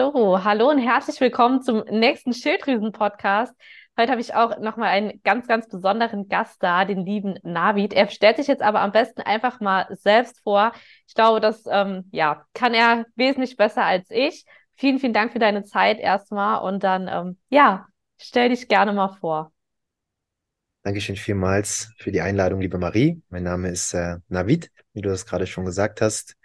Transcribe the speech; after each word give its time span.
So, 0.00 0.44
hallo 0.44 0.70
und 0.70 0.78
herzlich 0.78 1.20
willkommen 1.20 1.60
zum 1.60 1.82
nächsten 1.90 2.32
Schilddrüsen-Podcast. 2.32 3.52
Heute 3.98 4.12
habe 4.12 4.20
ich 4.20 4.32
auch 4.32 4.60
nochmal 4.60 4.90
einen 4.90 5.20
ganz, 5.24 5.48
ganz 5.48 5.66
besonderen 5.66 6.28
Gast 6.28 6.62
da, 6.62 6.84
den 6.84 7.04
lieben 7.04 7.40
Navid. 7.42 7.92
Er 7.92 8.08
stellt 8.08 8.36
sich 8.36 8.46
jetzt 8.46 8.62
aber 8.62 8.80
am 8.80 8.92
besten 8.92 9.22
einfach 9.22 9.58
mal 9.58 9.88
selbst 9.96 10.38
vor. 10.44 10.70
Ich 11.08 11.14
glaube, 11.14 11.40
das 11.40 11.64
ähm, 11.68 12.04
ja, 12.12 12.46
kann 12.54 12.74
er 12.74 13.06
wesentlich 13.16 13.56
besser 13.56 13.82
als 13.82 14.08
ich. 14.10 14.44
Vielen, 14.76 15.00
vielen 15.00 15.14
Dank 15.14 15.32
für 15.32 15.40
deine 15.40 15.64
Zeit 15.64 15.98
erstmal 15.98 16.62
und 16.62 16.84
dann, 16.84 17.08
ähm, 17.08 17.36
ja, 17.48 17.88
stell 18.18 18.50
dich 18.50 18.68
gerne 18.68 18.92
mal 18.92 19.16
vor. 19.18 19.50
Dankeschön 20.84 21.16
vielmals 21.16 21.92
für 21.98 22.12
die 22.12 22.20
Einladung, 22.20 22.60
liebe 22.60 22.78
Marie. 22.78 23.20
Mein 23.30 23.42
Name 23.42 23.70
ist 23.70 23.94
äh, 23.94 24.18
Navid, 24.28 24.70
wie 24.92 25.00
du 25.00 25.08
das 25.08 25.26
gerade 25.26 25.48
schon 25.48 25.64
gesagt 25.64 26.02
hast. 26.02 26.36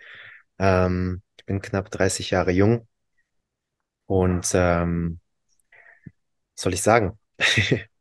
Ähm, 0.58 1.22
ich 1.38 1.46
bin 1.46 1.62
knapp 1.62 1.92
30 1.92 2.32
Jahre 2.32 2.50
jung 2.50 2.88
und 4.08 4.52
ähm, 4.54 5.20
was 6.56 6.64
soll 6.64 6.74
ich 6.74 6.82
sagen? 6.82 7.18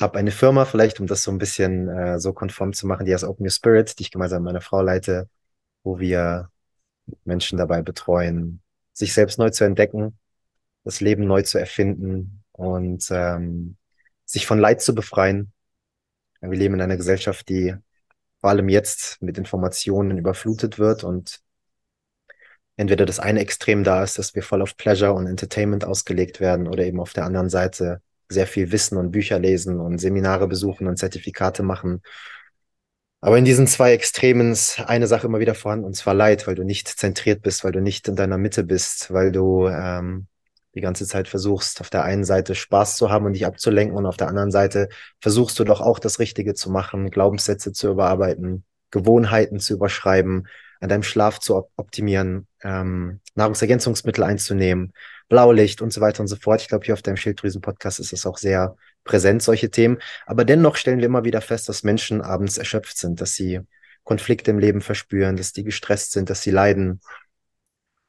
habe 0.00 0.18
eine 0.18 0.30
Firma, 0.30 0.64
vielleicht 0.64 1.00
um 1.00 1.06
das 1.06 1.22
so 1.22 1.30
ein 1.30 1.38
bisschen 1.38 1.88
äh, 1.88 2.20
so 2.20 2.32
konform 2.32 2.72
zu 2.72 2.86
machen, 2.86 3.06
die 3.06 3.14
heißt 3.14 3.24
Open 3.24 3.46
Your 3.46 3.50
Spirit, 3.50 3.98
die 3.98 4.02
ich 4.04 4.10
gemeinsam 4.10 4.42
mit 4.42 4.52
meiner 4.52 4.60
Frau 4.60 4.82
leite, 4.82 5.28
wo 5.82 5.98
wir 5.98 6.50
Menschen 7.24 7.58
dabei 7.58 7.82
betreuen, 7.82 8.62
sich 8.92 9.12
selbst 9.14 9.38
neu 9.38 9.50
zu 9.50 9.64
entdecken, 9.64 10.18
das 10.84 11.00
Leben 11.00 11.26
neu 11.26 11.42
zu 11.42 11.58
erfinden 11.58 12.44
und 12.52 13.08
ähm, 13.10 13.76
sich 14.24 14.46
von 14.46 14.58
Leid 14.58 14.82
zu 14.82 14.94
befreien. 14.94 15.52
Wir 16.40 16.58
leben 16.58 16.74
in 16.74 16.82
einer 16.82 16.96
Gesellschaft, 16.96 17.48
die 17.48 17.74
vor 18.40 18.50
allem 18.50 18.68
jetzt 18.68 19.22
mit 19.22 19.38
Informationen 19.38 20.18
überflutet 20.18 20.78
wird 20.78 21.04
und 21.04 21.40
entweder 22.76 23.06
das 23.06 23.20
eine 23.20 23.40
Extrem 23.40 23.84
da 23.84 24.02
ist, 24.02 24.18
dass 24.18 24.34
wir 24.34 24.42
voll 24.42 24.62
auf 24.62 24.76
Pleasure 24.76 25.12
und 25.12 25.26
Entertainment 25.26 25.84
ausgelegt 25.84 26.40
werden 26.40 26.66
oder 26.68 26.84
eben 26.84 27.00
auf 27.00 27.12
der 27.12 27.24
anderen 27.24 27.48
Seite 27.48 28.00
sehr 28.28 28.46
viel 28.46 28.72
Wissen 28.72 28.96
und 28.98 29.10
Bücher 29.10 29.38
lesen 29.38 29.80
und 29.80 29.98
Seminare 29.98 30.48
besuchen 30.48 30.86
und 30.86 30.98
Zertifikate 30.98 31.62
machen. 31.62 32.02
Aber 33.20 33.38
in 33.38 33.44
diesen 33.44 33.66
zwei 33.66 33.92
Extremen 33.92 34.52
ist 34.52 34.80
eine 34.80 35.06
Sache 35.06 35.26
immer 35.26 35.40
wieder 35.40 35.54
vorhanden, 35.54 35.86
und 35.86 35.94
zwar 35.94 36.12
Leid, 36.14 36.46
weil 36.46 36.56
du 36.56 36.64
nicht 36.64 36.88
zentriert 36.88 37.42
bist, 37.42 37.64
weil 37.64 37.72
du 37.72 37.80
nicht 37.80 38.06
in 38.08 38.16
deiner 38.16 38.36
Mitte 38.36 38.64
bist, 38.64 39.12
weil 39.12 39.32
du 39.32 39.66
ähm, 39.66 40.26
die 40.74 40.80
ganze 40.80 41.06
Zeit 41.06 41.28
versuchst, 41.28 41.80
auf 41.80 41.88
der 41.88 42.04
einen 42.04 42.24
Seite 42.24 42.54
Spaß 42.54 42.96
zu 42.96 43.10
haben 43.10 43.24
und 43.24 43.32
dich 43.32 43.46
abzulenken 43.46 43.96
und 43.96 44.06
auf 44.06 44.16
der 44.16 44.28
anderen 44.28 44.50
Seite 44.50 44.88
versuchst 45.20 45.58
du 45.58 45.64
doch 45.64 45.80
auch 45.80 45.98
das 45.98 46.18
Richtige 46.18 46.54
zu 46.54 46.70
machen, 46.70 47.10
Glaubenssätze 47.10 47.72
zu 47.72 47.90
überarbeiten, 47.90 48.64
Gewohnheiten 48.90 49.58
zu 49.58 49.74
überschreiben, 49.74 50.46
an 50.80 50.88
deinem 50.88 51.02
Schlaf 51.02 51.38
zu 51.40 51.56
op 51.56 51.70
optimieren, 51.76 52.46
ähm, 52.62 53.20
Nahrungsergänzungsmittel 53.34 54.24
einzunehmen, 54.24 54.92
Blaulicht 55.28 55.80
und 55.82 55.92
so 55.92 56.00
weiter 56.00 56.20
und 56.20 56.28
so 56.28 56.36
fort. 56.36 56.60
Ich 56.60 56.68
glaube, 56.68 56.84
hier 56.84 56.94
auf 56.94 57.02
deinem 57.02 57.16
Schilddrüsen-Podcast 57.16 58.00
ist 58.00 58.12
es 58.12 58.26
auch 58.26 58.38
sehr 58.38 58.76
präsent, 59.04 59.42
solche 59.42 59.70
Themen. 59.70 59.98
Aber 60.26 60.44
dennoch 60.44 60.76
stellen 60.76 60.98
wir 60.98 61.06
immer 61.06 61.24
wieder 61.24 61.40
fest, 61.40 61.68
dass 61.68 61.82
Menschen 61.82 62.20
abends 62.20 62.58
erschöpft 62.58 62.98
sind, 62.98 63.20
dass 63.20 63.34
sie 63.34 63.60
Konflikte 64.04 64.50
im 64.50 64.58
Leben 64.58 64.82
verspüren, 64.82 65.36
dass 65.36 65.52
die 65.52 65.64
gestresst 65.64 66.12
sind, 66.12 66.28
dass 66.30 66.42
sie 66.42 66.50
leiden. 66.50 67.00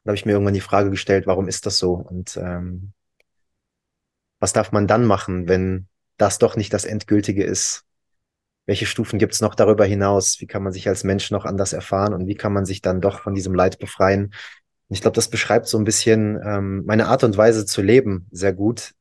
Da 0.04 0.10
habe 0.10 0.16
ich 0.16 0.26
mir 0.26 0.32
irgendwann 0.32 0.54
die 0.54 0.60
Frage 0.60 0.90
gestellt, 0.90 1.26
warum 1.26 1.48
ist 1.48 1.66
das 1.66 1.78
so? 1.78 1.94
Und 1.94 2.36
ähm, 2.36 2.92
was 4.38 4.52
darf 4.52 4.72
man 4.72 4.86
dann 4.86 5.06
machen, 5.06 5.48
wenn 5.48 5.88
das 6.18 6.38
doch 6.38 6.56
nicht 6.56 6.72
das 6.72 6.84
Endgültige 6.84 7.44
ist? 7.44 7.85
Welche 8.66 8.86
Stufen 8.86 9.18
gibt 9.18 9.32
es 9.32 9.40
noch 9.40 9.54
darüber 9.54 9.84
hinaus? 9.84 10.40
Wie 10.40 10.46
kann 10.46 10.62
man 10.62 10.72
sich 10.72 10.88
als 10.88 11.04
Mensch 11.04 11.30
noch 11.30 11.44
anders 11.44 11.72
erfahren 11.72 12.12
und 12.14 12.26
wie 12.26 12.34
kann 12.34 12.52
man 12.52 12.66
sich 12.66 12.82
dann 12.82 13.00
doch 13.00 13.20
von 13.20 13.34
diesem 13.34 13.54
Leid 13.54 13.78
befreien? 13.78 14.26
Und 14.88 14.94
ich 14.94 15.00
glaube, 15.00 15.14
das 15.14 15.28
beschreibt 15.28 15.66
so 15.66 15.78
ein 15.78 15.84
bisschen 15.84 16.40
ähm, 16.44 16.84
meine 16.84 17.06
Art 17.06 17.24
und 17.24 17.36
Weise 17.36 17.64
zu 17.66 17.82
leben 17.82 18.26
sehr 18.30 18.52
gut. 18.52 18.92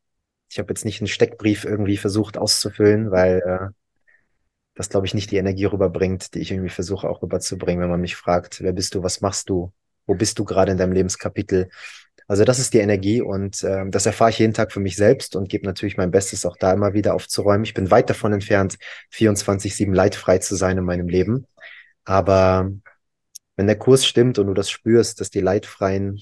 Ich 0.50 0.60
habe 0.60 0.70
jetzt 0.70 0.86
nicht 0.86 1.02
einen 1.02 1.08
Steckbrief 1.08 1.66
irgendwie 1.66 1.98
versucht 1.98 2.38
auszufüllen, 2.38 3.12
weil 3.12 3.42
äh, 3.46 3.68
das, 4.76 4.90
glaube 4.90 5.08
ich, 5.08 5.14
nicht 5.14 5.32
die 5.32 5.38
Energie 5.38 5.66
rüberbringt, 5.66 6.34
die 6.34 6.40
ich 6.40 6.52
irgendwie 6.52 6.70
versuche 6.70 7.10
auch 7.10 7.22
rüberzubringen, 7.22 7.82
wenn 7.82 7.90
man 7.90 8.02
mich 8.02 8.16
fragt, 8.16 8.62
wer 8.62 8.74
bist 8.74 8.94
du, 8.94 9.04
was 9.04 9.22
machst 9.22 9.50
du, 9.50 9.74
wo 10.06 10.16
bist 10.16 10.38
du 10.38 10.46
gerade 10.46 10.72
in 10.72 10.78
deinem 10.78 10.92
Lebenskapitel? 10.92 11.70
Also 12.28 12.44
das 12.44 12.58
ist 12.60 12.74
die 12.74 12.80
Energie 12.80 13.22
und 13.22 13.64
äh, 13.64 13.88
das 13.90 14.06
erfahre 14.06 14.32
ich 14.32 14.40
jeden 14.40 14.54
Tag 14.54 14.72
für 14.72 14.80
mich 14.80 14.96
selbst 14.96 15.36
und 15.36 15.50
gebe 15.50 15.66
natürlich 15.66 15.98
mein 15.98 16.12
Bestes, 16.12 16.46
auch 16.46 16.58
da 16.58 16.74
immer 16.74 16.94
wieder 16.94 17.14
aufzuräumen. 17.14 17.64
Ich 17.64 17.76
bin 17.76 17.92
weit 17.92 18.10
davon 18.10 18.34
entfernt, 18.34 18.78
24-7 19.14 19.94
leidfrei 19.94 20.40
zu 20.40 20.56
sein 20.56 20.78
in 20.78 20.86
meinem 20.86 21.08
Leben. 21.08 21.46
Aber 22.04 22.72
wenn 23.56 23.68
der 23.68 23.78
Kurs 23.78 24.06
stimmt 24.06 24.40
und 24.40 24.48
du 24.48 24.54
das 24.54 24.70
spürst, 24.70 25.22
dass 25.22 25.30
die 25.30 25.42
leidfreien 25.42 26.20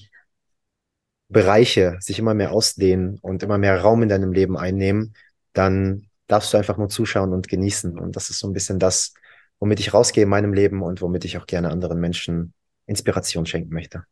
Bereiche 1.28 1.96
sich 2.00 2.18
immer 2.18 2.34
mehr 2.34 2.52
ausdehnen 2.52 3.18
und 3.22 3.42
immer 3.42 3.58
mehr 3.58 3.80
Raum 3.80 4.02
in 4.02 4.08
deinem 4.08 4.32
Leben 4.32 4.56
einnehmen, 4.58 5.14
dann 5.54 6.08
darfst 6.26 6.52
du 6.52 6.58
einfach 6.58 6.76
nur 6.76 6.88
zuschauen 6.88 7.32
und 7.32 7.48
genießen. 7.48 7.98
Und 7.98 8.16
das 8.16 8.30
ist 8.30 8.38
so 8.40 8.46
ein 8.46 8.52
bisschen 8.52 8.78
das, 8.78 9.14
womit 9.58 9.80
ich 9.80 9.94
rausgehe 9.94 10.24
in 10.24 10.28
meinem 10.28 10.52
Leben 10.52 10.82
und 10.82 11.00
womit 11.00 11.24
ich 11.24 11.38
auch 11.38 11.46
gerne 11.46 11.70
anderen 11.70 11.98
Menschen 11.98 12.52
Inspiration 12.86 13.46
schenken 13.46 13.72
möchte. 13.72 14.04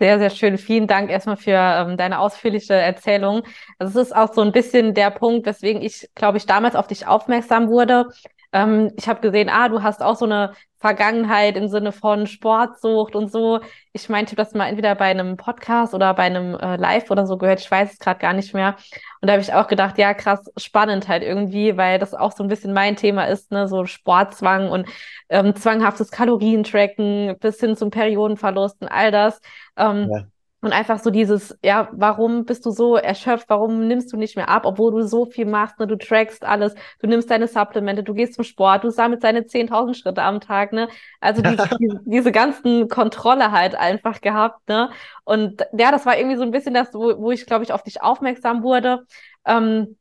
Sehr, 0.00 0.18
sehr 0.18 0.30
schön. 0.30 0.56
Vielen 0.56 0.86
Dank 0.86 1.10
erstmal 1.10 1.36
für 1.36 1.52
ähm, 1.52 1.96
deine 1.98 2.20
ausführliche 2.20 2.72
Erzählung. 2.74 3.42
Also 3.78 4.00
es 4.00 4.06
ist 4.08 4.16
auch 4.16 4.32
so 4.32 4.40
ein 4.40 4.50
bisschen 4.52 4.94
der 4.94 5.10
Punkt, 5.10 5.46
weswegen 5.46 5.82
ich, 5.82 6.08
glaube 6.14 6.38
ich, 6.38 6.46
damals 6.46 6.74
auf 6.74 6.86
dich 6.86 7.06
aufmerksam 7.06 7.68
wurde. 7.68 8.06
Ähm, 8.52 8.92
ich 8.96 9.08
habe 9.08 9.20
gesehen, 9.20 9.50
ah, 9.50 9.68
du 9.68 9.82
hast 9.82 10.02
auch 10.02 10.16
so 10.16 10.24
eine 10.24 10.54
Vergangenheit 10.78 11.56
im 11.58 11.68
Sinne 11.68 11.92
von 11.92 12.26
Sportsucht 12.26 13.14
und 13.14 13.30
so. 13.30 13.60
Ich 13.92 14.08
meinte, 14.08 14.34
das 14.36 14.54
mal 14.54 14.68
entweder 14.68 14.94
bei 14.94 15.04
einem 15.10 15.36
Podcast 15.36 15.92
oder 15.92 16.14
bei 16.14 16.22
einem 16.24 16.54
äh, 16.54 16.76
Live 16.76 17.10
oder 17.10 17.26
so 17.26 17.36
gehört. 17.36 17.60
Ich 17.60 17.70
weiß 17.70 17.92
es 17.92 17.98
gerade 17.98 18.18
gar 18.20 18.32
nicht 18.32 18.54
mehr. 18.54 18.76
Und 19.20 19.26
da 19.28 19.32
habe 19.34 19.42
ich 19.42 19.52
auch 19.52 19.66
gedacht, 19.66 19.98
ja, 19.98 20.14
krass, 20.14 20.50
spannend 20.56 21.08
halt 21.08 21.22
irgendwie, 21.22 21.76
weil 21.76 21.98
das 21.98 22.14
auch 22.14 22.32
so 22.32 22.42
ein 22.42 22.48
bisschen 22.48 22.72
mein 22.72 22.96
Thema 22.96 23.24
ist, 23.24 23.50
ne, 23.52 23.68
so 23.68 23.84
Sportzwang 23.84 24.70
und 24.70 24.88
ähm, 25.28 25.54
zwanghaftes 25.54 26.10
Kalorientracken 26.10 27.36
bis 27.38 27.60
hin 27.60 27.76
zum 27.76 27.90
Periodenverlust 27.90 28.80
und 28.80 28.88
all 28.88 29.10
das. 29.10 29.40
Ähm, 29.76 30.08
ja. 30.10 30.26
Und 30.62 30.72
einfach 30.72 30.98
so 30.98 31.10
dieses, 31.10 31.56
ja, 31.64 31.88
warum 31.92 32.44
bist 32.44 32.66
du 32.66 32.70
so 32.70 32.96
erschöpft? 32.96 33.48
Warum 33.48 33.88
nimmst 33.88 34.12
du 34.12 34.18
nicht 34.18 34.36
mehr 34.36 34.50
ab, 34.50 34.66
obwohl 34.66 34.92
du 34.92 35.02
so 35.06 35.24
viel 35.24 35.46
machst? 35.46 35.78
Ne? 35.78 35.86
Du 35.86 35.96
trackst 35.96 36.44
alles, 36.44 36.74
du 37.00 37.06
nimmst 37.06 37.30
deine 37.30 37.46
Supplemente, 37.48 38.02
du 38.02 38.12
gehst 38.12 38.34
zum 38.34 38.44
Sport, 38.44 38.84
du 38.84 38.90
sammelst 38.90 39.24
deine 39.24 39.46
10.000 39.46 39.96
Schritte 39.96 40.22
am 40.22 40.40
Tag, 40.40 40.72
ne? 40.72 40.88
Also 41.20 41.40
die, 41.40 41.56
die, 41.78 41.98
diese 42.04 42.30
ganzen 42.30 42.88
Kontrolle 42.88 43.52
halt 43.52 43.74
einfach 43.74 44.20
gehabt, 44.20 44.68
ne? 44.68 44.90
Und 45.24 45.62
ja, 45.78 45.90
das 45.90 46.04
war 46.04 46.18
irgendwie 46.18 46.36
so 46.36 46.42
ein 46.42 46.50
bisschen 46.50 46.74
das, 46.74 46.92
wo, 46.92 47.18
wo 47.18 47.30
ich, 47.30 47.46
glaube 47.46 47.64
ich, 47.64 47.72
auf 47.72 47.82
dich 47.82 48.02
aufmerksam 48.02 48.62
wurde. 48.62 49.06
Ähm, 49.46 49.96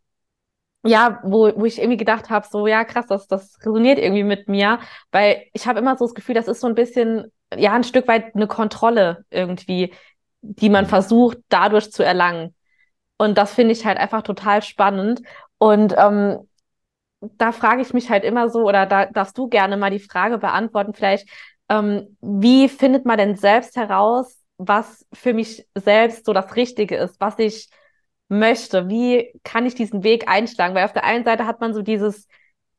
ja, 0.86 1.20
wo, 1.24 1.52
wo 1.58 1.66
ich 1.66 1.78
irgendwie 1.80 1.97
gedacht 1.97 2.30
habe, 2.30 2.47
so, 2.50 2.66
ja, 2.68 2.86
krass, 2.86 3.06
das, 3.08 3.28
das 3.28 3.58
resoniert 3.66 4.00
irgendwie 4.00 4.24
mit 4.24 4.47
mir, 4.47 4.80
weil 5.12 5.44
ich 5.53 5.68
habe 5.68 5.80
immer 5.80 5.97
so 5.97 6.06
das 6.06 6.14
Gefühl, 6.16 6.36
das 6.36 6.47
ist 6.47 6.62
so 6.62 6.68
ein 6.68 6.76
bisschen, 6.76 7.31
ja, 7.56 7.74
ein 7.74 7.84
Stück 7.84 8.08
weit 8.08 8.34
eine 8.36 8.47
Kontrolle 8.47 9.26
irgendwie 9.30 9.94
die 10.42 10.70
man 10.70 10.86
mhm. 10.86 10.90
versucht 10.90 11.38
dadurch 11.50 11.92
zu 11.92 12.04
erlangen. 12.04 12.56
Und 13.18 13.38
das 13.38 13.54
finde 13.54 13.74
ich 13.74 13.86
halt 13.86 13.98
einfach 13.98 14.22
total 14.22 14.62
spannend. 14.62 15.22
Und 15.58 15.94
ähm, 15.98 16.48
da 17.22 17.52
frage 17.52 17.82
ich 17.82 17.94
mich 17.94 18.10
halt 18.10 18.24
immer 18.24 18.50
so, 18.50 18.64
oder 18.64 18.86
da 18.86 19.06
darfst 19.06 19.38
du 19.38 19.50
gerne 19.50 19.78
mal 19.78 19.92
die 19.92 20.00
Frage 20.00 20.38
beantworten, 20.38 20.94
vielleicht, 20.94 21.28
ähm, 21.68 22.18
wie 22.22 22.70
findet 22.70 23.06
man 23.06 23.18
denn 23.18 23.36
selbst 23.36 23.76
heraus, 23.76 24.40
was 24.58 25.06
für 25.14 25.34
mich 25.34 25.68
selbst 25.76 26.26
so 26.26 26.34
das 26.34 26.56
Richtige 26.56 26.96
ist, 26.96 27.20
was 27.20 27.38
ich 27.40 27.70
möchte? 28.30 28.90
Wie 28.90 29.34
kann 29.44 29.66
ich 29.66 29.76
diesen 29.76 30.04
Weg 30.04 30.30
einschlagen? 30.30 30.76
Weil 30.76 30.86
auf 30.86 30.94
der 30.94 31.04
einen 31.04 31.26
Seite 31.26 31.46
hat 31.46 31.60
man 31.60 31.74
so 31.74 31.82
dieses, 31.82 32.28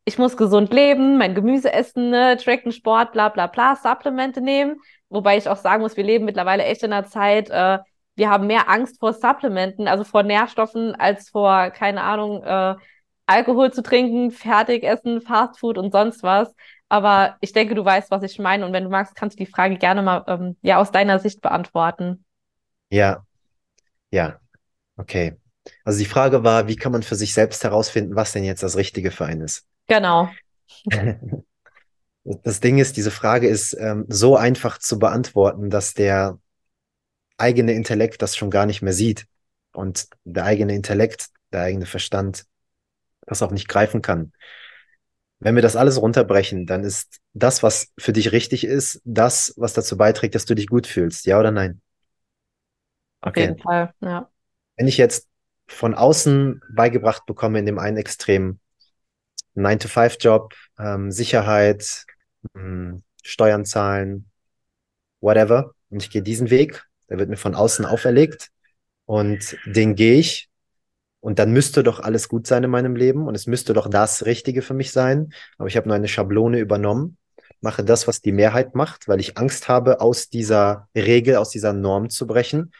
ich 0.04 0.18
muss 0.18 0.36
gesund 0.36 0.72
leben, 0.72 1.18
mein 1.18 1.34
Gemüse 1.34 1.72
essen, 1.72 2.10
ne, 2.10 2.36
tracken, 2.36 2.72
Sport, 2.72 3.12
bla 3.12 3.28
bla 3.28 3.46
bla, 3.46 3.76
Supplemente 3.76 4.40
nehmen. 4.40 4.80
Wobei 5.10 5.36
ich 5.36 5.48
auch 5.48 5.56
sagen 5.56 5.82
muss, 5.82 5.96
wir 5.96 6.04
leben 6.04 6.24
mittlerweile 6.24 6.64
echt 6.64 6.82
in 6.82 6.92
einer 6.92 7.06
Zeit, 7.06 7.50
äh, 7.50 7.78
wir 8.14 8.30
haben 8.30 8.46
mehr 8.46 8.68
Angst 8.68 9.00
vor 9.00 9.12
Supplementen, 9.12 9.88
also 9.88 10.04
vor 10.04 10.22
Nährstoffen, 10.22 10.94
als 10.94 11.30
vor, 11.30 11.70
keine 11.70 12.02
Ahnung, 12.02 12.42
äh, 12.42 12.76
Alkohol 13.26 13.72
zu 13.72 13.82
trinken, 13.82 14.30
Fertigessen, 14.30 15.20
Fastfood 15.20 15.78
und 15.78 15.92
sonst 15.92 16.22
was. 16.22 16.54
Aber 16.88 17.36
ich 17.40 17.52
denke, 17.52 17.74
du 17.74 17.84
weißt, 17.84 18.10
was 18.10 18.22
ich 18.24 18.38
meine. 18.38 18.66
Und 18.66 18.72
wenn 18.72 18.84
du 18.84 18.90
magst, 18.90 19.14
kannst 19.14 19.38
du 19.38 19.44
die 19.44 19.50
Frage 19.50 19.76
gerne 19.78 20.02
mal 20.02 20.24
ähm, 20.26 20.56
ja 20.62 20.78
aus 20.78 20.90
deiner 20.90 21.18
Sicht 21.20 21.40
beantworten. 21.40 22.24
Ja, 22.90 23.24
ja, 24.10 24.40
okay. 24.96 25.36
Also 25.84 26.00
die 26.00 26.06
Frage 26.06 26.42
war, 26.42 26.66
wie 26.66 26.76
kann 26.76 26.92
man 26.92 27.02
für 27.02 27.14
sich 27.14 27.32
selbst 27.32 27.62
herausfinden, 27.62 28.16
was 28.16 28.32
denn 28.32 28.44
jetzt 28.44 28.62
das 28.62 28.76
Richtige 28.76 29.12
für 29.12 29.26
einen 29.26 29.42
ist? 29.42 29.64
Genau. 29.86 30.30
Das 32.24 32.60
Ding 32.60 32.78
ist, 32.78 32.96
diese 32.96 33.10
Frage 33.10 33.48
ist 33.48 33.76
ähm, 33.78 34.04
so 34.08 34.36
einfach 34.36 34.78
zu 34.78 34.98
beantworten, 34.98 35.70
dass 35.70 35.94
der 35.94 36.38
eigene 37.38 37.72
Intellekt 37.72 38.20
das 38.22 38.36
schon 38.36 38.50
gar 38.50 38.66
nicht 38.66 38.82
mehr 38.82 38.92
sieht 38.92 39.26
und 39.72 40.08
der 40.24 40.44
eigene 40.44 40.74
Intellekt, 40.74 41.28
der 41.52 41.62
eigene 41.62 41.86
Verstand 41.86 42.44
das 43.26 43.42
auch 43.42 43.50
nicht 43.50 43.68
greifen 43.68 44.02
kann. 44.02 44.32
Wenn 45.38 45.54
wir 45.54 45.62
das 45.62 45.76
alles 45.76 46.00
runterbrechen, 46.00 46.66
dann 46.66 46.84
ist 46.84 47.20
das, 47.32 47.62
was 47.62 47.92
für 47.98 48.12
dich 48.12 48.32
richtig 48.32 48.64
ist, 48.64 49.00
das, 49.04 49.54
was 49.56 49.72
dazu 49.72 49.96
beiträgt, 49.96 50.34
dass 50.34 50.44
du 50.44 50.54
dich 50.54 50.66
gut 50.66 50.86
fühlst, 50.86 51.24
ja 51.24 51.38
oder 51.40 51.50
nein? 51.50 51.80
Auf 53.22 53.36
jeden 53.36 53.58
Fall, 53.58 53.94
ja. 54.00 54.30
Wenn 54.76 54.88
ich 54.88 54.98
jetzt 54.98 55.28
von 55.66 55.94
außen 55.94 56.60
beigebracht 56.74 57.24
bekomme, 57.24 57.58
in 57.58 57.66
dem 57.66 57.78
einen 57.78 57.96
Extrem, 57.96 58.58
9-to-5-Job, 59.56 60.54
ähm, 60.78 61.10
Sicherheit, 61.10 62.04
mh, 62.54 62.60
hm, 62.62 63.02
Steuern 63.22 63.64
zahlen, 63.64 64.30
whatever, 65.20 65.74
und 65.90 66.02
ich 66.02 66.10
gehe 66.10 66.22
diesen 66.22 66.50
Weg, 66.50 66.84
der 67.08 67.18
wird 67.18 67.28
mir 67.28 67.36
von 67.36 67.54
außen 67.54 67.84
auferlegt 67.84 68.48
und 69.04 69.56
den 69.66 69.94
gehe 69.94 70.18
ich. 70.18 70.48
Und 71.20 71.38
dann 71.38 71.52
müsste 71.52 71.82
doch 71.82 72.00
alles 72.00 72.28
gut 72.28 72.46
sein 72.46 72.64
in 72.64 72.70
meinem 72.70 72.96
Leben 72.96 73.26
und 73.26 73.34
es 73.34 73.46
müsste 73.46 73.74
doch 73.74 73.90
das 73.90 74.24
Richtige 74.24 74.62
für 74.62 74.72
mich 74.72 74.90
sein, 74.90 75.34
aber 75.58 75.68
ich 75.68 75.76
habe 75.76 75.86
nur 75.86 75.96
eine 75.96 76.08
Schablone 76.08 76.58
übernommen, 76.58 77.18
mache 77.60 77.84
das, 77.84 78.08
was 78.08 78.22
die 78.22 78.32
Mehrheit 78.32 78.74
macht, 78.74 79.06
weil 79.06 79.20
ich 79.20 79.36
Angst 79.36 79.68
habe, 79.68 80.00
aus 80.00 80.30
dieser 80.30 80.88
Regel, 80.94 81.36
aus 81.36 81.50
dieser 81.50 81.74
Norm 81.74 82.08
zu 82.08 82.26
brechen. 82.26 82.72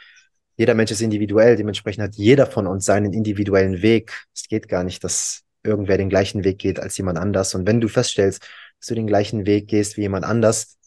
Jeder 0.57 0.75
Mensch 0.75 0.91
ist 0.91 1.03
individuell, 1.03 1.57
dementsprechend 1.57 2.05
hat 2.05 2.15
jeder 2.17 2.47
von 2.47 2.67
uns 2.67 2.87
seinen 2.87 3.13
individuellen 3.13 3.83
Weg. 3.83 4.25
Es 4.35 4.49
geht 4.49 4.69
gar 4.69 4.85
nicht, 4.85 5.05
dass 5.05 5.43
irgendwer 5.63 5.99
den 5.99 6.09
gleichen 6.09 6.45
Weg 6.45 6.59
geht 6.59 6.81
als 6.81 6.97
jemand 6.97 7.19
anders. 7.19 7.55
Und 7.55 7.67
wenn 7.67 7.81
du 7.81 7.89
feststellst, 7.89 8.43
dass 8.79 8.87
du 8.87 8.95
den 8.95 9.07
gleichen 9.07 9.47
Weg 9.47 9.69
gehst 9.69 9.97
wie 9.97 10.03
jemand 10.03 10.25
anders, 10.25 10.79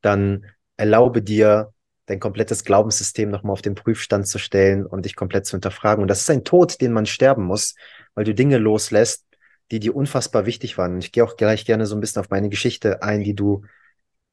dann 0.00 0.46
erlaube 0.76 1.22
dir, 1.22 1.72
dein 2.06 2.20
komplettes 2.20 2.64
Glaubenssystem 2.64 3.30
nochmal 3.30 3.52
auf 3.52 3.62
den 3.62 3.74
Prüfstand 3.74 4.26
zu 4.26 4.38
stellen 4.38 4.86
und 4.86 5.04
dich 5.04 5.14
komplett 5.14 5.44
zu 5.46 5.52
hinterfragen. 5.52 6.02
Und 6.02 6.08
das 6.08 6.20
ist 6.20 6.30
ein 6.30 6.44
Tod, 6.44 6.80
den 6.80 6.92
man 6.92 7.04
sterben 7.06 7.44
muss, 7.44 7.74
weil 8.14 8.24
du 8.24 8.34
Dinge 8.34 8.58
loslässt, 8.58 9.26
die 9.70 9.78
dir 9.78 9.94
unfassbar 9.94 10.46
wichtig 10.46 10.78
waren. 10.78 10.98
Ich 10.98 11.12
gehe 11.12 11.22
auch 11.22 11.36
gleich 11.36 11.66
gerne 11.66 11.84
so 11.84 11.94
ein 11.94 12.00
bisschen 12.00 12.20
auf 12.20 12.30
meine 12.30 12.48
Geschichte 12.48 13.02
ein, 13.02 13.22
die 13.22 13.34
du 13.34 13.62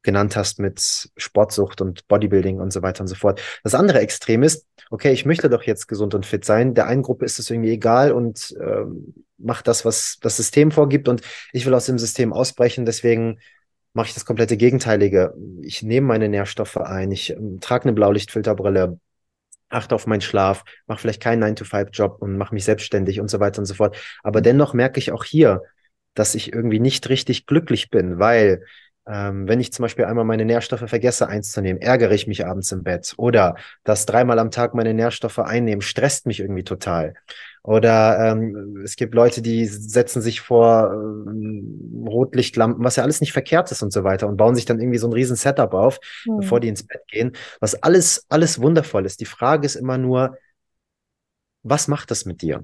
genannt 0.04 0.38
hast 0.38 0.60
mit 0.60 1.10
Sportsucht 1.18 1.82
und 1.82 2.08
Bodybuilding 2.08 2.60
und 2.60 2.72
so 2.72 2.82
weiter 2.82 3.02
und 3.02 3.08
so 3.08 3.16
fort. 3.16 3.42
Das 3.64 3.76
andere 3.76 4.00
Extrem 4.00 4.44
ist, 4.44 4.66
okay, 4.90 5.12
ich 5.12 5.26
möchte 5.26 5.50
doch 5.50 5.64
jetzt 5.64 5.88
gesund 5.88 6.14
und 6.14 6.26
fit 6.26 6.46
sein. 6.46 6.76
Der 6.76 6.88
einen 6.88 7.02
Gruppe 7.02 7.26
ist 7.26 7.40
es 7.40 7.50
irgendwie 7.50 7.72
egal 7.72 8.14
und 8.14 8.56
ähm, 8.62 9.25
macht 9.38 9.68
das, 9.68 9.86
was 9.86 10.18
das 10.22 10.38
System 10.38 10.72
vorgibt 10.72 11.08
und 11.08 11.22
ich 11.52 11.66
will 11.66 11.74
aus 11.74 11.86
dem 11.86 12.00
System 12.00 12.34
ausbrechen. 12.34 12.86
Deswegen 12.86 13.40
mache 13.94 14.08
ich 14.08 14.14
das 14.14 14.26
komplette 14.26 14.58
Gegenteilige. 14.58 15.34
Ich 15.62 15.82
nehme 15.82 16.08
meine 16.08 16.30
Nährstoffe 16.30 16.78
ein, 16.78 17.12
ich 17.12 17.32
ähm, 17.32 17.60
trage 17.62 17.86
eine 17.86 17.94
Blaulichtfilterbrille, 17.94 19.00
achte 19.70 19.96
auf 19.96 20.06
meinen 20.06 20.22
Schlaf, 20.22 20.64
mache 20.86 21.00
vielleicht 21.00 21.22
keinen 21.22 21.44
9-to-5-Job 21.44 22.22
und 22.22 22.38
mache 22.38 22.54
mich 22.54 22.66
selbstständig 22.66 23.20
und 23.20 23.30
so 23.30 23.40
weiter 23.40 23.60
und 23.60 23.66
so 23.66 23.74
fort. 23.74 23.98
Aber 24.24 24.42
dennoch 24.42 24.74
merke 24.74 25.00
ich 25.00 25.12
auch 25.12 25.24
hier, 25.24 25.62
dass 26.14 26.36
ich 26.36 26.54
irgendwie 26.54 26.80
nicht 26.80 27.10
richtig 27.10 27.46
glücklich 27.46 27.90
bin, 27.90 28.20
weil 28.20 28.64
ähm, 29.08 29.48
wenn 29.48 29.60
ich 29.60 29.72
zum 29.72 29.84
Beispiel 29.84 30.06
einmal 30.06 30.26
meine 30.26 30.46
Nährstoffe 30.46 30.90
vergesse 30.90 31.28
einzunehmen, 31.28 31.82
ärgere 31.82 32.12
ich 32.12 32.28
mich 32.28 32.46
abends 32.46 32.72
im 32.72 32.84
Bett. 32.84 33.14
Oder 33.18 33.56
das 33.84 34.06
dreimal 34.06 34.40
am 34.40 34.52
Tag 34.52 34.74
meine 34.74 34.94
Nährstoffe 34.94 35.40
einnehmen, 35.40 35.82
stresst 35.82 36.26
mich 36.26 36.40
irgendwie 36.40 36.64
total. 36.64 37.14
Oder 37.66 38.20
ähm, 38.20 38.82
es 38.84 38.96
gibt 38.96 39.16
Leute, 39.16 39.42
die 39.42 39.66
setzen 39.66 40.22
sich 40.22 40.40
vor 40.40 40.94
ähm, 40.94 42.06
Rotlichtlampen, 42.08 42.84
was 42.84 42.96
ja 42.96 43.02
alles 43.02 43.22
nicht 43.22 43.34
verkehrt 43.34 43.72
ist 43.72 43.82
und 43.82 43.92
so 43.92 44.04
weiter 44.04 44.28
und 44.28 44.38
bauen 44.38 44.54
sich 44.54 44.66
dann 44.66 44.80
irgendwie 44.80 45.00
so 45.00 45.08
ein 45.08 45.14
riesen 45.14 45.36
Setup 45.36 45.74
auf, 45.74 46.00
mhm. 46.28 46.42
bevor 46.42 46.60
die 46.60 46.68
ins 46.68 46.86
Bett 46.86 47.02
gehen, 47.08 47.32
was 47.60 47.74
alles, 47.82 48.28
alles 48.30 48.62
wundervoll 48.62 49.08
ist. 49.08 49.20
Die 49.20 49.26
Frage 49.26 49.66
ist 49.66 49.76
immer 49.76 49.98
nur, 49.98 50.38
was 51.64 51.88
macht 51.88 52.12
das 52.12 52.26
mit 52.26 52.44
dir? 52.44 52.64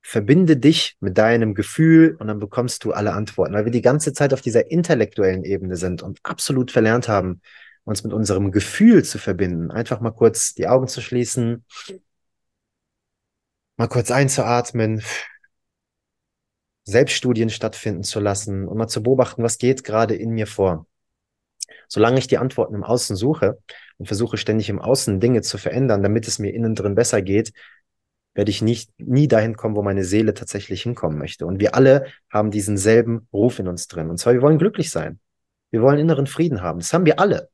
verbinde 0.00 0.56
dich 0.56 0.96
mit 1.00 1.18
deinem 1.18 1.54
Gefühl 1.54 2.16
und 2.18 2.28
dann 2.28 2.38
bekommst 2.38 2.84
du 2.84 2.92
alle 2.92 3.12
Antworten, 3.12 3.52
weil 3.52 3.64
wir 3.64 3.72
die 3.72 3.82
ganze 3.82 4.12
Zeit 4.12 4.32
auf 4.32 4.40
dieser 4.40 4.70
intellektuellen 4.70 5.44
Ebene 5.44 5.76
sind 5.76 6.02
und 6.02 6.20
absolut 6.22 6.70
verlernt 6.70 7.08
haben, 7.08 7.42
uns 7.84 8.04
mit 8.04 8.12
unserem 8.12 8.50
Gefühl 8.52 9.04
zu 9.04 9.18
verbinden. 9.18 9.70
Einfach 9.70 10.00
mal 10.00 10.12
kurz 10.12 10.54
die 10.54 10.68
Augen 10.68 10.88
zu 10.88 11.02
schließen, 11.02 11.64
mal 13.78 13.88
kurz 13.88 14.10
einzuatmen, 14.10 15.02
Selbststudien 16.84 17.48
stattfinden 17.48 18.02
zu 18.02 18.20
lassen 18.20 18.66
und 18.66 18.76
mal 18.76 18.88
zu 18.88 19.02
beobachten, 19.02 19.42
was 19.42 19.58
geht 19.58 19.84
gerade 19.84 20.14
in 20.14 20.30
mir 20.30 20.46
vor. 20.46 20.86
Solange 21.86 22.18
ich 22.18 22.26
die 22.26 22.38
Antworten 22.38 22.74
im 22.74 22.84
Außen 22.84 23.14
suche 23.14 23.58
und 23.98 24.06
versuche 24.06 24.36
ständig 24.36 24.68
im 24.68 24.80
Außen 24.80 25.20
Dinge 25.20 25.42
zu 25.42 25.58
verändern, 25.58 26.02
damit 26.02 26.26
es 26.26 26.38
mir 26.38 26.52
innen 26.52 26.74
drin 26.74 26.94
besser 26.94 27.22
geht, 27.22 27.52
werde 28.34 28.50
ich 28.50 28.62
nicht, 28.62 28.90
nie 28.98 29.28
dahin 29.28 29.56
kommen, 29.56 29.76
wo 29.76 29.82
meine 29.82 30.04
Seele 30.04 30.34
tatsächlich 30.34 30.82
hinkommen 30.82 31.18
möchte. 31.18 31.46
Und 31.46 31.60
wir 31.60 31.74
alle 31.74 32.06
haben 32.30 32.50
diesen 32.50 32.76
selben 32.76 33.28
Ruf 33.32 33.58
in 33.58 33.68
uns 33.68 33.86
drin. 33.88 34.10
Und 34.10 34.18
zwar, 34.18 34.32
wir 34.32 34.42
wollen 34.42 34.58
glücklich 34.58 34.90
sein. 34.90 35.18
Wir 35.70 35.82
wollen 35.82 35.98
inneren 35.98 36.26
Frieden 36.26 36.62
haben. 36.62 36.78
Das 36.78 36.92
haben 36.92 37.06
wir 37.06 37.20
alle. 37.20 37.50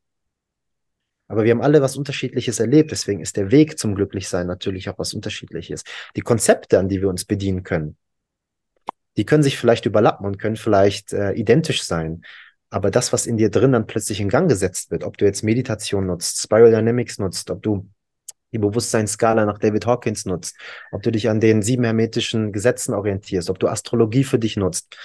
Aber 1.27 1.43
wir 1.43 1.51
haben 1.51 1.61
alle 1.61 1.81
was 1.81 1.97
Unterschiedliches 1.97 2.59
erlebt. 2.59 2.91
Deswegen 2.91 3.21
ist 3.21 3.37
der 3.37 3.51
Weg 3.51 3.79
zum 3.79 3.95
Glücklichsein 3.95 4.47
natürlich 4.47 4.89
auch 4.89 4.99
was 4.99 5.13
Unterschiedliches. 5.13 5.83
Die 6.15 6.21
Konzepte, 6.21 6.79
an 6.79 6.87
die 6.87 7.01
wir 7.01 7.09
uns 7.09 7.25
bedienen 7.25 7.63
können, 7.63 7.97
die 9.17 9.25
können 9.25 9.43
sich 9.43 9.57
vielleicht 9.57 9.85
überlappen 9.85 10.25
und 10.25 10.37
können 10.37 10.57
vielleicht 10.57 11.13
äh, 11.13 11.31
identisch 11.33 11.83
sein. 11.83 12.23
Aber 12.69 12.91
das, 12.91 13.13
was 13.13 13.25
in 13.25 13.37
dir 13.37 13.49
drin 13.49 13.71
dann 13.71 13.87
plötzlich 13.87 14.19
in 14.19 14.29
Gang 14.29 14.49
gesetzt 14.49 14.91
wird, 14.91 15.03
ob 15.03 15.17
du 15.17 15.25
jetzt 15.25 15.43
Meditation 15.43 16.07
nutzt, 16.07 16.41
Spiral 16.41 16.71
Dynamics 16.71 17.19
nutzt, 17.19 17.49
ob 17.49 17.63
du 17.63 17.89
die 18.51 18.57
Bewusstseinsskala 18.57 19.45
nach 19.45 19.59
David 19.59 19.85
Hawkins 19.85 20.25
nutzt, 20.25 20.57
ob 20.91 21.03
du 21.03 21.11
dich 21.11 21.29
an 21.29 21.39
den 21.39 21.61
sieben 21.61 21.83
hermetischen 21.83 22.51
Gesetzen 22.51 22.93
orientierst, 22.93 23.49
ob 23.49 23.59
du 23.59 23.67
Astrologie 23.67 24.23
für 24.23 24.39
dich 24.39 24.57
nutzt. 24.57 24.97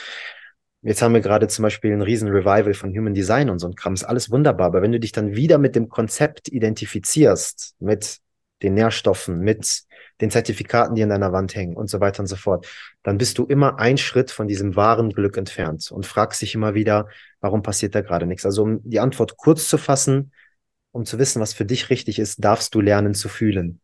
Jetzt 0.82 1.02
haben 1.02 1.12
wir 1.12 1.20
gerade 1.20 1.46
zum 1.48 1.62
Beispiel 1.62 1.92
ein 1.92 2.00
riesen 2.00 2.28
Revival 2.28 2.72
von 2.72 2.90
Human 2.96 3.12
Design 3.12 3.50
und 3.50 3.58
so 3.58 3.66
ein 3.66 3.74
Kram. 3.74 3.94
Ist 3.94 4.04
alles 4.04 4.30
wunderbar. 4.30 4.68
Aber 4.68 4.82
wenn 4.82 4.92
du 4.92 5.00
dich 5.00 5.12
dann 5.12 5.36
wieder 5.36 5.58
mit 5.58 5.76
dem 5.76 5.88
Konzept 5.88 6.48
identifizierst, 6.48 7.76
mit 7.80 8.18
den 8.62 8.74
Nährstoffen, 8.74 9.40
mit 9.40 9.82
den 10.20 10.30
Zertifikaten, 10.30 10.94
die 10.94 11.02
an 11.02 11.08
deiner 11.08 11.32
Wand 11.32 11.54
hängen 11.54 11.76
und 11.76 11.88
so 11.88 12.00
weiter 12.00 12.20
und 12.20 12.26
so 12.26 12.36
fort, 12.36 12.66
dann 13.02 13.18
bist 13.18 13.38
du 13.38 13.44
immer 13.44 13.78
ein 13.78 13.98
Schritt 13.98 14.30
von 14.30 14.48
diesem 14.48 14.76
wahren 14.76 15.10
Glück 15.10 15.36
entfernt 15.36 15.90
und 15.90 16.06
fragst 16.06 16.42
dich 16.42 16.54
immer 16.54 16.74
wieder, 16.74 17.08
warum 17.40 17.62
passiert 17.62 17.94
da 17.94 18.00
gerade 18.02 18.26
nichts? 18.26 18.44
Also 18.44 18.62
um 18.62 18.80
die 18.82 19.00
Antwort 19.00 19.36
kurz 19.36 19.68
zu 19.68 19.78
fassen, 19.78 20.32
um 20.92 21.04
zu 21.04 21.18
wissen, 21.18 21.40
was 21.40 21.54
für 21.54 21.64
dich 21.64 21.90
richtig 21.90 22.18
ist, 22.18 22.44
darfst 22.44 22.74
du 22.74 22.80
lernen 22.80 23.14
zu 23.14 23.28
fühlen. 23.28 23.80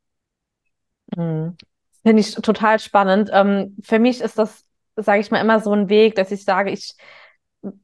Mhm. 1.16 1.56
Finde 2.02 2.20
ich 2.20 2.34
total 2.34 2.78
spannend. 2.78 3.31
Ähm, 3.32 3.76
für 3.82 3.98
mich 3.98 4.20
ist 4.20 4.38
das, 4.38 4.64
sage 4.96 5.20
ich 5.20 5.31
mal, 5.31 5.40
immer 5.40 5.60
so 5.60 5.72
ein 5.72 5.88
Weg, 5.88 6.14
dass 6.14 6.32
ich 6.32 6.44
sage, 6.44 6.70
ich 6.70 6.94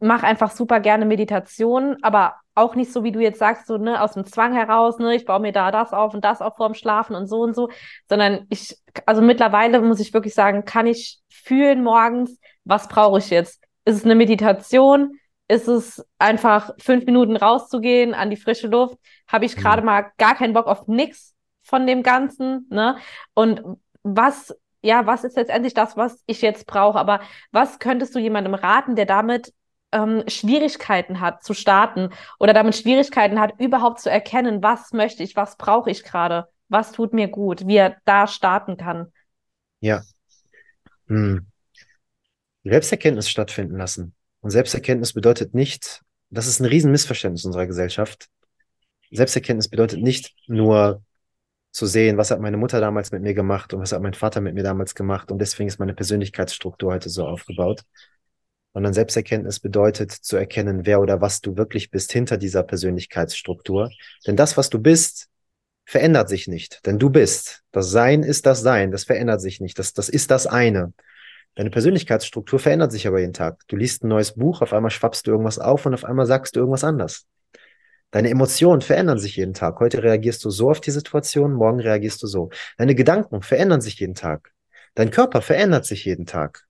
mache 0.00 0.26
einfach 0.26 0.50
super 0.50 0.80
gerne 0.80 1.04
Meditation, 1.04 1.96
aber 2.02 2.36
auch 2.54 2.74
nicht 2.74 2.92
so, 2.92 3.04
wie 3.04 3.12
du 3.12 3.20
jetzt 3.20 3.38
sagst, 3.38 3.66
so 3.66 3.78
ne, 3.78 4.00
aus 4.00 4.12
dem 4.12 4.26
Zwang 4.26 4.54
heraus, 4.54 4.98
ne, 4.98 5.14
ich 5.14 5.24
baue 5.24 5.40
mir 5.40 5.52
da 5.52 5.70
das 5.70 5.92
auf 5.92 6.14
und 6.14 6.24
das 6.24 6.42
auf 6.42 6.56
vorm 6.56 6.74
Schlafen 6.74 7.16
und 7.16 7.26
so 7.26 7.40
und 7.40 7.54
so, 7.54 7.70
sondern 8.08 8.46
ich, 8.50 8.76
also 9.06 9.22
mittlerweile 9.22 9.80
muss 9.80 10.00
ich 10.00 10.12
wirklich 10.12 10.34
sagen, 10.34 10.64
kann 10.64 10.86
ich 10.86 11.20
fühlen 11.28 11.82
morgens, 11.82 12.38
was 12.64 12.88
brauche 12.88 13.18
ich 13.18 13.30
jetzt? 13.30 13.62
Ist 13.84 13.96
es 13.96 14.04
eine 14.04 14.14
Meditation? 14.14 15.18
ist 15.52 15.68
es 15.68 16.06
einfach 16.18 16.70
fünf 16.78 17.04
Minuten 17.04 17.36
rauszugehen 17.36 18.14
an 18.14 18.30
die 18.30 18.36
frische 18.36 18.68
Luft, 18.68 18.96
habe 19.28 19.44
ich 19.44 19.54
gerade 19.54 19.82
mhm. 19.82 19.86
mal 19.86 20.12
gar 20.16 20.34
keinen 20.34 20.54
Bock 20.54 20.66
auf 20.66 20.88
nichts 20.88 21.34
von 21.62 21.86
dem 21.86 22.02
Ganzen. 22.02 22.66
Ne? 22.70 22.96
Und 23.34 23.62
was, 24.02 24.56
ja, 24.82 25.06
was 25.06 25.24
ist 25.24 25.36
letztendlich 25.36 25.74
das, 25.74 25.96
was 25.96 26.22
ich 26.26 26.42
jetzt 26.42 26.66
brauche? 26.66 26.98
Aber 26.98 27.20
was 27.52 27.78
könntest 27.78 28.14
du 28.14 28.18
jemandem 28.18 28.54
raten, 28.54 28.96
der 28.96 29.06
damit 29.06 29.54
ähm, 29.92 30.24
Schwierigkeiten 30.26 31.20
hat 31.20 31.44
zu 31.44 31.54
starten 31.54 32.10
oder 32.38 32.52
damit 32.52 32.76
Schwierigkeiten 32.76 33.38
hat, 33.40 33.58
überhaupt 33.60 34.00
zu 34.00 34.10
erkennen, 34.10 34.62
was 34.62 34.92
möchte 34.92 35.22
ich, 35.22 35.36
was 35.36 35.56
brauche 35.56 35.90
ich 35.90 36.02
gerade, 36.02 36.48
was 36.68 36.92
tut 36.92 37.12
mir 37.12 37.28
gut, 37.28 37.66
wie 37.66 37.76
er 37.76 37.96
da 38.04 38.26
starten 38.26 38.76
kann? 38.76 39.12
Ja. 39.80 40.02
Hm. 41.06 41.46
Selbsterkenntnis 42.64 43.28
stattfinden 43.28 43.76
lassen. 43.76 44.14
Und 44.40 44.50
Selbsterkenntnis 44.50 45.12
bedeutet 45.12 45.54
nicht, 45.54 46.02
das 46.30 46.46
ist 46.46 46.60
ein 46.60 46.66
Riesenmissverständnis 46.66 47.44
unserer 47.44 47.66
Gesellschaft. 47.66 48.28
Selbsterkenntnis 49.10 49.68
bedeutet 49.68 50.00
nicht 50.00 50.34
nur 50.46 51.02
zu 51.72 51.86
sehen, 51.86 52.18
was 52.18 52.30
hat 52.30 52.40
meine 52.40 52.58
Mutter 52.58 52.80
damals 52.80 53.10
mit 53.12 53.22
mir 53.22 53.34
gemacht 53.34 53.74
und 53.74 53.80
was 53.80 53.92
hat 53.92 54.02
mein 54.02 54.14
Vater 54.14 54.40
mit 54.40 54.54
mir 54.54 54.62
damals 54.62 54.94
gemacht 54.94 55.32
und 55.32 55.38
deswegen 55.38 55.68
ist 55.68 55.78
meine 55.78 55.94
Persönlichkeitsstruktur 55.94 56.92
heute 56.92 57.08
so 57.08 57.26
aufgebaut. 57.26 57.82
Sondern 58.74 58.94
Selbsterkenntnis 58.94 59.60
bedeutet 59.60 60.12
zu 60.12 60.36
erkennen, 60.36 60.86
wer 60.86 61.00
oder 61.00 61.20
was 61.20 61.40
du 61.40 61.56
wirklich 61.56 61.90
bist 61.90 62.12
hinter 62.12 62.38
dieser 62.38 62.62
Persönlichkeitsstruktur. 62.62 63.90
Denn 64.26 64.36
das, 64.36 64.56
was 64.56 64.70
du 64.70 64.78
bist, 64.78 65.28
verändert 65.84 66.28
sich 66.30 66.48
nicht. 66.48 66.86
Denn 66.86 66.98
du 66.98 67.10
bist. 67.10 67.64
Das 67.70 67.90
Sein 67.90 68.22
ist 68.22 68.46
das 68.46 68.62
Sein. 68.62 68.90
Das 68.90 69.04
verändert 69.04 69.42
sich 69.42 69.60
nicht. 69.60 69.78
Das, 69.78 69.92
das 69.92 70.08
ist 70.08 70.30
das 70.30 70.46
eine. 70.46 70.94
Deine 71.54 71.68
Persönlichkeitsstruktur 71.68 72.58
verändert 72.58 72.92
sich 72.92 73.06
aber 73.06 73.20
jeden 73.20 73.34
Tag. 73.34 73.60
Du 73.68 73.76
liest 73.76 74.04
ein 74.04 74.08
neues 74.08 74.32
Buch, 74.32 74.62
auf 74.62 74.72
einmal 74.72 74.90
schwappst 74.90 75.26
du 75.26 75.32
irgendwas 75.32 75.58
auf 75.58 75.84
und 75.84 75.92
auf 75.92 76.04
einmal 76.04 76.24
sagst 76.24 76.56
du 76.56 76.60
irgendwas 76.60 76.84
anders. 76.84 77.26
Deine 78.12 78.28
Emotionen 78.28 78.82
verändern 78.82 79.18
sich 79.18 79.36
jeden 79.36 79.54
Tag. 79.54 79.80
Heute 79.80 80.02
reagierst 80.02 80.44
du 80.44 80.50
so 80.50 80.70
auf 80.70 80.80
die 80.80 80.90
Situation, 80.90 81.54
morgen 81.54 81.80
reagierst 81.80 82.22
du 82.22 82.26
so. 82.26 82.50
Deine 82.76 82.94
Gedanken 82.94 83.42
verändern 83.42 83.80
sich 83.80 83.98
jeden 83.98 84.14
Tag. 84.14 84.52
Dein 84.94 85.10
Körper 85.10 85.40
verändert 85.40 85.86
sich 85.86 86.04
jeden 86.04 86.26
Tag. 86.26 86.66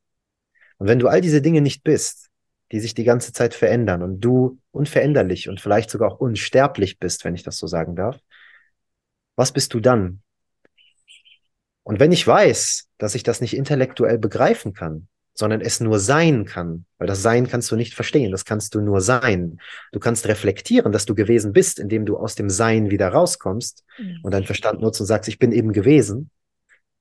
Und 0.78 0.86
wenn 0.86 1.00
du 1.00 1.08
all 1.08 1.20
diese 1.20 1.42
Dinge 1.42 1.60
nicht 1.60 1.82
bist, 1.82 2.30
die 2.70 2.78
sich 2.78 2.94
die 2.94 3.04
ganze 3.04 3.32
Zeit 3.32 3.54
verändern 3.54 4.02
und 4.02 4.20
du 4.20 4.60
unveränderlich 4.70 5.48
und 5.48 5.60
vielleicht 5.60 5.90
sogar 5.90 6.12
auch 6.12 6.20
unsterblich 6.20 7.00
bist, 7.00 7.24
wenn 7.24 7.34
ich 7.34 7.42
das 7.42 7.58
so 7.58 7.66
sagen 7.66 7.96
darf, 7.96 8.18
was 9.34 9.52
bist 9.52 9.74
du 9.74 9.80
dann? 9.80 10.22
Und 11.82 11.98
wenn 11.98 12.12
ich 12.12 12.24
weiß, 12.24 12.88
dass 12.98 13.16
ich 13.16 13.24
das 13.24 13.40
nicht 13.40 13.56
intellektuell 13.56 14.18
begreifen 14.18 14.74
kann, 14.74 15.08
sondern 15.34 15.60
es 15.60 15.80
nur 15.80 15.98
sein 15.98 16.44
kann, 16.44 16.84
weil 16.98 17.06
das 17.06 17.22
Sein 17.22 17.48
kannst 17.48 17.70
du 17.70 17.76
nicht 17.76 17.94
verstehen, 17.94 18.32
das 18.32 18.44
kannst 18.44 18.74
du 18.74 18.80
nur 18.80 19.00
sein. 19.00 19.58
Du 19.92 19.98
kannst 19.98 20.26
reflektieren, 20.26 20.92
dass 20.92 21.06
du 21.06 21.14
gewesen 21.14 21.52
bist, 21.52 21.78
indem 21.78 22.04
du 22.04 22.18
aus 22.18 22.34
dem 22.34 22.50
Sein 22.50 22.90
wieder 22.90 23.08
rauskommst 23.08 23.84
mhm. 23.98 24.20
und 24.22 24.34
deinen 24.34 24.44
Verstand 24.44 24.80
nutzt 24.80 25.00
und 25.00 25.06
sagst, 25.06 25.28
ich 25.28 25.38
bin 25.38 25.52
eben 25.52 25.72
gewesen, 25.72 26.30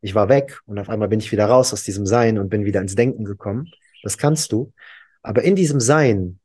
ich 0.02 0.16
war 0.16 0.30
weg 0.30 0.60
und 0.66 0.80
auf 0.80 0.90
einmal 0.90 1.10
bin 1.10 1.20
ich 1.20 1.32
wieder 1.32 1.46
raus 1.46 1.74
aus 1.74 1.84
diesem 1.84 2.06
Sein 2.06 2.40
und 2.40 2.50
bin 2.50 2.66
wieder 2.66 2.82
ins 2.82 2.96
Denken 2.96 3.26
gekommen. 3.26 3.70
Das 4.02 4.18
kannst 4.18 4.52
du. 4.52 4.74
Aber 5.22 5.44
in 5.44 5.56
diesem 5.56 5.80
Sein 5.80 6.40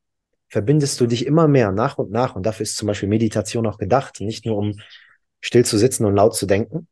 verbindest 0.48 1.00
du 1.00 1.06
dich 1.06 1.24
immer 1.24 1.48
mehr 1.48 1.72
nach 1.72 1.98
und 1.98 2.10
nach 2.10 2.36
und 2.36 2.44
dafür 2.44 2.64
ist 2.64 2.76
zum 2.76 2.86
Beispiel 2.86 3.08
Meditation 3.08 3.66
auch 3.66 3.78
gedacht, 3.78 4.20
nicht 4.20 4.44
nur 4.44 4.56
um 4.56 4.78
still 5.40 5.64
zu 5.64 5.78
sitzen 5.78 6.04
und 6.04 6.14
laut 6.14 6.34
zu 6.34 6.46
denken, 6.46 6.88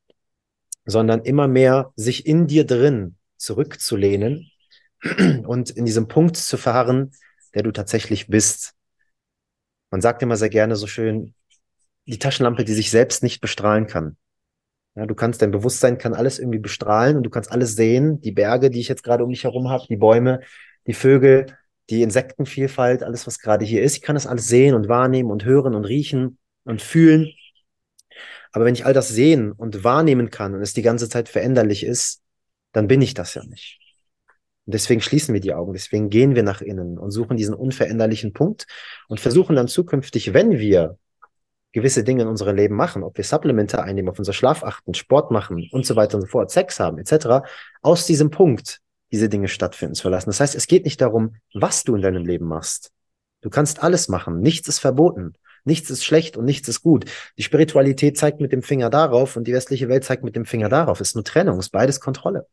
sondern 0.86 1.22
immer 1.22 1.48
mehr 1.48 1.92
sich 1.96 2.26
in 2.26 2.46
dir 2.46 2.64
drin 2.64 3.16
zurückzulehnen 3.36 4.50
und 5.46 5.70
in 5.70 5.84
diesem 5.84 6.08
Punkt 6.08 6.37
zu 6.37 6.56
verharren, 6.56 7.12
der 7.54 7.62
du 7.62 7.73
tatsächlich 7.73 8.28
bist. 8.28 8.75
Man 9.90 10.00
sagt 10.00 10.23
immer 10.23 10.37
sehr 10.37 10.49
gerne 10.49 10.76
so 10.76 10.87
schön, 10.87 11.34
die 12.06 12.18
Taschenlampe, 12.18 12.64
die 12.64 12.75
sich 12.75 12.90
selbst 12.90 13.23
nicht 13.23 13.40
bestrahlen 13.40 13.87
kann. 13.87 14.16
Ja, 14.96 15.06
du 15.06 15.14
kannst, 15.14 15.42
dein 15.42 15.50
Bewusstsein 15.50 15.99
kann 15.99 16.14
alles 16.14 16.38
irgendwie 16.38 16.58
bestrahlen 16.58 17.16
und 17.16 17.25
du 17.25 17.30
kannst 17.30 17.50
alles 17.50 17.75
sehen, 17.75 18.20
die 18.20 18.32
Berge, 18.32 18.70
die 18.70 18.80
ich 18.80 18.88
jetzt 18.88 19.02
gerade 19.02 19.25
um 19.25 19.30
mich 19.30 19.44
herum 19.44 19.68
habe, 19.68 19.84
die 19.88 19.96
Bäume, 19.96 20.40
die 20.87 20.94
Vögel, 20.94 21.46
die 21.90 22.02
Insektenvielfalt, 22.02 23.02
alles, 23.02 23.26
was 23.26 23.38
gerade 23.38 23.64
hier 23.64 23.82
ist. 23.82 23.96
Ich 23.96 24.02
kann 24.02 24.14
das 24.14 24.26
alles 24.26 24.46
sehen 24.46 24.75
und 24.75 24.88
wahrnehmen 24.88 25.30
und 25.30 25.44
hören 25.44 25.75
und 25.75 25.84
riechen 25.84 26.38
und 26.64 26.80
fühlen. 26.80 27.32
Aber 28.52 28.64
wenn 28.64 28.75
ich 28.75 28.87
all 28.87 28.92
das 28.92 29.08
sehen 29.08 29.50
und 29.50 29.82
wahrnehmen 29.82 30.30
kann 30.30 30.54
und 30.54 30.62
es 30.62 30.75
die 30.75 30.82
ganze 30.82 31.08
Zeit 31.08 31.28
veränderlich 31.28 31.84
ist, 31.84 32.23
dann 32.73 32.87
bin 32.87 33.02
ich 33.02 33.14
das 33.14 33.34
ja 33.34 33.44
nicht. 33.44 33.83
Und 34.66 34.73
deswegen 34.75 35.00
schließen 35.00 35.35
wir 35.35 35.40
die 35.40 35.54
Augen, 35.54 35.73
deswegen 35.73 36.09
gehen 36.09 36.35
wir 36.35 36.42
nach 36.42 36.62
innen 36.62 36.99
und 36.99 37.11
suchen 37.11 37.37
diesen 37.37 37.54
unveränderlichen 37.54 38.33
Punkt 38.33 38.66
und 39.09 39.21
versuchen 39.21 39.56
dann 39.56 39.68
zukünftig, 39.68 40.33
wenn 40.33 40.52
wir 40.59 40.99
gewisse 41.73 42.04
Dinge 42.04 42.23
in 42.23 42.28
unserem 42.28 42.56
Leben 42.56 42.76
machen, 42.76 43.02
ob 43.02 43.16
wir 43.16 43.25
Supplemente 43.25 43.83
einnehmen, 43.83 44.09
auf 44.09 44.18
unser 44.18 44.33
Schlaf 44.33 44.62
achten, 44.62 44.94
Sport 44.94 45.30
machen 45.30 45.68
und 45.73 45.85
so 45.85 45.97
weiter 45.97 46.16
und 46.16 46.23
so 46.23 46.28
fort, 46.28 46.50
Sex 46.50 46.80
haben 46.80 46.99
etc., 46.99 47.47
aus 47.83 48.06
diesem 48.06 48.30
Punkt 48.30 48.80
diese 49.12 49.28
Dinge 49.28 49.49
stattfinden 49.49 49.94
zu 49.94 50.09
lassen. 50.09 50.30
Das 50.30 50.40
heißt, 50.40 50.54
es 50.54 50.66
geht 50.66 50.85
nicht 50.85 51.00
darum, 51.00 51.37
was 51.52 51.85
du 51.85 51.94
in 51.94 52.02
deinem 52.02 52.25
Leben 52.25 52.47
machst. 52.47 52.90
Du 53.42 53.50
kannst 53.50 53.83
alles 53.83 54.09
machen, 54.09 54.40
nichts 54.40 54.68
ist 54.68 54.78
verboten. 54.78 55.35
Nichts 55.64 55.88
ist 55.88 56.04
schlecht 56.04 56.37
und 56.37 56.44
nichts 56.44 56.68
ist 56.68 56.83
gut. 56.83 57.06
Die 57.38 57.42
Spiritualität 57.42 58.18
zeigt 58.18 58.40
mit 58.40 58.52
dem 58.52 58.62
Finger 58.62 58.90
darauf 58.90 59.37
und 59.37 59.49
die 59.49 59.54
westliche 59.54 59.88
Welt 59.88 60.04
zeigt 60.04 60.23
mit 60.23 60.37
dem 60.37 60.44
Finger 60.44 60.68
darauf. 60.68 61.00
Es 61.00 61.09
ist 61.09 61.14
nur 61.14 61.25
Trennung, 61.25 61.59
es 61.59 61.66
ist 61.66 61.73
beides 61.73 62.00
Kontrolle. 62.00 62.47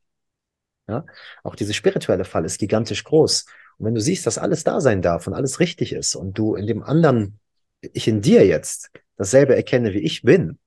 Ja? 0.92 1.06
Auch 1.44 1.56
diese 1.56 1.74
spirituelle 1.74 2.26
Fall 2.26 2.46
ist 2.46 2.60
gigantisch 2.60 3.04
groß. 3.04 3.46
Und 3.78 3.86
wenn 3.86 3.96
du 3.96 4.02
siehst, 4.02 4.28
dass 4.28 4.38
alles 4.38 4.64
da 4.64 4.82
sein 4.82 5.02
darf 5.02 5.26
und 5.26 5.34
alles 5.34 5.60
richtig 5.60 5.94
ist 5.94 6.16
und 6.16 6.38
du 6.38 6.56
in 6.56 6.68
dem 6.68 6.84
anderen, 6.84 7.40
ich 7.82 8.08
in 8.08 8.22
dir 8.22 8.46
jetzt, 8.46 8.92
dasselbe 9.18 9.56
erkenne, 9.56 9.94
wie 9.94 10.00
ich 10.00 10.24
bin 10.24 10.60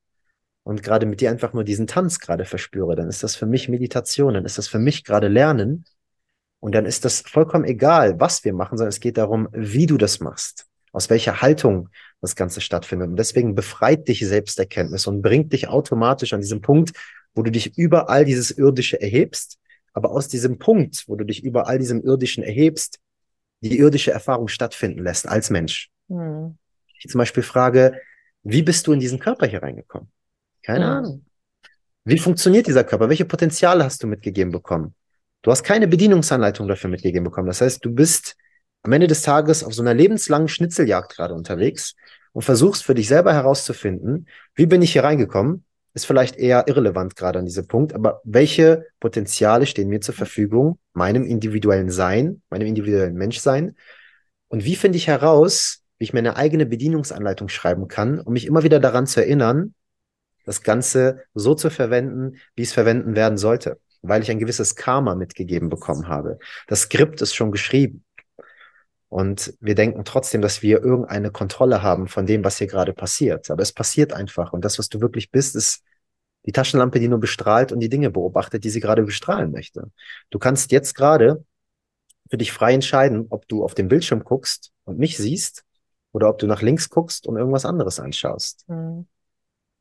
und 0.65 0.83
gerade 0.83 1.07
mit 1.07 1.21
dir 1.21 1.31
einfach 1.31 1.53
nur 1.53 1.65
diesen 1.65 1.87
Tanz 1.87 2.19
gerade 2.19 2.45
verspüre, 2.45 2.97
dann 2.97 3.09
ist 3.09 3.23
das 3.23 3.37
für 3.37 3.47
mich 3.47 3.69
Meditation, 3.69 4.35
dann 4.35 4.45
ist 4.45 4.59
das 4.59 4.69
für 4.69 4.79
mich 4.79 5.05
gerade 5.05 5.29
Lernen. 5.29 5.85
Und 6.61 6.75
dann 6.75 6.87
ist 6.87 7.05
das 7.05 7.21
vollkommen 7.21 7.67
egal, 7.67 8.19
was 8.21 8.43
wir 8.43 8.55
machen, 8.55 8.79
sondern 8.79 8.89
es 8.89 9.01
geht 9.01 9.19
darum, 9.19 9.49
wie 9.53 9.85
du 9.85 9.99
das 9.99 10.21
machst, 10.21 10.67
aus 10.93 11.11
welcher 11.11 11.43
Haltung 11.43 11.91
das 12.23 12.37
Ganze 12.37 12.63
stattfindet. 12.63 13.11
Und 13.11 13.17
deswegen 13.17 13.55
befreit 13.55 14.09
dich 14.09 14.27
Selbsterkenntnis 14.27 15.07
und 15.07 15.21
bringt 15.21 15.53
dich 15.53 15.69
automatisch 15.69 16.33
an 16.33 16.41
diesem 16.41 16.63
Punkt, 16.63 16.93
wo 17.35 17.43
du 17.43 17.51
dich 17.51 17.77
über 17.77 18.09
all 18.09 18.25
dieses 18.25 18.51
Irdische 18.51 18.99
erhebst, 18.99 19.59
aber 19.95 20.11
aus 20.11 20.29
diesem 20.29 20.59
Punkt, 20.59 21.05
wo 21.09 21.17
du 21.17 21.25
dich 21.25 21.43
über 21.43 21.67
all 21.67 21.79
diesem 21.79 22.03
Irdischen 22.03 22.45
erhebst, 22.45 22.99
die 23.61 23.79
irdische 23.79 24.11
Erfahrung 24.11 24.49
stattfinden 24.49 25.03
lässt 25.03 25.27
als 25.27 25.49
Mensch. 25.49 25.91
Hm. 26.09 26.59
Ich 26.99 27.11
zum 27.11 27.19
Beispiel 27.19 27.43
frage, 27.43 27.99
wie 28.43 28.63
bist 28.63 28.87
du 28.87 28.93
in 28.93 29.01
diesen 29.01 29.19
Körper 29.19 29.47
hier 29.47 29.63
reingekommen? 29.63 30.11
Keine 30.63 30.85
hm. 30.85 30.93
Ahnung. 30.93 31.25
Wie 32.05 32.19
funktioniert 32.19 32.67
dieser 32.67 32.85
Körper? 32.85 33.09
Welche 33.09 33.25
Potenziale 33.25 33.83
hast 33.85 34.03
du 34.03 34.07
mitgegeben 34.07 34.53
bekommen? 34.53 34.95
Du 35.41 35.51
hast 35.51 35.63
keine 35.63 35.89
Bedienungsanleitung 35.89 36.69
dafür 36.69 36.91
mitgegeben 36.91 37.25
bekommen. 37.25 37.47
Das 37.47 37.61
heißt, 37.63 37.83
du 37.85 37.91
bist 37.91 38.37
am 38.83 38.93
Ende 38.93 39.07
des 39.07 39.23
Tages 39.23 39.65
auf 39.65 39.73
so 39.73 39.83
einer 39.83 39.95
lebenslangen 39.95 40.49
Schnitzeljagd 40.49 41.15
gerade 41.15 41.35
unterwegs 41.35 41.95
und 42.33 42.43
versuchst 42.43 42.85
für 42.85 42.95
dich 42.95 43.09
selber 43.09 43.33
herauszufinden, 43.33 44.29
wie 44.55 44.67
bin 44.67 44.83
ich 44.83 44.93
hier 44.93 45.05
reingekommen? 45.05 45.65
Ist 45.95 46.07
vielleicht 46.07 46.37
eher 46.37 46.67
irrelevant 46.67 47.15
gerade 47.15 47.39
an 47.39 47.45
diesem 47.45 47.69
Punkt, 47.69 47.95
aber 47.95 48.21
welche 48.25 48.87
Potenziale 48.99 49.65
stehen 49.65 49.89
mir 49.89 50.01
zur 50.01 50.15
Verfügung, 50.15 50.79
meinem 50.93 51.25
individuellen 51.25 51.91
Sein, 51.91 52.43
meinem 52.51 52.67
individuellen 52.67 53.15
Menschsein? 53.15 53.77
Und 54.49 54.65
wie 54.65 54.75
finde 54.75 54.99
ich 54.99 55.07
heraus, 55.07 55.85
wie 55.99 56.05
ich 56.05 56.13
mir 56.13 56.19
eine 56.19 56.37
eigene 56.37 56.67
Bedienungsanleitung 56.67 57.49
schreiben 57.49 57.87
kann, 57.87 58.21
um 58.21 58.33
mich 58.33 58.47
immer 58.47 58.65
wieder 58.65 58.81
daran 58.81 59.07
zu 59.07 59.21
erinnern, 59.21 59.75
das 60.45 60.63
Ganze 60.63 61.23
so 61.33 61.55
zu 61.55 61.71
verwenden, 61.71 62.39
wie 62.57 62.63
es 62.63 62.73
verwenden 62.73 63.15
werden 63.15 63.39
sollte, 63.39 63.79
weil 64.03 64.23
ich 64.23 64.31
ein 64.31 64.39
gewisses 64.39 64.75
Karma 64.75 65.15
mitgegeben 65.15 65.69
bekommen 65.69 66.09
habe. 66.09 66.39
Das 66.67 66.83
Skript 66.83 67.23
ist 67.23 67.35
schon 67.35 67.53
geschrieben. 67.53 68.05
Und 69.15 69.55
wir 69.61 69.77
denken 69.77 70.05
trotzdem, 70.05 70.43
dass 70.43 70.61
wir 70.61 70.83
irgendeine 70.83 71.31
Kontrolle 71.31 71.85
haben 71.85 72.09
von 72.09 72.27
dem, 72.27 72.43
was 72.43 72.59
hier 72.59 72.67
gerade 72.67 72.93
passiert. 72.93 73.49
Aber 73.49 73.63
es 73.63 73.73
passiert 73.73 74.13
einfach. 74.13 74.53
Und 74.53 74.65
das, 74.65 74.77
was 74.81 74.89
du 74.89 75.01
wirklich 75.01 75.31
bist, 75.31 75.55
ist 75.55 75.85
die 76.47 76.51
Taschenlampe, 76.51 76.99
die 76.99 77.07
nur 77.07 77.21
bestrahlt 77.21 77.71
und 77.71 77.79
die 77.79 77.89
Dinge 77.89 78.11
beobachtet, 78.11 78.65
die 78.65 78.71
sie 78.71 78.81
gerade 78.81 79.05
bestrahlen 79.05 79.53
möchte. 79.53 79.89
Du 80.31 80.41
kannst 80.41 80.73
jetzt 80.73 80.97
gerade 80.97 81.45
für 82.29 82.39
dich 82.39 82.51
frei 82.51 82.75
entscheiden, 82.75 83.27
ob 83.31 83.47
du 83.47 83.63
auf 83.63 83.75
dem 83.75 83.87
Bildschirm 83.87 84.25
guckst 84.25 84.73
und 84.83 84.99
mich 84.99 85.17
siehst 85.17 85.63
oder 86.11 86.29
ob 86.29 86.41
du 86.41 86.49
nach 86.49 86.61
links 86.61 86.91
guckst 86.91 87.29
und 87.29 87.37
irgendwas 87.37 87.65
anderes 87.65 88.01
anschaust. 88.01 88.69
Mhm. 88.69 89.07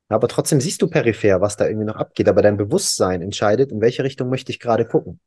Aber 0.09 0.27
trotzdem 0.27 0.61
siehst 0.61 0.79
du 0.83 0.87
peripher, 0.87 1.41
was 1.41 1.57
da 1.57 1.65
irgendwie 1.65 1.87
noch 1.87 1.95
abgeht. 1.95 2.29
Aber 2.29 2.43
dein 2.43 2.57
Bewusstsein 2.57 3.23
entscheidet, 3.23 3.71
in 3.71 3.81
welche 3.81 4.03
Richtung 4.03 4.29
möchte 4.29 4.51
ich 4.51 4.59
gerade 4.59 4.85
gucken. 4.85 5.19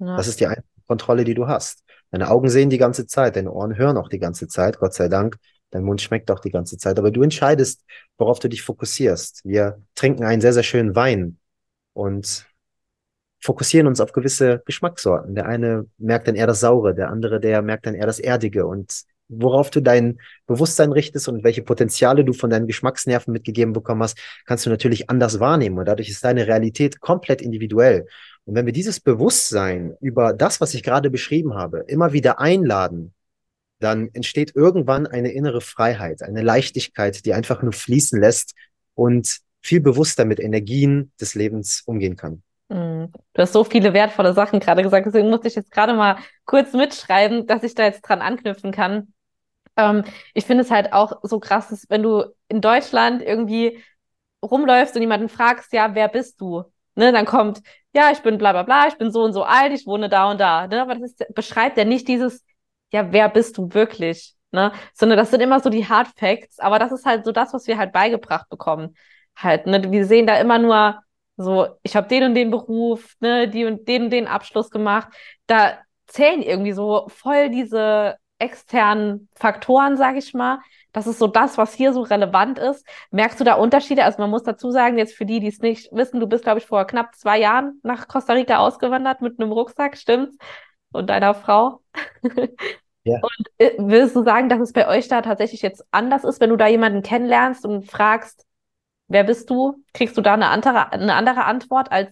Ja. 0.00 0.16
Das 0.16 0.26
ist 0.26 0.40
die 0.40 0.48
Kontrolle, 0.88 1.22
die 1.22 1.34
du 1.34 1.46
hast. 1.46 1.83
Deine 2.10 2.30
Augen 2.30 2.48
sehen 2.48 2.70
die 2.70 2.78
ganze 2.78 3.06
Zeit, 3.06 3.36
deine 3.36 3.52
Ohren 3.52 3.76
hören 3.76 3.96
auch 3.96 4.08
die 4.08 4.18
ganze 4.18 4.48
Zeit, 4.48 4.78
Gott 4.78 4.94
sei 4.94 5.08
Dank. 5.08 5.36
Dein 5.70 5.82
Mund 5.82 6.00
schmeckt 6.00 6.30
auch 6.30 6.40
die 6.40 6.50
ganze 6.50 6.78
Zeit, 6.78 6.98
aber 6.98 7.10
du 7.10 7.22
entscheidest, 7.22 7.84
worauf 8.16 8.38
du 8.38 8.48
dich 8.48 8.62
fokussierst. 8.62 9.40
Wir 9.44 9.82
trinken 9.96 10.24
einen 10.24 10.40
sehr, 10.40 10.52
sehr 10.52 10.62
schönen 10.62 10.94
Wein 10.94 11.38
und 11.92 12.46
fokussieren 13.40 13.86
uns 13.86 14.00
auf 14.00 14.12
gewisse 14.12 14.62
Geschmackssorten. 14.64 15.34
Der 15.34 15.46
eine 15.46 15.86
merkt 15.98 16.28
dann 16.28 16.36
eher 16.36 16.46
das 16.46 16.60
Saure, 16.60 16.94
der 16.94 17.10
andere, 17.10 17.40
der 17.40 17.60
merkt 17.60 17.86
dann 17.86 17.94
eher 17.94 18.06
das 18.06 18.20
Erdige 18.20 18.66
und 18.66 19.04
worauf 19.28 19.70
du 19.70 19.80
dein 19.80 20.18
Bewusstsein 20.46 20.92
richtest 20.92 21.28
und 21.28 21.44
welche 21.44 21.62
Potenziale 21.62 22.24
du 22.24 22.32
von 22.32 22.50
deinen 22.50 22.66
Geschmacksnerven 22.66 23.32
mitgegeben 23.32 23.72
bekommen 23.72 24.02
hast, 24.02 24.18
kannst 24.46 24.66
du 24.66 24.70
natürlich 24.70 25.10
anders 25.10 25.40
wahrnehmen 25.40 25.78
und 25.78 25.86
dadurch 25.86 26.08
ist 26.08 26.24
deine 26.24 26.46
Realität 26.46 27.00
komplett 27.00 27.42
individuell. 27.42 28.06
Und 28.46 28.54
wenn 28.54 28.66
wir 28.66 28.72
dieses 28.72 29.00
Bewusstsein 29.00 29.96
über 30.00 30.32
das, 30.32 30.60
was 30.60 30.74
ich 30.74 30.82
gerade 30.82 31.10
beschrieben 31.10 31.54
habe, 31.54 31.84
immer 31.86 32.12
wieder 32.12 32.40
einladen, 32.40 33.14
dann 33.80 34.08
entsteht 34.12 34.54
irgendwann 34.54 35.06
eine 35.06 35.32
innere 35.32 35.60
Freiheit, 35.60 36.22
eine 36.22 36.42
Leichtigkeit, 36.42 37.24
die 37.24 37.34
einfach 37.34 37.62
nur 37.62 37.72
fließen 37.72 38.20
lässt 38.20 38.54
und 38.94 39.40
viel 39.62 39.80
bewusster 39.80 40.24
mit 40.24 40.40
Energien 40.40 41.12
des 41.20 41.34
Lebens 41.34 41.82
umgehen 41.86 42.16
kann. 42.16 42.42
Mm. 42.68 43.06
Du 43.32 43.42
hast 43.42 43.52
so 43.52 43.64
viele 43.64 43.92
wertvolle 43.92 44.34
Sachen 44.34 44.60
gerade 44.60 44.82
gesagt, 44.82 45.06
deswegen 45.06 45.30
musste 45.30 45.48
ich 45.48 45.54
jetzt 45.54 45.70
gerade 45.70 45.94
mal 45.94 46.18
kurz 46.44 46.72
mitschreiben, 46.72 47.46
dass 47.46 47.62
ich 47.62 47.74
da 47.74 47.84
jetzt 47.84 48.02
dran 48.02 48.20
anknüpfen 48.20 48.72
kann. 48.72 49.14
Ähm, 49.76 50.04
ich 50.34 50.44
finde 50.44 50.62
es 50.62 50.70
halt 50.70 50.92
auch 50.92 51.20
so 51.22 51.40
krass, 51.40 51.68
dass 51.68 51.88
wenn 51.88 52.02
du 52.02 52.24
in 52.48 52.60
Deutschland 52.60 53.22
irgendwie 53.22 53.82
rumläufst 54.42 54.94
und 54.94 55.02
jemanden 55.02 55.28
fragst, 55.28 55.72
ja, 55.72 55.94
wer 55.94 56.08
bist 56.08 56.40
du? 56.40 56.64
Ne, 56.96 57.12
dann 57.12 57.26
kommt, 57.26 57.60
ja, 57.92 58.10
ich 58.12 58.20
bin 58.22 58.38
bla 58.38 58.52
bla 58.52 58.62
bla, 58.62 58.86
ich 58.88 58.96
bin 58.98 59.10
so 59.10 59.22
und 59.24 59.32
so 59.32 59.42
alt, 59.44 59.72
ich 59.72 59.86
wohne 59.86 60.08
da 60.08 60.30
und 60.30 60.40
da. 60.40 60.66
Ne? 60.66 60.82
Aber 60.82 60.94
das 60.94 61.12
ist, 61.12 61.34
beschreibt 61.34 61.76
ja 61.76 61.84
nicht 61.84 62.06
dieses, 62.08 62.44
ja, 62.92 63.12
wer 63.12 63.28
bist 63.28 63.58
du 63.58 63.72
wirklich? 63.72 64.34
Ne? 64.52 64.72
Sondern 64.94 65.18
das 65.18 65.30
sind 65.30 65.40
immer 65.40 65.60
so 65.60 65.70
die 65.70 65.88
Hard 65.88 66.08
Facts, 66.16 66.60
aber 66.60 66.78
das 66.78 66.92
ist 66.92 67.04
halt 67.06 67.24
so 67.24 67.32
das, 67.32 67.52
was 67.52 67.66
wir 67.66 67.78
halt 67.78 67.92
beigebracht 67.92 68.48
bekommen. 68.48 68.96
Halt, 69.36 69.66
ne? 69.66 69.90
Wir 69.90 70.06
sehen 70.06 70.26
da 70.26 70.38
immer 70.38 70.58
nur 70.58 71.02
so, 71.36 71.66
ich 71.82 71.96
habe 71.96 72.06
den 72.08 72.22
und 72.24 72.34
den 72.34 72.50
Beruf, 72.50 73.14
ne, 73.20 73.48
die 73.48 73.64
und 73.64 73.88
den 73.88 74.04
und 74.04 74.10
den 74.10 74.28
Abschluss 74.28 74.70
gemacht. 74.70 75.08
Da 75.46 75.78
zählen 76.06 76.42
irgendwie 76.42 76.72
so 76.72 77.08
voll 77.08 77.50
diese 77.50 78.16
externen 78.44 79.28
Faktoren, 79.34 79.96
sage 79.96 80.18
ich 80.18 80.34
mal. 80.34 80.60
Das 80.92 81.06
ist 81.06 81.18
so 81.18 81.26
das, 81.26 81.58
was 81.58 81.74
hier 81.74 81.92
so 81.92 82.02
relevant 82.02 82.58
ist. 82.58 82.86
Merkst 83.10 83.40
du 83.40 83.44
da 83.44 83.54
Unterschiede? 83.54 84.04
Also 84.04 84.20
man 84.20 84.30
muss 84.30 84.44
dazu 84.44 84.70
sagen, 84.70 84.96
jetzt 84.98 85.14
für 85.14 85.26
die, 85.26 85.40
die 85.40 85.48
es 85.48 85.58
nicht 85.58 85.90
wissen, 85.92 86.20
du 86.20 86.28
bist, 86.28 86.44
glaube 86.44 86.60
ich, 86.60 86.66
vor 86.66 86.86
knapp 86.86 87.14
zwei 87.16 87.38
Jahren 87.40 87.80
nach 87.82 88.06
Costa 88.06 88.34
Rica 88.34 88.58
ausgewandert 88.58 89.20
mit 89.20 89.40
einem 89.40 89.50
Rucksack, 89.52 89.96
stimmt's? 89.96 90.36
Und 90.92 91.10
deiner 91.10 91.34
Frau. 91.34 91.80
Ja. 93.04 93.18
Und 93.20 93.48
äh, 93.58 93.72
willst 93.78 94.16
du 94.16 94.24
sagen, 94.24 94.48
dass 94.48 94.60
es 94.60 94.72
bei 94.72 94.88
euch 94.88 95.08
da 95.08 95.20
tatsächlich 95.20 95.60
jetzt 95.60 95.84
anders 95.90 96.24
ist, 96.24 96.40
wenn 96.40 96.50
du 96.50 96.56
da 96.56 96.66
jemanden 96.66 97.02
kennenlernst 97.02 97.66
und 97.66 97.90
fragst, 97.90 98.46
wer 99.08 99.24
bist 99.24 99.50
du? 99.50 99.84
Kriegst 99.92 100.16
du 100.16 100.22
da 100.22 100.34
eine 100.34 100.48
andere, 100.48 100.90
eine 100.90 101.14
andere 101.14 101.44
Antwort, 101.44 101.92
als 101.92 102.10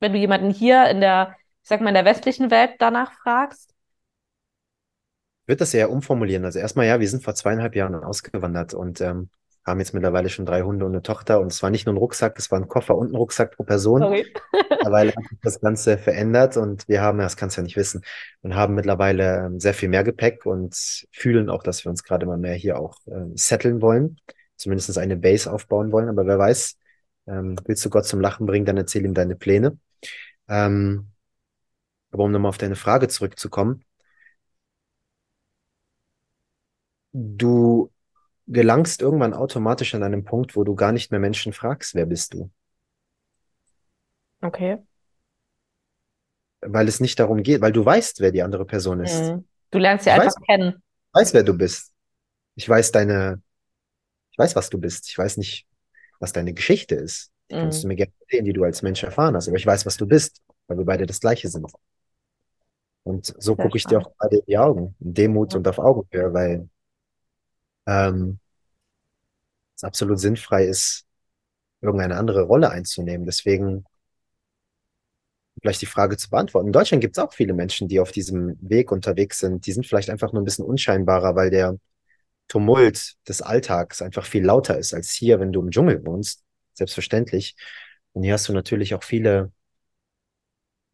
wenn 0.00 0.12
du 0.12 0.18
jemanden 0.18 0.50
hier 0.50 0.86
in 0.86 1.00
der, 1.00 1.36
ich 1.62 1.68
sag 1.68 1.80
mal, 1.80 1.90
in 1.90 1.94
der 1.94 2.04
westlichen 2.04 2.50
Welt 2.50 2.72
danach 2.80 3.12
fragst? 3.12 3.71
Ich 5.52 5.54
würde 5.54 5.58
das 5.58 5.74
eher 5.74 5.90
umformulieren. 5.90 6.46
Also 6.46 6.60
erstmal, 6.60 6.86
ja, 6.86 6.98
wir 6.98 7.08
sind 7.08 7.22
vor 7.22 7.34
zweieinhalb 7.34 7.76
Jahren 7.76 7.94
ausgewandert 7.96 8.72
und 8.72 9.02
ähm, 9.02 9.28
haben 9.66 9.80
jetzt 9.80 9.92
mittlerweile 9.92 10.30
schon 10.30 10.46
drei 10.46 10.62
Hunde 10.62 10.86
und 10.86 10.92
eine 10.92 11.02
Tochter. 11.02 11.40
Und 11.40 11.48
es 11.48 11.62
war 11.62 11.68
nicht 11.68 11.84
nur 11.84 11.94
ein 11.94 11.98
Rucksack, 11.98 12.38
es 12.38 12.50
war 12.50 12.58
ein 12.58 12.68
Koffer 12.68 12.96
und 12.96 13.12
ein 13.12 13.16
Rucksack 13.16 13.54
pro 13.54 13.64
Person. 13.64 14.00
Sorry. 14.00 14.32
mittlerweile 14.70 15.10
hat 15.10 15.24
sich 15.28 15.38
das 15.42 15.60
Ganze 15.60 15.98
verändert 15.98 16.56
und 16.56 16.88
wir 16.88 17.02
haben, 17.02 17.18
das 17.18 17.36
kannst 17.36 17.56
du 17.56 17.60
ja 17.60 17.64
nicht 17.64 17.76
wissen, 17.76 18.02
und 18.40 18.54
haben 18.54 18.74
mittlerweile 18.74 19.44
ähm, 19.44 19.60
sehr 19.60 19.74
viel 19.74 19.90
mehr 19.90 20.04
Gepäck 20.04 20.46
und 20.46 20.74
fühlen 21.10 21.50
auch, 21.50 21.62
dass 21.62 21.84
wir 21.84 21.90
uns 21.90 22.02
gerade 22.02 22.24
mal 22.24 22.38
mehr 22.38 22.54
hier 22.54 22.78
auch 22.78 22.96
äh, 23.08 23.26
setteln 23.34 23.82
wollen, 23.82 24.20
zumindest 24.56 24.96
eine 24.96 25.18
Base 25.18 25.52
aufbauen 25.52 25.92
wollen. 25.92 26.08
Aber 26.08 26.26
wer 26.26 26.38
weiß, 26.38 26.78
ähm, 27.26 27.56
willst 27.66 27.84
du 27.84 27.90
Gott 27.90 28.06
zum 28.06 28.22
Lachen 28.22 28.46
bringen, 28.46 28.64
dann 28.64 28.78
erzähl 28.78 29.04
ihm 29.04 29.12
deine 29.12 29.36
Pläne. 29.36 29.76
Ähm, 30.48 31.08
aber 32.10 32.24
um 32.24 32.30
nochmal 32.30 32.48
auf 32.48 32.58
deine 32.58 32.76
Frage 32.76 33.08
zurückzukommen, 33.08 33.84
du 37.12 37.90
gelangst 38.46 39.02
irgendwann 39.02 39.34
automatisch 39.34 39.94
an 39.94 40.02
einen 40.02 40.24
Punkt, 40.24 40.56
wo 40.56 40.64
du 40.64 40.74
gar 40.74 40.92
nicht 40.92 41.10
mehr 41.10 41.20
Menschen 41.20 41.52
fragst, 41.52 41.94
wer 41.94 42.06
bist 42.06 42.34
du? 42.34 42.50
Okay. 44.40 44.78
Weil 46.60 46.88
es 46.88 47.00
nicht 47.00 47.18
darum 47.18 47.42
geht, 47.42 47.60
weil 47.60 47.72
du 47.72 47.84
weißt, 47.84 48.20
wer 48.20 48.32
die 48.32 48.42
andere 48.42 48.64
Person 48.64 49.00
ist. 49.00 49.20
Mhm. 49.20 49.46
Du 49.70 49.78
lernst 49.78 50.04
sie 50.04 50.10
ich 50.10 50.14
einfach 50.14 50.26
weiß, 50.26 50.46
kennen. 50.46 50.74
Ich 50.74 51.20
weiß, 51.20 51.34
wer 51.34 51.42
du 51.42 51.54
bist. 51.54 51.92
Ich 52.54 52.68
weiß 52.68 52.92
deine, 52.92 53.40
ich 54.30 54.38
weiß, 54.38 54.54
was 54.56 54.68
du 54.70 54.78
bist. 54.78 55.08
Ich 55.08 55.16
weiß 55.16 55.36
nicht, 55.38 55.66
was 56.20 56.32
deine 56.32 56.52
Geschichte 56.52 56.94
ist. 56.94 57.32
Die 57.50 57.54
mhm. 57.54 57.60
kannst 57.60 57.82
du 57.82 57.88
mir 57.88 57.96
gerne 57.96 58.12
erzählen, 58.20 58.44
die 58.44 58.52
du 58.52 58.64
als 58.64 58.82
Mensch 58.82 59.02
erfahren 59.02 59.34
hast. 59.36 59.48
Aber 59.48 59.56
ich 59.56 59.66
weiß, 59.66 59.86
was 59.86 59.96
du 59.96 60.06
bist, 60.06 60.40
weil 60.66 60.78
wir 60.78 60.84
beide 60.84 61.06
das 61.06 61.20
Gleiche 61.20 61.48
sind. 61.48 61.66
Und 63.04 63.34
so 63.38 63.56
gucke 63.56 63.76
ich 63.76 63.84
dir 63.84 63.98
auch 63.98 64.12
beide 64.18 64.36
in 64.36 64.44
die 64.46 64.58
Augen, 64.58 64.94
in 65.00 65.14
Demut 65.14 65.52
ja. 65.52 65.58
und 65.58 65.66
auf 65.66 65.78
Augenhöhe, 65.78 66.32
weil 66.32 66.68
ähm, 67.86 68.38
es 69.76 69.84
absolut 69.84 70.20
sinnfrei 70.20 70.64
ist, 70.66 71.06
irgendeine 71.80 72.16
andere 72.16 72.42
Rolle 72.42 72.70
einzunehmen. 72.70 73.26
Deswegen 73.26 73.84
vielleicht 75.60 75.82
die 75.82 75.86
Frage 75.86 76.16
zu 76.16 76.30
beantworten. 76.30 76.68
In 76.68 76.72
Deutschland 76.72 77.00
gibt 77.00 77.16
es 77.16 77.22
auch 77.22 77.32
viele 77.32 77.52
Menschen, 77.54 77.88
die 77.88 78.00
auf 78.00 78.12
diesem 78.12 78.56
Weg 78.60 78.90
unterwegs 78.92 79.38
sind. 79.38 79.66
Die 79.66 79.72
sind 79.72 79.86
vielleicht 79.86 80.10
einfach 80.10 80.32
nur 80.32 80.42
ein 80.42 80.44
bisschen 80.44 80.64
unscheinbarer, 80.64 81.36
weil 81.36 81.50
der 81.50 81.78
Tumult 82.48 83.14
des 83.28 83.42
Alltags 83.42 84.02
einfach 84.02 84.26
viel 84.26 84.44
lauter 84.44 84.78
ist 84.78 84.92
als 84.94 85.10
hier, 85.12 85.40
wenn 85.40 85.52
du 85.52 85.60
im 85.60 85.70
Dschungel 85.70 86.04
wohnst. 86.04 86.44
Selbstverständlich. 86.74 87.56
Und 88.12 88.24
hier 88.24 88.34
hast 88.34 88.48
du 88.48 88.52
natürlich 88.52 88.94
auch 88.94 89.04
viele, 89.04 89.52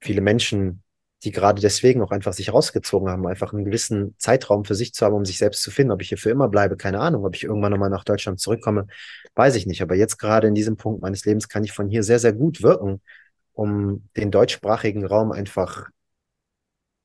viele 0.00 0.20
Menschen, 0.20 0.82
die 1.24 1.32
gerade 1.32 1.60
deswegen 1.60 2.00
auch 2.02 2.12
einfach 2.12 2.32
sich 2.32 2.52
rausgezogen 2.52 3.08
haben, 3.08 3.26
einfach 3.26 3.52
einen 3.52 3.64
gewissen 3.64 4.14
Zeitraum 4.18 4.64
für 4.64 4.74
sich 4.74 4.94
zu 4.94 5.04
haben, 5.04 5.14
um 5.14 5.24
sich 5.24 5.38
selbst 5.38 5.62
zu 5.62 5.70
finden. 5.70 5.92
Ob 5.92 6.00
ich 6.00 6.08
hier 6.10 6.18
für 6.18 6.30
immer 6.30 6.48
bleibe, 6.48 6.76
keine 6.76 7.00
Ahnung. 7.00 7.24
Ob 7.24 7.34
ich 7.34 7.44
irgendwann 7.44 7.72
nochmal 7.72 7.90
nach 7.90 8.04
Deutschland 8.04 8.38
zurückkomme, 8.40 8.86
weiß 9.34 9.56
ich 9.56 9.66
nicht. 9.66 9.82
Aber 9.82 9.96
jetzt 9.96 10.18
gerade 10.18 10.46
in 10.46 10.54
diesem 10.54 10.76
Punkt 10.76 11.02
meines 11.02 11.24
Lebens 11.24 11.48
kann 11.48 11.64
ich 11.64 11.72
von 11.72 11.88
hier 11.88 12.04
sehr, 12.04 12.20
sehr 12.20 12.32
gut 12.32 12.62
wirken, 12.62 13.00
um 13.52 14.08
den 14.16 14.30
deutschsprachigen 14.30 15.04
Raum 15.04 15.32
einfach 15.32 15.88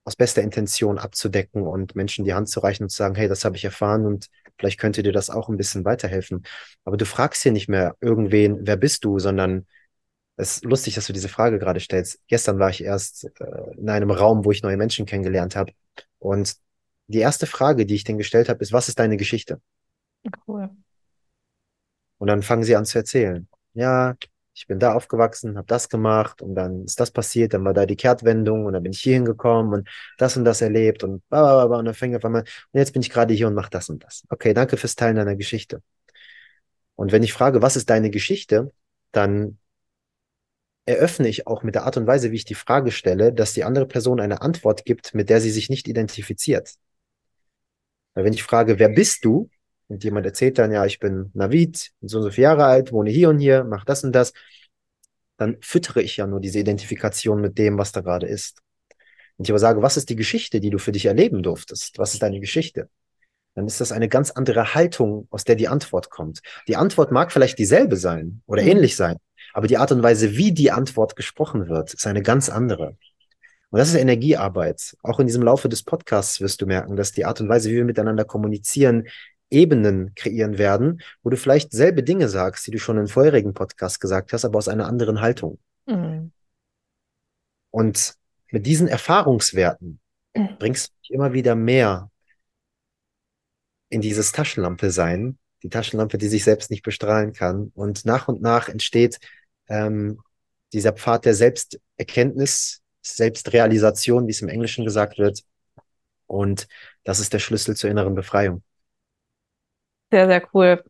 aus 0.06 0.16
bester 0.16 0.42
Intention 0.42 0.98
abzudecken 0.98 1.66
und 1.66 1.96
Menschen 1.96 2.26
die 2.26 2.34
Hand 2.34 2.50
zu 2.50 2.60
reichen 2.60 2.84
und 2.84 2.90
zu 2.90 2.98
sagen, 2.98 3.16
hey, 3.16 3.28
das 3.28 3.46
habe 3.46 3.56
ich 3.56 3.64
erfahren 3.64 4.06
und 4.06 4.28
vielleicht 4.60 4.80
könnte 4.80 5.02
dir 5.02 5.14
das 5.14 5.30
auch 5.30 5.50
ein 5.50 5.58
bisschen 5.58 5.86
weiterhelfen. 5.86 6.44
Aber 6.84 6.98
du 6.98 7.06
fragst 7.06 7.42
hier 7.42 7.54
nicht 7.54 7.70
mehr 7.70 7.96
irgendwen, 8.02 8.60
wer 8.68 8.76
bist 8.76 9.06
du, 9.06 9.20
sondern 9.20 9.66
es 10.36 10.58
ist 10.58 10.66
lustig, 10.66 10.96
dass 10.96 11.08
du 11.08 11.14
diese 11.14 11.30
Frage 11.30 11.60
gerade 11.60 11.80
stellst. 11.80 12.20
Gestern 12.28 12.60
war 12.60 12.70
ich 12.70 12.84
erst 12.84 13.26
äh, 13.40 13.78
in 13.78 13.90
einem 13.90 14.12
Raum, 14.12 14.46
wo 14.46 14.52
ich 14.52 14.64
neue 14.64 14.78
Menschen 14.78 15.06
kennengelernt 15.06 15.56
habe. 15.56 15.74
Und 16.20 16.56
die 17.08 17.20
erste 17.20 17.46
Frage, 17.46 17.86
die 17.86 17.96
ich 17.96 18.04
denen 18.04 18.18
gestellt 18.18 18.50
habe, 18.50 18.62
ist, 18.64 18.74
was 18.74 18.88
ist 18.88 19.00
deine 19.00 19.18
Geschichte? 19.18 19.62
Cool. 20.48 20.70
Und 22.18 22.28
dann 22.28 22.42
fangen 22.42 22.64
sie 22.64 22.76
an 22.76 22.86
zu 22.86 22.98
erzählen. 22.98 23.48
Ja, 23.74 24.16
ich 24.56 24.68
bin 24.68 24.80
da 24.80 24.94
aufgewachsen, 24.94 25.58
habe 25.58 25.68
das 25.68 25.90
gemacht 25.90 26.42
und 26.42 26.56
dann 26.56 26.86
ist 26.86 27.00
das 27.00 27.12
passiert, 27.12 27.54
dann 27.54 27.66
war 27.66 27.74
da 27.74 27.86
die 27.86 27.96
Kehrtwendung 27.96 28.66
und 28.66 28.74
dann 28.74 28.84
bin 28.84 28.92
ich 28.92 29.02
hier 29.02 29.16
hingekommen 29.16 29.74
und 29.74 29.90
das 30.18 30.38
und 30.38 30.46
das 30.46 30.62
erlebt 30.62 31.04
und 31.04 31.28
blablabla 31.30 31.80
und 31.80 31.86
dann 31.86 31.94
fängt 31.96 32.16
auf 32.16 32.24
einmal, 32.24 32.44
und 32.44 32.80
jetzt 32.80 32.94
bin 32.94 33.02
ich 33.02 33.10
gerade 33.10 33.34
hier 33.34 33.48
und 33.48 33.56
mache 33.56 33.72
das 33.72 33.90
und 33.90 34.04
das. 34.04 34.24
Okay, 34.30 34.54
danke 34.54 34.78
fürs 34.78 34.96
Teilen 34.96 35.16
deiner 35.16 35.36
Geschichte. 35.36 35.82
Und 36.96 37.12
wenn 37.12 37.24
ich 37.24 37.34
frage, 37.34 37.62
was 37.62 37.76
ist 37.76 37.90
deine 37.90 38.12
Geschichte, 38.12 38.72
dann 39.12 39.58
eröffne 40.86 41.28
ich 41.28 41.48
auch 41.48 41.64
mit 41.64 41.76
der 41.76 41.86
Art 41.86 41.98
und 41.98 42.08
Weise, 42.08 42.32
wie 42.32 42.36
ich 42.36 42.46
die 42.46 42.56
Frage 42.56 42.92
stelle, 42.92 43.34
dass 43.34 43.54
die 43.54 43.64
andere 43.64 43.88
Person 43.88 44.20
eine 44.20 44.42
Antwort 44.42 44.86
gibt, 44.86 45.14
mit 45.14 45.30
der 45.30 45.42
sie 45.42 45.52
sich 45.52 45.70
nicht 45.70 45.88
identifiziert. 45.88 46.74
Weil 48.14 48.26
wenn 48.26 48.34
ich 48.34 48.44
frage, 48.44 48.80
wer 48.80 48.90
bist 48.90 49.26
du? 49.26 49.50
Und 49.88 50.04
jemand 50.04 50.26
erzählt 50.26 50.58
dann, 50.58 50.72
ja, 50.72 50.86
ich 50.86 51.00
bin 51.00 51.32
Navid, 51.34 51.92
bin 52.00 52.10
so 52.10 52.18
und 52.18 52.24
so 52.24 52.32
viele 52.32 52.46
Jahre 52.46 52.66
alt, 52.66 52.92
wohne 52.92 53.10
hier 53.10 53.30
und 53.30 53.40
hier, 53.40 53.64
mache 53.64 53.86
das 53.86 54.04
und 54.04 54.14
das, 54.14 54.34
dann 55.38 55.58
füttere 55.62 56.02
ich 56.02 56.18
ja 56.18 56.28
nur 56.28 56.40
diese 56.40 56.60
Identifikation 56.60 57.42
mit 57.42 57.58
dem, 57.58 57.78
was 57.78 57.92
da 57.92 58.02
gerade 58.02 58.28
ist. 58.28 58.62
Wenn 59.38 59.46
ich 59.46 59.52
aber 59.52 59.60
sage, 59.60 59.82
was 59.82 59.98
ist 59.98 60.10
die 60.10 60.16
Geschichte, 60.16 60.60
die 60.60 60.70
du 60.70 60.78
für 60.78 60.92
dich 60.92 61.06
erleben 61.06 61.44
durftest? 61.44 61.98
Was 61.98 62.14
ist 62.14 62.22
deine 62.22 62.40
Geschichte? 62.40 62.90
Dann 63.56 63.68
ist 63.68 63.82
das 63.82 63.92
eine 63.92 64.10
ganz 64.10 64.32
andere 64.32 64.74
Haltung, 64.74 65.28
aus 65.30 65.44
der 65.44 65.56
die 65.56 65.68
Antwort 65.68 66.10
kommt. 66.10 66.42
Die 66.68 66.76
Antwort 66.76 67.12
mag 67.12 67.32
vielleicht 67.32 67.60
dieselbe 67.60 67.98
sein 67.98 68.42
oder 68.46 68.64
mhm. 68.64 68.70
ähnlich 68.70 68.96
sein, 68.96 69.18
aber 69.54 69.68
die 69.68 69.78
Art 69.78 69.92
und 69.92 70.04
Weise, 70.04 70.36
wie 70.36 70.52
die 70.52 70.72
Antwort 70.72 71.16
gesprochen 71.16 71.70
wird, 71.70 71.94
ist 71.94 72.08
eine 72.08 72.22
ganz 72.22 72.50
andere. 72.50 72.98
Und 73.70 73.80
das 73.80 73.90
ist 73.90 73.96
Energiearbeit. 73.96 74.96
Auch 75.02 75.20
in 75.20 75.28
diesem 75.28 75.44
Laufe 75.44 75.70
des 75.70 75.84
Podcasts 75.84 76.42
wirst 76.42 76.62
du 76.62 76.66
merken, 76.66 76.96
dass 76.96 77.12
die 77.12 77.26
Art 77.26 77.42
und 77.42 77.50
Weise, 77.50 77.70
wie 77.72 77.76
wir 77.76 77.86
miteinander 77.86 78.26
kommunizieren, 78.26 79.08
Ebenen 79.50 80.14
kreieren 80.16 80.58
werden, 80.58 81.02
wo 81.22 81.30
du 81.30 81.38
vielleicht 81.38 81.72
selbe 81.72 82.04
Dinge 82.04 82.28
sagst, 82.28 82.66
die 82.66 82.72
du 82.72 82.80
schon 82.80 82.98
in 82.98 83.08
vorherigen 83.08 83.54
Podcasts 83.54 84.00
gesagt 84.00 84.34
hast, 84.34 84.46
aber 84.46 84.58
aus 84.58 84.68
einer 84.68 84.88
anderen 84.88 85.22
Haltung. 85.22 85.60
Mhm. 85.86 86.32
Und 87.72 88.16
mit 88.52 88.66
diesen 88.66 88.88
Erfahrungswerten 88.88 90.00
bringst 90.60 90.90
du 90.90 90.94
dich 91.02 91.12
immer 91.12 91.34
wieder 91.34 91.56
mehr 91.56 92.10
in 93.90 94.02
dieses 94.02 94.32
Taschenlampe 94.32 94.90
sein, 94.90 95.38
die 95.62 95.70
Taschenlampe, 95.70 96.18
die 96.18 96.28
sich 96.28 96.44
selbst 96.44 96.70
nicht 96.70 96.84
bestrahlen 96.84 97.34
kann. 97.34 97.72
Und 97.74 98.06
nach 98.06 98.28
und 98.28 98.42
nach 98.42 98.70
entsteht 98.70 99.20
ähm, 99.68 100.20
dieser 100.74 100.94
Pfad 100.94 101.26
der 101.26 101.36
Selbsterkenntnis, 101.36 102.82
Selbstrealisation, 103.02 104.28
wie 104.28 104.32
es 104.32 104.42
im 104.42 104.50
Englischen 104.50 104.86
gesagt 104.86 105.18
wird. 105.18 105.44
Und 106.26 106.68
das 107.04 107.20
ist 107.20 107.34
der 107.34 107.40
Schlüssel 107.40 107.76
zur 107.76 107.90
inneren 107.90 108.16
Befreiung. 108.16 108.64
Sehr, 110.12 110.28
sehr 110.28 110.44
cool. 110.54 110.84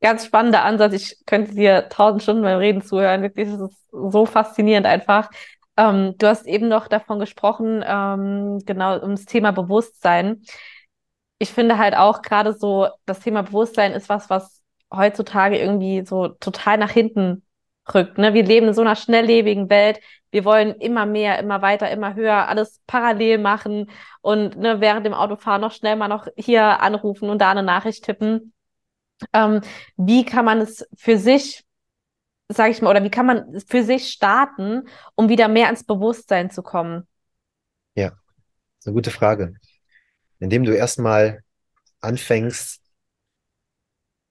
Ganz 0.00 0.24
spannender 0.24 0.62
Ansatz. 0.62 0.92
Ich 0.92 1.26
könnte 1.26 1.54
dir 1.54 1.88
tausend 1.88 2.22
Stunden 2.22 2.42
beim 2.42 2.58
Reden 2.58 2.82
zuhören. 2.82 3.22
Wirklich, 3.22 3.48
das 3.48 3.60
ist 3.70 3.90
so 3.90 4.26
faszinierend 4.26 4.86
einfach. 4.86 5.30
Ähm, 5.76 6.14
du 6.18 6.26
hast 6.26 6.46
eben 6.46 6.68
noch 6.68 6.88
davon 6.88 7.18
gesprochen, 7.18 7.84
ähm, 7.86 8.60
genau 8.64 9.00
ums 9.00 9.24
Thema 9.24 9.52
Bewusstsein. 9.52 10.42
Ich 11.38 11.50
finde 11.52 11.78
halt 11.78 11.94
auch 11.94 12.22
gerade 12.22 12.52
so, 12.52 12.88
das 13.06 13.20
Thema 13.20 13.42
Bewusstsein 13.42 13.92
ist 13.92 14.08
was, 14.08 14.30
was 14.30 14.62
heutzutage 14.92 15.58
irgendwie 15.58 16.04
so 16.04 16.28
total 16.28 16.78
nach 16.78 16.90
hinten 16.90 17.44
rückt. 17.94 18.18
Ne? 18.18 18.34
Wir 18.34 18.44
leben 18.44 18.68
in 18.68 18.74
so 18.74 18.80
einer 18.80 18.96
schnelllebigen 18.96 19.70
Welt. 19.70 20.00
Wir 20.30 20.44
wollen 20.44 20.74
immer 20.74 21.06
mehr, 21.06 21.38
immer 21.38 21.62
weiter, 21.62 21.90
immer 21.90 22.14
höher, 22.14 22.48
alles 22.48 22.80
parallel 22.86 23.38
machen 23.38 23.90
und 24.20 24.58
ne, 24.58 24.80
während 24.80 25.06
dem 25.06 25.14
Autofahren 25.14 25.60
noch 25.60 25.72
schnell 25.72 25.96
mal 25.96 26.08
noch 26.08 26.26
hier 26.36 26.80
anrufen 26.80 27.30
und 27.30 27.38
da 27.38 27.50
eine 27.50 27.62
Nachricht 27.62 28.04
tippen. 28.04 28.52
Ähm, 29.32 29.62
wie 29.96 30.24
kann 30.24 30.44
man 30.44 30.60
es 30.60 30.86
für 30.96 31.16
sich, 31.16 31.64
sage 32.48 32.72
ich 32.72 32.82
mal, 32.82 32.90
oder 32.90 33.02
wie 33.02 33.10
kann 33.10 33.26
man 33.26 33.60
für 33.66 33.82
sich 33.82 34.08
starten, 34.08 34.86
um 35.14 35.30
wieder 35.30 35.48
mehr 35.48 35.70
ins 35.70 35.84
Bewusstsein 35.84 36.50
zu 36.50 36.62
kommen? 36.62 37.06
Ja, 37.94 38.10
das 38.10 38.18
ist 38.80 38.86
eine 38.86 38.94
gute 38.94 39.10
Frage. 39.10 39.54
Indem 40.38 40.64
du 40.64 40.76
erstmal 40.76 41.42
anfängst, 42.00 42.82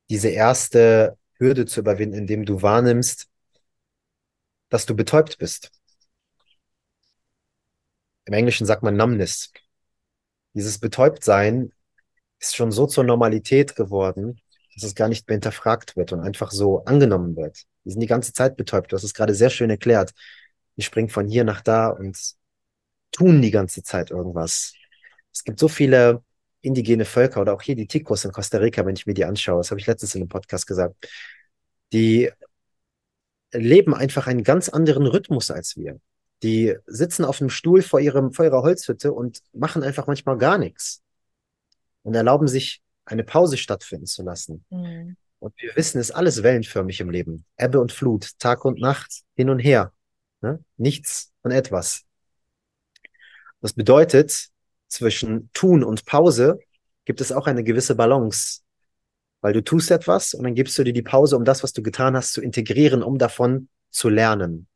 diese 0.09 0.29
erste 0.29 1.17
Hürde 1.37 1.65
zu 1.65 1.81
überwinden, 1.81 2.17
indem 2.17 2.45
du 2.45 2.61
wahrnimmst, 2.61 3.27
dass 4.69 4.85
du 4.85 4.95
betäubt 4.95 5.37
bist. 5.37 5.71
Im 8.25 8.33
Englischen 8.33 8.65
sagt 8.65 8.83
man 8.83 8.97
Numbness. 8.97 9.51
Dieses 10.53 10.79
Betäubtsein 10.79 11.71
ist 12.39 12.55
schon 12.55 12.71
so 12.71 12.87
zur 12.87 13.03
Normalität 13.03 13.75
geworden, 13.75 14.41
dass 14.73 14.83
es 14.83 14.95
gar 14.95 15.07
nicht 15.07 15.27
mehr 15.27 15.35
hinterfragt 15.35 15.95
wird 15.95 16.11
und 16.13 16.19
einfach 16.19 16.51
so 16.51 16.83
angenommen 16.85 17.35
wird. 17.35 17.63
Wir 17.83 17.93
sind 17.93 18.01
die 18.01 18.07
ganze 18.07 18.33
Zeit 18.33 18.57
betäubt. 18.57 18.91
Du 18.91 18.95
hast 18.95 19.03
es 19.03 19.13
gerade 19.13 19.33
sehr 19.33 19.49
schön 19.49 19.69
erklärt. 19.69 20.11
Wir 20.75 20.83
springen 20.83 21.09
von 21.09 21.27
hier 21.27 21.43
nach 21.43 21.61
da 21.61 21.87
und 21.89 22.17
tun 23.11 23.41
die 23.41 23.51
ganze 23.51 23.81
Zeit 23.81 24.11
irgendwas. 24.11 24.73
Es 25.33 25.43
gibt 25.43 25.59
so 25.59 25.67
viele 25.67 26.23
indigene 26.61 27.05
Völker 27.05 27.41
oder 27.41 27.53
auch 27.53 27.61
hier 27.61 27.75
die 27.75 27.87
Ticos 27.87 28.25
in 28.25 28.31
Costa 28.31 28.57
Rica, 28.57 28.85
wenn 28.85 28.95
ich 28.95 29.05
mir 29.05 29.13
die 29.13 29.25
anschaue, 29.25 29.59
das 29.59 29.71
habe 29.71 29.79
ich 29.79 29.87
letztens 29.87 30.15
in 30.15 30.21
einem 30.21 30.29
Podcast 30.29 30.67
gesagt, 30.67 30.95
die 31.93 32.29
leben 33.51 33.93
einfach 33.93 34.27
einen 34.27 34.43
ganz 34.43 34.69
anderen 34.69 35.07
Rhythmus 35.07 35.51
als 35.51 35.77
wir. 35.77 35.99
Die 36.43 36.75
sitzen 36.85 37.25
auf 37.25 37.41
einem 37.41 37.49
Stuhl 37.49 37.81
vor, 37.81 37.99
ihrem, 37.99 38.31
vor 38.31 38.45
ihrer 38.45 38.61
Holzhütte 38.61 39.11
und 39.11 39.39
machen 39.53 39.83
einfach 39.83 40.07
manchmal 40.07 40.37
gar 40.37 40.57
nichts 40.57 41.01
und 42.03 42.13
erlauben 42.13 42.47
sich 42.47 42.81
eine 43.05 43.23
Pause 43.23 43.57
stattfinden 43.57 44.05
zu 44.05 44.23
lassen. 44.23 44.65
Mhm. 44.69 45.17
Und 45.39 45.53
wir 45.57 45.75
wissen, 45.75 45.99
es 45.99 46.09
ist 46.09 46.15
alles 46.15 46.43
wellenförmig 46.43 46.99
im 46.99 47.09
Leben. 47.09 47.45
Ebbe 47.57 47.79
und 47.79 47.91
Flut, 47.91 48.37
Tag 48.39 48.65
und 48.65 48.79
Nacht, 48.79 49.21
hin 49.35 49.49
und 49.49 49.59
her. 49.59 49.93
Ne? 50.41 50.63
Nichts 50.77 51.31
von 51.41 51.51
etwas. 51.51 52.03
Das 53.61 53.73
bedeutet, 53.73 54.49
zwischen 54.87 55.49
Tun 55.53 55.83
und 55.83 56.05
Pause 56.05 56.59
gibt 57.05 57.21
es 57.21 57.31
auch 57.31 57.47
eine 57.47 57.63
gewisse 57.63 57.95
Balance. 57.95 58.61
Weil 59.47 59.53
du 59.53 59.63
tust 59.63 59.91
etwas 59.91 60.33
und 60.33 60.43
dann 60.43 60.55
gibst 60.55 60.77
du 60.77 60.83
dir 60.83 60.91
die 60.91 61.01
Pause, 61.01 61.37
um 61.37 61.45
das, 61.45 61.63
was 61.63 61.71
du 61.71 61.81
getan 61.81 62.17
hast, 62.17 62.33
zu 62.33 62.41
integrieren, 62.41 63.01
um 63.01 63.17
davon 63.17 63.69
zu 63.91 64.09
lernen. 64.09 64.67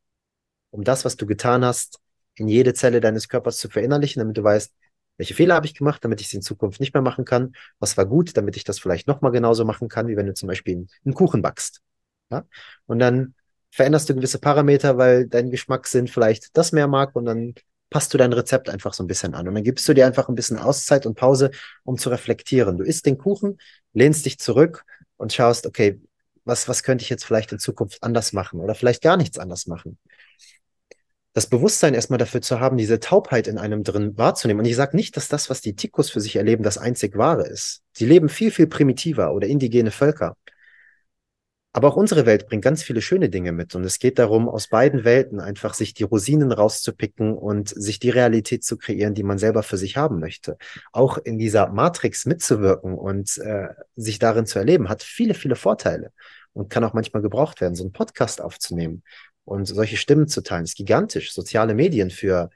Um 0.70 0.86
das, 0.86 1.04
was 1.04 1.18
du 1.18 1.26
getan 1.26 1.66
hast, 1.66 2.00
in 2.36 2.48
jede 2.48 2.74
Zelle 2.74 3.02
deines 3.02 3.28
Körpers 3.28 3.58
zu 3.58 3.68
verinnerlichen, 3.68 4.22
damit 4.22 4.38
du 4.38 4.44
weißt, 4.46 4.74
welche 5.18 5.34
Fehler 5.34 5.56
habe 5.56 5.66
ich 5.66 5.76
gemacht, 5.76 6.06
damit 6.06 6.22
ich 6.22 6.30
sie 6.30 6.38
in 6.38 6.42
Zukunft 6.42 6.80
nicht 6.80 6.94
mehr 6.94 7.04
machen 7.04 7.26
kann? 7.26 7.52
Was 7.80 7.98
war 7.98 8.06
gut, 8.06 8.38
damit 8.38 8.56
ich 8.56 8.64
das 8.64 8.80
vielleicht 8.80 9.10
nochmal 9.10 9.34
genauso 9.34 9.66
machen 9.66 9.90
kann, 9.90 10.08
wie 10.08 10.16
wenn 10.16 10.28
du 10.28 10.34
zum 10.34 10.48
Beispiel 10.48 10.88
einen 11.04 11.16
Kuchen 11.16 11.42
backst. 11.42 11.82
Ja? 12.30 12.46
Und 12.86 13.00
dann 13.00 13.36
veränderst 13.72 14.10
du 14.10 14.16
gewisse 14.16 14.40
Parameter, 14.40 14.98
weil 14.98 15.28
dein 15.28 15.52
Geschmackssinn 15.52 16.08
vielleicht 16.08 16.56
das 16.56 16.72
mehr 16.72 16.88
mag 16.88 17.14
und 17.18 17.26
dann 17.26 17.56
passt 17.92 18.12
du 18.14 18.18
dein 18.18 18.34
Rezept 18.34 18.70
einfach 18.70 18.96
so 18.96 19.04
ein 19.04 19.08
bisschen 19.08 19.36
an. 19.36 19.48
Und 19.48 19.54
dann 19.54 19.64
gibst 19.64 19.88
du 19.88 19.94
dir 19.94 20.08
einfach 20.08 20.30
ein 20.30 20.36
bisschen 20.36 20.58
Auszeit 20.58 21.06
und 21.06 21.14
Pause, 21.14 21.52
um 21.84 22.00
zu 22.00 22.10
reflektieren. 22.10 22.80
Du 22.80 22.84
isst 22.84 23.06
den 23.06 23.20
Kuchen, 23.20 23.60
lehnst 23.94 24.26
dich 24.26 24.40
zurück 24.40 24.84
und 25.18 25.32
schaust, 25.32 25.68
okay, 25.68 26.02
was, 26.44 26.68
was 26.68 26.82
könnte 26.82 27.04
ich 27.04 27.10
jetzt 27.12 27.26
vielleicht 27.26 27.52
in 27.52 27.60
Zukunft 27.60 28.02
anders 28.02 28.34
machen 28.34 28.60
oder 28.60 28.74
vielleicht 28.74 29.04
gar 29.04 29.18
nichts 29.18 29.38
anders 29.38 29.68
machen 29.68 30.00
das 31.34 31.48
Bewusstsein 31.48 31.94
erstmal 31.94 32.20
dafür 32.20 32.42
zu 32.42 32.60
haben, 32.60 32.78
diese 32.78 33.00
Taubheit 33.00 33.48
in 33.48 33.58
einem 33.58 33.84
drin 33.84 34.18
wahrzunehmen. 34.18 34.60
Und 34.60 34.66
ich 34.66 34.76
sage 34.76 34.98
nicht, 34.98 35.16
dass 35.16 35.30
das, 35.30 35.50
was 35.50 35.62
die 35.62 35.76
Tikus 35.76 36.10
für 36.10 36.20
sich 36.20 36.36
erleben, 36.36 36.64
das 36.64 36.78
einzig 36.78 37.18
wahre 37.18 37.48
ist. 37.48 37.82
Sie 37.94 38.06
leben 38.06 38.28
viel, 38.28 38.52
viel 38.52 38.68
primitiver 38.68 39.34
oder 39.34 39.48
indigene 39.48 39.92
Völker. 39.92 40.36
Aber 41.74 41.88
auch 41.88 41.96
unsere 41.96 42.26
Welt 42.26 42.48
bringt 42.48 42.64
ganz 42.64 42.84
viele 42.84 43.02
schöne 43.02 43.30
Dinge 43.30 43.54
mit. 43.54 43.76
Und 43.76 43.86
es 43.86 43.98
geht 43.98 44.20
darum, 44.20 44.50
aus 44.50 44.68
beiden 44.68 45.06
Welten 45.06 45.40
einfach 45.40 45.74
sich 45.74 45.94
die 45.94 46.04
Rosinen 46.04 46.52
rauszupicken 46.52 47.34
und 47.34 47.70
sich 47.70 48.00
die 48.00 48.10
Realität 48.10 48.66
zu 48.66 48.78
kreieren, 48.78 49.14
die 49.14 49.24
man 49.24 49.38
selber 49.38 49.64
für 49.64 49.78
sich 49.78 49.96
haben 49.96 50.20
möchte. 50.20 50.58
Auch 50.92 51.18
in 51.18 51.38
dieser 51.38 51.70
Matrix 51.70 52.26
mitzuwirken 52.26 52.96
und 52.96 53.38
äh, 53.38 53.70
sich 53.96 54.20
darin 54.20 54.46
zu 54.46 54.60
erleben, 54.60 54.90
hat 54.90 55.02
viele, 55.02 55.34
viele 55.34 55.56
Vorteile 55.56 56.12
und 56.52 56.70
kann 56.70 56.84
auch 56.84 56.94
manchmal 56.94 57.22
gebraucht 57.22 57.62
werden, 57.62 57.76
so 57.76 57.84
einen 57.84 57.94
Podcast 57.94 58.42
aufzunehmen 58.42 59.04
und 59.46 59.66
solche 59.66 59.98
Stimmen 59.98 60.28
zu 60.28 60.42
teilen, 60.42 60.66
ist 60.66 60.76
gigantisch. 60.76 61.34
Soziale 61.34 61.74
Medien 61.74 62.10
für, 62.10 62.50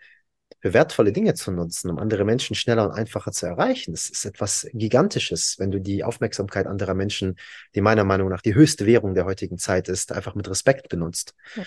für 0.66 0.74
wertvolle 0.74 1.12
Dinge 1.12 1.36
zu 1.36 1.52
nutzen, 1.52 1.92
um 1.92 2.00
andere 2.00 2.26
Menschen 2.26 2.56
schneller 2.56 2.86
und 2.86 2.92
einfacher 2.92 3.32
zu 3.32 3.46
erreichen. 3.46 3.92
Das 3.92 4.10
ist 4.10 4.26
etwas 4.26 4.68
Gigantisches, 4.74 5.56
wenn 5.60 5.72
du 5.72 5.80
die 5.80 6.04
Aufmerksamkeit 6.04 6.66
anderer 6.66 6.96
Menschen, 6.96 7.36
die 7.76 7.82
meiner 7.82 8.04
Meinung 8.04 8.30
nach 8.30 8.42
die 8.42 8.56
höchste 8.56 8.86
Währung 8.86 9.14
der 9.14 9.26
heutigen 9.26 9.58
Zeit 9.58 9.90
ist, 9.90 10.12
einfach 10.12 10.34
mit 10.34 10.50
Respekt 10.50 10.90
benutzt. 10.90 11.36
Ja. 11.56 11.64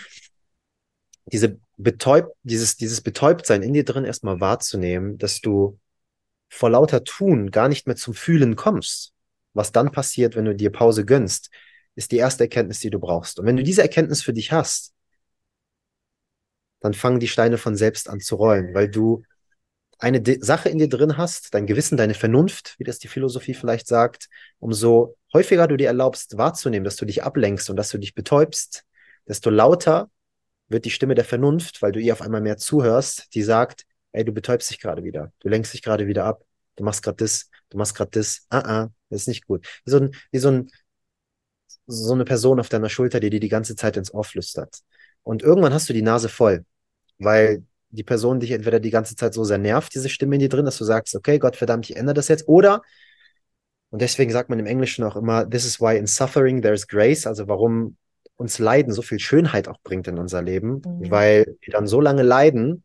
Diese 1.26 1.60
betäubt, 1.76 2.34
dieses, 2.42 2.76
dieses 2.76 3.00
Betäubtsein 3.00 3.62
in 3.62 3.72
dir 3.72 3.84
drin 3.84 4.04
erstmal 4.04 4.40
wahrzunehmen, 4.40 5.18
dass 5.18 5.40
du 5.40 5.78
vor 6.48 6.70
lauter 6.70 7.04
Tun 7.04 7.50
gar 7.50 7.68
nicht 7.68 7.86
mehr 7.86 7.96
zum 7.96 8.14
Fühlen 8.14 8.56
kommst. 8.56 9.12
Was 9.52 9.70
dann 9.70 9.92
passiert, 9.92 10.36
wenn 10.36 10.46
du 10.46 10.54
dir 10.54 10.70
Pause 10.70 11.04
gönnst, 11.04 11.50
ist 11.94 12.12
die 12.12 12.16
erste 12.16 12.44
Erkenntnis, 12.44 12.80
die 12.80 12.90
du 12.90 12.98
brauchst. 12.98 13.38
Und 13.38 13.46
wenn 13.46 13.56
du 13.56 13.62
diese 13.62 13.82
Erkenntnis 13.82 14.22
für 14.22 14.32
dich 14.32 14.52
hast, 14.52 14.94
dann 16.80 16.94
fangen 16.94 17.20
die 17.20 17.28
Steine 17.28 17.58
von 17.58 17.76
selbst 17.76 18.08
an 18.08 18.20
zu 18.20 18.36
rollen, 18.36 18.74
weil 18.74 18.88
du 18.88 19.22
eine 19.98 20.20
De 20.20 20.38
Sache 20.40 20.68
in 20.68 20.78
dir 20.78 20.88
drin 20.88 21.16
hast, 21.16 21.54
dein 21.54 21.66
Gewissen, 21.66 21.96
deine 21.96 22.14
Vernunft, 22.14 22.76
wie 22.78 22.84
das 22.84 22.98
die 22.98 23.08
Philosophie 23.08 23.54
vielleicht 23.54 23.88
sagt, 23.88 24.28
umso 24.60 25.16
häufiger 25.32 25.66
du 25.66 25.76
dir 25.76 25.88
erlaubst 25.88 26.38
wahrzunehmen, 26.38 26.84
dass 26.84 26.96
du 26.96 27.04
dich 27.04 27.24
ablenkst 27.24 27.68
und 27.68 27.76
dass 27.76 27.90
du 27.90 27.98
dich 27.98 28.14
betäubst, 28.14 28.84
desto 29.26 29.50
lauter 29.50 30.10
wird 30.68 30.84
die 30.84 30.90
Stimme 30.90 31.14
der 31.14 31.24
Vernunft, 31.24 31.82
weil 31.82 31.92
du 31.92 32.00
ihr 32.00 32.12
auf 32.12 32.22
einmal 32.22 32.40
mehr 32.40 32.56
zuhörst, 32.58 33.34
die 33.34 33.42
sagt, 33.42 33.84
ey, 34.12 34.24
du 34.24 34.32
betäubst 34.32 34.70
dich 34.70 34.80
gerade 34.80 35.02
wieder, 35.04 35.32
du 35.40 35.48
lenkst 35.48 35.72
dich 35.74 35.82
gerade 35.82 36.06
wieder 36.06 36.24
ab, 36.24 36.44
du 36.76 36.84
machst 36.84 37.02
gerade 37.02 37.16
das, 37.16 37.50
du 37.70 37.78
machst 37.78 37.94
gerade 37.94 38.10
das, 38.12 38.46
ah, 38.50 38.58
ah, 38.60 38.88
das 39.10 39.22
ist 39.22 39.28
nicht 39.28 39.46
gut. 39.46 39.66
Wie 39.84 39.90
so, 39.90 39.98
ein, 39.98 40.14
wie 40.30 40.38
so, 40.38 40.48
ein, 40.50 40.70
so 41.86 42.12
eine 42.12 42.24
Person 42.24 42.60
auf 42.60 42.68
deiner 42.68 42.88
Schulter, 42.88 43.20
die 43.20 43.30
dir 43.30 43.40
die 43.40 43.48
ganze 43.48 43.74
Zeit 43.76 43.96
ins 43.96 44.12
Ohr 44.12 44.24
flüstert. 44.24 44.80
Und 45.28 45.42
irgendwann 45.42 45.74
hast 45.74 45.86
du 45.90 45.92
die 45.92 46.00
Nase 46.00 46.30
voll, 46.30 46.64
weil 47.18 47.62
die 47.90 48.02
Person 48.02 48.40
dich 48.40 48.50
entweder 48.52 48.80
die 48.80 48.88
ganze 48.88 49.14
Zeit 49.14 49.34
so 49.34 49.44
sehr 49.44 49.58
nervt, 49.58 49.94
diese 49.94 50.08
Stimme 50.08 50.36
in 50.36 50.40
dir 50.40 50.48
drin, 50.48 50.64
dass 50.64 50.78
du 50.78 50.84
sagst, 50.84 51.14
okay, 51.14 51.38
Gott 51.38 51.54
verdammt, 51.54 51.90
ich 51.90 51.96
ändere 51.96 52.14
das 52.14 52.28
jetzt. 52.28 52.48
Oder, 52.48 52.80
und 53.90 54.00
deswegen 54.00 54.32
sagt 54.32 54.48
man 54.48 54.58
im 54.58 54.64
Englischen 54.64 55.04
auch 55.04 55.16
immer, 55.16 55.46
this 55.46 55.66
is 55.66 55.82
why 55.82 55.98
in 55.98 56.06
suffering 56.06 56.62
there's 56.62 56.88
grace, 56.88 57.26
also 57.26 57.46
warum 57.46 57.98
uns 58.36 58.58
Leiden 58.58 58.90
so 58.90 59.02
viel 59.02 59.18
Schönheit 59.18 59.68
auch 59.68 59.76
bringt 59.82 60.08
in 60.08 60.16
unser 60.16 60.40
Leben, 60.40 60.80
mhm. 60.82 61.10
weil 61.10 61.58
wir 61.60 61.72
dann 61.74 61.86
so 61.86 62.00
lange 62.00 62.22
leiden, 62.22 62.82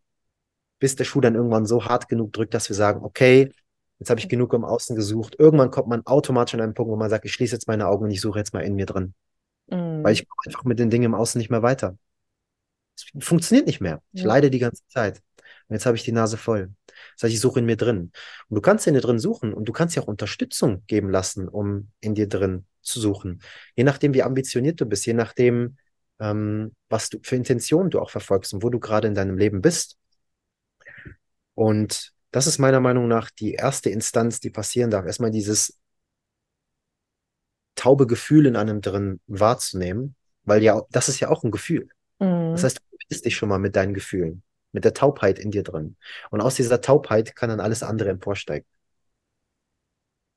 bis 0.79 0.97
der 0.97 1.05
Schuh 1.05 1.21
dann 1.21 1.35
irgendwann 1.35 1.65
so 1.65 1.85
hart 1.85 2.09
genug 2.09 2.33
drückt, 2.33 2.53
dass 2.53 2.67
wir 2.67 2.75
sagen, 2.75 3.05
okay, 3.05 3.53
jetzt 3.99 4.09
habe 4.09 4.19
ich 4.19 4.27
genug 4.27 4.51
im 4.51 4.65
Außen 4.65 4.97
gesucht. 4.97 5.37
Irgendwann 5.39 5.71
kommt 5.71 5.87
man 5.87 6.05
automatisch 6.05 6.55
an 6.55 6.59
einen 6.59 6.73
Punkt, 6.73 6.91
wo 6.91 6.97
man 6.97 7.09
sagt, 7.09 7.23
ich 7.23 7.31
schließe 7.31 7.55
jetzt 7.55 7.69
meine 7.69 7.87
Augen 7.87 8.03
und 8.03 8.11
ich 8.11 8.19
suche 8.19 8.39
jetzt 8.39 8.53
mal 8.53 8.65
in 8.65 8.75
mir 8.75 8.85
drin. 8.85 9.13
Mhm. 9.67 10.03
Weil 10.03 10.11
ich 10.11 10.27
komme 10.27 10.41
einfach 10.45 10.65
mit 10.65 10.79
den 10.79 10.89
Dingen 10.89 11.05
im 11.05 11.15
Außen 11.15 11.39
nicht 11.39 11.49
mehr 11.49 11.61
weiter. 11.61 11.95
Es 12.95 13.25
funktioniert 13.25 13.67
nicht 13.67 13.81
mehr. 13.81 14.01
Ich 14.11 14.21
ja. 14.21 14.27
leide 14.27 14.49
die 14.49 14.59
ganze 14.59 14.85
Zeit. 14.87 15.21
Und 15.67 15.75
jetzt 15.75 15.85
habe 15.85 15.97
ich 15.97 16.03
die 16.03 16.11
Nase 16.11 16.37
voll. 16.37 16.73
Das 17.15 17.23
heißt, 17.23 17.33
ich 17.33 17.39
suche 17.39 17.59
in 17.59 17.65
mir 17.65 17.77
drin. 17.77 18.11
Und 18.49 18.55
du 18.55 18.61
kannst 18.61 18.87
in 18.87 18.93
dir 18.93 19.01
drin 19.01 19.19
suchen 19.19 19.53
und 19.53 19.65
du 19.65 19.71
kannst 19.71 19.95
dir 19.95 20.01
auch 20.03 20.07
Unterstützung 20.07 20.83
geben 20.87 21.09
lassen, 21.09 21.47
um 21.47 21.89
in 21.99 22.15
dir 22.15 22.27
drin 22.27 22.65
zu 22.81 22.99
suchen. 22.99 23.41
Je 23.75 23.83
nachdem, 23.83 24.13
wie 24.13 24.23
ambitioniert 24.23 24.79
du 24.81 24.85
bist, 24.85 25.05
je 25.05 25.13
nachdem, 25.13 25.77
ähm, 26.19 26.75
was 26.89 27.09
du 27.09 27.19
für 27.23 27.35
Intentionen 27.35 27.89
du 27.89 27.99
auch 27.99 28.09
verfolgst 28.09 28.53
und 28.53 28.63
wo 28.63 28.69
du 28.69 28.79
gerade 28.79 29.07
in 29.07 29.15
deinem 29.15 29.37
Leben 29.37 29.61
bist. 29.61 29.97
Und 31.55 32.13
das 32.31 32.47
ist 32.47 32.57
meiner 32.57 32.79
Meinung 32.79 33.07
nach 33.07 33.29
die 33.29 33.53
erste 33.53 33.89
Instanz, 33.89 34.39
die 34.39 34.49
passieren 34.49 34.91
darf. 34.91 35.05
Erstmal 35.05 35.31
dieses 35.31 35.79
taube 37.75 38.07
Gefühl 38.07 38.45
in 38.45 38.55
einem 38.55 38.81
drin 38.81 39.19
wahrzunehmen, 39.27 40.15
weil 40.43 40.63
ja, 40.63 40.81
das 40.91 41.09
ist 41.09 41.19
ja 41.19 41.29
auch 41.29 41.43
ein 41.43 41.51
Gefühl. 41.51 41.89
Mhm. 42.23 42.51
Das 42.53 42.63
heißt, 42.63 42.77
du 42.77 42.97
bist 43.09 43.25
dich 43.25 43.35
schon 43.35 43.49
mal 43.49 43.59
mit 43.59 43.75
deinen 43.75 43.93
Gefühlen, 43.93 44.43
mit 44.71 44.85
der 44.85 44.93
Taubheit 44.93 45.37
in 45.37 45.51
dir 45.51 45.63
drin. 45.63 45.97
Und 46.31 46.41
aus 46.41 46.55
dieser 46.55 46.81
Taubheit 46.81 47.35
kann 47.35 47.49
dann 47.49 47.59
alles 47.59 47.83
andere 47.83 48.09
emporsteigen. 48.09 48.65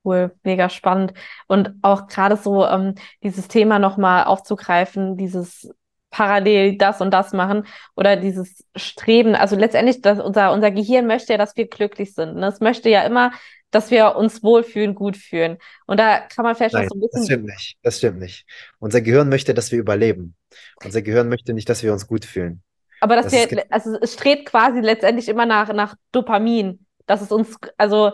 Cool, 0.04 0.34
mega 0.44 0.68
spannend. 0.68 1.14
Und 1.48 1.74
auch 1.82 2.06
gerade 2.06 2.36
so 2.36 2.64
ähm, 2.64 2.94
dieses 3.22 3.48
Thema 3.48 3.78
nochmal 3.78 4.24
aufzugreifen, 4.24 5.16
dieses 5.16 5.68
parallel 6.10 6.78
das 6.78 7.00
und 7.00 7.10
das 7.10 7.32
machen 7.32 7.66
oder 7.96 8.16
dieses 8.16 8.64
Streben. 8.76 9.34
Also 9.34 9.56
letztendlich, 9.56 10.02
dass 10.02 10.20
unser, 10.20 10.52
unser 10.52 10.70
Gehirn 10.70 11.06
möchte 11.06 11.32
ja, 11.32 11.38
dass 11.38 11.56
wir 11.56 11.68
glücklich 11.68 12.14
sind. 12.14 12.36
Ne? 12.36 12.46
Es 12.46 12.60
möchte 12.60 12.88
ja 12.88 13.02
immer, 13.02 13.32
dass 13.76 13.90
wir 13.90 14.16
uns 14.16 14.42
wohlfühlen, 14.42 14.94
gut 14.94 15.18
fühlen. 15.18 15.58
Und 15.86 16.00
da 16.00 16.20
kann 16.20 16.44
man 16.44 16.56
vielleicht 16.56 16.74
Nein, 16.74 16.86
auch 16.86 16.88
so 16.88 16.96
ein 16.96 17.00
bisschen. 17.00 17.20
Das 17.20 17.26
stimmt 17.26 17.44
nicht. 17.44 17.76
Das 17.82 17.98
stimmt 17.98 18.18
nicht. 18.20 18.46
Unser 18.78 19.02
Gehirn 19.02 19.28
möchte, 19.28 19.52
dass 19.52 19.70
wir 19.70 19.78
überleben. 19.78 20.34
Unser 20.82 21.02
Gehirn 21.02 21.28
möchte 21.28 21.52
nicht, 21.52 21.68
dass 21.68 21.82
wir 21.82 21.92
uns 21.92 22.06
gut 22.06 22.24
fühlen. 22.24 22.62
Aber 23.02 23.16
dass 23.16 23.26
das 23.26 23.50
wir, 23.50 23.66
also 23.68 23.98
es 24.00 24.14
strebt 24.14 24.46
quasi 24.46 24.80
letztendlich 24.80 25.28
immer 25.28 25.44
nach, 25.44 25.70
nach 25.74 25.94
Dopamin. 26.10 26.86
Dass 27.04 27.20
es 27.20 27.30
uns, 27.30 27.54
also 27.76 28.12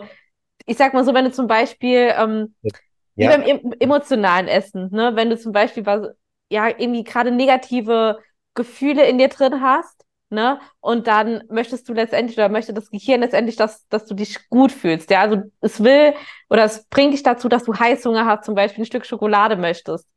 ich 0.65 0.75
sag 0.75 0.93
mal 0.93 1.05
so, 1.05 1.13
wenn 1.13 1.23
du 1.23 1.31
zum 1.31 1.47
Beispiel, 1.47 2.13
ähm, 2.17 2.53
ja. 2.61 2.71
wie 3.15 3.27
beim 3.27 3.71
emotionalen 3.79 4.49
Essen, 4.49 4.89
ne, 4.91 5.15
wenn 5.15 5.29
du 5.29 5.37
zum 5.37 5.53
Beispiel 5.53 5.85
was, 5.85 6.09
ja, 6.49 6.67
irgendwie 6.67 7.05
gerade 7.05 7.31
negative 7.31 8.19
Gefühle 8.53 9.07
in 9.07 9.17
dir 9.17 9.29
drin 9.29 9.61
hast, 9.61 10.02
ne, 10.33 10.59
und 10.81 11.07
dann 11.07 11.43
möchtest 11.49 11.87
du 11.87 11.93
letztendlich 11.93 12.37
oder 12.37 12.49
möchte 12.49 12.73
das 12.73 12.89
Gehirn 12.89 13.21
letztendlich, 13.21 13.55
dass, 13.55 13.87
dass 13.87 14.05
du 14.05 14.13
dich 14.15 14.49
gut 14.49 14.71
fühlst, 14.71 15.09
ja, 15.09 15.21
also 15.21 15.43
es 15.61 15.83
will 15.83 16.13
oder 16.49 16.65
es 16.65 16.85
bringt 16.89 17.13
dich 17.13 17.23
dazu, 17.23 17.47
dass 17.47 17.63
du 17.63 17.73
Heißhunger 17.73 18.25
hast, 18.25 18.45
zum 18.45 18.55
Beispiel 18.55 18.83
ein 18.83 18.87
Stück 18.87 19.05
Schokolade 19.05 19.55
möchtest 19.55 20.07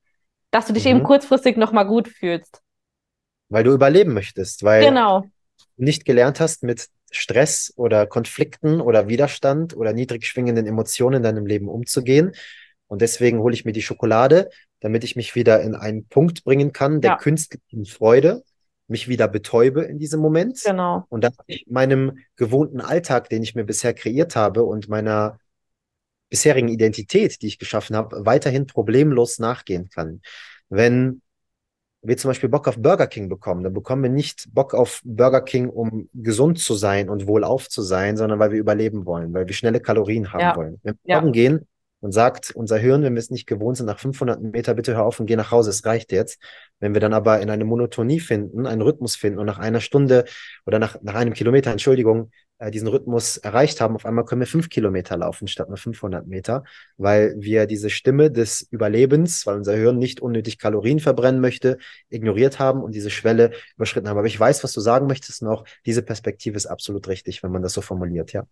dass 0.50 0.66
du 0.66 0.72
dich 0.72 0.84
mhm. 0.84 0.90
eben 0.90 1.02
kurzfristig 1.02 1.56
nochmal 1.56 1.86
gut 1.86 2.08
fühlst. 2.08 2.62
Weil 3.48 3.64
du 3.64 3.72
überleben 3.72 4.14
möchtest, 4.14 4.62
weil 4.62 4.84
genau. 4.84 5.20
du 5.20 5.28
nicht 5.76 6.04
gelernt 6.04 6.40
hast, 6.40 6.62
mit 6.62 6.88
Stress 7.10 7.72
oder 7.76 8.06
Konflikten 8.06 8.80
oder 8.80 9.06
Widerstand 9.06 9.76
oder 9.76 9.92
niedrig 9.92 10.26
schwingenden 10.26 10.66
Emotionen 10.66 11.18
in 11.18 11.22
deinem 11.22 11.46
Leben 11.46 11.68
umzugehen. 11.68 12.32
Und 12.88 13.02
deswegen 13.02 13.40
hole 13.40 13.54
ich 13.54 13.64
mir 13.64 13.72
die 13.72 13.82
Schokolade, 13.82 14.48
damit 14.80 15.04
ich 15.04 15.14
mich 15.14 15.34
wieder 15.34 15.60
in 15.60 15.74
einen 15.74 16.06
Punkt 16.06 16.44
bringen 16.44 16.72
kann, 16.72 17.00
der 17.00 17.12
ja. 17.12 17.16
künstlichen 17.16 17.84
Freude, 17.84 18.42
mich 18.88 19.08
wieder 19.08 19.28
betäube 19.28 19.82
in 19.82 19.98
diesem 19.98 20.20
Moment. 20.20 20.62
Genau. 20.64 21.04
Und 21.08 21.24
dass 21.24 21.34
ich 21.46 21.66
meinem 21.68 22.18
gewohnten 22.36 22.80
Alltag, 22.80 23.28
den 23.28 23.42
ich 23.42 23.54
mir 23.54 23.64
bisher 23.64 23.94
kreiert 23.94 24.36
habe 24.36 24.62
und 24.62 24.88
meiner 24.88 25.38
bisherigen 26.28 26.68
Identität, 26.68 27.42
die 27.42 27.46
ich 27.46 27.58
geschaffen 27.58 27.96
habe, 27.96 28.24
weiterhin 28.26 28.66
problemlos 28.66 29.38
nachgehen 29.38 29.88
kann. 29.90 30.20
Wenn 30.68 31.22
wir 32.02 32.16
zum 32.16 32.30
Beispiel 32.30 32.48
Bock 32.48 32.68
auf 32.68 32.78
Burger 32.78 33.06
King 33.06 33.28
bekommen, 33.28 33.64
dann 33.64 33.72
bekommen 33.72 34.02
wir 34.04 34.10
nicht 34.10 34.46
Bock 34.52 34.74
auf 34.74 35.00
Burger 35.04 35.40
King, 35.42 35.68
um 35.68 36.08
gesund 36.14 36.58
zu 36.58 36.74
sein 36.74 37.08
und 37.08 37.26
wohlauf 37.26 37.68
zu 37.68 37.82
sein, 37.82 38.16
sondern 38.16 38.38
weil 38.38 38.52
wir 38.52 38.58
überleben 38.60 39.06
wollen, 39.06 39.32
weil 39.34 39.46
wir 39.46 39.54
schnelle 39.54 39.80
Kalorien 39.80 40.32
haben 40.32 40.40
Ja. 40.40 40.56
wollen. 40.56 40.80
Wenn 40.82 40.94
wir 40.94 41.10
Ja. 41.12 41.18
joggen 41.18 41.32
gehen 41.32 41.66
und 42.06 42.12
sagt 42.12 42.52
unser 42.54 42.78
Hirn, 42.78 43.02
wenn 43.02 43.14
wir 43.14 43.18
es 43.18 43.30
nicht 43.30 43.48
gewohnt 43.48 43.76
sind, 43.76 43.86
nach 43.86 43.98
500 43.98 44.40
Meter, 44.40 44.74
bitte 44.74 44.94
hör 44.94 45.04
auf 45.04 45.18
und 45.18 45.26
geh 45.26 45.34
nach 45.34 45.50
Hause, 45.50 45.70
es 45.70 45.84
reicht 45.84 46.12
jetzt. 46.12 46.40
Wenn 46.78 46.94
wir 46.94 47.00
dann 47.00 47.12
aber 47.12 47.40
in 47.40 47.50
eine 47.50 47.64
Monotonie 47.64 48.20
finden, 48.20 48.64
einen 48.64 48.80
Rhythmus 48.80 49.16
finden 49.16 49.40
und 49.40 49.46
nach 49.46 49.58
einer 49.58 49.80
Stunde 49.80 50.24
oder 50.66 50.78
nach, 50.78 51.02
nach 51.02 51.16
einem 51.16 51.32
Kilometer, 51.32 51.72
Entschuldigung, 51.72 52.30
äh, 52.58 52.70
diesen 52.70 52.86
Rhythmus 52.86 53.38
erreicht 53.38 53.80
haben, 53.80 53.96
auf 53.96 54.06
einmal 54.06 54.24
können 54.24 54.40
wir 54.40 54.46
fünf 54.46 54.68
Kilometer 54.68 55.16
laufen 55.16 55.48
statt 55.48 55.66
nur 55.68 55.78
500 55.78 56.28
Meter, 56.28 56.62
weil 56.96 57.34
wir 57.38 57.66
diese 57.66 57.90
Stimme 57.90 58.30
des 58.30 58.68
Überlebens, 58.70 59.44
weil 59.44 59.56
unser 59.56 59.74
Hirn 59.74 59.98
nicht 59.98 60.20
unnötig 60.20 60.60
Kalorien 60.60 61.00
verbrennen 61.00 61.40
möchte, 61.40 61.78
ignoriert 62.08 62.60
haben 62.60 62.84
und 62.84 62.94
diese 62.94 63.10
Schwelle 63.10 63.50
überschritten 63.74 64.08
haben. 64.08 64.18
Aber 64.18 64.28
ich 64.28 64.38
weiß, 64.38 64.62
was 64.62 64.72
du 64.72 64.80
sagen 64.80 65.08
möchtest 65.08 65.42
noch. 65.42 65.64
Diese 65.86 66.02
Perspektive 66.02 66.56
ist 66.56 66.66
absolut 66.66 67.08
richtig, 67.08 67.42
wenn 67.42 67.50
man 67.50 67.62
das 67.62 67.72
so 67.72 67.80
formuliert, 67.80 68.32
ja. 68.32 68.46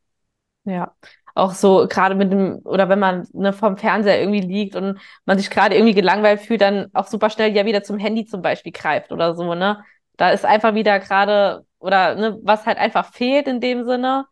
Ja, 0.64 0.96
auch 1.34 1.52
so 1.52 1.86
gerade 1.88 2.14
mit 2.14 2.32
dem, 2.32 2.58
oder 2.64 2.88
wenn 2.88 2.98
man 3.00 3.26
ne, 3.32 3.52
vorm 3.52 3.76
Fernseher 3.76 4.20
irgendwie 4.20 4.40
liegt 4.40 4.76
und 4.76 4.98
man 5.24 5.38
sich 5.38 5.50
gerade 5.50 5.74
irgendwie 5.74 5.94
gelangweilt 5.94 6.40
fühlt, 6.40 6.60
dann 6.60 6.88
auch 6.94 7.06
super 7.08 7.30
schnell 7.30 7.54
ja 7.56 7.64
wieder 7.66 7.82
zum 7.82 7.98
Handy 7.98 8.24
zum 8.24 8.42
Beispiel 8.42 8.72
greift 8.72 9.12
oder 9.12 9.34
so, 9.34 9.54
ne? 9.54 9.84
Da 10.16 10.30
ist 10.30 10.44
einfach 10.44 10.74
wieder 10.74 11.00
gerade, 11.00 11.66
oder 11.78 12.14
ne, 12.14 12.38
was 12.42 12.66
halt 12.66 12.78
einfach 12.78 13.12
fehlt 13.12 13.48
in 13.48 13.60
dem 13.60 13.84
Sinne, 13.84 14.26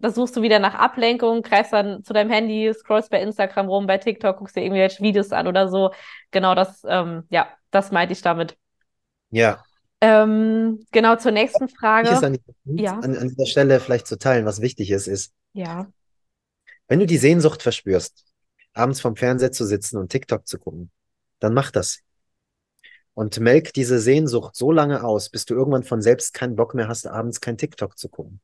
da 0.00 0.10
suchst 0.10 0.36
du 0.36 0.42
wieder 0.42 0.58
nach 0.58 0.74
Ablenkung, 0.74 1.42
greifst 1.42 1.72
dann 1.72 2.02
zu 2.04 2.12
deinem 2.14 2.30
Handy, 2.30 2.72
scrollst 2.74 3.10
bei 3.10 3.20
Instagram 3.20 3.68
rum, 3.68 3.86
bei 3.86 3.98
TikTok, 3.98 4.38
guckst 4.38 4.56
dir 4.56 4.62
irgendwelche 4.62 5.02
Videos 5.02 5.32
an 5.32 5.46
oder 5.46 5.68
so. 5.68 5.92
Genau 6.30 6.54
das, 6.54 6.82
ähm, 6.88 7.24
ja, 7.30 7.48
das 7.70 7.92
meinte 7.92 8.12
ich 8.12 8.22
damit. 8.22 8.56
Ja, 9.30 9.64
Ähm, 10.00 10.84
genau 10.90 11.16
zur 11.16 11.32
nächsten 11.32 11.68
Frage. 11.68 12.08
an, 12.10 12.38
Ja. 12.76 13.00
an, 13.00 13.16
an 13.16 13.28
dieser 13.28 13.46
Stelle 13.46 13.80
vielleicht 13.80 14.06
zu 14.06 14.18
teilen, 14.18 14.44
was 14.46 14.60
wichtig 14.60 14.90
ist, 14.90 15.06
ist, 15.06 15.32
Ja, 15.52 15.90
wenn 16.92 16.98
du 16.98 17.06
die 17.06 17.16
Sehnsucht 17.16 17.62
verspürst, 17.62 18.26
abends 18.74 19.00
vorm 19.00 19.16
Fernseher 19.16 19.50
zu 19.50 19.64
sitzen 19.64 19.96
und 19.96 20.12
TikTok 20.12 20.46
zu 20.46 20.58
gucken, 20.58 20.90
dann 21.38 21.54
mach 21.54 21.70
das. 21.70 22.00
Und 23.14 23.40
melk 23.40 23.72
diese 23.72 23.98
Sehnsucht 23.98 24.54
so 24.54 24.72
lange 24.72 25.02
aus, 25.02 25.30
bis 25.30 25.46
du 25.46 25.54
irgendwann 25.54 25.84
von 25.84 26.02
selbst 26.02 26.34
keinen 26.34 26.54
Bock 26.54 26.74
mehr 26.74 26.88
hast, 26.88 27.06
abends 27.06 27.40
kein 27.40 27.56
TikTok 27.56 27.96
zu 27.96 28.10
gucken. 28.10 28.42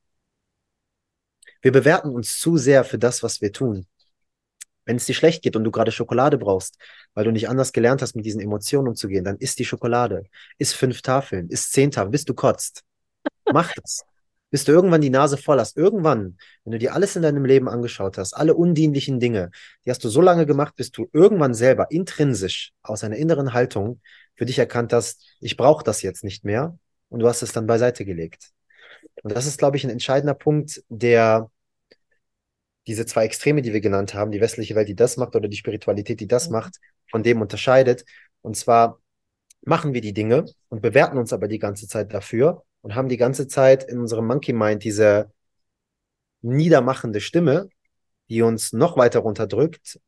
Wir 1.61 1.73
bewerten 1.73 2.09
uns 2.09 2.39
zu 2.39 2.57
sehr 2.57 2.85
für 2.85 2.97
das, 2.97 3.23
was 3.23 3.43
wir 3.43 3.53
tun. 3.53 3.87
Wenn 4.87 4.97
es 4.97 5.05
dir 5.05 5.15
schlecht 5.15 5.43
geht 5.43 5.55
und 5.55 5.65
du 5.65 5.71
gerade 5.71 5.93
Schokolade 5.93 6.39
brauchst, 6.39 6.79
weil 7.13 7.27
du 7.27 7.33
nicht 7.33 7.51
anders 7.51 7.75
gelernt 7.75 8.01
hast, 8.01 8.17
mit 8.17 8.25
diesen 8.25 8.41
Emotionen 8.41 8.89
umzugehen, 8.89 9.25
dann 9.25 9.37
isst 9.37 9.59
die 9.59 9.67
Schokolade. 9.67 10.25
Iss 10.57 10.73
fünf 10.73 11.03
Tafeln, 11.03 11.51
iss 11.51 11.71
zehn 11.71 11.91
Tafeln, 11.91 12.13
bis 12.13 12.25
du 12.25 12.33
kotzt. 12.33 12.83
Mach 13.53 13.75
das. 13.75 14.07
Bis 14.51 14.65
du 14.65 14.73
irgendwann 14.73 15.01
die 15.03 15.11
Nase 15.11 15.37
voll 15.37 15.59
hast. 15.61 15.77
Irgendwann, 15.77 16.39
wenn 16.65 16.73
du 16.73 16.79
dir 16.79 16.95
alles 16.95 17.17
in 17.17 17.23
deinem 17.23 17.45
Leben 17.45 17.69
angeschaut 17.69 18.17
hast, 18.19 18.33
alle 18.35 18.55
undienlichen 18.55 19.21
Dinge, 19.21 19.51
die 19.85 19.91
hast 19.91 20.03
du 20.05 20.09
so 20.09 20.21
lange 20.23 20.47
gemacht, 20.47 20.75
bis 20.77 20.91
du 20.91 21.09
irgendwann 21.13 21.55
selber 21.55 21.91
intrinsisch 21.91 22.73
aus 22.83 23.05
einer 23.05 23.17
inneren 23.17 23.53
Haltung 23.53 24.01
für 24.37 24.47
dich 24.47 24.59
erkannt 24.59 24.93
hast, 24.93 25.37
ich 25.41 25.57
brauche 25.57 25.85
das 25.85 26.03
jetzt 26.03 26.25
nicht 26.25 26.45
mehr 26.45 26.79
und 27.11 27.21
du 27.21 27.29
hast 27.29 27.43
es 27.43 27.53
dann 27.53 27.67
beiseite 27.67 28.05
gelegt. 28.05 28.51
Und 29.23 29.33
das 29.33 29.47
ist, 29.47 29.59
glaube 29.59 29.77
ich, 29.77 29.85
ein 29.85 29.91
entscheidender 29.91 30.35
Punkt, 30.35 30.83
der 30.89 31.51
diese 32.87 33.07
zwei 33.07 33.25
Extreme, 33.25 33.63
die 33.63 33.73
wir 33.73 33.81
genannt 33.81 34.15
haben, 34.15 34.31
die 34.31 34.41
westliche 34.41 34.75
Welt, 34.75 34.89
die 34.89 34.95
das 34.97 35.17
macht, 35.17 35.37
oder 35.37 35.49
die 35.49 35.57
Spiritualität, 35.57 36.21
die 36.21 36.27
das 36.29 36.49
Mhm. 36.49 36.53
macht, 36.55 36.77
von 37.11 37.23
dem 37.23 37.41
unterscheidet. 37.41 38.05
Und 38.43 38.57
zwar 38.57 39.01
machen 39.63 39.95
wir 39.95 40.01
die 40.03 40.15
Dinge 40.15 40.47
und 40.69 40.83
bewerten 40.83 41.19
uns 41.19 41.33
aber 41.33 41.49
die 41.49 41.59
ganze 41.59 41.89
Zeit 41.89 42.15
dafür 42.15 42.65
und 42.83 42.95
haben 42.95 43.09
die 43.09 43.17
ganze 43.17 43.49
Zeit 43.49 43.85
in 43.85 43.99
unserem 43.99 44.27
Monkey 44.27 44.53
Mind 44.53 44.85
diese 44.85 45.33
niedermachende 46.43 47.21
Stimme, 47.21 47.69
die 48.29 48.43
uns 48.43 48.73
noch 48.73 48.97
weiter 48.97 49.21
runterdrückt, 49.21 49.99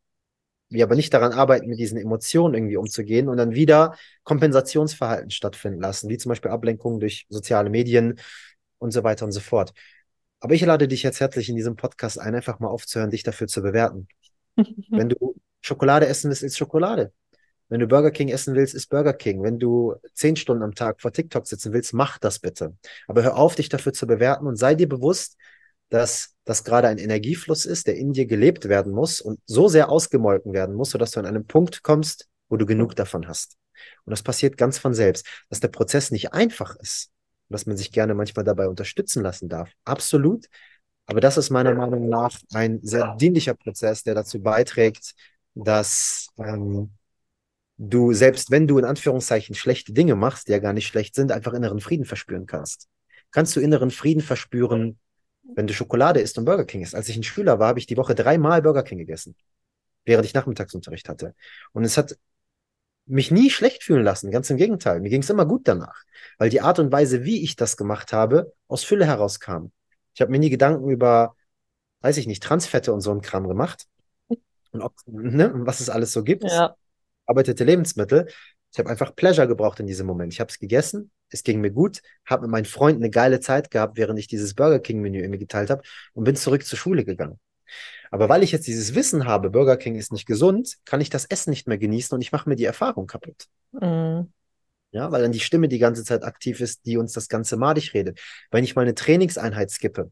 wir 0.71 0.85
aber 0.85 0.95
nicht 0.95 1.13
daran 1.13 1.33
arbeiten, 1.33 1.69
mit 1.69 1.79
diesen 1.79 1.99
Emotionen 1.99 2.55
irgendwie 2.55 2.77
umzugehen 2.77 3.29
und 3.29 3.37
dann 3.37 3.55
wieder 3.55 3.97
Kompensationsverhalten 4.23 5.31
stattfinden 5.31 5.81
lassen, 5.81 6.09
wie 6.09 6.17
zum 6.17 6.31
Beispiel 6.31 6.53
Ablenkungen 6.53 7.01
durch 7.01 7.27
soziale 7.29 7.71
Medien 7.71 8.21
und 8.79 8.93
so 8.93 9.03
weiter 9.03 9.25
und 9.25 9.33
so 9.33 9.41
fort. 9.41 9.73
Aber 10.39 10.55
ich 10.55 10.65
lade 10.65 10.89
dich 10.89 11.03
jetzt 11.03 11.21
herzlich 11.21 11.49
in 11.49 11.57
diesem 11.57 11.77
Podcast 11.77 12.19
ein, 12.19 12.35
einfach 12.35 12.61
mal 12.61 12.69
aufzuhören, 12.69 13.11
dich 13.11 13.25
dafür 13.25 13.49
zu 13.49 13.63
bewerten. 13.63 14.09
Wenn 14.57 15.09
du 15.09 15.37
Schokolade 15.61 16.07
essen 16.07 16.31
willst, 16.31 16.43
isst 16.43 16.57
Schokolade. 16.57 17.13
Wenn 17.71 17.81
du 17.81 17.87
Burger 17.87 18.11
King 18.11 18.29
essen 18.29 18.55
willst, 18.55 18.75
isst 18.75 18.91
Burger 18.91 19.13
King. 19.13 19.43
Wenn 19.43 19.59
du 19.59 19.95
zehn 20.13 20.35
Stunden 20.37 20.65
am 20.65 20.75
Tag 20.75 21.01
vor 21.01 21.13
TikTok 21.13 21.47
sitzen 21.47 21.73
willst, 21.73 21.95
mach 21.95 22.19
das 22.19 22.41
bitte. 22.41 22.77
Aber 23.07 23.23
hör 23.23 23.37
auf, 23.37 23.55
dich 23.55 23.69
dafür 23.69 23.93
zu 23.93 24.07
bewerten 24.07 24.47
und 24.47 24.57
sei 24.57 24.75
dir 24.75 24.89
bewusst, 24.89 25.37
dass 25.89 26.35
das 26.45 26.65
gerade 26.65 26.89
ein 26.89 26.99
Energiefluss 26.99 27.65
ist, 27.65 27.87
der 27.87 27.97
in 27.97 28.13
dir 28.13 28.27
gelebt 28.27 28.69
werden 28.69 28.93
muss 28.93 29.21
und 29.21 29.41
so 29.47 29.69
sehr 29.69 29.89
ausgemolken 29.89 30.53
werden 30.53 30.75
muss, 30.75 30.91
sodass 30.91 31.13
du 31.13 31.21
an 31.21 31.27
einen 31.27 31.47
Punkt 31.47 31.83
kommst, 31.85 32.29
wo 32.49 32.57
du 32.57 32.67
genug 32.67 32.97
davon 32.97 33.29
hast. 33.29 33.57
Und 34.05 34.11
das 34.11 34.23
passiert 34.23 34.57
ganz 34.57 34.79
von 34.79 34.93
selbst. 34.93 35.27
Dass 35.49 35.61
der 35.61 35.69
Prozess 35.69 36.11
nicht 36.11 36.33
einfach 36.33 36.75
ist 36.77 37.11
und 37.49 37.55
dass 37.55 37.67
man 37.67 37.77
sich 37.77 37.93
gerne 37.93 38.15
manchmal 38.15 38.45
dabei 38.45 38.69
unterstützen 38.69 39.23
lassen 39.23 39.49
darf. 39.49 39.71
Absolut. 39.85 40.47
Aber 41.07 41.21
das 41.21 41.37
ist 41.37 41.51
meiner 41.51 41.75
Meinung 41.75 42.09
nach 42.09 42.37
ein 42.53 42.81
sehr 42.83 43.15
dienlicher 43.17 43.55
Prozess, 43.55 44.03
der 44.03 44.15
dazu 44.15 44.41
beiträgt, 44.41 45.15
dass 45.55 46.29
ähm, 46.39 46.91
du, 47.83 48.13
selbst 48.13 48.51
wenn 48.51 48.67
du 48.67 48.79
in 48.79 48.85
Anführungszeichen 48.85 49.55
schlechte 49.55 49.95
Dinge 49.95 50.15
machst, 50.15 50.49
die 50.49 50.53
ja 50.53 50.59
gar 50.59 50.75
nicht 50.75 50.87
schlecht 50.87 51.15
sind, 51.15 51.33
einfach 51.33 51.55
inneren 51.55 51.81
Frieden 51.81 52.05
verspüren 52.05 52.47
kannst. 52.47 52.89
Kannst 53.31 53.57
du 53.57 53.61
inneren 53.61 53.91
Frieden 53.91 54.21
verspüren, 54.21 54.99
wenn 55.55 55.67
du 55.67 55.73
Schokolade 55.73 56.21
isst 56.21 56.37
und 56.37 56.45
Burger 56.45 56.67
King 56.67 56.83
isst? 56.83 56.95
Als 56.95 57.09
ich 57.09 57.17
ein 57.17 57.23
Schüler 57.23 57.59
war, 57.59 57.69
habe 57.69 57.79
ich 57.79 57.87
die 57.87 57.97
Woche 57.97 58.15
dreimal 58.15 58.61
Burger 58.61 58.83
King 58.83 58.99
gegessen, 58.99 59.35
während 60.05 60.27
ich 60.27 60.35
Nachmittagsunterricht 60.35 61.09
hatte. 61.09 61.35
Und 61.73 61.85
es 61.85 61.97
hat 61.97 62.19
mich 63.07 63.31
nie 63.31 63.49
schlecht 63.49 63.83
fühlen 63.83 64.05
lassen, 64.05 64.31
ganz 64.31 64.51
im 64.51 64.59
Gegenteil. 64.59 65.01
Mir 65.01 65.09
ging 65.09 65.23
es 65.23 65.31
immer 65.31 65.47
gut 65.47 65.67
danach, 65.67 66.03
weil 66.37 66.51
die 66.51 66.61
Art 66.61 66.79
und 66.79 66.93
Weise, 66.93 67.25
wie 67.25 67.43
ich 67.43 67.57
das 67.57 67.79
gemacht 67.79 68.13
habe, 68.13 68.53
aus 68.69 68.85
Fülle 68.85 69.07
herauskam. 69.07 69.73
Ich 70.15 70.21
habe 70.21 70.31
mir 70.31 70.39
nie 70.39 70.51
Gedanken 70.51 70.91
über, 70.91 71.35
weiß 72.03 72.19
ich 72.19 72.27
nicht, 72.27 72.43
Transfette 72.43 72.93
und 72.93 73.01
so 73.01 73.11
einen 73.11 73.23
Kram 73.23 73.49
gemacht. 73.49 73.87
Und 74.73 74.83
ob, 74.83 74.93
ne, 75.07 75.51
was 75.55 75.81
es 75.81 75.89
alles 75.89 76.13
so 76.13 76.23
gibt. 76.23 76.45
ja. 76.45 76.77
Arbeitete 77.31 77.65
Lebensmittel. 77.65 78.27
Ich 78.73 78.79
habe 78.79 78.91
einfach 78.91 79.15
Pleasure 79.15 79.49
gebraucht 79.49 79.81
in 79.81 79.87
diesem 79.87 80.07
Moment. 80.07 80.33
Ich 80.33 80.41
habe 80.41 80.51
es 80.51 80.59
gegessen, 80.59 81.11
es 81.29 81.43
ging 81.43 81.61
mir 81.61 81.71
gut, 81.71 82.03
habe 82.25 82.43
mit 82.43 82.51
meinen 82.51 82.65
Freunden 82.65 83.03
eine 83.03 83.11
geile 83.11 83.41
Zeit 83.41 83.71
gehabt, 83.71 83.97
während 83.97 84.19
ich 84.19 84.27
dieses 84.27 84.55
Burger 84.55 84.81
King 84.81 85.01
Menü 85.01 85.21
irgendwie 85.21 85.39
geteilt 85.39 85.71
habe 85.71 85.83
und 86.13 86.25
bin 86.25 86.37
zurück 86.37 86.65
zur 86.65 86.79
Schule 86.79 87.05
gegangen. 87.05 87.39
Aber 88.11 88.29
weil 88.29 88.43
ich 88.43 88.53
jetzt 88.53 88.67
dieses 88.67 88.95
Wissen 88.95 89.27
habe, 89.27 89.51
Burger 89.51 89.77
King 89.77 89.95
ist 89.95 90.13
nicht 90.13 90.27
gesund, 90.27 90.79
kann 90.85 91.01
ich 91.01 91.11
das 91.11 91.25
Essen 91.27 91.51
nicht 91.51 91.69
mehr 91.69 91.79
genießen 91.79 92.15
und 92.15 92.21
ich 92.21 92.33
mache 92.33 92.49
mir 92.49 92.57
die 92.57 92.65
Erfahrung 92.65 93.07
kaputt. 93.07 93.47
Mhm. 93.73 94.33
Ja, 94.93 95.13
weil 95.13 95.23
dann 95.23 95.31
die 95.31 95.41
Stimme 95.41 95.69
die 95.69 95.79
ganze 95.79 96.03
Zeit 96.03 96.25
aktiv 96.25 96.61
ist, 96.61 96.85
die 96.85 96.97
uns 96.97 97.13
das 97.13 97.29
Ganze 97.29 97.57
madig 97.57 97.95
redet. 97.95 98.21
Wenn 98.51 98.65
ich 98.65 98.75
mal 98.75 98.83
eine 98.83 98.97
Trainingseinheit 98.97 99.71
skippe 99.71 100.11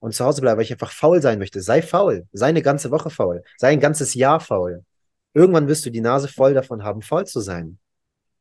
und 0.00 0.12
zu 0.12 0.24
Hause 0.24 0.40
bleibe, 0.40 0.56
weil 0.56 0.64
ich 0.64 0.72
einfach 0.72 0.90
faul 0.90 1.22
sein 1.22 1.38
möchte, 1.38 1.60
sei 1.62 1.82
faul, 1.82 2.26
sei 2.32 2.48
eine 2.48 2.62
ganze 2.62 2.90
Woche 2.90 3.10
faul, 3.10 3.44
sei 3.58 3.68
ein 3.68 3.78
ganzes 3.80 4.14
Jahr 4.14 4.40
faul. 4.40 4.84
Irgendwann 5.34 5.68
wirst 5.68 5.86
du 5.86 5.90
die 5.90 6.00
Nase 6.00 6.28
voll 6.28 6.54
davon 6.54 6.82
haben, 6.82 7.02
faul 7.02 7.26
zu 7.26 7.40
sein. 7.40 7.78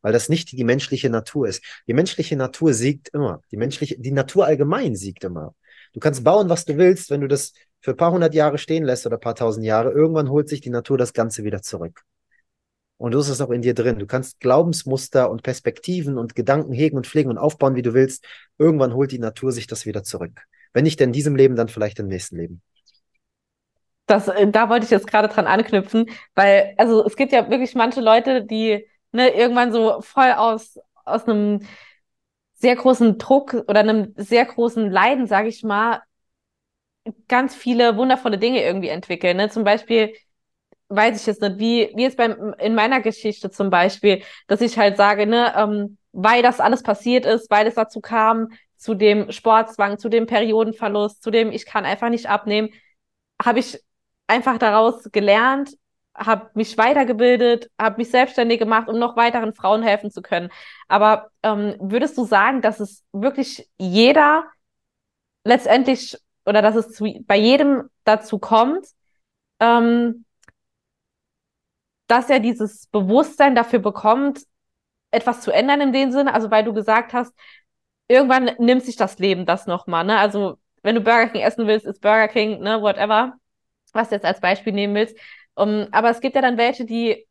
Weil 0.01 0.13
das 0.13 0.29
nicht 0.29 0.51
die 0.51 0.63
menschliche 0.63 1.09
Natur 1.09 1.47
ist. 1.47 1.63
Die 1.87 1.93
menschliche 1.93 2.35
Natur 2.35 2.73
siegt 2.73 3.09
immer. 3.09 3.41
Die 3.51 3.57
menschliche, 3.57 3.99
die 3.99 4.11
Natur 4.11 4.45
allgemein 4.45 4.95
siegt 4.95 5.23
immer. 5.23 5.55
Du 5.93 5.99
kannst 5.99 6.23
bauen, 6.23 6.49
was 6.49 6.65
du 6.65 6.77
willst, 6.77 7.09
wenn 7.09 7.21
du 7.21 7.27
das 7.27 7.53
für 7.81 7.91
ein 7.91 7.97
paar 7.97 8.11
hundert 8.11 8.33
Jahre 8.33 8.57
stehen 8.57 8.83
lässt 8.83 9.05
oder 9.05 9.17
ein 9.17 9.21
paar 9.21 9.35
tausend 9.35 9.65
Jahre. 9.65 9.91
Irgendwann 9.91 10.29
holt 10.29 10.49
sich 10.49 10.61
die 10.61 10.69
Natur 10.69 10.97
das 10.97 11.13
Ganze 11.13 11.43
wieder 11.43 11.61
zurück. 11.61 12.03
Und 12.97 13.13
so 13.13 13.19
ist 13.19 13.29
es 13.29 13.41
auch 13.41 13.49
in 13.49 13.63
dir 13.63 13.73
drin. 13.73 13.97
Du 13.97 14.05
kannst 14.05 14.39
Glaubensmuster 14.39 15.31
und 15.31 15.41
Perspektiven 15.41 16.19
und 16.19 16.35
Gedanken 16.35 16.71
hegen 16.71 16.97
und 16.97 17.07
pflegen 17.07 17.31
und 17.31 17.39
aufbauen, 17.39 17.75
wie 17.75 17.81
du 17.81 17.95
willst. 17.95 18.25
Irgendwann 18.59 18.93
holt 18.93 19.11
die 19.11 19.19
Natur 19.19 19.51
sich 19.51 19.65
das 19.65 19.87
wieder 19.87 20.03
zurück. 20.03 20.41
Wenn 20.71 20.83
nicht 20.83 21.01
in 21.01 21.11
diesem 21.11 21.35
Leben, 21.35 21.55
dann 21.55 21.67
vielleicht 21.67 21.97
im 21.99 22.07
nächsten 22.07 22.37
Leben. 22.37 22.61
Das, 24.11 24.27
äh, 24.27 24.47
da 24.51 24.69
wollte 24.69 24.85
ich 24.85 24.91
jetzt 24.91 25.07
gerade 25.07 25.29
dran 25.29 25.47
anknüpfen, 25.47 26.05
weil, 26.35 26.73
also 26.77 27.05
es 27.05 27.15
gibt 27.15 27.31
ja 27.31 27.49
wirklich 27.49 27.75
manche 27.75 28.01
Leute, 28.01 28.43
die 28.43 28.85
ne, 29.13 29.29
irgendwann 29.29 29.71
so 29.71 30.01
voll 30.01 30.33
aus, 30.33 30.77
aus 31.05 31.27
einem 31.27 31.61
sehr 32.55 32.75
großen 32.75 33.17
Druck 33.17 33.53
oder 33.67 33.79
einem 33.79 34.13
sehr 34.17 34.45
großen 34.45 34.91
Leiden, 34.91 35.27
sage 35.27 35.47
ich 35.47 35.63
mal, 35.63 36.01
ganz 37.29 37.55
viele 37.55 37.97
wundervolle 37.97 38.37
Dinge 38.37 38.63
irgendwie 38.63 38.89
entwickeln. 38.89 39.37
Ne? 39.37 39.49
Zum 39.49 39.63
Beispiel, 39.63 40.13
weiß 40.89 41.19
ich 41.21 41.25
jetzt 41.25 41.41
nicht, 41.41 41.57
wie, 41.59 41.91
wie 41.95 42.03
jetzt 42.03 42.17
beim, 42.17 42.53
in 42.59 42.75
meiner 42.75 42.99
Geschichte 43.01 43.49
zum 43.49 43.69
Beispiel, 43.69 44.23
dass 44.47 44.61
ich 44.61 44.77
halt 44.77 44.97
sage, 44.97 45.25
ne, 45.25 45.53
ähm, 45.55 45.97
weil 46.11 46.43
das 46.43 46.59
alles 46.59 46.83
passiert 46.83 47.25
ist, 47.25 47.49
weil 47.49 47.65
es 47.65 47.75
dazu 47.75 48.01
kam, 48.01 48.49
zu 48.75 48.93
dem 48.93 49.31
Sportzwang, 49.31 49.97
zu 49.99 50.09
dem 50.09 50.25
Periodenverlust, 50.25 51.23
zu 51.23 51.31
dem 51.31 51.51
ich 51.51 51.65
kann 51.65 51.85
einfach 51.85 52.09
nicht 52.09 52.27
abnehmen, 52.27 52.69
habe 53.41 53.59
ich 53.59 53.79
einfach 54.31 54.57
daraus 54.57 55.03
gelernt, 55.11 55.77
habe 56.15 56.49
mich 56.53 56.77
weitergebildet, 56.77 57.69
habe 57.79 57.97
mich 57.97 58.09
selbstständig 58.11 58.59
gemacht, 58.59 58.87
um 58.87 58.97
noch 58.97 59.17
weiteren 59.17 59.53
Frauen 59.53 59.83
helfen 59.83 60.09
zu 60.09 60.21
können. 60.21 60.49
Aber 60.87 61.29
ähm, 61.43 61.75
würdest 61.79 62.17
du 62.17 62.25
sagen, 62.25 62.61
dass 62.61 62.79
es 62.79 63.03
wirklich 63.11 63.69
jeder 63.77 64.45
letztendlich 65.43 66.17
oder 66.45 66.61
dass 66.61 66.75
es 66.75 66.93
zu, 66.93 67.05
bei 67.27 67.37
jedem 67.37 67.89
dazu 68.05 68.39
kommt, 68.39 68.87
ähm, 69.59 70.25
dass 72.07 72.29
er 72.29 72.39
dieses 72.39 72.87
Bewusstsein 72.87 73.55
dafür 73.55 73.79
bekommt, 73.79 74.43
etwas 75.11 75.41
zu 75.41 75.51
ändern 75.51 75.81
in 75.81 75.93
dem 75.93 76.11
Sinne? 76.11 76.33
Also 76.33 76.51
weil 76.51 76.63
du 76.63 76.73
gesagt 76.73 77.13
hast, 77.13 77.33
irgendwann 78.07 78.51
nimmt 78.59 78.83
sich 78.83 78.95
das 78.95 79.19
Leben 79.19 79.45
das 79.45 79.67
nochmal, 79.67 80.05
ne? 80.05 80.17
Also 80.19 80.57
wenn 80.83 80.95
du 80.95 81.01
Burger 81.01 81.27
King 81.29 81.41
essen 81.41 81.67
willst, 81.67 81.85
ist 81.85 82.01
Burger 82.01 82.27
King, 82.27 82.61
ne, 82.61 82.81
whatever, 82.81 83.33
was 83.93 84.09
du 84.09 84.15
jetzt 84.15 84.25
als 84.25 84.41
Beispiel 84.41 84.73
nehmen 84.73 84.95
willst. 84.95 85.17
Um, 85.55 85.87
aber 85.91 86.09
es 86.09 86.21
gibt 86.21 86.35
ja 86.35 86.41
dann 86.41 86.57
welche, 86.57 86.85
die 86.85 87.27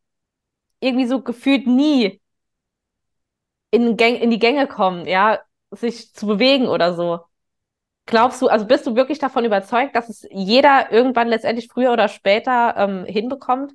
irgendwie 0.81 1.07
so 1.07 1.23
gefühlt 1.23 1.67
nie 1.67 2.21
in, 3.71 3.97
Gäng 3.97 4.17
in 4.17 4.31
die 4.31 4.39
Gänge 4.39 4.67
kommen, 4.67 5.07
ja, 5.07 5.41
sich 5.71 6.13
zu 6.15 6.27
bewegen 6.27 6.67
oder 6.67 6.95
so. 6.95 7.21
Glaubst 8.07 8.43
du, 8.43 8.49
also 8.49 8.67
bist 8.67 8.87
du 8.87 8.97
wirklich 8.97 9.19
davon 9.19 9.45
überzeugt, 9.45 9.95
dass 9.95 10.09
es 10.09 10.27
jeder 10.31 10.91
irgendwann 10.91 11.29
letztendlich 11.29 11.69
früher 11.69 11.93
oder 11.93 12.09
später 12.09 12.75
ähm, 12.77 13.05
hinbekommt? 13.05 13.73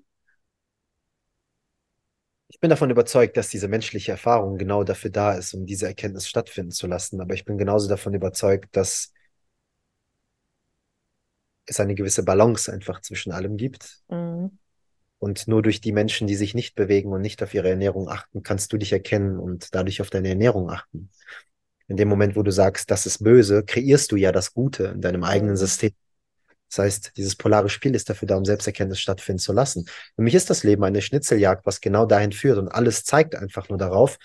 Ich 2.48 2.60
bin 2.60 2.70
davon 2.70 2.90
überzeugt, 2.90 3.38
dass 3.38 3.50
diese 3.50 3.68
menschliche 3.68 4.12
Erfahrung 4.12 4.58
genau 4.58 4.84
dafür 4.84 5.10
da 5.10 5.34
ist, 5.34 5.54
um 5.54 5.66
diese 5.66 5.88
Erkenntnis 5.88 6.28
stattfinden 6.28 6.72
zu 6.72 6.88
lassen. 6.88 7.22
Aber 7.22 7.34
ich 7.34 7.46
bin 7.46 7.58
genauso 7.58 7.88
davon 7.88 8.14
überzeugt, 8.14 8.76
dass 8.76 9.14
es 11.66 11.80
eine 11.80 11.96
gewisse 11.96 12.24
Balance 12.24 12.72
einfach 12.72 13.02
zwischen 13.02 13.32
allem 13.32 13.58
gibt. 13.58 14.00
Mhm. 14.10 14.58
Und 15.18 15.48
nur 15.48 15.62
durch 15.62 15.82
die 15.82 15.92
Menschen, 15.92 16.28
die 16.28 16.36
sich 16.36 16.54
nicht 16.54 16.76
bewegen 16.76 17.12
und 17.12 17.22
nicht 17.22 17.42
auf 17.42 17.54
ihre 17.54 17.70
Ernährung 17.70 18.10
achten, 18.10 18.44
kannst 18.44 18.74
du 18.74 18.78
dich 18.78 18.92
erkennen 18.92 19.40
und 19.40 19.74
dadurch 19.74 20.02
auf 20.02 20.10
deine 20.10 20.30
Ernährung 20.30 20.70
achten. 20.70 21.10
In 21.88 21.98
dem 21.98 22.10
Moment, 22.10 22.36
wo 22.36 22.44
du 22.44 22.52
sagst, 22.52 22.92
das 22.92 23.06
ist 23.06 23.24
böse, 23.24 23.64
kreierst 23.64 24.12
du 24.12 24.18
ja 24.18 24.32
das 24.32 24.54
Gute 24.54 24.86
in 24.86 25.02
deinem 25.02 25.24
eigenen 25.24 25.54
mhm. 25.54 25.60
System. 25.60 25.92
Das 26.70 26.80
heißt, 26.80 27.12
dieses 27.16 27.36
polare 27.36 27.70
Spiel 27.70 27.96
ist 27.96 28.10
dafür 28.10 28.28
da, 28.28 28.36
um 28.36 28.44
Selbsterkenntnis 28.44 29.00
stattfinden 29.00 29.40
zu 29.40 29.54
lassen. 29.54 29.86
Für 30.16 30.22
mich 30.22 30.34
ist 30.34 30.50
das 30.50 30.64
Leben 30.64 30.84
eine 30.84 31.02
Schnitzeljagd, 31.02 31.66
was 31.66 31.80
genau 31.80 32.06
dahin 32.06 32.32
führt 32.32 32.58
und 32.58 32.68
alles 32.68 33.04
zeigt 33.04 33.36
einfach 33.36 33.70
nur 33.70 33.78
darauf. 33.78 34.18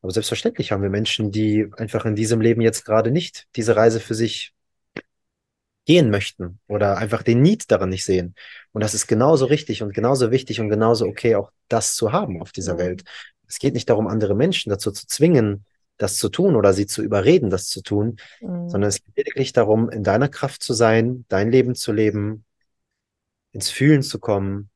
Aber 0.00 0.12
selbstverständlich 0.12 0.72
haben 0.72 0.82
wir 0.82 0.90
Menschen, 0.90 1.30
die 1.30 1.66
einfach 1.76 2.04
in 2.06 2.14
diesem 2.14 2.40
Leben 2.40 2.60
jetzt 2.60 2.84
gerade 2.84 3.10
nicht 3.10 3.46
diese 3.56 3.76
Reise 3.76 4.00
für 4.00 4.14
sich 4.14 4.53
gehen 5.86 6.10
möchten 6.10 6.60
oder 6.66 6.96
einfach 6.96 7.22
den 7.22 7.42
Need 7.42 7.70
darin 7.70 7.90
nicht 7.90 8.04
sehen. 8.04 8.34
Und 8.72 8.82
das 8.82 8.94
ist 8.94 9.06
genauso 9.06 9.46
richtig 9.46 9.82
und 9.82 9.92
genauso 9.92 10.30
wichtig 10.30 10.60
und 10.60 10.70
genauso 10.70 11.06
okay, 11.06 11.34
auch 11.34 11.50
das 11.68 11.94
zu 11.94 12.12
haben 12.12 12.40
auf 12.40 12.52
dieser. 12.52 12.78
Welt. 12.78 13.04
Es 13.46 13.58
geht 13.58 13.74
nicht 13.74 13.88
darum, 13.90 14.06
andere 14.06 14.34
Menschen 14.34 14.70
dazu 14.70 14.90
zu 14.90 15.06
zwingen, 15.06 15.64
das 15.96 16.16
zu 16.16 16.28
tun 16.28 16.56
oder 16.56 16.72
sie 16.72 16.86
zu 16.86 17.02
überreden, 17.02 17.50
das 17.50 17.68
zu 17.68 17.82
tun, 17.82 18.16
mhm. 18.40 18.68
sondern 18.68 18.88
es 18.88 19.02
geht 19.02 19.16
lediglich 19.16 19.52
darum, 19.52 19.90
in 19.90 20.02
deiner 20.02 20.28
Kraft 20.28 20.62
zu 20.62 20.72
sein, 20.72 21.24
dein 21.28 21.50
Leben 21.50 21.74
zu 21.74 21.92
leben, 21.92 22.44
ins 23.52 23.70
Fühlen 23.70 24.02
zu 24.02 24.18
kommen, 24.18 24.70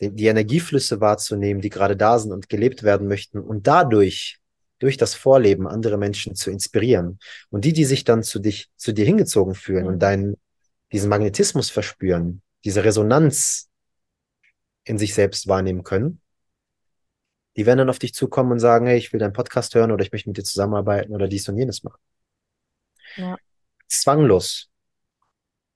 die, 0.00 0.10
die 0.10 0.26
Energieflüsse 0.26 1.00
wahrzunehmen, 1.00 1.62
die 1.62 1.70
gerade 1.70 1.96
da 1.96 2.18
sind 2.18 2.32
und 2.32 2.48
gelebt 2.48 2.82
werden 2.82 3.06
möchten 3.06 3.38
und 3.38 3.66
dadurch 3.66 4.38
durch 4.78 4.96
das 4.96 5.14
Vorleben 5.14 5.66
andere 5.66 5.96
Menschen 5.96 6.34
zu 6.34 6.50
inspirieren. 6.50 7.18
Und 7.50 7.64
die, 7.64 7.72
die 7.72 7.84
sich 7.84 8.04
dann 8.04 8.22
zu 8.22 8.38
dich, 8.38 8.68
zu 8.76 8.92
dir 8.92 9.06
hingezogen 9.06 9.54
fühlen 9.54 9.84
mhm. 9.84 9.88
und 9.88 9.98
deinen, 10.00 10.36
diesen 10.92 11.08
Magnetismus 11.08 11.70
verspüren, 11.70 12.42
diese 12.64 12.84
Resonanz 12.84 13.68
in 14.84 14.98
sich 14.98 15.14
selbst 15.14 15.48
wahrnehmen 15.48 15.82
können, 15.82 16.20
die 17.56 17.66
werden 17.66 17.78
dann 17.78 17.90
auf 17.90 17.98
dich 17.98 18.14
zukommen 18.14 18.52
und 18.52 18.58
sagen, 18.58 18.86
hey, 18.86 18.98
ich 18.98 19.12
will 19.12 19.20
deinen 19.20 19.32
Podcast 19.32 19.74
hören 19.74 19.90
oder 19.90 20.04
ich 20.04 20.12
möchte 20.12 20.28
mit 20.28 20.36
dir 20.36 20.44
zusammenarbeiten 20.44 21.14
oder 21.14 21.26
dies 21.26 21.48
und 21.48 21.56
jenes 21.56 21.82
machen. 21.82 22.00
Ja. 23.16 23.36
Zwanglos. 23.88 24.68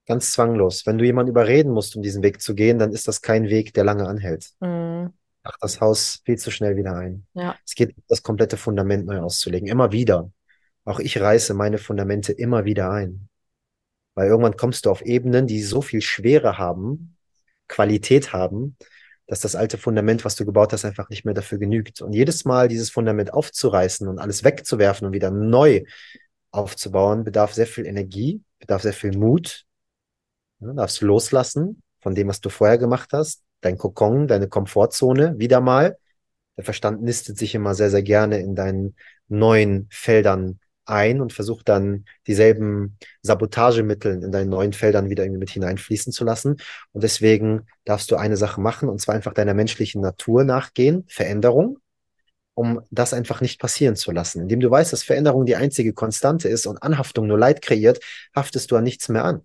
Ganz 0.07 0.33
zwanglos. 0.33 0.85
Wenn 0.87 0.99
du 0.99 1.05
jemanden 1.05 1.31
überreden 1.31 1.73
musst, 1.73 1.97
um 1.97 2.03
diesen 2.03 2.23
Weg 2.23 2.43
zu 2.43 2.55
gehen, 2.55 2.79
dann 2.79 2.93
ist 2.93 3.09
das 3.09 3.23
kein 3.23 3.49
Weg, 3.49 3.73
der 3.75 3.85
lange 3.85 4.07
anhält. 4.07 4.51
Mhm. 4.61 5.13
Ach, 5.43 5.57
das 5.61 5.81
Haus 5.81 6.21
viel 6.25 6.37
zu 6.37 6.51
schnell 6.51 6.77
wieder 6.77 6.97
ein. 6.97 7.27
Ja. 7.33 7.57
Es 7.65 7.75
geht, 7.75 7.95
das 8.09 8.23
komplette 8.23 8.59
Fundament 8.59 9.07
neu 9.07 9.21
auszulegen. 9.21 9.69
Immer 9.69 9.91
wieder. 9.91 10.31
Auch 10.85 11.01
ich 11.01 11.19
reiße 11.19 11.55
meine 11.55 11.79
Fundamente 11.79 12.33
immer 12.33 12.65
wieder 12.65 12.91
ein. 12.91 13.30
Weil 14.21 14.29
irgendwann 14.29 14.59
kommst 14.59 14.85
du 14.85 14.91
auf 14.91 15.01
Ebenen, 15.01 15.47
die 15.47 15.63
so 15.63 15.81
viel 15.81 16.03
Schwere 16.03 16.59
haben, 16.59 17.17
Qualität 17.69 18.35
haben, 18.35 18.77
dass 19.27 19.41
das 19.41 19.57
alte 19.57 19.79
Fundament, 19.79 20.27
was 20.27 20.37
du 20.37 20.45
gebaut 20.45 20.75
hast, 20.75 20.85
einfach 20.85 21.09
nicht 21.09 21.25
mehr 21.25 21.33
dafür 21.33 21.57
genügt. 21.57 22.03
Und 22.03 22.13
jedes 22.13 22.45
Mal 22.45 22.69
dieses 22.69 22.91
Fundament 22.91 23.33
aufzureißen 23.33 24.07
und 24.07 24.19
alles 24.19 24.45
wegzuwerfen 24.45 25.07
und 25.07 25.15
wieder 25.15 25.31
neu 25.31 25.85
aufzubauen, 26.51 27.25
bedarf 27.25 27.55
sehr 27.55 27.67
viel 27.67 27.87
Energie, 27.87 28.43
bedarf 28.59 28.83
sehr 28.83 28.93
viel 28.93 29.17
Mut. 29.17 29.65
Du 30.59 30.71
darfst 30.75 31.01
loslassen 31.01 31.83
von 32.03 32.15
dem, 32.15 32.29
was 32.29 32.43
du 32.43 32.51
vorher 32.51 32.77
gemacht 32.77 33.15
hast, 33.15 33.43
dein 33.63 33.79
Kokon, 33.79 34.29
deine 34.29 34.49
Komfortzone 34.49 35.39
wieder 35.39 35.63
mal. 35.63 35.97
Der 36.59 36.65
Verstand 36.65 37.01
nistet 37.01 37.39
sich 37.39 37.55
immer 37.55 37.75
sehr, 37.75 37.89
sehr 37.89 38.03
gerne 38.03 38.39
in 38.41 38.55
deinen 38.55 38.97
neuen 39.29 39.89
Feldern 39.91 40.60
ein 40.85 41.21
und 41.21 41.33
versucht 41.33 41.69
dann 41.69 42.05
dieselben 42.27 42.97
Sabotagemittel 43.23 44.23
in 44.23 44.33
deinen 44.33 44.51
neuen 44.51 44.73
Feldern 44.73 45.11
wieder 45.11 45.25
irgendwie 45.25 45.41
mit 45.41 45.51
hineinfließen 45.51 46.13
zu 46.13 46.25
lassen. 46.25 46.57
Und 46.93 47.03
deswegen 47.03 47.67
darfst 47.85 48.11
du 48.11 48.17
eine 48.17 48.37
Sache 48.37 48.61
machen, 48.61 48.89
und 48.89 49.01
zwar 49.01 49.15
einfach 49.15 49.35
deiner 49.35 49.55
menschlichen 49.55 50.01
Natur 50.01 50.45
nachgehen, 50.45 51.05
Veränderung, 51.09 51.79
um 52.55 52.81
das 52.91 53.15
einfach 53.15 53.41
nicht 53.41 53.61
passieren 53.61 53.97
zu 53.97 54.13
lassen. 54.13 54.43
Indem 54.43 54.61
du 54.61 54.71
weißt, 54.71 54.93
dass 54.93 55.03
Veränderung 55.03 55.47
die 55.47 55.57
einzige 55.57 55.93
Konstante 55.93 56.49
ist 56.49 56.67
und 56.67 56.83
Anhaftung 56.83 57.27
nur 57.27 57.39
Leid 57.39 57.63
kreiert, 57.63 58.01
haftest 58.35 58.71
du 58.71 58.77
an 58.77 58.85
nichts 58.85 59.09
mehr 59.09 59.25
an. 59.25 59.43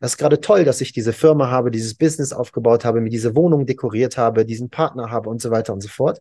Das 0.00 0.12
ist 0.12 0.18
gerade 0.18 0.40
toll, 0.40 0.64
dass 0.64 0.80
ich 0.80 0.92
diese 0.92 1.12
Firma 1.12 1.50
habe, 1.50 1.70
dieses 1.70 1.94
Business 1.94 2.32
aufgebaut 2.32 2.84
habe, 2.84 3.00
mir 3.00 3.10
diese 3.10 3.34
Wohnung 3.34 3.66
dekoriert 3.66 4.16
habe, 4.16 4.44
diesen 4.44 4.70
Partner 4.70 5.10
habe 5.10 5.28
und 5.28 5.42
so 5.42 5.50
weiter 5.50 5.72
und 5.72 5.80
so 5.80 5.88
fort. 5.88 6.20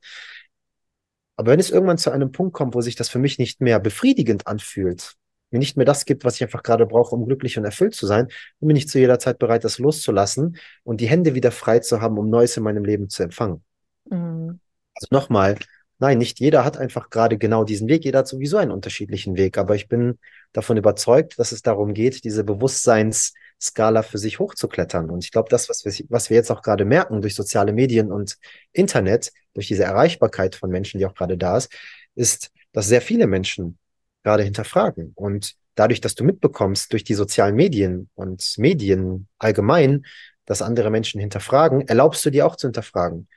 Aber 1.38 1.52
wenn 1.52 1.60
es 1.60 1.69
irgendwann 1.69 1.97
zu 2.00 2.12
einem 2.12 2.32
Punkt 2.32 2.54
kommt, 2.54 2.76
wo 2.76 2.82
sich 2.82 2.95
das 2.95 3.10
für 3.10 3.19
mich 3.19 3.38
nicht 3.38 3.62
mehr 3.62 3.80
befriedigend 3.80 4.47
anfühlt, 4.47 5.15
mir 5.52 5.60
nicht 5.60 5.78
mehr 5.78 5.86
das 5.86 6.06
gibt, 6.06 6.26
was 6.26 6.36
ich 6.36 6.43
einfach 6.43 6.63
gerade 6.63 6.86
brauche, 6.86 7.15
um 7.15 7.26
glücklich 7.26 7.58
und 7.58 7.63
erfüllt 7.63 7.95
zu 7.95 8.06
sein, 8.06 8.28
dann 8.60 8.67
bin 8.67 8.76
ich 8.76 8.89
zu 8.89 9.00
jeder 9.00 9.19
Zeit 9.19 9.39
bereit, 9.39 9.63
das 9.63 9.78
loszulassen 9.78 10.58
und 10.84 11.00
die 11.00 11.08
Hände 11.08 11.36
wieder 11.36 11.52
frei 11.52 11.80
zu 11.80 12.02
haben, 12.02 12.17
um 12.17 12.30
Neues 12.30 12.58
in 12.58 12.63
meinem 12.63 12.84
Leben 12.84 13.08
zu 13.08 13.23
empfangen. 13.23 13.63
Mhm. 14.10 14.60
Also 14.95 15.08
nochmal, 15.12 15.58
nein, 15.99 16.17
nicht 16.17 16.39
jeder 16.39 16.63
hat 16.63 16.77
einfach 16.77 17.10
gerade 17.10 17.38
genau 17.38 17.63
diesen 17.63 17.88
Weg, 17.88 18.05
jeder 18.05 18.19
hat 18.19 18.27
sowieso 18.27 18.57
einen 18.57 18.71
unterschiedlichen 18.71 19.36
Weg, 19.38 19.57
aber 19.57 19.75
ich 19.75 19.88
bin 19.88 20.19
davon 20.53 20.77
überzeugt, 20.77 21.39
dass 21.39 21.51
es 21.51 21.62
darum 21.62 21.93
geht, 21.93 22.23
diese 22.23 22.43
Bewusstseinsskala 22.43 24.03
für 24.03 24.17
sich 24.17 24.39
hochzuklettern. 24.39 25.10
Und 25.10 25.23
ich 25.23 25.31
glaube, 25.31 25.49
das, 25.49 25.69
was 25.69 25.86
wir, 25.86 25.93
was 26.10 26.29
wir 26.29 26.38
jetzt 26.38 26.51
auch 26.51 26.62
gerade 26.62 26.86
merken 26.86 27.21
durch 27.21 27.36
soziale 27.36 27.73
Medien 27.73 28.12
und 28.12 28.38
Internet, 28.73 29.31
durch 29.53 29.67
diese 29.67 29.83
Erreichbarkeit 29.83 30.55
von 30.55 30.69
Menschen, 30.69 30.99
die 30.99 31.05
auch 31.05 31.15
gerade 31.15 31.38
da 31.38 31.57
ist, 31.57 31.71
ist, 32.15 32.51
dass 32.71 32.88
sehr 32.88 33.01
viele 33.01 33.27
Menschen 33.27 33.77
gerade 34.23 34.43
hinterfragen. 34.43 35.13
Und 35.15 35.55
dadurch, 35.75 36.01
dass 36.01 36.15
du 36.15 36.23
mitbekommst 36.23 36.91
durch 36.91 37.03
die 37.03 37.13
sozialen 37.13 37.55
Medien 37.55 38.10
und 38.15 38.55
Medien 38.57 39.27
allgemein, 39.39 40.05
dass 40.45 40.62
andere 40.62 40.89
Menschen 40.89 41.19
hinterfragen, 41.19 41.88
erlaubst 41.88 42.25
du 42.25 42.29
dir 42.29 42.45
auch 42.45 42.55
zu 42.55 42.67
hinterfragen. 42.67 43.27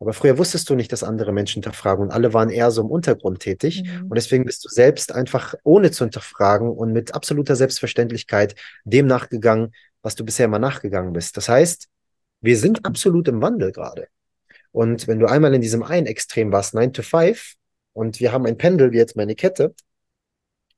Aber 0.00 0.12
früher 0.12 0.38
wusstest 0.38 0.70
du 0.70 0.74
nicht, 0.76 0.92
dass 0.92 1.02
andere 1.02 1.32
Menschen 1.32 1.62
hinterfragen 1.62 2.04
und 2.04 2.12
alle 2.12 2.32
waren 2.32 2.50
eher 2.50 2.70
so 2.70 2.82
im 2.82 2.90
Untergrund 2.90 3.40
tätig. 3.40 3.82
Mhm. 3.82 4.02
Und 4.04 4.14
deswegen 4.14 4.44
bist 4.44 4.64
du 4.64 4.68
selbst 4.68 5.12
einfach 5.12 5.54
ohne 5.64 5.90
zu 5.90 6.04
hinterfragen 6.04 6.70
und 6.70 6.92
mit 6.92 7.14
absoluter 7.14 7.56
Selbstverständlichkeit 7.56 8.54
dem 8.84 9.06
nachgegangen, 9.06 9.72
was 10.02 10.14
du 10.14 10.24
bisher 10.24 10.46
immer 10.46 10.60
nachgegangen 10.60 11.12
bist. 11.12 11.36
Das 11.36 11.48
heißt, 11.48 11.88
wir 12.40 12.56
sind 12.56 12.84
absolut 12.84 13.26
im 13.26 13.42
Wandel 13.42 13.72
gerade. 13.72 14.06
Und 14.70 15.08
wenn 15.08 15.18
du 15.18 15.26
einmal 15.26 15.54
in 15.54 15.60
diesem 15.60 15.82
einen 15.82 16.06
Extrem 16.06 16.52
warst, 16.52 16.74
9 16.74 16.92
to 16.92 17.02
5, 17.02 17.54
und 17.92 18.20
wir 18.20 18.30
haben 18.30 18.46
ein 18.46 18.56
Pendel, 18.56 18.92
wie 18.92 18.98
jetzt 18.98 19.16
meine 19.16 19.34
Kette, 19.34 19.74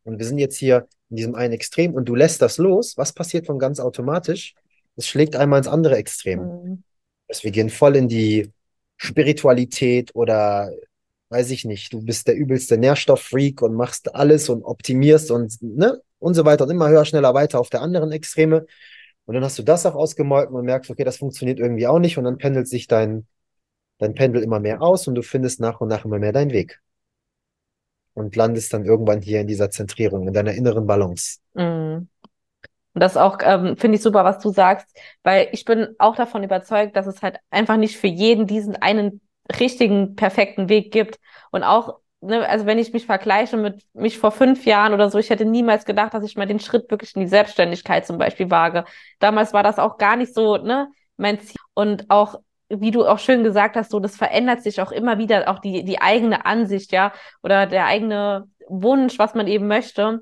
und 0.04 0.18
wir 0.18 0.24
sind 0.24 0.38
jetzt 0.38 0.56
hier 0.56 0.88
in 1.10 1.16
diesem 1.16 1.34
einen 1.34 1.52
Extrem 1.52 1.92
und 1.92 2.08
du 2.08 2.14
lässt 2.14 2.40
das 2.40 2.56
los, 2.56 2.96
was 2.96 3.12
passiert 3.12 3.46
von 3.46 3.58
ganz 3.58 3.80
automatisch? 3.80 4.54
Es 4.96 5.06
schlägt 5.06 5.36
einmal 5.36 5.58
ins 5.58 5.68
andere 5.68 5.96
Extrem. 5.96 6.40
Mhm. 6.40 6.82
Also 7.28 7.44
wir 7.44 7.50
gehen 7.50 7.68
voll 7.68 7.96
in 7.96 8.08
die 8.08 8.50
Spiritualität 9.02 10.14
oder 10.14 10.70
weiß 11.30 11.50
ich 11.52 11.64
nicht, 11.64 11.92
du 11.94 12.02
bist 12.02 12.28
der 12.28 12.36
übelste 12.36 12.76
Nährstofffreak 12.76 13.62
und 13.62 13.74
machst 13.74 14.14
alles 14.14 14.50
und 14.50 14.62
optimierst 14.62 15.30
und 15.30 15.56
ne 15.62 16.02
und 16.18 16.34
so 16.34 16.44
weiter 16.44 16.64
und 16.64 16.70
immer 16.70 16.90
höher, 16.90 17.06
schneller 17.06 17.32
weiter 17.32 17.60
auf 17.60 17.70
der 17.70 17.80
anderen 17.80 18.12
Extreme. 18.12 18.66
Und 19.24 19.34
dann 19.34 19.42
hast 19.42 19.58
du 19.58 19.62
das 19.62 19.86
auch 19.86 19.94
ausgemolken 19.94 20.54
und 20.54 20.66
merkst, 20.66 20.90
okay, 20.90 21.04
das 21.04 21.16
funktioniert 21.16 21.58
irgendwie 21.58 21.86
auch 21.86 21.98
nicht 21.98 22.18
und 22.18 22.24
dann 22.24 22.36
pendelt 22.36 22.68
sich 22.68 22.88
dein, 22.88 23.26
dein 23.96 24.12
Pendel 24.14 24.42
immer 24.42 24.60
mehr 24.60 24.82
aus 24.82 25.08
und 25.08 25.14
du 25.14 25.22
findest 25.22 25.60
nach 25.60 25.80
und 25.80 25.88
nach 25.88 26.04
immer 26.04 26.18
mehr 26.18 26.32
deinen 26.32 26.50
Weg. 26.50 26.82
Und 28.12 28.36
landest 28.36 28.74
dann 28.74 28.84
irgendwann 28.84 29.22
hier 29.22 29.40
in 29.40 29.46
dieser 29.46 29.70
Zentrierung, 29.70 30.28
in 30.28 30.34
deiner 30.34 30.52
inneren 30.52 30.86
Balance. 30.86 31.38
Mhm. 31.54 32.08
Und 32.94 33.02
das 33.02 33.16
auch, 33.16 33.38
ähm, 33.42 33.76
finde 33.76 33.96
ich 33.96 34.02
super, 34.02 34.24
was 34.24 34.40
du 34.40 34.50
sagst, 34.50 34.86
weil 35.22 35.48
ich 35.52 35.64
bin 35.64 35.94
auch 35.98 36.16
davon 36.16 36.42
überzeugt, 36.42 36.96
dass 36.96 37.06
es 37.06 37.22
halt 37.22 37.38
einfach 37.50 37.76
nicht 37.76 37.96
für 37.96 38.08
jeden 38.08 38.46
diesen 38.46 38.76
einen 38.76 39.20
richtigen, 39.58 40.16
perfekten 40.16 40.68
Weg 40.68 40.92
gibt. 40.92 41.18
Und 41.50 41.62
auch, 41.62 41.98
ne, 42.20 42.46
also 42.48 42.66
wenn 42.66 42.78
ich 42.78 42.92
mich 42.92 43.06
vergleiche 43.06 43.56
mit 43.56 43.84
mich 43.94 44.18
vor 44.18 44.32
fünf 44.32 44.64
Jahren 44.66 44.92
oder 44.92 45.10
so, 45.10 45.18
ich 45.18 45.30
hätte 45.30 45.44
niemals 45.44 45.84
gedacht, 45.84 46.14
dass 46.14 46.24
ich 46.24 46.36
mal 46.36 46.46
den 46.46 46.60
Schritt 46.60 46.90
wirklich 46.90 47.14
in 47.14 47.22
die 47.22 47.28
Selbstständigkeit 47.28 48.06
zum 48.06 48.18
Beispiel 48.18 48.50
wage. 48.50 48.84
Damals 49.20 49.52
war 49.52 49.62
das 49.62 49.78
auch 49.78 49.96
gar 49.98 50.16
nicht 50.16 50.34
so, 50.34 50.56
ne, 50.56 50.88
mein 51.16 51.38
Ziel. 51.40 51.56
Und 51.74 52.10
auch 52.10 52.36
wie 52.68 52.92
du 52.92 53.04
auch 53.04 53.18
schön 53.18 53.42
gesagt 53.42 53.76
hast, 53.76 53.90
so 53.90 53.98
das 54.00 54.16
verändert 54.16 54.62
sich 54.62 54.80
auch 54.80 54.92
immer 54.92 55.18
wieder, 55.18 55.48
auch 55.48 55.58
die, 55.58 55.84
die 55.84 56.00
eigene 56.00 56.46
Ansicht, 56.46 56.92
ja, 56.92 57.12
oder 57.42 57.66
der 57.66 57.86
eigene 57.86 58.48
Wunsch, 58.68 59.18
was 59.18 59.34
man 59.34 59.48
eben 59.48 59.66
möchte. 59.66 60.20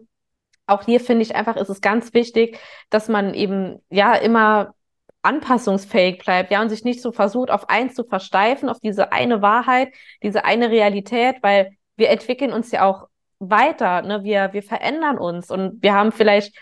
Auch 0.69 0.85
hier 0.85 1.01
finde 1.01 1.23
ich 1.23 1.35
einfach, 1.35 1.57
ist 1.57 1.71
es 1.71 1.81
ganz 1.81 2.15
wichtig, 2.15 2.59
dass 2.91 3.09
man 3.09 3.35
eben 3.35 3.81
ja 3.91 4.15
immer 4.15 4.75
anpassungsfähig 5.23 6.19
bleibt, 6.19 6.51
ja, 6.51 6.63
und 6.63 6.69
sich 6.69 6.85
nicht 6.85 7.03
so 7.03 7.13
versucht, 7.13 7.51
auf 7.51 7.69
eins 7.69 7.95
zu 7.95 8.05
versteifen, 8.05 8.69
auf 8.69 8.79
diese 8.81 9.13
eine 9.13 9.43
Wahrheit, 9.43 9.93
diese 10.23 10.45
eine 10.45 10.71
Realität, 10.71 11.37
weil 11.43 11.73
wir 11.97 12.11
entwickeln 12.11 12.53
uns 12.53 12.71
ja 12.71 12.85
auch 12.85 13.09
weiter, 13.41 14.03
ne, 14.03 14.25
wir, 14.25 14.53
wir 14.53 14.63
verändern 14.63 15.19
uns 15.19 15.51
und 15.51 15.83
wir 15.83 15.95
haben 15.95 16.13
vielleicht 16.13 16.57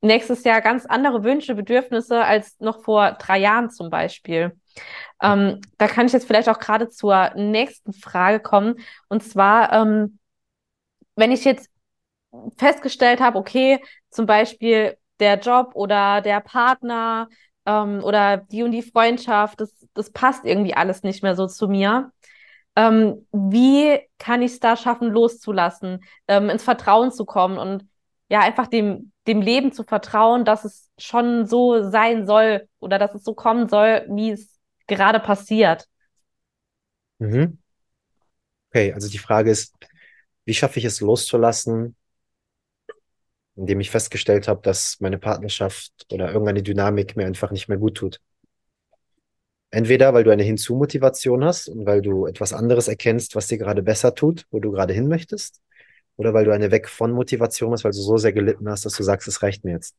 nächstes 0.00 0.44
Jahr 0.44 0.60
ganz 0.60 0.86
andere 0.86 1.24
Wünsche, 1.24 1.54
Bedürfnisse 1.54 2.24
als 2.24 2.58
noch 2.60 2.82
vor 2.84 3.12
drei 3.12 3.38
Jahren 3.38 3.70
zum 3.70 3.90
Beispiel. 3.90 4.58
Ähm, 5.22 5.60
da 5.76 5.88
kann 5.88 6.06
ich 6.06 6.12
jetzt 6.12 6.26
vielleicht 6.26 6.48
auch 6.48 6.60
gerade 6.60 6.88
zur 6.88 7.30
nächsten 7.34 7.92
Frage 7.92 8.40
kommen. 8.40 8.76
Und 9.08 9.22
zwar, 9.22 9.72
ähm, 9.72 10.18
wenn 11.16 11.32
ich 11.32 11.44
jetzt 11.44 11.68
festgestellt 12.56 13.20
habe, 13.20 13.38
okay, 13.38 13.82
zum 14.10 14.26
Beispiel 14.26 14.96
der 15.20 15.38
Job 15.38 15.72
oder 15.74 16.20
der 16.20 16.40
Partner 16.40 17.28
ähm, 17.66 18.02
oder 18.04 18.36
die 18.36 18.62
und 18.62 18.72
die 18.72 18.82
Freundschaft, 18.82 19.60
das, 19.60 19.72
das 19.94 20.10
passt 20.10 20.44
irgendwie 20.44 20.74
alles 20.74 21.02
nicht 21.02 21.22
mehr 21.22 21.34
so 21.34 21.46
zu 21.46 21.68
mir. 21.68 22.12
Ähm, 22.76 23.26
wie 23.32 24.00
kann 24.18 24.42
ich 24.42 24.52
es 24.52 24.60
da 24.60 24.76
schaffen, 24.76 25.10
loszulassen, 25.10 26.04
ähm, 26.28 26.50
ins 26.50 26.62
Vertrauen 26.62 27.10
zu 27.10 27.24
kommen 27.24 27.58
und 27.58 27.86
ja, 28.30 28.40
einfach 28.40 28.66
dem, 28.66 29.10
dem 29.26 29.40
Leben 29.40 29.72
zu 29.72 29.84
vertrauen, 29.84 30.44
dass 30.44 30.64
es 30.64 30.90
schon 30.98 31.46
so 31.46 31.90
sein 31.90 32.26
soll 32.26 32.68
oder 32.78 32.98
dass 32.98 33.14
es 33.14 33.24
so 33.24 33.34
kommen 33.34 33.68
soll, 33.68 34.06
wie 34.10 34.30
es 34.30 34.58
gerade 34.86 35.18
passiert. 35.18 35.86
Mhm. 37.18 37.58
Okay, 38.70 38.92
also 38.92 39.08
die 39.08 39.18
Frage 39.18 39.50
ist, 39.50 39.74
wie 40.44 40.54
schaffe 40.54 40.78
ich 40.78 40.84
es 40.84 41.00
loszulassen, 41.00 41.96
indem 43.58 43.80
ich 43.80 43.90
festgestellt 43.90 44.48
habe, 44.48 44.60
dass 44.62 44.98
meine 45.00 45.18
Partnerschaft 45.18 45.92
oder 46.12 46.28
irgendeine 46.28 46.62
Dynamik 46.62 47.16
mir 47.16 47.26
einfach 47.26 47.50
nicht 47.50 47.68
mehr 47.68 47.78
gut 47.78 47.96
tut. 47.96 48.20
Entweder 49.70 50.14
weil 50.14 50.24
du 50.24 50.30
eine 50.30 50.44
Hinzumotivation 50.44 51.44
hast 51.44 51.68
und 51.68 51.84
weil 51.84 52.00
du 52.00 52.26
etwas 52.26 52.52
anderes 52.52 52.88
erkennst, 52.88 53.34
was 53.34 53.48
dir 53.48 53.58
gerade 53.58 53.82
besser 53.82 54.14
tut, 54.14 54.46
wo 54.50 54.60
du 54.60 54.70
gerade 54.70 54.94
hin 54.94 55.08
möchtest, 55.08 55.60
oder 56.16 56.34
weil 56.34 56.44
du 56.44 56.52
eine 56.52 56.70
Weg 56.70 56.88
von 56.88 57.12
Motivation 57.12 57.72
hast, 57.72 57.84
weil 57.84 57.92
du 57.92 57.98
so 57.98 58.16
sehr 58.16 58.32
gelitten 58.32 58.68
hast, 58.68 58.84
dass 58.84 58.94
du 58.94 59.02
sagst, 59.02 59.28
es 59.28 59.42
reicht 59.42 59.64
mir 59.64 59.72
jetzt. 59.72 59.94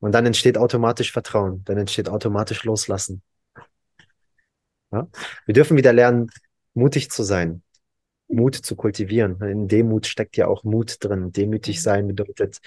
Und 0.00 0.12
dann 0.12 0.26
entsteht 0.26 0.58
automatisch 0.58 1.12
Vertrauen, 1.12 1.64
dann 1.64 1.78
entsteht 1.78 2.08
automatisch 2.08 2.64
Loslassen. 2.64 3.22
Ja? 4.90 5.08
Wir 5.46 5.54
dürfen 5.54 5.76
wieder 5.76 5.92
lernen, 5.92 6.30
mutig 6.74 7.10
zu 7.10 7.22
sein, 7.22 7.62
Mut 8.34 8.54
zu 8.54 8.76
kultivieren. 8.76 9.40
In 9.42 9.68
Demut 9.68 10.06
steckt 10.06 10.36
ja 10.36 10.46
auch 10.46 10.64
Mut 10.64 10.96
drin. 11.00 11.32
Demütig 11.32 11.82
sein 11.82 12.08
bedeutet 12.08 12.60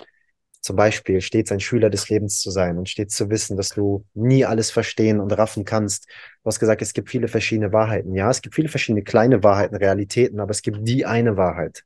zum 0.62 0.76
Beispiel 0.76 1.22
stets 1.22 1.52
ein 1.52 1.60
Schüler 1.60 1.90
des 1.90 2.10
Lebens 2.10 2.42
zu 2.42 2.52
sein 2.52 2.78
und 2.78 2.90
stets 2.90 3.16
zu 3.16 3.30
wissen, 3.30 3.56
dass 3.58 3.70
du 3.70 4.04
nie 4.14 4.44
alles 4.44 4.72
verstehen 4.72 5.20
und 5.20 5.32
raffen 5.32 5.66
kannst. 5.66 6.08
Du 6.44 6.48
hast 6.48 6.60
gesagt, 6.60 6.82
es 6.82 6.94
gibt 6.94 7.10
viele 7.10 7.28
verschiedene 7.28 7.72
Wahrheiten. 7.72 8.14
Ja, 8.16 8.30
es 8.30 8.42
gibt 8.42 8.56
viele 8.56 8.68
verschiedene 8.68 9.04
kleine 9.04 9.44
Wahrheiten, 9.44 9.76
Realitäten, 9.76 10.40
aber 10.40 10.52
es 10.52 10.62
gibt 10.62 10.80
die 10.82 11.06
eine 11.06 11.38
Wahrheit. 11.38 11.84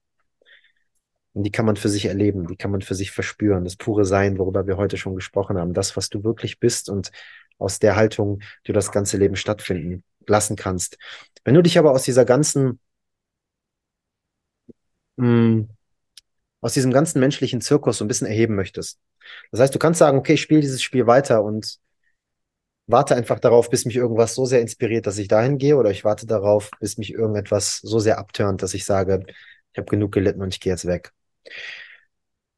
Und 1.34 1.43
die 1.43 1.51
kann 1.51 1.65
man 1.65 1.75
für 1.75 1.89
sich 1.89 2.05
erleben, 2.05 2.47
die 2.47 2.55
kann 2.55 2.71
man 2.71 2.82
für 2.82 2.95
sich 2.95 3.11
verspüren. 3.11 3.63
Das 3.63 3.75
pure 3.75 4.03
Sein, 4.03 4.38
worüber 4.38 4.67
wir 4.67 4.77
heute 4.77 4.97
schon 4.97 5.15
gesprochen 5.15 5.57
haben. 5.57 5.73
Das, 5.73 5.95
was 5.95 6.09
du 6.09 6.23
wirklich 6.23 6.59
bist 6.59 6.89
und 6.89 7.11
aus 7.57 7.79
der 7.79 7.95
Haltung 7.95 8.41
du 8.63 8.73
das 8.73 8.91
ganze 8.91 9.17
Leben 9.17 9.36
stattfinden 9.36 10.03
lassen 10.27 10.55
kannst. 10.55 10.97
Wenn 11.43 11.53
du 11.55 11.61
dich 11.61 11.77
aber 11.77 11.91
aus 11.91 12.03
dieser 12.03 12.25
ganzen 12.25 12.79
mh, 15.18 15.26
hm, 15.26 15.70
aus 16.62 16.74
diesem 16.74 16.91
ganzen 16.91 17.20
menschlichen 17.20 17.62
Zirkus 17.62 17.97
so 17.97 18.05
ein 18.05 18.07
bisschen 18.07 18.28
erheben 18.28 18.55
möchtest. 18.55 18.99
Das 19.51 19.59
heißt, 19.59 19.76
du 19.76 19.80
kannst 19.80 19.99
sagen, 19.99 20.18
okay, 20.18 20.34
ich 20.34 20.41
spiele 20.41 20.62
dieses 20.62 20.82
Spiel 20.82 21.07
weiter 21.07 21.43
und 21.43 21.80
warte 22.88 23.16
einfach 23.16 23.39
darauf, 23.39 23.70
bis 23.70 23.86
mich 23.86 23.95
irgendwas 23.95 24.36
so 24.36 24.45
sehr 24.45 24.62
inspiriert, 24.62 25.07
dass 25.07 25.18
ich 25.18 25.28
dahin 25.28 25.57
gehe, 25.57 25.78
oder 25.78 25.91
ich 25.91 26.03
warte 26.03 26.28
darauf, 26.28 26.70
bis 26.80 26.97
mich 26.97 27.14
irgendetwas 27.14 27.78
so 27.78 27.99
sehr 27.99 28.18
abturnt, 28.20 28.62
dass 28.62 28.74
ich 28.74 28.86
sage, 28.86 29.26
ich 29.72 29.78
habe 29.78 29.89
genug 29.89 30.12
gelitten 30.12 30.41
und 30.41 30.53
ich 30.53 30.59
gehe 30.59 30.74
jetzt 30.74 30.86
weg. 30.86 31.12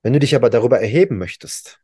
Wenn 0.01 0.14
du 0.14 0.20
dich 0.20 0.36
aber 0.36 0.49
darüber 0.49 0.80
erheben 0.80 1.18
möchtest 1.18 1.82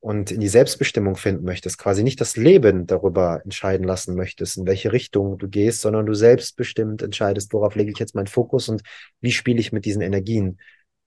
und 0.00 0.30
in 0.30 0.40
die 0.40 0.48
Selbstbestimmung 0.48 1.16
finden 1.16 1.44
möchtest, 1.44 1.78
quasi 1.78 2.02
nicht 2.02 2.20
das 2.20 2.36
Leben 2.36 2.86
darüber 2.86 3.42
entscheiden 3.44 3.86
lassen 3.86 4.16
möchtest, 4.16 4.56
in 4.56 4.66
welche 4.66 4.92
Richtung 4.92 5.38
du 5.38 5.48
gehst, 5.48 5.82
sondern 5.82 6.06
du 6.06 6.14
selbstbestimmt 6.14 7.02
entscheidest, 7.02 7.52
worauf 7.52 7.74
lege 7.74 7.90
ich 7.92 7.98
jetzt 7.98 8.14
meinen 8.14 8.26
Fokus 8.26 8.68
und 8.68 8.82
wie 9.20 9.32
spiele 9.32 9.60
ich 9.60 9.72
mit 9.72 9.84
diesen 9.84 10.00
Energien, 10.00 10.58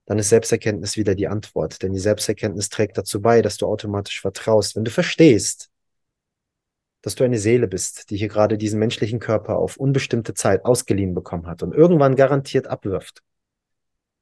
dann 0.05 0.19
ist 0.19 0.29
Selbsterkenntnis 0.29 0.97
wieder 0.97 1.15
die 1.15 1.27
Antwort. 1.27 1.81
Denn 1.81 1.93
die 1.93 1.99
Selbsterkenntnis 1.99 2.69
trägt 2.69 2.97
dazu 2.97 3.21
bei, 3.21 3.41
dass 3.41 3.57
du 3.57 3.65
automatisch 3.67 4.21
vertraust. 4.21 4.75
Wenn 4.75 4.83
du 4.83 4.91
verstehst, 4.91 5.69
dass 7.01 7.15
du 7.15 7.23
eine 7.23 7.37
Seele 7.37 7.67
bist, 7.67 8.09
die 8.09 8.17
hier 8.17 8.27
gerade 8.27 8.57
diesen 8.57 8.79
menschlichen 8.79 9.19
Körper 9.19 9.57
auf 9.57 9.77
unbestimmte 9.77 10.33
Zeit 10.33 10.65
ausgeliehen 10.65 11.13
bekommen 11.13 11.47
hat 11.47 11.63
und 11.63 11.73
irgendwann 11.73 12.15
garantiert 12.15 12.67
abwirft. 12.67 13.21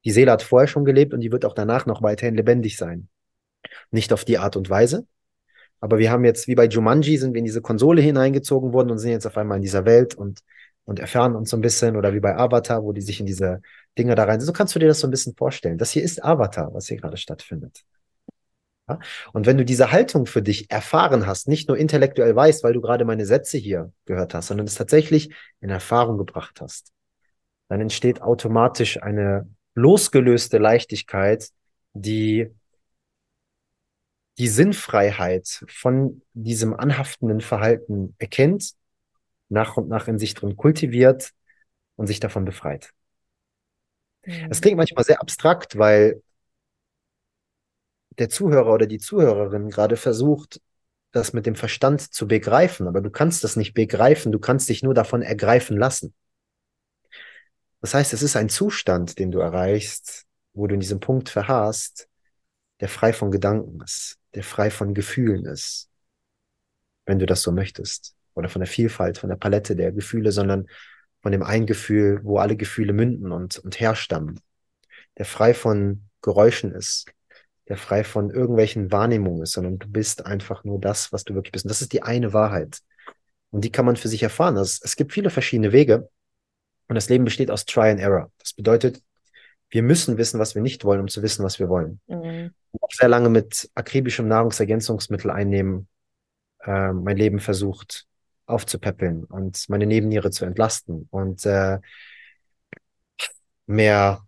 Die 0.04 0.10
Seele 0.10 0.32
hat 0.32 0.42
vorher 0.42 0.66
schon 0.66 0.84
gelebt 0.84 1.14
und 1.14 1.20
die 1.20 1.30
wird 1.30 1.44
auch 1.44 1.54
danach 1.54 1.86
noch 1.86 2.02
weiterhin 2.02 2.34
lebendig 2.34 2.76
sein. 2.76 3.08
Nicht 3.90 4.12
auf 4.12 4.24
die 4.24 4.38
Art 4.38 4.56
und 4.56 4.70
Weise. 4.70 5.06
Aber 5.80 5.98
wir 5.98 6.10
haben 6.10 6.24
jetzt, 6.24 6.46
wie 6.46 6.54
bei 6.54 6.66
Jumanji, 6.66 7.18
sind 7.18 7.34
wir 7.34 7.40
in 7.40 7.44
diese 7.44 7.60
Konsole 7.60 8.00
hineingezogen 8.00 8.72
worden 8.72 8.90
und 8.90 8.98
sind 8.98 9.10
jetzt 9.10 9.26
auf 9.26 9.36
einmal 9.36 9.56
in 9.56 9.62
dieser 9.62 9.84
Welt 9.84 10.14
und, 10.14 10.40
und 10.84 11.00
erfahren 11.00 11.34
uns 11.34 11.50
so 11.50 11.56
ein 11.56 11.60
bisschen. 11.60 11.96
Oder 11.96 12.14
wie 12.14 12.20
bei 12.20 12.36
Avatar, 12.36 12.84
wo 12.84 12.92
die 12.92 13.00
sich 13.00 13.18
in 13.18 13.26
diese 13.26 13.60
Dinge 13.98 14.14
da 14.14 14.24
rein. 14.24 14.40
So 14.40 14.52
kannst 14.52 14.74
du 14.74 14.78
dir 14.78 14.88
das 14.88 15.00
so 15.00 15.08
ein 15.08 15.10
bisschen 15.10 15.34
vorstellen. 15.34 15.78
Das 15.78 15.90
hier 15.90 16.02
ist 16.02 16.24
Avatar, 16.24 16.72
was 16.72 16.86
hier 16.86 16.98
gerade 16.98 17.16
stattfindet. 17.16 17.82
Ja? 18.88 18.98
Und 19.32 19.46
wenn 19.46 19.58
du 19.58 19.64
diese 19.64 19.92
Haltung 19.92 20.26
für 20.26 20.42
dich 20.42 20.70
erfahren 20.70 21.26
hast, 21.26 21.48
nicht 21.48 21.68
nur 21.68 21.76
intellektuell 21.76 22.34
weißt, 22.34 22.64
weil 22.64 22.72
du 22.72 22.80
gerade 22.80 23.04
meine 23.04 23.26
Sätze 23.26 23.58
hier 23.58 23.92
gehört 24.04 24.34
hast, 24.34 24.48
sondern 24.48 24.66
es 24.66 24.74
tatsächlich 24.74 25.34
in 25.60 25.70
Erfahrung 25.70 26.18
gebracht 26.18 26.60
hast, 26.60 26.92
dann 27.68 27.80
entsteht 27.80 28.22
automatisch 28.22 29.02
eine 29.02 29.48
losgelöste 29.74 30.58
Leichtigkeit, 30.58 31.48
die 31.94 32.50
die 34.38 34.48
Sinnfreiheit 34.48 35.64
von 35.68 36.22
diesem 36.32 36.74
anhaftenden 36.74 37.40
Verhalten 37.40 38.14
erkennt, 38.18 38.72
nach 39.48 39.76
und 39.76 39.88
nach 39.88 40.08
in 40.08 40.18
sich 40.18 40.34
drin 40.34 40.56
kultiviert 40.56 41.32
und 41.96 42.06
sich 42.06 42.20
davon 42.20 42.44
befreit. 42.44 42.92
Es 44.50 44.60
klingt 44.60 44.76
manchmal 44.76 45.04
sehr 45.04 45.20
abstrakt, 45.20 45.76
weil 45.76 46.22
der 48.18 48.28
Zuhörer 48.28 48.72
oder 48.72 48.86
die 48.86 48.98
Zuhörerin 48.98 49.68
gerade 49.68 49.96
versucht, 49.96 50.60
das 51.10 51.32
mit 51.32 51.44
dem 51.44 51.54
Verstand 51.54 52.00
zu 52.00 52.26
begreifen, 52.26 52.86
aber 52.86 53.00
du 53.00 53.10
kannst 53.10 53.44
das 53.44 53.56
nicht 53.56 53.74
begreifen, 53.74 54.32
du 54.32 54.38
kannst 54.38 54.68
dich 54.68 54.82
nur 54.82 54.94
davon 54.94 55.22
ergreifen 55.22 55.76
lassen. 55.76 56.14
Das 57.80 57.94
heißt, 57.94 58.12
es 58.12 58.22
ist 58.22 58.36
ein 58.36 58.48
Zustand, 58.48 59.18
den 59.18 59.30
du 59.30 59.40
erreichst, 59.40 60.24
wo 60.54 60.66
du 60.66 60.74
in 60.74 60.80
diesem 60.80 61.00
Punkt 61.00 61.28
verharrst, 61.28 62.08
der 62.82 62.88
frei 62.88 63.12
von 63.12 63.30
Gedanken 63.30 63.80
ist, 63.80 64.18
der 64.34 64.42
frei 64.42 64.68
von 64.68 64.92
Gefühlen 64.92 65.46
ist, 65.46 65.88
wenn 67.06 67.20
du 67.20 67.26
das 67.26 67.42
so 67.42 67.52
möchtest, 67.52 68.16
oder 68.34 68.48
von 68.48 68.58
der 68.58 68.66
Vielfalt, 68.66 69.18
von 69.18 69.30
der 69.30 69.36
Palette 69.36 69.76
der 69.76 69.92
Gefühle, 69.92 70.32
sondern 70.32 70.66
von 71.22 71.30
dem 71.30 71.44
einen 71.44 71.66
Gefühl, 71.66 72.18
wo 72.24 72.38
alle 72.38 72.56
Gefühle 72.56 72.92
münden 72.92 73.30
und, 73.30 73.56
und 73.60 73.78
herstammen, 73.78 74.40
der 75.16 75.26
frei 75.26 75.54
von 75.54 76.08
Geräuschen 76.22 76.72
ist, 76.72 77.06
der 77.68 77.76
frei 77.76 78.02
von 78.02 78.30
irgendwelchen 78.30 78.90
Wahrnehmungen 78.90 79.44
ist, 79.44 79.52
sondern 79.52 79.78
du 79.78 79.86
bist 79.86 80.26
einfach 80.26 80.64
nur 80.64 80.80
das, 80.80 81.12
was 81.12 81.22
du 81.22 81.34
wirklich 81.34 81.52
bist. 81.52 81.64
Und 81.64 81.70
das 81.70 81.82
ist 81.82 81.92
die 81.92 82.02
eine 82.02 82.32
Wahrheit. 82.32 82.80
Und 83.50 83.62
die 83.62 83.70
kann 83.70 83.86
man 83.86 83.94
für 83.94 84.08
sich 84.08 84.24
erfahren. 84.24 84.56
Also 84.56 84.80
es 84.82 84.96
gibt 84.96 85.12
viele 85.12 85.30
verschiedene 85.30 85.70
Wege. 85.70 86.08
Und 86.88 86.96
das 86.96 87.08
Leben 87.08 87.24
besteht 87.24 87.48
aus 87.48 87.64
Try 87.64 87.90
and 87.90 88.00
Error. 88.00 88.32
Das 88.38 88.52
bedeutet, 88.52 89.00
wir 89.72 89.82
müssen 89.82 90.18
wissen, 90.18 90.38
was 90.38 90.54
wir 90.54 90.60
nicht 90.62 90.84
wollen, 90.84 91.00
um 91.00 91.08
zu 91.08 91.22
wissen, 91.22 91.44
was 91.44 91.58
wir 91.58 91.68
wollen. 91.68 92.00
Mhm. 92.06 92.52
Ich 92.72 92.82
habe 92.82 92.94
sehr 92.94 93.08
lange 93.08 93.30
mit 93.30 93.70
akribischem 93.74 94.28
Nahrungsergänzungsmittel 94.28 95.30
einnehmen 95.30 95.88
äh, 96.64 96.92
mein 96.92 97.16
Leben 97.16 97.40
versucht, 97.40 98.06
aufzupäppeln 98.46 99.24
und 99.24 99.64
meine 99.68 99.86
Nebenniere 99.86 100.30
zu 100.30 100.44
entlasten 100.44 101.08
und 101.10 101.46
äh, 101.46 101.78
mehr 103.66 104.22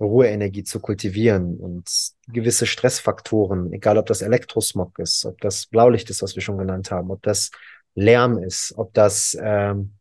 Ruheenergie 0.00 0.64
zu 0.64 0.80
kultivieren 0.80 1.58
und 1.58 1.88
gewisse 2.28 2.66
Stressfaktoren, 2.66 3.72
egal 3.72 3.98
ob 3.98 4.06
das 4.06 4.22
Elektrosmog 4.22 4.98
ist, 4.98 5.24
ob 5.24 5.40
das 5.40 5.66
Blaulicht 5.66 6.10
ist, 6.10 6.22
was 6.22 6.34
wir 6.34 6.42
schon 6.42 6.58
genannt 6.58 6.90
haben, 6.90 7.10
ob 7.10 7.22
das 7.22 7.50
Lärm 7.94 8.38
ist, 8.38 8.74
ob 8.76 8.94
das, 8.94 9.36
ähm, 9.40 9.97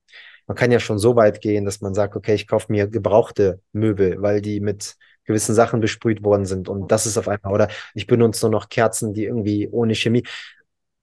man 0.47 0.55
kann 0.55 0.71
ja 0.71 0.79
schon 0.79 0.97
so 0.97 1.15
weit 1.15 1.41
gehen, 1.41 1.65
dass 1.65 1.81
man 1.81 1.93
sagt, 1.93 2.15
okay, 2.15 2.33
ich 2.33 2.47
kaufe 2.47 2.71
mir 2.71 2.87
gebrauchte 2.87 3.61
Möbel, 3.73 4.21
weil 4.21 4.41
die 4.41 4.59
mit 4.59 4.95
gewissen 5.25 5.53
Sachen 5.53 5.81
besprüht 5.81 6.23
worden 6.23 6.45
sind 6.45 6.69
und 6.69 6.91
das 6.91 7.05
ist 7.05 7.17
auf 7.17 7.27
einmal, 7.27 7.53
oder 7.53 7.67
ich 7.93 8.07
benutze 8.07 8.45
nur 8.45 8.51
noch 8.51 8.69
Kerzen, 8.69 9.13
die 9.13 9.25
irgendwie 9.25 9.67
ohne 9.69 9.93
Chemie. 9.93 10.23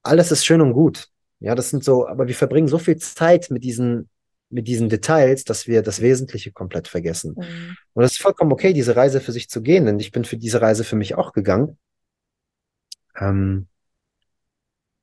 Alles 0.03 0.33
ist 0.33 0.45
schön 0.45 0.63
und 0.63 0.73
gut. 0.73 1.09
Ja, 1.41 1.55
das 1.55 1.71
sind 1.71 1.85
so, 1.85 2.09
aber 2.09 2.27
wir 2.27 2.35
verbringen 2.35 2.69
so 2.69 2.79
viel 2.79 2.97
Zeit 2.97 3.51
mit 3.51 3.65
diesen 3.65 4.09
mit 4.51 4.69
diesen 4.69 4.89
Details, 4.89 5.45
dass 5.45 5.67
wir 5.67 5.83
das 5.83 6.01
Wesentliche 6.01 6.53
komplett 6.53 6.87
vergessen. 6.87 7.35
Mhm. 7.37 7.77
Und 7.93 8.03
das 8.03 8.13
ist 8.13 8.23
vollkommen 8.23 8.53
okay, 8.53 8.73
diese 8.73 8.95
Reise 8.95 9.21
für 9.21 9.33
sich 9.33 9.49
zu 9.51 9.63
gehen, 9.63 9.85
denn 9.85 9.99
ich 9.99 10.13
bin 10.13 10.25
für 10.25 10.37
diese 10.37 10.63
Reise 10.63 10.85
für 10.85 10.97
mich 10.97 11.17
auch 11.17 11.33
gegangen. 11.33 11.77
Ähm, 13.19 13.67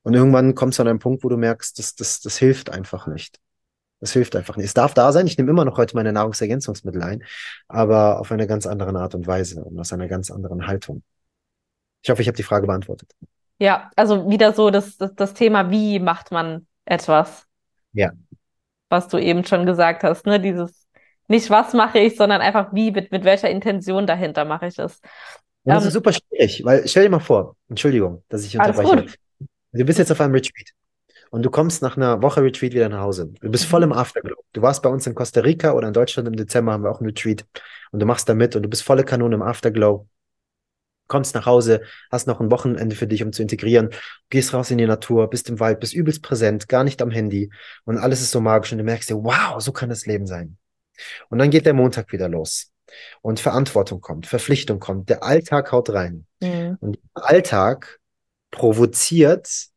und 0.02 0.14
irgendwann 0.14 0.54
kommst 0.54 0.78
du 0.78 0.82
an 0.82 0.88
einen 0.88 0.98
Punkt, 0.98 1.22
wo 1.22 1.28
du 1.28 1.36
merkst, 1.36 1.78
das, 1.78 1.94
das, 1.94 2.20
das 2.20 2.38
hilft 2.38 2.70
einfach 2.70 3.06
nicht. 3.06 3.38
Das 4.02 4.12
hilft 4.12 4.34
einfach 4.34 4.56
nicht. 4.56 4.66
Es 4.66 4.74
darf 4.74 4.94
da 4.94 5.12
sein. 5.12 5.28
Ich 5.28 5.38
nehme 5.38 5.50
immer 5.50 5.64
noch 5.64 5.78
heute 5.78 5.94
meine 5.94 6.12
Nahrungsergänzungsmittel 6.12 7.02
ein, 7.02 7.22
aber 7.68 8.18
auf 8.18 8.32
eine 8.32 8.48
ganz 8.48 8.66
andere 8.66 8.90
Art 8.98 9.14
und 9.14 9.28
Weise 9.28 9.62
und 9.62 9.78
aus 9.78 9.92
einer 9.92 10.08
ganz 10.08 10.30
anderen 10.32 10.66
Haltung. 10.66 11.04
Ich 12.02 12.10
hoffe, 12.10 12.20
ich 12.20 12.26
habe 12.26 12.36
die 12.36 12.42
Frage 12.42 12.66
beantwortet. 12.66 13.12
Ja, 13.60 13.92
also 13.94 14.28
wieder 14.28 14.52
so 14.52 14.70
das, 14.70 14.96
das, 14.96 15.14
das 15.14 15.34
Thema, 15.34 15.70
wie 15.70 16.00
macht 16.00 16.32
man 16.32 16.66
etwas? 16.84 17.46
Ja, 17.92 18.10
was 18.88 19.06
du 19.06 19.18
eben 19.18 19.44
schon 19.44 19.66
gesagt 19.66 20.02
hast, 20.02 20.26
ne? 20.26 20.40
Dieses 20.40 20.88
nicht 21.28 21.48
was 21.48 21.72
mache 21.72 22.00
ich, 22.00 22.16
sondern 22.16 22.40
einfach 22.40 22.74
wie, 22.74 22.90
mit, 22.90 23.12
mit 23.12 23.24
welcher 23.24 23.48
Intention 23.48 24.06
dahinter 24.06 24.44
mache 24.44 24.66
ich 24.66 24.78
es. 24.78 25.00
das 25.64 25.82
ähm, 25.82 25.88
ist 25.88 25.94
super 25.94 26.12
schwierig, 26.12 26.64
weil 26.64 26.86
stell 26.88 27.04
dir 27.04 27.10
mal 27.10 27.20
vor, 27.20 27.56
Entschuldigung, 27.68 28.24
dass 28.28 28.44
ich 28.44 28.58
unterbreche. 28.58 29.06
Du 29.72 29.84
bist 29.84 29.98
jetzt 30.00 30.10
auf 30.10 30.20
einem 30.20 30.34
Retreat 30.34 30.72
und 31.32 31.42
du 31.42 31.50
kommst 31.50 31.80
nach 31.80 31.96
einer 31.96 32.20
Woche 32.20 32.42
Retreat 32.42 32.74
wieder 32.74 32.90
nach 32.90 33.00
Hause. 33.00 33.32
Du 33.40 33.50
bist 33.50 33.64
voll 33.64 33.82
im 33.82 33.88
mhm. 33.88 33.96
Afterglow. 33.96 34.36
Du 34.52 34.60
warst 34.60 34.82
bei 34.82 34.90
uns 34.90 35.06
in 35.06 35.14
Costa 35.14 35.40
Rica 35.40 35.72
oder 35.72 35.88
in 35.88 35.94
Deutschland 35.94 36.28
im 36.28 36.36
Dezember 36.36 36.72
haben 36.72 36.84
wir 36.84 36.90
auch 36.90 37.00
ein 37.00 37.06
Retreat 37.06 37.46
und 37.90 38.00
du 38.00 38.06
machst 38.06 38.28
da 38.28 38.34
mit 38.34 38.54
und 38.54 38.62
du 38.62 38.68
bist 38.68 38.82
volle 38.82 39.02
Kanone 39.02 39.34
im 39.34 39.42
Afterglow 39.42 40.06
kommst 41.08 41.34
nach 41.34 41.44
Hause, 41.44 41.82
hast 42.10 42.26
noch 42.26 42.40
ein 42.40 42.50
Wochenende 42.50 42.96
für 42.96 43.06
dich, 43.06 43.22
um 43.22 43.32
zu 43.32 43.42
integrieren, 43.42 43.90
gehst 44.30 44.54
raus 44.54 44.70
in 44.70 44.78
die 44.78 44.86
Natur, 44.86 45.28
bist 45.28 45.48
im 45.50 45.60
Wald, 45.60 45.78
bist 45.80 45.92
übelst 45.92 46.22
präsent, 46.22 46.68
gar 46.68 46.84
nicht 46.84 47.02
am 47.02 47.10
Handy 47.10 47.50
und 47.84 47.98
alles 47.98 48.22
ist 48.22 48.30
so 48.30 48.40
magisch 48.40 48.72
und 48.72 48.78
du 48.78 48.84
merkst 48.84 49.10
dir, 49.10 49.16
wow, 49.16 49.60
so 49.60 49.72
kann 49.72 49.90
das 49.90 50.06
Leben 50.06 50.26
sein. 50.26 50.56
Und 51.28 51.38
dann 51.38 51.50
geht 51.50 51.66
der 51.66 51.74
Montag 51.74 52.12
wieder 52.12 52.28
los 52.28 52.72
und 53.20 53.40
Verantwortung 53.40 54.00
kommt, 54.00 54.26
Verpflichtung 54.26 54.80
kommt, 54.80 55.10
der 55.10 55.22
Alltag 55.22 55.72
haut 55.72 55.90
rein. 55.90 56.26
Mhm. 56.40 56.78
Und 56.80 56.98
der 57.14 57.24
Alltag 57.24 58.00
provoziert 58.50 59.71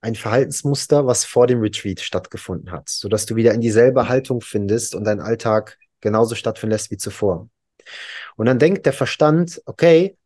ein 0.00 0.14
Verhaltensmuster, 0.14 1.06
was 1.06 1.24
vor 1.24 1.46
dem 1.46 1.60
Retreat 1.60 2.00
stattgefunden 2.00 2.70
hat, 2.70 2.88
sodass 2.88 3.26
du 3.26 3.36
wieder 3.36 3.52
in 3.52 3.60
dieselbe 3.60 4.08
Haltung 4.08 4.40
findest 4.40 4.94
und 4.94 5.04
dein 5.04 5.20
Alltag 5.20 5.78
genauso 6.00 6.34
stattfinden 6.34 6.72
lässt 6.72 6.90
wie 6.90 6.96
zuvor. 6.96 7.48
Und 8.36 8.46
dann 8.46 8.58
denkt 8.58 8.86
der 8.86 8.92
Verstand, 8.92 9.60
okay, 9.64 10.16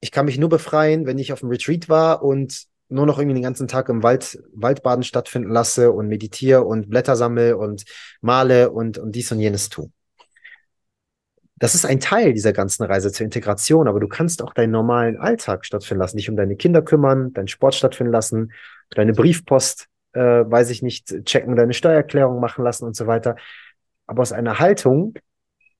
ich 0.00 0.10
kann 0.10 0.26
mich 0.26 0.38
nur 0.38 0.48
befreien, 0.48 1.06
wenn 1.06 1.18
ich 1.18 1.32
auf 1.32 1.40
dem 1.40 1.50
Retreat 1.50 1.88
war 1.88 2.22
und 2.22 2.64
nur 2.88 3.06
noch 3.06 3.18
irgendwie 3.18 3.34
den 3.34 3.42
ganzen 3.42 3.68
Tag 3.68 3.88
im 3.88 4.02
Wald, 4.02 4.38
Waldbaden 4.54 5.04
stattfinden 5.04 5.50
lasse 5.50 5.92
und 5.92 6.08
meditiere 6.08 6.64
und 6.64 6.90
Blätter 6.90 7.16
sammle 7.16 7.56
und 7.56 7.84
male 8.20 8.70
und, 8.70 8.98
und 8.98 9.12
dies 9.12 9.32
und 9.32 9.40
jenes 9.40 9.68
tue. 9.68 9.90
Das 11.62 11.76
ist 11.76 11.84
ein 11.84 12.00
Teil 12.00 12.32
dieser 12.32 12.52
ganzen 12.52 12.82
Reise 12.82 13.12
zur 13.12 13.24
Integration, 13.24 13.86
aber 13.86 14.00
du 14.00 14.08
kannst 14.08 14.42
auch 14.42 14.52
deinen 14.52 14.72
normalen 14.72 15.16
Alltag 15.16 15.64
stattfinden 15.64 16.00
lassen, 16.00 16.16
dich 16.16 16.28
um 16.28 16.34
deine 16.34 16.56
Kinder 16.56 16.82
kümmern, 16.82 17.32
deinen 17.34 17.46
Sport 17.46 17.76
stattfinden 17.76 18.12
lassen, 18.12 18.52
deine 18.90 19.12
Briefpost, 19.12 19.86
äh, 20.12 20.20
weiß 20.20 20.70
ich 20.70 20.82
nicht, 20.82 21.24
checken, 21.24 21.54
deine 21.54 21.72
Steuererklärung 21.72 22.40
machen 22.40 22.64
lassen 22.64 22.84
und 22.84 22.96
so 22.96 23.06
weiter. 23.06 23.36
Aber 24.08 24.22
aus 24.22 24.32
einer 24.32 24.58
Haltung, 24.58 25.14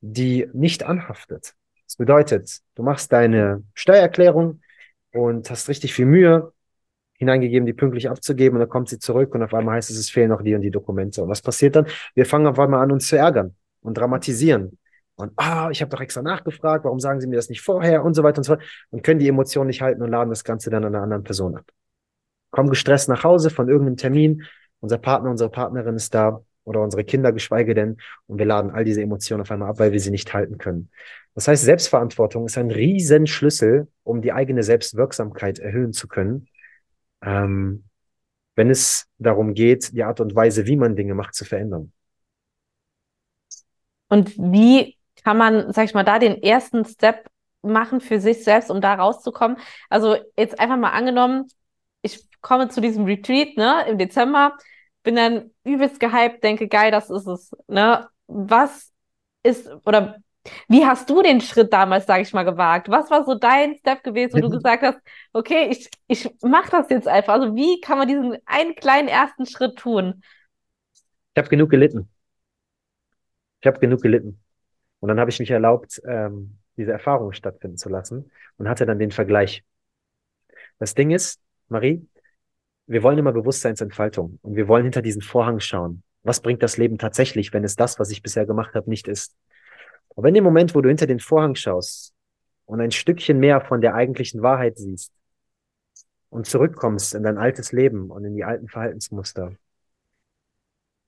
die 0.00 0.48
nicht 0.52 0.84
anhaftet. 0.84 1.54
Das 1.88 1.96
bedeutet, 1.96 2.60
du 2.76 2.84
machst 2.84 3.12
deine 3.12 3.64
Steuererklärung 3.74 4.60
und 5.12 5.50
hast 5.50 5.68
richtig 5.68 5.94
viel 5.94 6.06
Mühe 6.06 6.52
hineingegeben, 7.14 7.66
die 7.66 7.72
pünktlich 7.72 8.08
abzugeben 8.08 8.54
und 8.54 8.60
dann 8.60 8.68
kommt 8.68 8.88
sie 8.88 9.00
zurück 9.00 9.34
und 9.34 9.42
auf 9.42 9.52
einmal 9.52 9.74
heißt 9.78 9.90
es, 9.90 9.98
es 9.98 10.10
fehlen 10.10 10.28
noch 10.28 10.42
die 10.42 10.54
und 10.54 10.60
die 10.60 10.70
Dokumente. 10.70 11.24
Und 11.24 11.28
was 11.28 11.42
passiert 11.42 11.74
dann? 11.74 11.88
Wir 12.14 12.24
fangen 12.24 12.46
auf 12.46 12.60
einmal 12.60 12.84
an, 12.84 12.92
uns 12.92 13.08
zu 13.08 13.16
ärgern 13.16 13.56
und 13.80 13.98
dramatisieren. 13.98 14.78
Und 15.22 15.32
ah, 15.36 15.70
ich 15.70 15.80
habe 15.80 15.90
doch 15.90 16.00
extra 16.00 16.20
nachgefragt, 16.22 16.84
warum 16.84 17.00
sagen 17.00 17.20
Sie 17.20 17.26
mir 17.26 17.36
das 17.36 17.48
nicht 17.48 17.62
vorher 17.62 18.04
und 18.04 18.14
so 18.14 18.22
weiter 18.22 18.38
und 18.38 18.44
so 18.44 18.54
fort 18.54 18.64
und 18.90 19.02
können 19.02 19.20
die 19.20 19.28
Emotionen 19.28 19.68
nicht 19.68 19.80
halten 19.80 20.02
und 20.02 20.10
laden 20.10 20.30
das 20.30 20.44
Ganze 20.44 20.68
dann 20.68 20.84
an 20.84 20.94
einer 20.94 21.04
anderen 21.04 21.22
Person 21.22 21.56
ab. 21.56 21.64
Kommen 22.50 22.70
gestresst 22.70 23.08
nach 23.08 23.24
Hause 23.24 23.50
von 23.50 23.68
irgendeinem 23.68 23.96
Termin, 23.96 24.42
unser 24.80 24.98
Partner, 24.98 25.30
unsere 25.30 25.48
Partnerin 25.48 25.94
ist 25.94 26.12
da 26.14 26.42
oder 26.64 26.80
unsere 26.80 27.04
Kinder 27.04 27.32
geschweige 27.32 27.74
denn 27.74 27.96
und 28.26 28.38
wir 28.38 28.46
laden 28.46 28.72
all 28.72 28.84
diese 28.84 29.00
Emotionen 29.00 29.42
auf 29.42 29.50
einmal 29.50 29.70
ab, 29.70 29.78
weil 29.78 29.92
wir 29.92 30.00
sie 30.00 30.10
nicht 30.10 30.34
halten 30.34 30.58
können. 30.58 30.90
Das 31.34 31.48
heißt, 31.48 31.64
Selbstverantwortung 31.64 32.46
ist 32.46 32.58
ein 32.58 32.70
Riesenschlüssel, 32.70 33.88
um 34.02 34.20
die 34.20 34.32
eigene 34.32 34.62
Selbstwirksamkeit 34.62 35.58
erhöhen 35.60 35.92
zu 35.92 36.08
können, 36.08 36.48
ähm, 37.24 37.84
wenn 38.54 38.70
es 38.70 39.06
darum 39.18 39.54
geht, 39.54 39.92
die 39.92 40.04
Art 40.04 40.20
und 40.20 40.34
Weise, 40.34 40.66
wie 40.66 40.76
man 40.76 40.94
Dinge 40.94 41.14
macht, 41.14 41.34
zu 41.34 41.44
verändern. 41.44 41.92
Und 44.08 44.36
wie 44.36 44.98
kann 45.24 45.36
man, 45.38 45.72
sag 45.72 45.84
ich 45.84 45.94
mal, 45.94 46.04
da 46.04 46.18
den 46.18 46.42
ersten 46.42 46.84
Step 46.84 47.28
machen 47.62 48.00
für 48.00 48.20
sich 48.20 48.44
selbst, 48.44 48.70
um 48.70 48.80
da 48.80 48.94
rauszukommen? 48.94 49.56
Also 49.88 50.16
jetzt 50.36 50.58
einfach 50.58 50.76
mal 50.76 50.90
angenommen, 50.90 51.46
ich 52.02 52.26
komme 52.40 52.68
zu 52.68 52.80
diesem 52.80 53.04
Retreat, 53.04 53.56
ne, 53.56 53.86
im 53.88 53.98
Dezember, 53.98 54.56
bin 55.02 55.16
dann 55.16 55.50
übelst 55.64 56.00
gehypt, 56.00 56.42
denke, 56.44 56.68
geil, 56.68 56.90
das 56.90 57.10
ist 57.10 57.26
es, 57.26 57.52
ne? 57.68 58.08
Was 58.26 58.92
ist, 59.42 59.68
oder 59.84 60.16
wie 60.68 60.84
hast 60.84 61.08
du 61.08 61.22
den 61.22 61.40
Schritt 61.40 61.72
damals, 61.72 62.06
sage 62.06 62.22
ich 62.22 62.32
mal, 62.32 62.42
gewagt? 62.44 62.88
Was 62.88 63.10
war 63.10 63.24
so 63.24 63.34
dein 63.34 63.76
Step 63.76 64.02
gewesen, 64.02 64.34
wo 64.34 64.40
du 64.40 64.50
gesagt 64.50 64.82
hast, 64.82 64.98
okay, 65.32 65.68
ich, 65.70 65.88
ich 66.08 66.28
mache 66.42 66.70
das 66.70 66.90
jetzt 66.90 67.06
einfach. 67.06 67.34
Also 67.34 67.54
wie 67.54 67.80
kann 67.80 67.98
man 67.98 68.08
diesen 68.08 68.36
einen 68.46 68.74
kleinen 68.74 69.08
ersten 69.08 69.46
Schritt 69.46 69.76
tun? 69.78 70.22
Ich 71.34 71.38
habe 71.38 71.48
genug 71.48 71.70
gelitten. 71.70 72.08
Ich 73.60 73.66
habe 73.66 73.78
genug 73.78 74.02
gelitten. 74.02 74.41
Und 75.02 75.08
dann 75.08 75.18
habe 75.18 75.30
ich 75.30 75.40
mich 75.40 75.50
erlaubt, 75.50 76.00
ähm, 76.06 76.58
diese 76.76 76.92
Erfahrung 76.92 77.32
stattfinden 77.32 77.76
zu 77.76 77.88
lassen 77.88 78.30
und 78.56 78.68
hatte 78.68 78.86
dann 78.86 79.00
den 79.00 79.10
Vergleich. 79.10 79.64
Das 80.78 80.94
Ding 80.94 81.10
ist, 81.10 81.40
Marie, 81.68 82.06
wir 82.86 83.02
wollen 83.02 83.18
immer 83.18 83.32
Bewusstseinsentfaltung 83.32 84.38
und 84.42 84.54
wir 84.54 84.68
wollen 84.68 84.84
hinter 84.84 85.02
diesen 85.02 85.20
Vorhang 85.20 85.58
schauen. 85.58 86.04
Was 86.22 86.40
bringt 86.40 86.62
das 86.62 86.76
Leben 86.76 86.98
tatsächlich, 86.98 87.52
wenn 87.52 87.64
es 87.64 87.74
das, 87.74 87.98
was 87.98 88.12
ich 88.12 88.22
bisher 88.22 88.46
gemacht 88.46 88.76
habe, 88.76 88.88
nicht 88.88 89.08
ist? 89.08 89.36
Aber 90.14 90.28
in 90.28 90.34
dem 90.34 90.44
Moment, 90.44 90.72
wo 90.76 90.80
du 90.80 90.88
hinter 90.88 91.08
den 91.08 91.18
Vorhang 91.18 91.56
schaust 91.56 92.14
und 92.64 92.80
ein 92.80 92.92
Stückchen 92.92 93.40
mehr 93.40 93.60
von 93.60 93.80
der 93.80 93.96
eigentlichen 93.96 94.40
Wahrheit 94.40 94.78
siehst 94.78 95.12
und 96.30 96.46
zurückkommst 96.46 97.16
in 97.16 97.24
dein 97.24 97.38
altes 97.38 97.72
Leben 97.72 98.08
und 98.12 98.24
in 98.24 98.36
die 98.36 98.44
alten 98.44 98.68
Verhaltensmuster, 98.68 99.56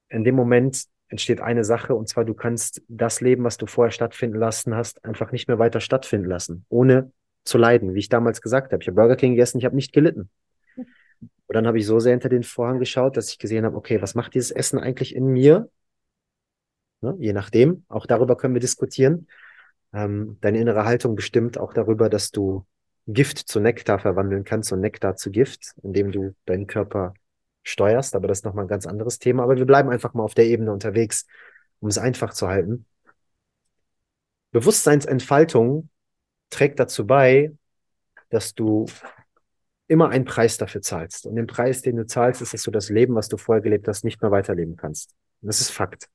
in 0.08 0.24
dem 0.24 0.34
Moment 0.34 0.88
entsteht 1.14 1.40
eine 1.40 1.62
Sache, 1.62 1.94
und 1.94 2.08
zwar 2.08 2.24
du 2.24 2.34
kannst 2.34 2.82
das 2.88 3.20
Leben, 3.20 3.44
was 3.44 3.56
du 3.56 3.66
vorher 3.66 3.92
stattfinden 3.92 4.36
lassen 4.36 4.74
hast, 4.74 5.04
einfach 5.04 5.30
nicht 5.30 5.46
mehr 5.46 5.60
weiter 5.60 5.78
stattfinden 5.78 6.28
lassen, 6.28 6.66
ohne 6.68 7.12
zu 7.44 7.56
leiden. 7.56 7.94
Wie 7.94 8.00
ich 8.00 8.08
damals 8.08 8.40
gesagt 8.42 8.72
habe, 8.72 8.82
ich 8.82 8.88
habe 8.88 8.96
Burger 8.96 9.14
King 9.14 9.34
gegessen, 9.34 9.58
ich 9.58 9.64
habe 9.64 9.76
nicht 9.76 9.92
gelitten. 9.92 10.28
Und 10.76 11.54
dann 11.54 11.68
habe 11.68 11.78
ich 11.78 11.86
so 11.86 12.00
sehr 12.00 12.14
hinter 12.14 12.30
den 12.30 12.42
Vorhang 12.42 12.80
geschaut, 12.80 13.16
dass 13.16 13.28
ich 13.28 13.38
gesehen 13.38 13.64
habe, 13.64 13.76
okay, 13.76 14.02
was 14.02 14.16
macht 14.16 14.34
dieses 14.34 14.50
Essen 14.50 14.80
eigentlich 14.80 15.14
in 15.14 15.26
mir? 15.26 15.70
Ne? 17.00 17.14
Je 17.20 17.32
nachdem, 17.32 17.84
auch 17.88 18.06
darüber 18.06 18.36
können 18.36 18.54
wir 18.54 18.60
diskutieren. 18.60 19.28
Ähm, 19.92 20.38
deine 20.40 20.58
innere 20.58 20.84
Haltung 20.84 21.14
bestimmt 21.14 21.58
auch 21.58 21.74
darüber, 21.74 22.08
dass 22.08 22.32
du 22.32 22.66
Gift 23.06 23.38
zu 23.38 23.60
Nektar 23.60 24.00
verwandeln 24.00 24.42
kannst 24.42 24.72
und 24.72 24.80
Nektar 24.80 25.14
zu 25.14 25.30
Gift, 25.30 25.74
indem 25.84 26.10
du 26.10 26.34
deinen 26.44 26.66
Körper 26.66 27.14
steuerst. 27.64 28.14
Aber 28.14 28.28
das 28.28 28.38
ist 28.38 28.44
nochmal 28.44 28.66
ein 28.66 28.68
ganz 28.68 28.86
anderes 28.86 29.18
Thema. 29.18 29.42
Aber 29.42 29.56
wir 29.56 29.66
bleiben 29.66 29.90
einfach 29.90 30.14
mal 30.14 30.22
auf 30.22 30.34
der 30.34 30.46
Ebene 30.46 30.72
unterwegs, 30.72 31.26
um 31.80 31.88
es 31.88 31.98
einfach 31.98 32.32
zu 32.32 32.46
halten. 32.46 32.86
Bewusstseinsentfaltung 34.52 35.88
trägt 36.50 36.78
dazu 36.78 37.06
bei, 37.06 37.52
dass 38.30 38.54
du 38.54 38.86
immer 39.88 40.10
einen 40.10 40.24
Preis 40.24 40.56
dafür 40.56 40.80
zahlst. 40.80 41.26
Und 41.26 41.36
den 41.36 41.46
Preis, 41.46 41.82
den 41.82 41.96
du 41.96 42.06
zahlst, 42.06 42.40
ist, 42.40 42.54
dass 42.54 42.62
du 42.62 42.70
das 42.70 42.88
Leben, 42.88 43.14
was 43.14 43.28
du 43.28 43.36
vorher 43.36 43.62
gelebt 43.62 43.88
hast, 43.88 44.04
nicht 44.04 44.22
mehr 44.22 44.30
weiterleben 44.30 44.76
kannst. 44.76 45.10
Und 45.42 45.48
das 45.48 45.60
ist 45.60 45.70
Fakt. 45.70 46.08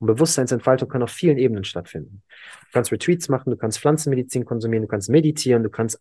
Und 0.00 0.08
Bewusstseinsentfaltung 0.08 0.88
kann 0.88 1.02
auf 1.02 1.10
vielen 1.10 1.38
Ebenen 1.38 1.64
stattfinden. 1.64 2.22
Du 2.62 2.72
kannst 2.72 2.92
Retreats 2.92 3.28
machen, 3.28 3.50
du 3.50 3.56
kannst 3.56 3.78
Pflanzenmedizin 3.78 4.44
konsumieren, 4.44 4.82
du 4.82 4.88
kannst 4.88 5.08
meditieren, 5.08 5.62
du 5.62 5.70
kannst 5.70 6.00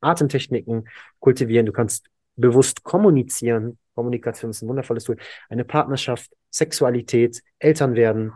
Atemtechniken 0.00 0.88
kultivieren, 1.20 1.66
du 1.66 1.72
kannst 1.72 2.08
bewusst 2.36 2.82
kommunizieren. 2.82 3.78
Kommunikation 3.94 4.50
ist 4.50 4.62
ein 4.62 4.68
wundervolles 4.68 5.04
Tool. 5.04 5.16
Eine 5.48 5.64
Partnerschaft, 5.64 6.30
Sexualität, 6.50 7.42
Eltern 7.58 7.94
werden, 7.94 8.32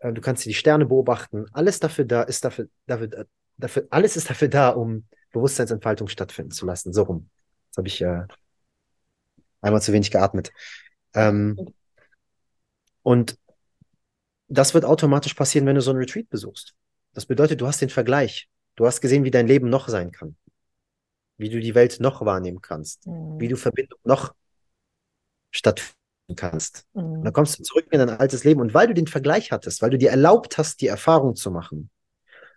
äh, 0.00 0.12
du 0.12 0.20
kannst 0.20 0.44
die 0.44 0.54
Sterne 0.54 0.86
beobachten. 0.86 1.46
Alles 1.52 1.80
dafür 1.80 2.04
da 2.04 2.22
ist 2.22 2.44
dafür, 2.44 2.68
dafür, 2.86 3.26
dafür, 3.56 3.86
alles 3.90 4.16
ist 4.16 4.28
dafür 4.28 4.48
da, 4.48 4.70
um 4.70 5.06
Bewusstseinsentfaltung 5.32 6.08
stattfinden 6.08 6.50
zu 6.50 6.66
lassen. 6.66 6.92
So 6.92 7.04
rum. 7.04 7.30
Jetzt 7.68 7.76
habe 7.76 7.88
ich 7.88 8.00
äh, 8.02 8.22
einmal 9.60 9.82
zu 9.82 9.92
wenig 9.92 10.10
geatmet. 10.10 10.52
Ähm, 11.14 11.56
und 13.02 13.38
das 14.48 14.74
wird 14.74 14.84
automatisch 14.84 15.34
passieren, 15.34 15.66
wenn 15.66 15.76
du 15.76 15.80
so 15.80 15.92
ein 15.92 15.96
Retreat 15.96 16.28
besuchst. 16.28 16.74
Das 17.14 17.26
bedeutet, 17.26 17.60
du 17.60 17.66
hast 17.66 17.80
den 17.80 17.90
Vergleich. 17.90 18.48
Du 18.76 18.86
hast 18.86 19.00
gesehen, 19.00 19.24
wie 19.24 19.30
dein 19.30 19.46
Leben 19.46 19.68
noch 19.68 19.88
sein 19.88 20.10
kann. 20.10 20.36
Wie 21.40 21.48
du 21.48 21.58
die 21.58 21.74
Welt 21.74 22.00
noch 22.00 22.24
wahrnehmen 22.24 22.60
kannst. 22.60 23.06
Mhm. 23.06 23.40
Wie 23.40 23.48
du 23.48 23.56
Verbindung 23.56 23.98
noch 24.04 24.34
stattfinden 25.50 25.96
kannst. 26.36 26.84
Mhm. 26.92 27.02
Und 27.02 27.24
dann 27.24 27.32
kommst 27.32 27.58
du 27.58 27.62
zurück 27.62 27.86
in 27.90 27.98
dein 27.98 28.10
altes 28.10 28.44
Leben. 28.44 28.60
Und 28.60 28.74
weil 28.74 28.86
du 28.86 28.94
den 28.94 29.06
Vergleich 29.06 29.50
hattest, 29.50 29.80
weil 29.80 29.90
du 29.90 29.98
dir 29.98 30.10
erlaubt 30.10 30.58
hast, 30.58 30.82
die 30.82 30.88
Erfahrung 30.88 31.34
zu 31.34 31.50
machen, 31.50 31.90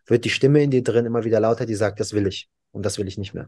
wird 0.05 0.25
die 0.25 0.29
Stimme 0.29 0.61
in 0.61 0.69
dir 0.69 0.83
drin 0.83 1.05
immer 1.05 1.23
wieder 1.23 1.39
lauter, 1.39 1.65
die 1.65 1.75
sagt, 1.75 2.01
das 2.01 2.11
will 2.11 2.27
ich. 2.27 2.49
Und 2.71 2.85
das 2.85 2.97
will 2.97 3.07
ich 3.07 3.17
nicht 3.17 3.33
mehr. 3.33 3.47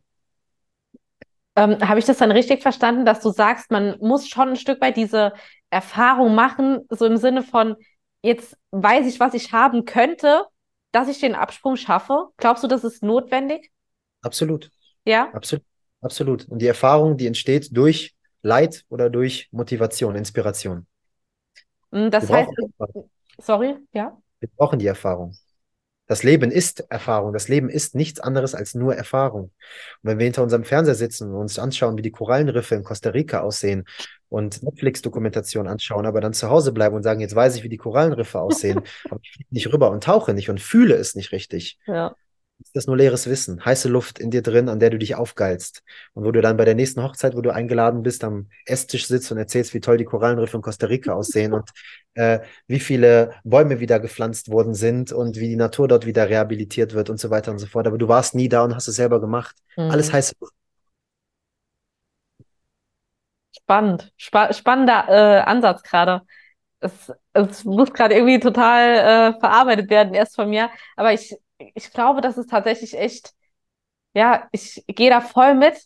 Ähm, 1.58 1.80
Habe 1.82 2.00
ich 2.00 2.06
das 2.06 2.18
dann 2.18 2.32
richtig 2.32 2.62
verstanden, 2.62 3.06
dass 3.06 3.20
du 3.20 3.30
sagst, 3.30 3.72
man 3.72 3.98
muss 4.00 4.30
schon 4.30 4.50
ein 4.50 4.56
Stück 4.56 4.80
weit 4.80 4.96
diese 4.96 5.34
Erfahrung 5.70 6.34
machen, 6.34 6.86
so 6.90 7.06
im 7.06 7.18
Sinne 7.18 7.44
von, 7.44 7.76
jetzt 8.22 8.58
weiß 8.72 9.06
ich, 9.08 9.20
was 9.20 9.34
ich 9.34 9.52
haben 9.52 9.84
könnte, 9.84 10.46
dass 10.94 11.10
ich 11.10 11.20
den 11.20 11.36
Absprung 11.36 11.76
schaffe? 11.76 12.28
Glaubst 12.38 12.64
du, 12.64 12.68
das 12.68 12.86
ist 12.86 13.04
notwendig? 13.04 13.72
Absolut. 14.22 14.72
Ja? 15.06 15.30
Absolut. 15.34 15.64
Absolut. 16.06 16.48
Und 16.50 16.60
die 16.60 16.68
Erfahrung, 16.68 17.18
die 17.18 17.26
entsteht 17.26 17.76
durch 17.76 18.16
Leid 18.44 18.84
oder 18.90 19.10
durch 19.10 19.50
Motivation, 19.52 20.16
Inspiration. 20.16 20.86
Hm, 21.92 22.12
das 22.12 22.30
heißt, 22.30 22.52
sorry, 23.40 23.76
ja? 23.92 24.16
Wir 24.40 24.50
brauchen 24.56 24.78
die 24.78 24.86
Erfahrung. 24.86 25.36
Das 26.06 26.22
Leben 26.22 26.52
ist 26.52 26.82
Erfahrung. 26.92 27.34
Das 27.34 27.48
Leben 27.48 27.70
ist 27.70 27.96
nichts 27.96 28.20
anderes 28.20 28.54
als 28.54 28.76
nur 28.76 28.96
Erfahrung. 28.96 29.46
Und 29.46 29.52
wenn 30.04 30.20
wir 30.20 30.26
hinter 30.26 30.44
unserem 30.44 30.64
Fernseher 30.64 30.94
sitzen 30.94 31.32
und 31.32 31.38
uns 31.38 31.58
anschauen, 31.58 31.98
wie 31.98 32.04
die 32.04 32.12
Korallenriffe 32.12 32.76
in 32.76 32.84
Costa 32.84 33.10
Rica 33.10 33.42
aussehen 33.42 33.86
und 34.30 34.62
Netflix-Dokumentation 34.62 35.68
anschauen, 35.68 36.06
aber 36.06 36.22
dann 36.22 36.34
zu 36.34 36.52
Hause 36.52 36.72
bleiben 36.72 36.96
und 36.96 37.02
sagen, 37.02 37.22
jetzt 37.22 37.36
weiß 37.36 37.56
ich, 37.56 37.64
wie 37.64 37.70
die 37.70 37.78
Korallenriffe 37.78 38.40
aussehen, 38.40 38.82
aber 39.10 39.20
ich 39.24 39.32
fliege 39.32 39.50
nicht 39.50 39.74
rüber 39.74 39.90
und 39.90 40.04
tauche 40.04 40.36
nicht 40.36 40.52
und 40.52 40.62
fühle 40.62 40.94
es 40.94 41.16
nicht 41.16 41.32
richtig. 41.32 41.80
Ja 41.88 42.16
ist 42.60 42.76
das 42.76 42.88
nur 42.88 42.98
leeres 42.98 43.28
Wissen, 43.28 43.64
heiße 43.64 43.90
Luft 43.90 44.20
in 44.20 44.32
dir 44.32 44.42
drin, 44.42 44.70
an 44.70 44.80
der 44.80 44.90
du 44.90 44.98
dich 44.98 45.16
aufgeilst. 45.16 45.84
Und 46.14 46.24
wo 46.26 46.32
du 46.32 46.42
dann 46.42 46.58
bei 46.58 46.66
der 46.66 46.76
nächsten 46.76 47.04
Hochzeit, 47.04 47.36
wo 47.36 47.42
du 47.42 47.54
eingeladen 47.54 48.02
bist, 48.02 48.24
am 48.24 48.50
Esstisch 48.66 49.08
sitzt 49.08 49.32
und 49.32 49.38
erzählst, 49.38 49.74
wie 49.74 49.82
toll 49.82 49.98
die 49.98 50.06
Korallenriffe 50.06 50.58
in 50.58 50.64
Costa 50.64 50.88
Rica 50.88 51.14
aussehen 51.16 51.54
und 51.54 51.70
äh, 52.14 52.40
wie 52.68 52.80
viele 52.80 53.34
Bäume 53.44 53.80
wieder 53.80 54.00
gepflanzt 54.00 54.50
worden 54.50 54.74
sind 54.74 55.12
und 55.12 55.38
wie 55.38 55.50
die 55.50 55.56
Natur 55.58 55.88
dort 55.88 56.06
wieder 56.06 56.30
rehabilitiert 56.30 56.94
wird 56.94 57.10
und 57.10 57.20
so 57.20 57.30
weiter 57.30 57.52
und 57.52 57.60
so 57.60 57.68
fort. 57.68 57.88
Aber 57.88 57.98
du 57.98 58.08
warst 58.08 58.36
nie 58.36 58.50
da 58.50 58.64
und 58.64 58.76
hast 58.76 58.88
es 58.88 58.96
selber 58.96 59.20
gemacht. 59.20 59.56
Mhm. 59.76 59.92
Alles 59.92 60.14
heiße 60.14 60.36
Luft. 60.40 60.54
Spannend, 63.58 64.14
Spa 64.18 64.54
spannender 64.54 65.06
äh, 65.10 65.42
Ansatz 65.42 65.82
gerade. 65.84 66.22
Es, 66.80 67.12
es 67.34 67.66
muss 67.66 67.92
gerade 67.94 68.14
irgendwie 68.16 68.40
total 68.40 69.34
äh, 69.34 69.40
verarbeitet 69.40 69.90
werden, 69.90 70.14
erst 70.14 70.36
von 70.36 70.50
mir. 70.50 70.70
Aber 70.96 71.14
ich 71.14 71.36
ich 71.58 71.92
glaube, 71.92 72.22
das 72.22 72.38
ist 72.38 72.50
tatsächlich 72.50 72.98
echt, 72.98 73.34
ja, 74.14 74.48
ich 74.52 74.84
gehe 74.88 75.10
da 75.10 75.22
voll 75.22 75.56
mit, 75.56 75.78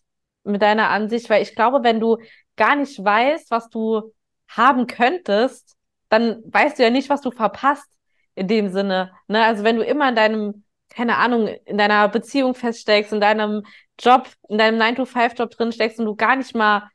mit 0.44 0.62
deiner 0.62 0.90
Ansicht, 0.90 1.30
weil 1.30 1.42
ich 1.44 1.56
glaube, 1.56 1.84
wenn 1.84 2.00
du 2.00 2.18
gar 2.56 2.76
nicht 2.76 3.04
weißt, 3.04 3.52
was 3.52 3.70
du 3.70 4.14
haben 4.48 4.88
könntest, 4.88 5.76
dann 6.10 6.42
weißt 6.46 6.80
du 6.80 6.84
ja 6.84 6.90
nicht, 6.90 7.10
was 7.10 7.22
du 7.22 7.32
verpasst 7.32 7.88
in 8.36 8.48
dem 8.48 8.70
Sinne. 8.70 9.12
Ne? 9.28 9.44
Also 9.44 9.64
wenn 9.64 9.76
du 9.78 9.84
immer 9.84 10.10
in 10.10 10.16
deinem, 10.16 10.64
keine 10.90 11.18
Ahnung, 11.18 11.48
in 11.48 11.78
deiner 11.78 12.08
Beziehung 12.10 12.56
feststeckst, 12.56 13.14
in 13.14 13.22
deinem 13.22 13.64
Job, 14.00 14.28
in 14.48 14.58
deinem 14.58 14.80
9-to-5-Job 14.80 15.52
drin 15.52 15.72
steckst 15.72 16.00
und 16.00 16.06
du 16.06 16.16
gar 16.16 16.36
nicht 16.36 16.56
mal 16.56 16.90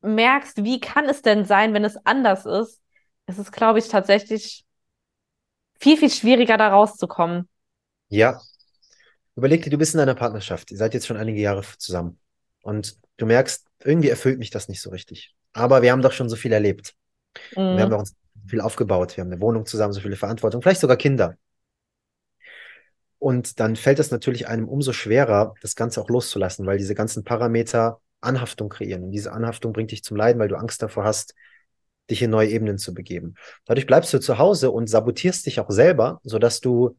merkst, 0.00 0.64
wie 0.64 0.80
kann 0.80 1.04
es 1.06 1.22
denn 1.22 1.44
sein, 1.44 1.74
wenn 1.74 1.84
es 1.84 1.96
anders 2.04 2.46
ist, 2.46 2.82
ist 3.26 3.38
es, 3.38 3.52
glaube 3.52 3.78
ich, 3.78 3.88
tatsächlich 3.88 4.64
viel, 5.78 5.96
viel 5.96 6.10
schwieriger, 6.10 6.56
da 6.56 6.68
rauszukommen. 6.68 7.48
Ja. 8.12 8.40
Überleg 9.36 9.62
dir, 9.62 9.70
du 9.70 9.78
bist 9.78 9.94
in 9.94 10.00
einer 10.00 10.14
Partnerschaft. 10.14 10.70
Ihr 10.70 10.76
seid 10.76 10.92
jetzt 10.92 11.06
schon 11.06 11.16
einige 11.16 11.40
Jahre 11.40 11.62
zusammen. 11.78 12.18
Und 12.62 12.98
du 13.16 13.24
merkst, 13.24 13.66
irgendwie 13.82 14.10
erfüllt 14.10 14.38
mich 14.38 14.50
das 14.50 14.68
nicht 14.68 14.82
so 14.82 14.90
richtig. 14.90 15.34
Aber 15.54 15.80
wir 15.80 15.92
haben 15.92 16.02
doch 16.02 16.12
schon 16.12 16.28
so 16.28 16.36
viel 16.36 16.52
erlebt. 16.52 16.94
Mhm. 17.56 17.76
Wir 17.76 17.80
haben 17.80 17.90
doch 17.90 18.00
uns 18.00 18.14
viel 18.46 18.60
aufgebaut. 18.60 19.16
Wir 19.16 19.24
haben 19.24 19.32
eine 19.32 19.40
Wohnung 19.40 19.64
zusammen, 19.64 19.94
so 19.94 20.00
viele 20.00 20.16
Verantwortung, 20.16 20.60
vielleicht 20.60 20.82
sogar 20.82 20.98
Kinder. 20.98 21.36
Und 23.18 23.60
dann 23.60 23.76
fällt 23.76 23.98
es 23.98 24.10
natürlich 24.10 24.46
einem 24.48 24.68
umso 24.68 24.92
schwerer, 24.92 25.54
das 25.62 25.74
Ganze 25.74 26.00
auch 26.00 26.10
loszulassen, 26.10 26.66
weil 26.66 26.76
diese 26.76 26.94
ganzen 26.94 27.24
Parameter 27.24 28.00
Anhaftung 28.20 28.68
kreieren. 28.68 29.04
Und 29.04 29.12
diese 29.12 29.32
Anhaftung 29.32 29.72
bringt 29.72 29.90
dich 29.90 30.04
zum 30.04 30.18
Leiden, 30.18 30.38
weil 30.38 30.48
du 30.48 30.56
Angst 30.56 30.82
davor 30.82 31.04
hast, 31.04 31.34
dich 32.10 32.20
in 32.20 32.30
neue 32.30 32.48
Ebenen 32.50 32.76
zu 32.76 32.92
begeben. 32.92 33.36
Dadurch 33.64 33.86
bleibst 33.86 34.12
du 34.12 34.18
zu 34.18 34.36
Hause 34.36 34.70
und 34.70 34.88
sabotierst 34.88 35.46
dich 35.46 35.60
auch 35.60 35.70
selber, 35.70 36.20
sodass 36.24 36.60
du 36.60 36.98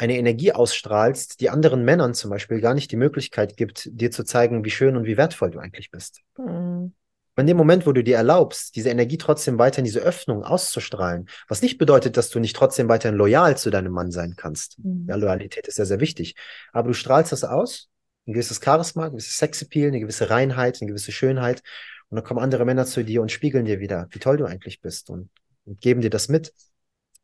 eine 0.00 0.16
Energie 0.16 0.52
ausstrahlst, 0.52 1.40
die 1.40 1.50
anderen 1.50 1.84
Männern 1.84 2.14
zum 2.14 2.30
Beispiel 2.30 2.62
gar 2.62 2.72
nicht 2.72 2.90
die 2.90 2.96
Möglichkeit 2.96 3.58
gibt, 3.58 3.88
dir 3.92 4.10
zu 4.10 4.24
zeigen, 4.24 4.64
wie 4.64 4.70
schön 4.70 4.96
und 4.96 5.04
wie 5.04 5.18
wertvoll 5.18 5.50
du 5.50 5.58
eigentlich 5.58 5.90
bist. 5.90 6.22
Mhm. 6.38 6.94
In 7.36 7.46
dem 7.46 7.56
Moment, 7.56 7.86
wo 7.86 7.92
du 7.92 8.02
dir 8.02 8.16
erlaubst, 8.16 8.76
diese 8.76 8.90
Energie 8.90 9.16
trotzdem 9.16 9.58
weiter 9.58 9.78
in 9.78 9.84
diese 9.84 10.00
Öffnung 10.00 10.42
auszustrahlen, 10.42 11.28
was 11.48 11.62
nicht 11.62 11.78
bedeutet, 11.78 12.16
dass 12.16 12.28
du 12.30 12.38
nicht 12.38 12.56
trotzdem 12.56 12.88
weiterhin 12.88 13.16
loyal 13.16 13.56
zu 13.56 13.70
deinem 13.70 13.92
Mann 13.92 14.10
sein 14.10 14.34
kannst. 14.36 14.78
Mhm. 14.78 15.06
Ja, 15.08 15.16
Loyalität 15.16 15.68
ist 15.68 15.76
sehr, 15.76 15.86
sehr 15.86 16.00
wichtig. 16.00 16.34
Aber 16.72 16.88
du 16.88 16.94
strahlst 16.94 17.32
das 17.32 17.44
aus, 17.44 17.88
ein 18.26 18.32
gewisses 18.32 18.60
Charisma, 18.62 19.04
ein 19.04 19.12
gewisses 19.12 19.36
Sexappeal, 19.36 19.88
eine 19.88 20.00
gewisse 20.00 20.30
Reinheit, 20.30 20.78
eine 20.80 20.88
gewisse 20.88 21.12
Schönheit. 21.12 21.62
Und 22.08 22.16
dann 22.16 22.24
kommen 22.24 22.40
andere 22.40 22.64
Männer 22.64 22.86
zu 22.86 23.04
dir 23.04 23.20
und 23.20 23.30
spiegeln 23.30 23.66
dir 23.66 23.80
wieder, 23.80 24.08
wie 24.10 24.18
toll 24.18 24.38
du 24.38 24.46
eigentlich 24.46 24.80
bist 24.80 25.10
und, 25.10 25.30
und 25.64 25.80
geben 25.80 26.00
dir 26.00 26.10
das 26.10 26.28
mit 26.28 26.52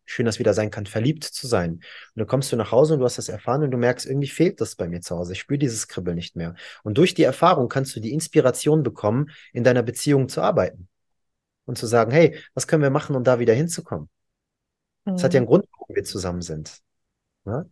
schön 0.06 0.26
das 0.26 0.38
wieder 0.38 0.54
sein 0.54 0.70
kann, 0.70 0.86
verliebt 0.86 1.24
zu 1.24 1.46
sein. 1.46 1.72
Und 1.72 1.82
dann 2.14 2.26
kommst 2.26 2.50
du 2.52 2.56
nach 2.56 2.72
Hause 2.72 2.94
und 2.94 3.00
du 3.00 3.04
hast 3.04 3.18
das 3.18 3.28
erfahren 3.28 3.62
und 3.62 3.70
du 3.70 3.76
merkst, 3.76 4.06
irgendwie 4.06 4.28
fehlt 4.28 4.60
das 4.60 4.76
bei 4.76 4.88
mir 4.88 5.00
zu 5.00 5.16
Hause. 5.16 5.32
Ich 5.32 5.40
spüre 5.40 5.58
dieses 5.58 5.88
Kribbeln 5.88 6.16
nicht 6.16 6.36
mehr. 6.36 6.54
Und 6.82 6.96
durch 6.96 7.14
die 7.14 7.24
Erfahrung 7.24 7.68
kannst 7.68 7.94
du 7.96 8.00
die 8.00 8.12
Inspiration 8.12 8.82
bekommen, 8.82 9.30
in 9.52 9.64
deiner 9.64 9.82
Beziehung 9.82 10.28
zu 10.28 10.40
arbeiten. 10.40 10.88
Und 11.66 11.76
zu 11.76 11.86
sagen, 11.86 12.12
hey, 12.12 12.38
was 12.54 12.68
können 12.68 12.82
wir 12.82 12.90
machen, 12.90 13.16
um 13.16 13.24
da 13.24 13.40
wieder 13.40 13.52
hinzukommen? 13.52 14.08
Es 15.04 15.12
mhm. 15.12 15.24
hat 15.24 15.34
ja 15.34 15.38
einen 15.38 15.46
mhm. 15.46 15.50
Grund, 15.50 15.64
warum 15.72 15.96
wir 15.96 16.04
zusammen 16.04 16.42
sind. 16.42 16.78
Ja? 17.44 17.66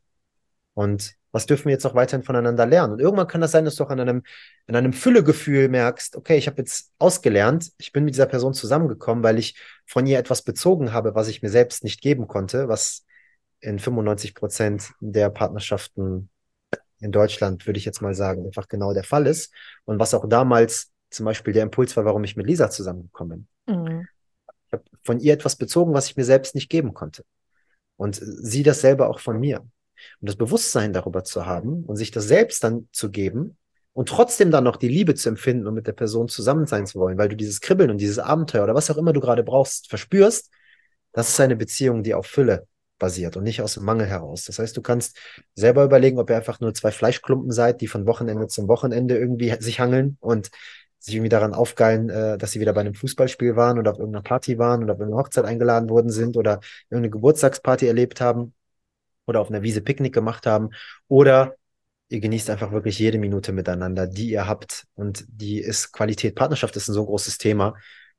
Und 0.75 1.15
was 1.35 1.47
dürfen 1.47 1.65
wir 1.65 1.73
jetzt 1.73 1.83
noch 1.83 1.97
weiterhin 1.97 2.23
voneinander 2.23 2.65
lernen? 2.65 2.93
Und 2.93 3.01
irgendwann 3.01 3.27
kann 3.27 3.41
das 3.41 3.51
sein, 3.51 3.65
dass 3.65 3.75
du 3.75 3.83
auch 3.83 3.91
an 3.91 3.99
einem, 3.99 4.23
an 4.69 4.77
einem 4.77 4.93
Füllegefühl 4.93 5.69
merkst, 5.69 6.15
okay, 6.15 6.37
ich 6.37 6.47
habe 6.47 6.59
jetzt 6.59 6.93
ausgelernt, 7.01 7.73
ich 7.77 7.91
bin 7.91 8.05
mit 8.05 8.15
dieser 8.15 8.27
Person 8.27 8.55
zusammengekommen, 8.55 9.25
weil 9.25 9.41
ich 9.41 9.59
von 9.85 10.07
ihr 10.07 10.21
etwas 10.21 10.43
bezogen 10.43 10.93
habe, 10.93 11.17
was 11.17 11.27
ich 11.27 11.43
mir 11.43 11.49
selbst 11.49 11.83
nicht 11.83 12.01
geben 12.01 12.29
konnte, 12.29 12.69
was 12.69 13.05
in 13.59 13.81
95 13.81 14.37
Prozent 14.37 14.93
der 15.01 15.29
Partnerschaften 15.29 16.31
in 17.01 17.11
Deutschland, 17.11 17.67
würde 17.67 17.79
ich 17.79 17.85
jetzt 17.85 18.01
mal 18.01 18.15
sagen, 18.15 18.47
einfach 18.47 18.69
genau 18.69 18.95
der 18.95 19.05
Fall 19.05 19.27
ist. 19.27 19.53
Und 19.85 19.99
was 19.99 20.15
auch 20.15 20.29
damals 20.29 20.93
zum 21.11 21.27
Beispiel 21.27 21.53
der 21.53 21.65
Impuls 21.65 21.97
war, 21.97 22.05
warum 22.05 22.23
ich 22.23 22.37
mit 22.37 22.47
Lisa 22.47 22.71
zusammengekommen 22.71 23.49
bin. 23.67 23.77
Mhm. 23.77 24.07
Ich 24.69 24.73
habe 24.73 24.85
von 25.03 25.19
ihr 25.19 25.35
etwas 25.35 25.57
bezogen, 25.57 25.95
was 25.95 26.07
ich 26.07 26.17
mir 26.17 26.25
selbst 26.25 26.55
nicht 26.55 26.71
geben 26.71 26.95
konnte. 26.95 27.25
Und 27.97 28.21
sie 28.23 28.63
dasselbe 28.63 29.09
auch 29.09 29.19
von 29.19 29.41
mir. 29.41 29.67
Und 30.21 30.29
das 30.29 30.37
Bewusstsein 30.37 30.93
darüber 30.93 31.25
zu 31.25 31.47
haben 31.47 31.85
und 31.85 31.97
sich 31.97 32.11
das 32.11 32.25
selbst 32.25 32.65
dann 32.65 32.89
zu 32.93 33.11
geben 33.11 33.57
und 33.93 34.09
trotzdem 34.09 34.51
dann 34.51 34.65
noch 34.65 34.77
die 34.77 34.89
Liebe 34.89 35.15
zu 35.15 35.29
empfinden 35.29 35.67
und 35.67 35.75
mit 35.75 35.87
der 35.87 35.93
Person 35.93 36.29
zusammen 36.29 36.67
sein 36.67 36.87
zu 36.87 36.99
wollen, 36.99 37.17
weil 37.17 37.29
du 37.29 37.37
dieses 37.37 37.61
Kribbeln 37.61 37.91
und 37.91 37.99
dieses 37.99 38.19
Abenteuer 38.19 38.65
oder 38.65 38.75
was 38.75 38.91
auch 38.91 38.97
immer 38.97 39.13
du 39.13 39.21
gerade 39.21 39.45
brauchst, 39.45 39.89
verspürst, 39.89 40.51
das 41.13 41.29
ist 41.31 41.41
eine 41.41 41.57
Beziehung, 41.57 42.03
die 42.03 42.15
auf 42.15 42.27
Fülle 42.27 42.67
basiert 42.99 43.37
und 43.37 43.45
nicht 43.45 43.63
aus 43.63 43.75
dem 43.75 43.85
Mangel 43.85 44.07
heraus. 44.07 44.45
Das 44.45 44.59
heißt, 44.59 44.77
du 44.77 44.83
kannst 44.83 45.17
selber 45.55 45.85
überlegen, 45.85 46.19
ob 46.19 46.29
ihr 46.31 46.37
einfach 46.37 46.61
nur 46.61 46.75
zwei 46.75 46.91
Fleischklumpen 46.91 47.53
seid, 47.53 47.81
die 47.81 47.87
von 47.87 48.07
Wochenende 48.07 48.49
zum 48.49 48.69
Wochenende 48.69 49.17
irgendwie 49.17 49.55
sich 49.61 49.79
hangeln 49.81 50.17
und 50.21 50.51
sich 50.99 51.15
irgendwie 51.15 51.29
daran 51.29 51.55
aufgeilen, 51.55 52.09
äh, 52.09 52.39
dass 52.39 52.53
sie 52.53 52.61
wieder 52.61 52.73
bei 52.73 52.81
einem 52.81 52.95
Fußballspiel 52.95 53.57
waren 53.57 53.79
oder 53.79 53.93
auf 53.93 53.99
irgendeiner 53.99 54.23
Party 54.23 54.59
waren 54.59 54.83
oder 54.83 54.95
auf 54.95 55.01
irgendeine 55.01 55.23
Hochzeit 55.23 55.45
eingeladen 55.45 55.89
worden 55.91 56.11
sind 56.11 56.37
oder 56.37 56.61
irgendeine 56.89 57.11
Geburtstagsparty 57.11 57.87
erlebt 57.87 58.21
haben 58.21 58.55
oder 59.27 59.41
auf 59.41 59.49
einer 59.49 59.63
Wiese 59.63 59.81
Picknick 59.81 60.13
gemacht 60.13 60.47
haben 60.47 60.71
oder 61.09 61.57
ihr 62.09 62.21
genießt 62.21 62.51
einfach 62.51 62.73
wirklich 62.73 62.99
jede 62.99 63.19
Minute 63.19 63.53
miteinander, 63.53 64.07
die 64.07 64.31
ihr 64.31 64.47
habt 64.47 64.87
und 64.95 65.25
die 65.29 65.59
ist 65.59 65.93
Qualität. 65.93 66.35
Partnerschaft 66.35 66.77
ist 66.77 66.89
ein 66.89 66.95
so 66.95 67.05
großes 67.05 67.39
Thema, 67.39 67.75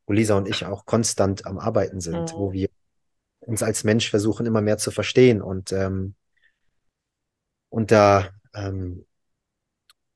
wo 0.06 0.14
Lisa 0.14 0.36
und 0.36 0.48
ich 0.48 0.66
auch 0.66 0.86
konstant 0.86 1.46
am 1.46 1.58
Arbeiten 1.58 2.02
sind, 2.02 2.34
mhm. 2.34 2.38
wo 2.38 2.54
wir 2.54 2.70
uns 3.40 3.64
als 3.64 3.84
Mensch 3.84 4.10
versuchen, 4.10 4.46
immer 4.46 4.62
mehr 4.62 4.78
zu 4.78 4.92
verstehen 4.92 5.42
und, 5.42 5.72
ähm, 5.72 6.16
und 7.70 7.92
da 7.92 8.30
ähm, 8.54 9.06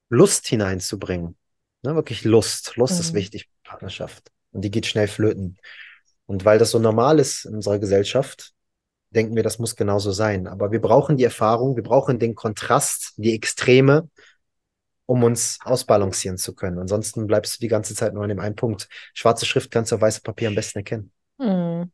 Lust 0.09 0.47
hineinzubringen. 0.47 1.37
Ne, 1.83 1.95
wirklich 1.95 2.25
Lust. 2.25 2.75
Lust 2.75 2.95
mhm. 2.95 2.99
ist 2.99 3.13
wichtig 3.13 3.49
Partnerschaft. 3.63 4.31
Und 4.51 4.63
die 4.63 4.71
geht 4.71 4.87
schnell 4.87 5.07
flöten. 5.07 5.57
Und 6.25 6.43
weil 6.43 6.59
das 6.59 6.71
so 6.71 6.79
normal 6.79 7.19
ist 7.19 7.45
in 7.45 7.55
unserer 7.55 7.79
Gesellschaft, 7.79 8.53
denken 9.11 9.35
wir, 9.35 9.43
das 9.43 9.59
muss 9.59 9.75
genauso 9.75 10.11
sein. 10.11 10.47
Aber 10.47 10.71
wir 10.71 10.81
brauchen 10.81 11.17
die 11.17 11.23
Erfahrung, 11.23 11.75
wir 11.75 11.83
brauchen 11.83 12.19
den 12.19 12.35
Kontrast, 12.35 13.13
die 13.17 13.33
Extreme, 13.33 14.09
um 15.05 15.23
uns 15.23 15.57
ausbalancieren 15.63 16.37
zu 16.37 16.53
können. 16.53 16.77
Ansonsten 16.77 17.25
bleibst 17.27 17.55
du 17.55 17.59
die 17.61 17.67
ganze 17.67 17.95
Zeit 17.95 18.13
nur 18.13 18.23
an 18.23 18.29
dem 18.29 18.39
einen 18.39 18.55
Punkt. 18.55 18.87
Schwarze 19.13 19.45
Schrift 19.45 19.71
kannst 19.71 19.91
du 19.91 19.95
auf 19.95 20.01
weißem 20.01 20.23
Papier 20.23 20.49
am 20.49 20.55
besten 20.55 20.79
erkennen. 20.79 21.11
Hm. 21.39 21.91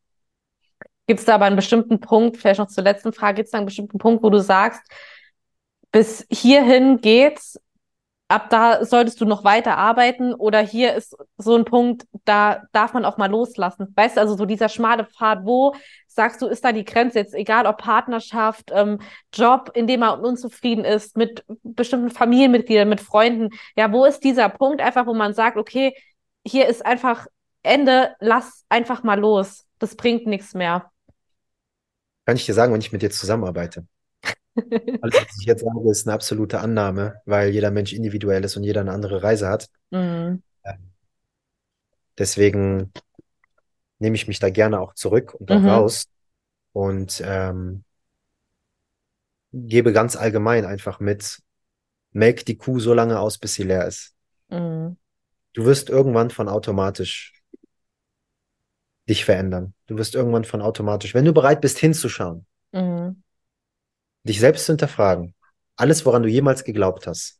Gibt 1.07 1.19
es 1.19 1.25
da 1.25 1.35
aber 1.35 1.45
einen 1.45 1.55
bestimmten 1.55 1.99
Punkt, 1.99 2.37
vielleicht 2.37 2.59
noch 2.59 2.67
zur 2.67 2.83
letzten 2.83 3.13
Frage, 3.13 3.35
gibt 3.35 3.45
es 3.45 3.51
da 3.51 3.59
einen 3.59 3.67
bestimmten 3.67 3.99
Punkt, 3.99 4.23
wo 4.23 4.29
du 4.29 4.41
sagst, 4.41 4.81
bis 5.91 6.25
hierhin 6.29 6.99
geht's, 6.99 7.59
ab 8.35 8.49
da 8.49 8.83
solltest 8.83 9.21
du 9.21 9.25
noch 9.25 9.45
weiter 9.45 9.77
arbeiten 9.77 10.33
oder 10.33 10.59
hier 10.59 10.93
ist 10.93 11.15
so 11.37 11.55
ein 11.55 11.63
Punkt, 11.63 12.05
da 12.25 12.63
darf 12.73 12.93
man 12.93 13.05
auch 13.05 13.17
mal 13.17 13.29
loslassen. 13.29 13.93
Weißt 13.95 14.17
du, 14.17 14.21
also 14.21 14.35
so 14.35 14.45
dieser 14.45 14.67
schmale 14.67 15.05
Pfad, 15.05 15.45
wo 15.45 15.73
sagst 16.07 16.41
du, 16.41 16.47
ist 16.47 16.65
da 16.65 16.73
die 16.73 16.83
Grenze 16.83 17.19
jetzt, 17.19 17.33
egal 17.33 17.65
ob 17.65 17.77
Partnerschaft, 17.77 18.71
ähm, 18.73 18.99
Job, 19.33 19.71
in 19.73 19.87
dem 19.87 20.01
man 20.01 20.19
unzufrieden 20.19 20.83
ist, 20.83 21.15
mit 21.15 21.45
bestimmten 21.63 22.09
Familienmitgliedern, 22.09 22.89
mit 22.89 22.99
Freunden, 22.99 23.49
ja, 23.77 23.91
wo 23.91 24.03
ist 24.03 24.23
dieser 24.25 24.49
Punkt 24.49 24.81
einfach, 24.81 25.05
wo 25.07 25.13
man 25.13 25.33
sagt, 25.33 25.55
okay, 25.55 25.95
hier 26.45 26.67
ist 26.67 26.85
einfach 26.85 27.27
Ende, 27.63 28.15
lass 28.19 28.65
einfach 28.67 29.03
mal 29.03 29.19
los, 29.19 29.65
das 29.79 29.95
bringt 29.95 30.27
nichts 30.27 30.53
mehr. 30.53 30.91
Kann 32.25 32.35
ich 32.35 32.45
dir 32.45 32.53
sagen, 32.53 32.73
wenn 32.73 32.81
ich 32.81 32.91
mit 32.91 33.01
dir 33.01 33.11
zusammenarbeite. 33.11 33.85
Alles, 34.55 35.15
was 35.15 35.39
ich 35.39 35.45
jetzt 35.45 35.63
sage, 35.63 35.89
ist 35.89 36.07
eine 36.07 36.13
absolute 36.13 36.59
Annahme, 36.59 37.21
weil 37.25 37.49
jeder 37.49 37.71
Mensch 37.71 37.93
individuell 37.93 38.43
ist 38.43 38.55
und 38.57 38.63
jeder 38.63 38.81
eine 38.81 38.91
andere 38.91 39.23
Reise 39.23 39.49
hat. 39.49 39.69
Mhm. 39.91 40.41
Deswegen 42.17 42.91
nehme 43.99 44.15
ich 44.15 44.27
mich 44.27 44.39
da 44.39 44.49
gerne 44.49 44.79
auch 44.79 44.93
zurück 44.93 45.33
und 45.33 45.51
auch 45.51 45.61
Mhm. 45.61 45.67
raus 45.67 46.05
und 46.73 47.21
ähm, 47.25 47.83
gebe 49.53 49.93
ganz 49.93 50.15
allgemein 50.15 50.65
einfach 50.65 50.99
mit, 50.99 51.41
melk 52.11 52.45
die 52.45 52.57
Kuh 52.57 52.79
so 52.79 52.93
lange 52.93 53.19
aus, 53.19 53.37
bis 53.37 53.55
sie 53.55 53.63
leer 53.63 53.85
ist. 53.85 54.13
Mhm. 54.49 54.97
Du 55.53 55.65
wirst 55.65 55.89
irgendwann 55.89 56.29
von 56.31 56.49
automatisch 56.49 57.41
dich 59.07 59.23
verändern. 59.23 59.73
Du 59.87 59.97
wirst 59.97 60.15
irgendwann 60.15 60.45
von 60.45 60.61
automatisch, 60.61 61.13
wenn 61.13 61.25
du 61.25 61.33
bereit 61.33 61.61
bist 61.61 61.77
hinzuschauen, 61.79 62.45
Mhm. 62.73 63.23
Dich 64.25 64.39
selbst 64.39 64.65
zu 64.65 64.73
hinterfragen, 64.73 65.33
alles, 65.77 66.05
woran 66.05 66.23
du 66.23 66.29
jemals 66.29 66.63
geglaubt 66.63 67.07
hast. 67.07 67.39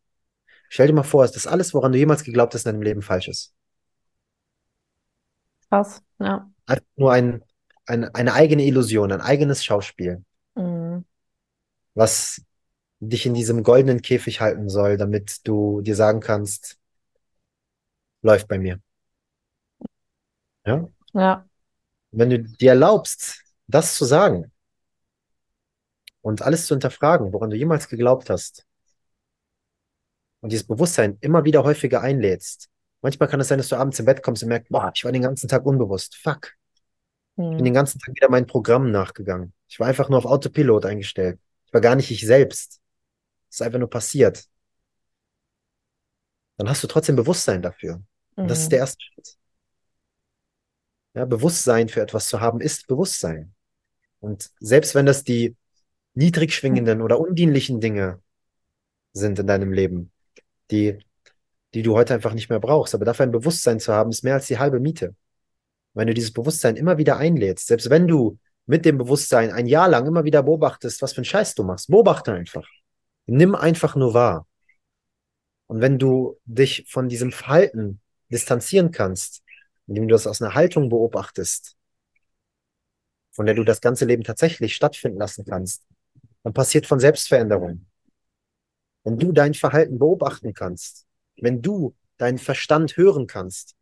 Stell 0.69 0.87
dir 0.87 0.93
mal 0.93 1.03
vor, 1.03 1.27
dass 1.27 1.47
alles, 1.47 1.73
woran 1.73 1.91
du 1.91 1.97
jemals 1.97 2.23
geglaubt 2.23 2.53
hast, 2.53 2.65
in 2.65 2.73
deinem 2.73 2.81
Leben 2.81 3.01
falsch 3.01 3.27
ist. 3.27 3.53
Krass, 5.69 6.01
ja. 6.19 6.49
Einfach 6.65 6.85
nur 6.95 7.11
ein, 7.11 7.43
ein, 7.85 8.05
eine 8.15 8.33
eigene 8.33 8.63
Illusion, 8.65 9.11
ein 9.11 9.21
eigenes 9.21 9.63
Schauspiel, 9.63 10.23
Mhm. 10.55 11.05
was 11.95 12.41
dich 12.99 13.25
in 13.25 13.33
diesem 13.33 13.63
goldenen 13.63 14.01
Käfig 14.01 14.39
halten 14.39 14.69
soll, 14.69 14.97
damit 14.97 15.45
du 15.45 15.81
dir 15.81 15.95
sagen 15.95 16.21
kannst, 16.21 16.77
läuft 18.21 18.47
bei 18.47 18.57
mir. 18.57 18.79
Ja? 20.65 20.87
Ja. 21.13 21.45
Wenn 22.11 22.29
du 22.29 22.39
dir 22.39 22.69
erlaubst, 22.69 23.41
das 23.67 23.95
zu 23.95 24.05
sagen 24.05 24.51
und 26.25 26.41
alles 26.41 26.65
zu 26.65 26.73
hinterfragen, 26.73 27.33
woran 27.33 27.51
du 27.51 27.55
jemals 27.55 27.87
geglaubt 27.87 28.31
hast, 28.31 28.65
und 30.41 30.51
dieses 30.51 30.65
Bewusstsein 30.65 31.17
immer 31.21 31.43
wieder 31.43 31.63
häufiger 31.63 32.01
einlädst. 32.01 32.69
Manchmal 33.01 33.29
kann 33.29 33.39
es 33.39 33.47
sein, 33.47 33.59
dass 33.59 33.69
du 33.69 33.75
abends 33.75 33.99
im 33.99 34.05
Bett 34.05 34.23
kommst 34.23 34.41
und 34.41 34.49
merkst, 34.49 34.69
boah, 34.69 34.91
ich 34.93 35.05
war 35.05 35.11
den 35.11 35.21
ganzen 35.21 35.47
Tag 35.47 35.65
unbewusst. 35.65 36.15
Fuck. 36.15 36.53
Ich 37.49 37.57
bin 37.57 37.63
Mhm. 37.63 37.65
den 37.65 37.73
ganzen 37.75 37.99
Tag 37.99 38.15
wieder 38.15 38.29
meinen 38.29 38.47
Programmen 38.47 38.91
nachgegangen. 38.91 39.53
Ich 39.67 39.79
war 39.79 39.87
einfach 39.87 40.09
nur 40.09 40.17
auf 40.17 40.25
Autopilot 40.25 40.85
eingestellt. 40.85 41.39
Ich 41.67 41.73
war 41.73 41.81
gar 41.81 41.95
nicht 41.95 42.09
ich 42.09 42.25
selbst. 42.25 42.81
Es 43.49 43.57
ist 43.57 43.61
einfach 43.61 43.79
nur 43.79 43.89
passiert. 43.89 44.45
Dann 46.57 46.69
hast 46.69 46.83
du 46.83 46.87
trotzdem 46.87 47.15
Bewusstsein 47.15 47.61
dafür. 47.61 48.01
Und 48.35 48.49
das 48.49 48.61
ist 48.61 48.71
der 48.71 48.79
Mhm. 48.79 48.81
erste 48.81 49.03
Schritt. 49.03 49.37
Ja, 51.13 51.25
Bewusstsein 51.25 51.87
für 51.89 52.01
etwas 52.01 52.27
zu 52.27 52.41
haben, 52.41 52.61
ist 52.61 52.87
Bewusstsein. 52.87 53.53
Und 54.19 54.51
selbst 54.59 54.95
wenn 54.95 55.05
das 55.05 55.23
die 55.23 55.55
niedrig 56.15 56.53
schwingenden 56.53 57.01
oder 57.01 57.19
undienlichen 57.19 57.79
Dinge 57.79 58.21
sind 59.13 59.37
in 59.39 59.47
deinem 59.47 59.71
Leben, 59.71 60.11
die, 60.71 60.97
die 61.73 61.83
du 61.83 61.95
heute 61.95 62.13
einfach 62.13 62.33
nicht 62.33 62.49
mehr 62.49 62.59
brauchst, 62.59 62.95
aber 62.95 63.05
dafür 63.05 63.25
ein 63.25 63.31
Bewusstsein 63.31 63.79
zu 63.79 63.93
haben, 63.93 64.09
ist 64.09 64.23
mehr 64.23 64.35
als 64.35 64.47
die 64.47 64.57
halbe 64.57 64.79
Miete. 64.79 65.15
Wenn 65.93 66.07
du 66.07 66.13
dieses 66.13 66.33
Bewusstsein 66.33 66.75
immer 66.75 66.97
wieder 66.97 67.17
einlädst, 67.17 67.67
selbst 67.67 67.89
wenn 67.89 68.07
du 68.07 68.39
mit 68.65 68.83
dem 68.85 68.97
Bewusstsein 68.97 69.51
ein 69.51 69.67
Jahr 69.67 69.87
lang 69.87 70.07
immer 70.07 70.23
wieder 70.23 70.43
beobachtest, 70.43 71.01
was 71.01 71.13
für 71.13 71.19
einen 71.19 71.25
Scheiß 71.25 71.55
du 71.55 71.63
machst, 71.63 71.87
beobachte 71.89 72.33
einfach. 72.33 72.67
Nimm 73.27 73.55
einfach 73.55 73.95
nur 73.95 74.13
wahr. 74.13 74.47
Und 75.67 75.81
wenn 75.81 75.97
du 75.97 76.39
dich 76.45 76.85
von 76.89 77.09
diesem 77.09 77.31
Verhalten 77.31 78.01
distanzieren 78.29 78.91
kannst, 78.91 79.43
indem 79.87 80.07
du 80.07 80.13
das 80.13 80.27
aus 80.27 80.41
einer 80.41 80.53
Haltung 80.53 80.89
beobachtest, 80.89 81.75
von 83.31 83.45
der 83.45 83.55
du 83.55 83.63
das 83.63 83.81
ganze 83.81 84.05
Leben 84.05 84.23
tatsächlich 84.23 84.75
stattfinden 84.75 85.19
lassen 85.19 85.45
kannst, 85.45 85.83
dann 86.45 86.53
passiert 86.53 86.85
von 86.85 86.99
Selbstveränderung. 86.99 87.87
Wenn 89.03 89.17
du 89.17 89.31
dein 89.31 89.55
Verhalten 89.55 89.97
beobachten 89.97 90.53
kannst, 90.53 91.07
wenn 91.37 91.63
du 91.63 91.95
deinen 92.17 92.37
Verstand 92.37 92.97
hören 92.97 93.25
kannst, 93.25 93.75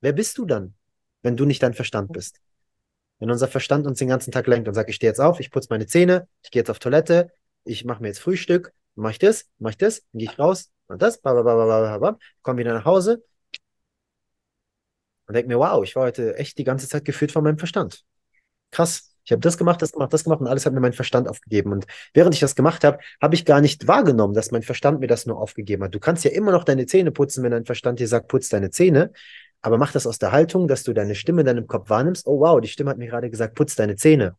wer 0.00 0.12
bist 0.12 0.36
du 0.36 0.44
dann, 0.44 0.74
wenn 1.22 1.36
du 1.36 1.44
nicht 1.44 1.62
dein 1.62 1.74
Verstand 1.74 2.12
bist? 2.12 2.40
Wenn 3.20 3.30
unser 3.30 3.46
Verstand 3.46 3.86
uns 3.86 4.00
den 4.00 4.08
ganzen 4.08 4.32
Tag 4.32 4.48
lenkt 4.48 4.66
und 4.66 4.74
sagt, 4.74 4.90
ich 4.90 4.96
stehe 4.96 5.10
jetzt 5.10 5.20
auf, 5.20 5.38
ich 5.38 5.52
putze 5.52 5.68
meine 5.70 5.86
Zähne, 5.86 6.26
ich 6.42 6.50
gehe 6.50 6.58
jetzt 6.60 6.70
auf 6.70 6.80
Toilette, 6.80 7.30
ich 7.62 7.84
mache 7.84 8.02
mir 8.02 8.08
jetzt 8.08 8.18
Frühstück, 8.18 8.74
mache 8.96 9.12
ich 9.12 9.18
das, 9.20 9.46
mache 9.58 9.70
ich 9.70 9.78
das, 9.78 10.00
dann 10.10 10.18
gehe 10.18 10.28
ich 10.28 10.38
raus, 10.40 10.72
und 10.88 11.00
das, 11.00 11.22
komme 11.22 12.58
wieder 12.58 12.74
nach 12.74 12.84
Hause 12.84 13.22
und 15.28 15.34
denke 15.34 15.46
mir, 15.46 15.60
wow, 15.60 15.84
ich 15.84 15.94
war 15.94 16.06
heute 16.06 16.36
echt 16.36 16.58
die 16.58 16.64
ganze 16.64 16.88
Zeit 16.88 17.04
geführt 17.04 17.30
von 17.30 17.44
meinem 17.44 17.58
Verstand. 17.58 18.02
Krass. 18.72 19.14
Ich 19.28 19.32
habe 19.32 19.42
das 19.42 19.58
gemacht, 19.58 19.82
das 19.82 19.92
gemacht, 19.92 20.10
das 20.10 20.24
gemacht 20.24 20.40
und 20.40 20.46
alles 20.46 20.64
hat 20.64 20.72
mir 20.72 20.80
mein 20.80 20.94
Verstand 20.94 21.28
aufgegeben. 21.28 21.70
Und 21.70 21.86
während 22.14 22.34
ich 22.34 22.40
das 22.40 22.56
gemacht 22.56 22.82
habe, 22.82 22.98
habe 23.20 23.34
ich 23.34 23.44
gar 23.44 23.60
nicht 23.60 23.86
wahrgenommen, 23.86 24.32
dass 24.32 24.52
mein 24.52 24.62
Verstand 24.62 25.00
mir 25.00 25.06
das 25.06 25.26
nur 25.26 25.38
aufgegeben 25.38 25.84
hat. 25.84 25.94
Du 25.94 26.00
kannst 26.00 26.24
ja 26.24 26.30
immer 26.30 26.50
noch 26.50 26.64
deine 26.64 26.86
Zähne 26.86 27.10
putzen, 27.10 27.44
wenn 27.44 27.50
dein 27.50 27.66
Verstand 27.66 28.00
dir 28.00 28.08
sagt, 28.08 28.28
putz 28.28 28.48
deine 28.48 28.70
Zähne. 28.70 29.12
Aber 29.60 29.76
mach 29.76 29.92
das 29.92 30.06
aus 30.06 30.18
der 30.18 30.32
Haltung, 30.32 30.66
dass 30.66 30.82
du 30.82 30.94
deine 30.94 31.14
Stimme 31.14 31.42
in 31.42 31.46
deinem 31.46 31.66
Kopf 31.66 31.90
wahrnimmst. 31.90 32.26
Oh 32.26 32.40
wow, 32.40 32.58
die 32.58 32.68
Stimme 32.68 32.88
hat 32.88 32.96
mir 32.96 33.06
gerade 33.06 33.28
gesagt, 33.28 33.54
putz 33.54 33.74
deine 33.74 33.96
Zähne. 33.96 34.34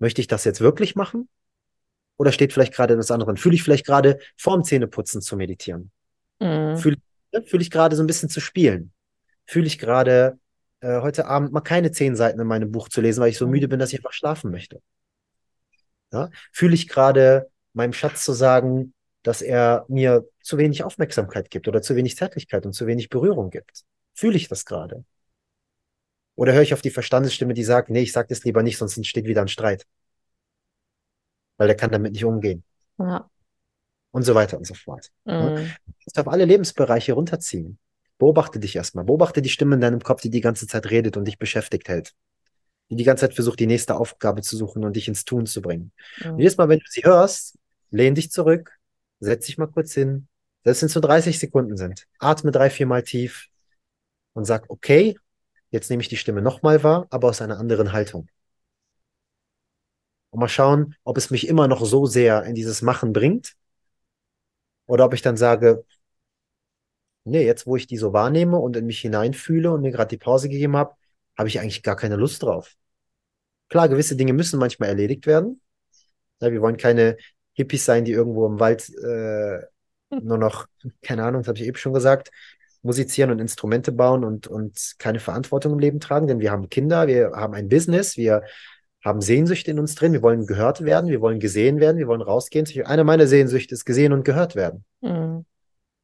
Möchte 0.00 0.20
ich 0.20 0.26
das 0.26 0.42
jetzt 0.42 0.60
wirklich 0.60 0.96
machen? 0.96 1.28
Oder 2.16 2.32
steht 2.32 2.52
vielleicht 2.52 2.74
gerade 2.74 2.96
das 2.96 3.12
andere? 3.12 3.36
Fühle 3.36 3.54
ich 3.54 3.62
vielleicht 3.62 3.86
gerade 3.86 4.18
vorm 4.36 4.64
Zähneputzen 4.64 5.22
zu 5.22 5.36
meditieren? 5.36 5.92
Mhm. 6.40 6.76
Fühle 6.76 6.96
fühl 7.46 7.62
ich 7.62 7.70
gerade 7.70 7.94
so 7.94 8.02
ein 8.02 8.08
bisschen 8.08 8.30
zu 8.30 8.40
spielen? 8.40 8.90
Fühle 9.46 9.68
ich 9.68 9.78
gerade 9.78 10.40
äh, 10.82 11.00
heute 11.00 11.26
Abend 11.26 11.52
mal 11.52 11.60
keine 11.60 11.92
zehn 11.92 12.16
Seiten 12.16 12.40
in 12.40 12.46
meinem 12.46 12.72
Buch 12.72 12.88
zu 12.88 13.00
lesen, 13.00 13.20
weil 13.20 13.30
ich 13.30 13.38
so 13.38 13.46
müde 13.46 13.68
bin, 13.68 13.78
dass 13.78 13.92
ich 13.92 14.00
einfach 14.00 14.12
schlafen 14.12 14.50
möchte? 14.50 14.82
Ja? 16.12 16.28
Fühle 16.52 16.74
ich 16.74 16.88
gerade 16.88 17.48
meinem 17.72 17.92
Schatz 17.92 18.24
zu 18.24 18.32
sagen, 18.32 18.92
dass 19.22 19.42
er 19.42 19.86
mir 19.88 20.26
zu 20.42 20.58
wenig 20.58 20.82
Aufmerksamkeit 20.82 21.50
gibt 21.50 21.68
oder 21.68 21.80
zu 21.80 21.94
wenig 21.94 22.16
Zärtlichkeit 22.16 22.66
und 22.66 22.72
zu 22.72 22.86
wenig 22.86 23.08
Berührung 23.08 23.50
gibt? 23.50 23.84
Fühle 24.14 24.36
ich 24.36 24.48
das 24.48 24.64
gerade? 24.64 25.04
Oder 26.34 26.52
höre 26.52 26.62
ich 26.62 26.74
auf 26.74 26.82
die 26.82 26.90
Verstandesstimme, 26.90 27.54
die 27.54 27.64
sagt, 27.64 27.88
nee, 27.88 28.02
ich 28.02 28.12
sag 28.12 28.28
das 28.28 28.42
lieber 28.44 28.62
nicht, 28.62 28.78
sonst 28.78 28.96
entsteht 28.96 29.26
wieder 29.26 29.42
ein 29.42 29.48
Streit. 29.48 29.86
Weil 31.58 31.68
der 31.68 31.76
kann 31.76 31.92
damit 31.92 32.12
nicht 32.12 32.24
umgehen. 32.24 32.64
Ja. 32.98 33.30
Und 34.10 34.22
so 34.24 34.34
weiter 34.34 34.58
und 34.58 34.66
so 34.66 34.74
fort. 34.74 35.10
Mhm. 35.24 35.70
Du 35.86 35.92
kannst 36.04 36.18
auf 36.18 36.28
alle 36.28 36.44
Lebensbereiche 36.44 37.12
runterziehen. 37.12 37.78
Beobachte 38.22 38.60
dich 38.60 38.76
erstmal. 38.76 39.04
Beobachte 39.04 39.42
die 39.42 39.48
Stimme 39.48 39.74
in 39.74 39.80
deinem 39.80 39.98
Kopf, 39.98 40.20
die 40.20 40.30
die 40.30 40.40
ganze 40.40 40.68
Zeit 40.68 40.88
redet 40.88 41.16
und 41.16 41.24
dich 41.24 41.40
beschäftigt 41.40 41.88
hält. 41.88 42.14
Die 42.88 42.94
die 42.94 43.02
ganze 43.02 43.22
Zeit 43.22 43.34
versucht, 43.34 43.58
die 43.58 43.66
nächste 43.66 43.96
Aufgabe 43.96 44.42
zu 44.42 44.56
suchen 44.56 44.84
und 44.84 44.94
dich 44.94 45.08
ins 45.08 45.24
Tun 45.24 45.44
zu 45.44 45.60
bringen. 45.60 45.90
Und 46.20 46.34
Mhm. 46.34 46.38
jedes 46.38 46.56
Mal, 46.56 46.68
wenn 46.68 46.78
du 46.78 46.84
sie 46.88 47.02
hörst, 47.02 47.58
lehn 47.90 48.14
dich 48.14 48.30
zurück, 48.30 48.78
setz 49.18 49.46
dich 49.46 49.58
mal 49.58 49.66
kurz 49.66 49.94
hin, 49.94 50.28
selbst 50.62 50.82
wenn 50.82 50.86
es 50.86 50.94
nur 50.94 51.02
30 51.02 51.36
Sekunden 51.36 51.76
sind. 51.76 52.06
Atme 52.20 52.52
drei, 52.52 52.70
vier 52.70 52.86
Mal 52.86 53.02
tief 53.02 53.48
und 54.34 54.44
sag, 54.44 54.70
okay, 54.70 55.18
jetzt 55.72 55.90
nehme 55.90 56.00
ich 56.00 56.08
die 56.08 56.16
Stimme 56.16 56.42
nochmal 56.42 56.84
wahr, 56.84 57.08
aber 57.10 57.28
aus 57.28 57.42
einer 57.42 57.58
anderen 57.58 57.90
Haltung. 57.90 58.28
Und 60.30 60.38
mal 60.38 60.46
schauen, 60.46 60.94
ob 61.02 61.18
es 61.18 61.30
mich 61.30 61.48
immer 61.48 61.66
noch 61.66 61.84
so 61.84 62.06
sehr 62.06 62.44
in 62.44 62.54
dieses 62.54 62.82
Machen 62.82 63.12
bringt 63.12 63.54
oder 64.86 65.06
ob 65.06 65.12
ich 65.12 65.22
dann 65.22 65.36
sage, 65.36 65.84
nee, 67.24 67.44
jetzt 67.44 67.66
wo 67.66 67.76
ich 67.76 67.86
die 67.86 67.96
so 67.96 68.12
wahrnehme 68.12 68.58
und 68.58 68.76
in 68.76 68.86
mich 68.86 69.00
hineinfühle 69.00 69.70
und 69.70 69.82
mir 69.82 69.92
gerade 69.92 70.08
die 70.08 70.18
Pause 70.18 70.48
gegeben 70.48 70.76
habe, 70.76 70.94
habe 71.36 71.48
ich 71.48 71.60
eigentlich 71.60 71.82
gar 71.82 71.96
keine 71.96 72.16
Lust 72.16 72.42
drauf. 72.42 72.74
Klar, 73.68 73.88
gewisse 73.88 74.16
Dinge 74.16 74.32
müssen 74.32 74.58
manchmal 74.58 74.90
erledigt 74.90 75.26
werden. 75.26 75.60
Ja, 76.40 76.52
wir 76.52 76.60
wollen 76.60 76.76
keine 76.76 77.16
Hippies 77.54 77.84
sein, 77.84 78.04
die 78.04 78.12
irgendwo 78.12 78.46
im 78.46 78.60
Wald 78.60 78.88
äh, 79.02 79.60
nur 80.10 80.38
noch, 80.38 80.66
keine 81.02 81.24
Ahnung, 81.24 81.42
das 81.42 81.48
habe 81.48 81.58
ich 81.58 81.66
eben 81.66 81.76
schon 81.76 81.94
gesagt, 81.94 82.30
musizieren 82.82 83.30
und 83.30 83.38
Instrumente 83.38 83.92
bauen 83.92 84.24
und, 84.24 84.48
und 84.48 84.94
keine 84.98 85.20
Verantwortung 85.20 85.72
im 85.72 85.78
Leben 85.78 86.00
tragen, 86.00 86.26
denn 86.26 86.40
wir 86.40 86.50
haben 86.50 86.68
Kinder, 86.68 87.06
wir 87.06 87.30
haben 87.34 87.54
ein 87.54 87.68
Business, 87.68 88.16
wir 88.16 88.42
haben 89.04 89.20
Sehnsüchte 89.20 89.70
in 89.70 89.78
uns 89.78 89.94
drin. 89.94 90.12
Wir 90.12 90.22
wollen 90.22 90.46
gehört 90.46 90.84
werden, 90.84 91.10
wir 91.10 91.20
wollen 91.20 91.40
gesehen 91.40 91.80
werden, 91.80 91.98
wir 91.98 92.06
wollen 92.06 92.22
rausgehen. 92.22 92.66
Eine 92.84 93.04
meiner 93.04 93.26
Sehnsüchte 93.26 93.74
ist 93.74 93.84
gesehen 93.84 94.12
und 94.12 94.24
gehört 94.24 94.54
werden. 94.54 94.84
Mhm. 95.00 95.44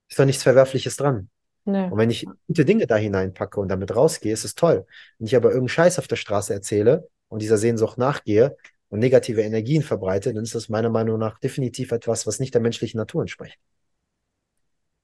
Ist 0.08 0.18
doch 0.18 0.24
nichts 0.24 0.42
Verwerfliches 0.42 0.96
dran. 0.96 1.28
Nee. 1.64 1.84
Und 1.84 1.98
wenn 1.98 2.10
ich 2.10 2.26
gute 2.46 2.64
Dinge 2.64 2.86
da 2.86 2.96
hineinpacke 2.96 3.60
und 3.60 3.68
damit 3.68 3.94
rausgehe, 3.94 4.32
ist 4.32 4.44
es 4.44 4.54
toll. 4.54 4.86
Wenn 5.18 5.26
ich 5.26 5.36
aber 5.36 5.50
irgendeinen 5.50 5.68
Scheiß 5.68 5.98
auf 5.98 6.08
der 6.08 6.16
Straße 6.16 6.54
erzähle 6.54 7.08
und 7.28 7.42
dieser 7.42 7.58
Sehnsucht 7.58 7.98
nachgehe 7.98 8.56
und 8.88 9.00
negative 9.00 9.42
Energien 9.42 9.82
verbreite, 9.82 10.32
dann 10.32 10.44
ist 10.44 10.54
das 10.54 10.70
meiner 10.70 10.88
Meinung 10.88 11.18
nach 11.18 11.38
definitiv 11.38 11.92
etwas, 11.92 12.26
was 12.26 12.40
nicht 12.40 12.54
der 12.54 12.62
menschlichen 12.62 12.96
Natur 12.96 13.20
entspricht. 13.20 13.58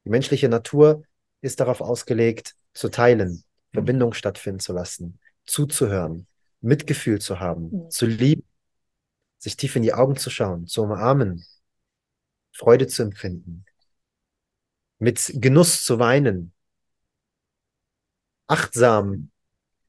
Die 0.05 0.11
menschliche 0.11 0.49
Natur 0.49 1.05
ist 1.43 1.61
darauf 1.61 1.83
ausgelegt, 1.83 2.55
zu 2.73 2.89
teilen, 2.89 3.31
mhm. 3.31 3.43
Verbindung 3.73 4.15
stattfinden 4.15 4.61
zu 4.61 4.73
lassen, 4.73 5.19
zuzuhören, 5.45 6.27
Mitgefühl 6.63 7.21
zu 7.21 7.41
haben, 7.41 7.71
mhm. 7.71 7.91
zu 7.91 8.07
lieben, 8.07 8.45
sich 9.39 9.57
tief 9.57 9.77
in 9.77 9.83
die 9.83 9.93
Augen 9.93 10.17
zu 10.17 10.31
schauen, 10.31 10.67
zu 10.67 10.83
umarmen, 10.83 11.45
Freude 12.53 12.87
zu 12.87 13.03
empfinden, 13.03 13.67
mit 14.99 15.33
Genuss 15.35 15.85
zu 15.85 15.99
weinen, 15.99 16.53
achtsam 18.47 19.31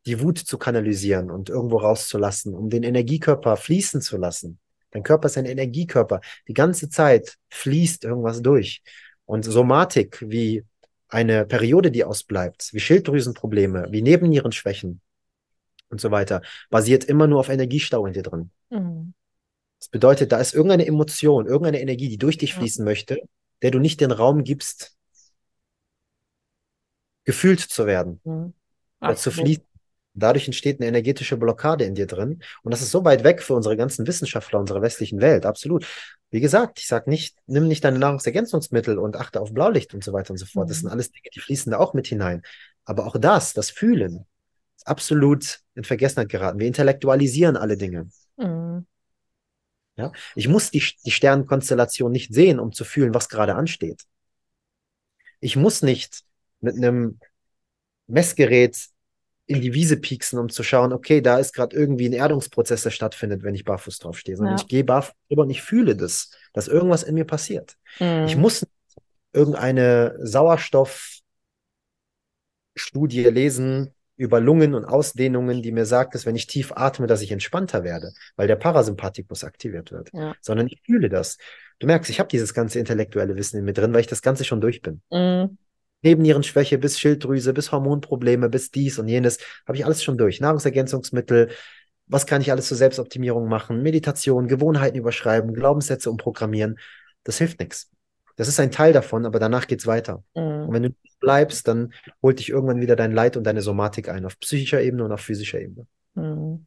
die 0.06 0.22
Wut 0.22 0.38
zu 0.38 0.58
kanalisieren 0.58 1.32
und 1.32 1.49
irgendwo 1.49 1.78
rauszulassen, 1.78 2.53
um 2.53 2.70
den 2.70 2.84
Energiekörper 2.84 3.58
fließen 3.58 4.01
zu 4.01 4.18
lassen. 4.18 4.60
Dein 4.91 5.03
Körper 5.03 5.26
ist 5.26 5.38
ein 5.38 5.45
Energiekörper. 5.45 6.22
Die 6.47 6.53
ganze 6.53 6.89
Zeit 6.89 7.38
fließt 7.49 8.06
irgendwas 8.06 8.41
durch. 8.41 8.82
Und 9.26 9.43
Somatik 9.43 10.24
wie 10.30 10.64
eine 11.08 11.45
Periode, 11.45 11.91
die 11.91 12.03
ausbleibt, 12.03 12.70
wie 12.72 12.80
Schilddrüsenprobleme, 12.80 13.88
wie 13.91 14.01
Nebennierenschwächen 14.01 15.01
und 15.89 16.01
so 16.01 16.12
weiter, 16.12 16.41
basiert 16.70 17.03
immer 17.06 17.28
nur 17.28 17.39
auf 17.39 17.49
Energiestau 17.49 18.06
in 18.06 18.14
dir 18.14 18.24
drin. 18.24 18.51
Mhm. 18.70 19.14
Das 19.80 19.89
bedeutet, 19.89 20.32
da 20.32 20.38
ist 20.39 20.53
irgendeine 20.53 20.86
Emotion, 20.86 21.45
irgendeine 21.45 21.82
Energie, 21.82 22.10
die 22.10 22.18
durch 22.18 22.38
dich 22.38 22.53
fließen 22.53 22.86
ja. 22.86 22.89
möchte, 22.89 23.20
der 23.62 23.72
du 23.72 23.80
nicht 23.80 24.01
den 24.01 24.12
Raum 24.12 24.43
gibst, 24.43 24.94
gefühlt 27.26 27.59
zu 27.59 27.86
werden, 27.86 28.21
mhm. 28.23 28.53
oder 29.01 29.15
zu 29.15 29.32
fließen. 29.32 29.63
Dadurch 30.17 30.45
entsteht 30.47 30.80
eine 30.80 30.88
energetische 30.88 31.36
Blockade 31.36 31.84
in 31.84 31.93
dir 31.93 32.07
drin. 32.07 32.41
Und 32.63 32.71
das 32.71 32.82
ist 32.82 32.91
so 32.91 33.03
weit 33.03 33.26
weg 33.26 33.43
für 33.43 33.53
unsere 33.53 33.76
ganzen 33.76 34.07
Wissenschaftler 34.07 34.59
unserer 34.59 34.82
westlichen 34.82 35.19
Welt. 35.19 35.45
Absolut. 35.45 35.86
Wie 36.32 36.39
gesagt, 36.39 36.80
ich 36.80 36.88
sage 36.88 37.09
nicht, 37.09 37.38
nimm 37.47 37.67
nicht 37.67 37.84
deine 37.84 37.99
Nahrungsergänzungsmittel 37.99 38.97
und 38.97 39.17
achte 39.17 39.41
auf 39.41 39.53
Blaulicht 39.53 39.93
und 39.93 40.05
so 40.05 40.13
weiter 40.13 40.32
und 40.32 40.38
so 40.38 40.45
fort. 40.45 40.69
Das 40.69 40.78
sind 40.78 40.86
mhm. 40.86 40.93
alles 40.93 41.11
Dinge, 41.11 41.30
die 41.36 41.39
fließen 41.41 41.71
da 41.71 41.80
auch 41.80 41.93
mit 41.93 42.07
hinein. 42.07 42.43
Aber 42.86 43.05
auch 43.05 43.17
das, 43.19 43.53
das 43.53 43.71
Fühlen, 43.71 44.26
ist 44.78 44.88
absolut 44.88 45.59
in 45.73 45.84
Vergessenheit 45.84 46.30
geraten. 46.30 46.59
Wir 46.59 46.67
intellektualisieren 46.67 47.57
alle 47.57 47.76
Dinge. 47.76 48.09
Mhm. 48.38 48.86
Ja? 49.97 50.11
Ich 50.36 50.47
muss 50.47 50.71
die, 50.71 50.84
die 51.05 51.11
Sternenkonstellation 51.11 52.11
nicht 52.11 52.34
sehen, 52.34 52.59
um 52.59 52.71
zu 52.71 52.86
fühlen, 52.86 53.13
was 53.13 53.28
gerade 53.28 53.55
ansteht. 53.55 54.03
Ich 55.41 55.55
muss 55.55 55.82
nicht 55.82 56.23
mit 56.62 56.76
einem 56.76 57.20
Messgerät 58.08 58.89
in 59.47 59.62
die 59.62 59.74
Wiese 59.74 59.97
pieksen, 59.97 60.39
um 60.39 60.49
zu 60.49 60.64
schauen, 60.64 60.91
okay, 60.91 61.22
da 61.22 61.38
ist 61.38 61.53
gerade 61.53 61.76
irgendwie 61.76 62.10
ein 62.10 62.14
Erdungsprozess, 62.14 62.82
der 62.84 62.89
stattfindet, 62.89 63.43
wenn 63.43 63.53
ich 63.53 63.64
barfuß 63.64 63.99
draufstehe. 63.99 64.36
Sondern 64.38 64.58
ja. 64.58 64.62
ich 64.62 64.68
gehe 64.68 64.84
barfuß 64.84 65.14
drüber 65.30 65.43
und 65.43 65.51
ich 65.51 65.62
fühle 65.62 65.95
das, 65.95 66.32
dass 66.53 66.68
irgendwas 66.68 67.03
in 67.03 67.14
mir 67.16 67.26
passiert. 67.26 67.76
Mhm. 67.99 68.26
Ich 68.26 68.36
muss 68.38 68.66
irgendeine 69.34 70.18
Sauerstoffstudie 70.20 71.24
lesen 73.26 73.93
über 74.18 74.39
Lungen 74.39 74.74
und 74.74 74.86
Ausdehnungen, 74.86 75.62
die 75.62 75.74
mir 75.74 75.86
sagt, 75.86 76.16
dass 76.16 76.26
wenn 76.26 76.38
ich 76.38 76.47
tief 76.47 76.72
atme, 76.72 77.06
dass 77.06 77.22
ich 77.22 77.32
entspannter 77.32 77.84
werde, 77.84 78.14
weil 78.38 78.47
der 78.47 78.56
Parasympathikus 78.56 79.43
aktiviert 79.43 79.91
wird. 79.91 80.10
Ja. 80.14 80.36
Sondern 80.41 80.68
ich 80.68 80.82
fühle 80.86 81.10
das. 81.10 81.38
Du 81.80 81.88
merkst, 81.88 82.10
ich 82.10 82.20
habe 82.20 82.30
dieses 82.30 82.53
ganze 82.53 82.80
intellektuelle 82.80 83.36
Wissen 83.36 83.60
in 83.60 83.66
mir 83.66 83.74
drin, 83.74 83.93
weil 83.93 84.01
ich 84.01 84.08
das 84.08 84.22
Ganze 84.22 84.45
schon 84.45 84.62
durch 84.62 84.82
bin. 84.82 85.01
Mhm. 85.12 85.58
Nebennierenschwäche 86.01 86.77
bis 86.77 86.99
Schilddrüse, 86.99 87.53
bis 87.53 87.71
Hormonprobleme, 87.71 88.49
bis 88.49 88.71
dies 88.71 88.99
und 88.99 89.07
jenes, 89.07 89.39
habe 89.67 89.77
ich 89.77 89.85
alles 89.85 90.03
schon 90.03 90.17
durch. 90.17 90.39
Nahrungsergänzungsmittel, 90.39 91.49
was 92.07 92.25
kann 92.25 92.41
ich 92.41 92.51
alles 92.51 92.67
zur 92.67 92.77
Selbstoptimierung 92.77 93.47
machen? 93.47 93.81
Meditation, 93.81 94.47
Gewohnheiten 94.47 94.97
überschreiben, 94.97 95.53
Glaubenssätze 95.53 96.09
umprogrammieren. 96.09 96.77
Das 97.23 97.39
hilft 97.39 97.59
nichts. 97.59 97.89
Das 98.35 98.47
ist 98.47 98.59
ein 98.59 98.71
Teil 98.71 98.93
davon, 98.93 99.25
aber 99.25 99.39
danach 99.39 99.65
geht's 99.65 99.87
weiter. 99.87 100.23
Mhm. 100.35 100.67
Und 100.67 100.73
wenn 100.73 100.83
du 100.83 100.89
bleibst, 101.19 101.67
dann 101.67 101.93
holt 102.21 102.39
dich 102.39 102.49
irgendwann 102.49 102.81
wieder 102.81 102.95
dein 102.95 103.13
Leid 103.13 103.37
und 103.37 103.45
deine 103.45 103.61
Somatik 103.61 104.09
ein, 104.09 104.25
auf 104.25 104.39
psychischer 104.39 104.81
Ebene 104.81 105.05
und 105.05 105.11
auf 105.11 105.21
physischer 105.21 105.59
Ebene. 105.59 105.87
Mhm. 106.15 106.65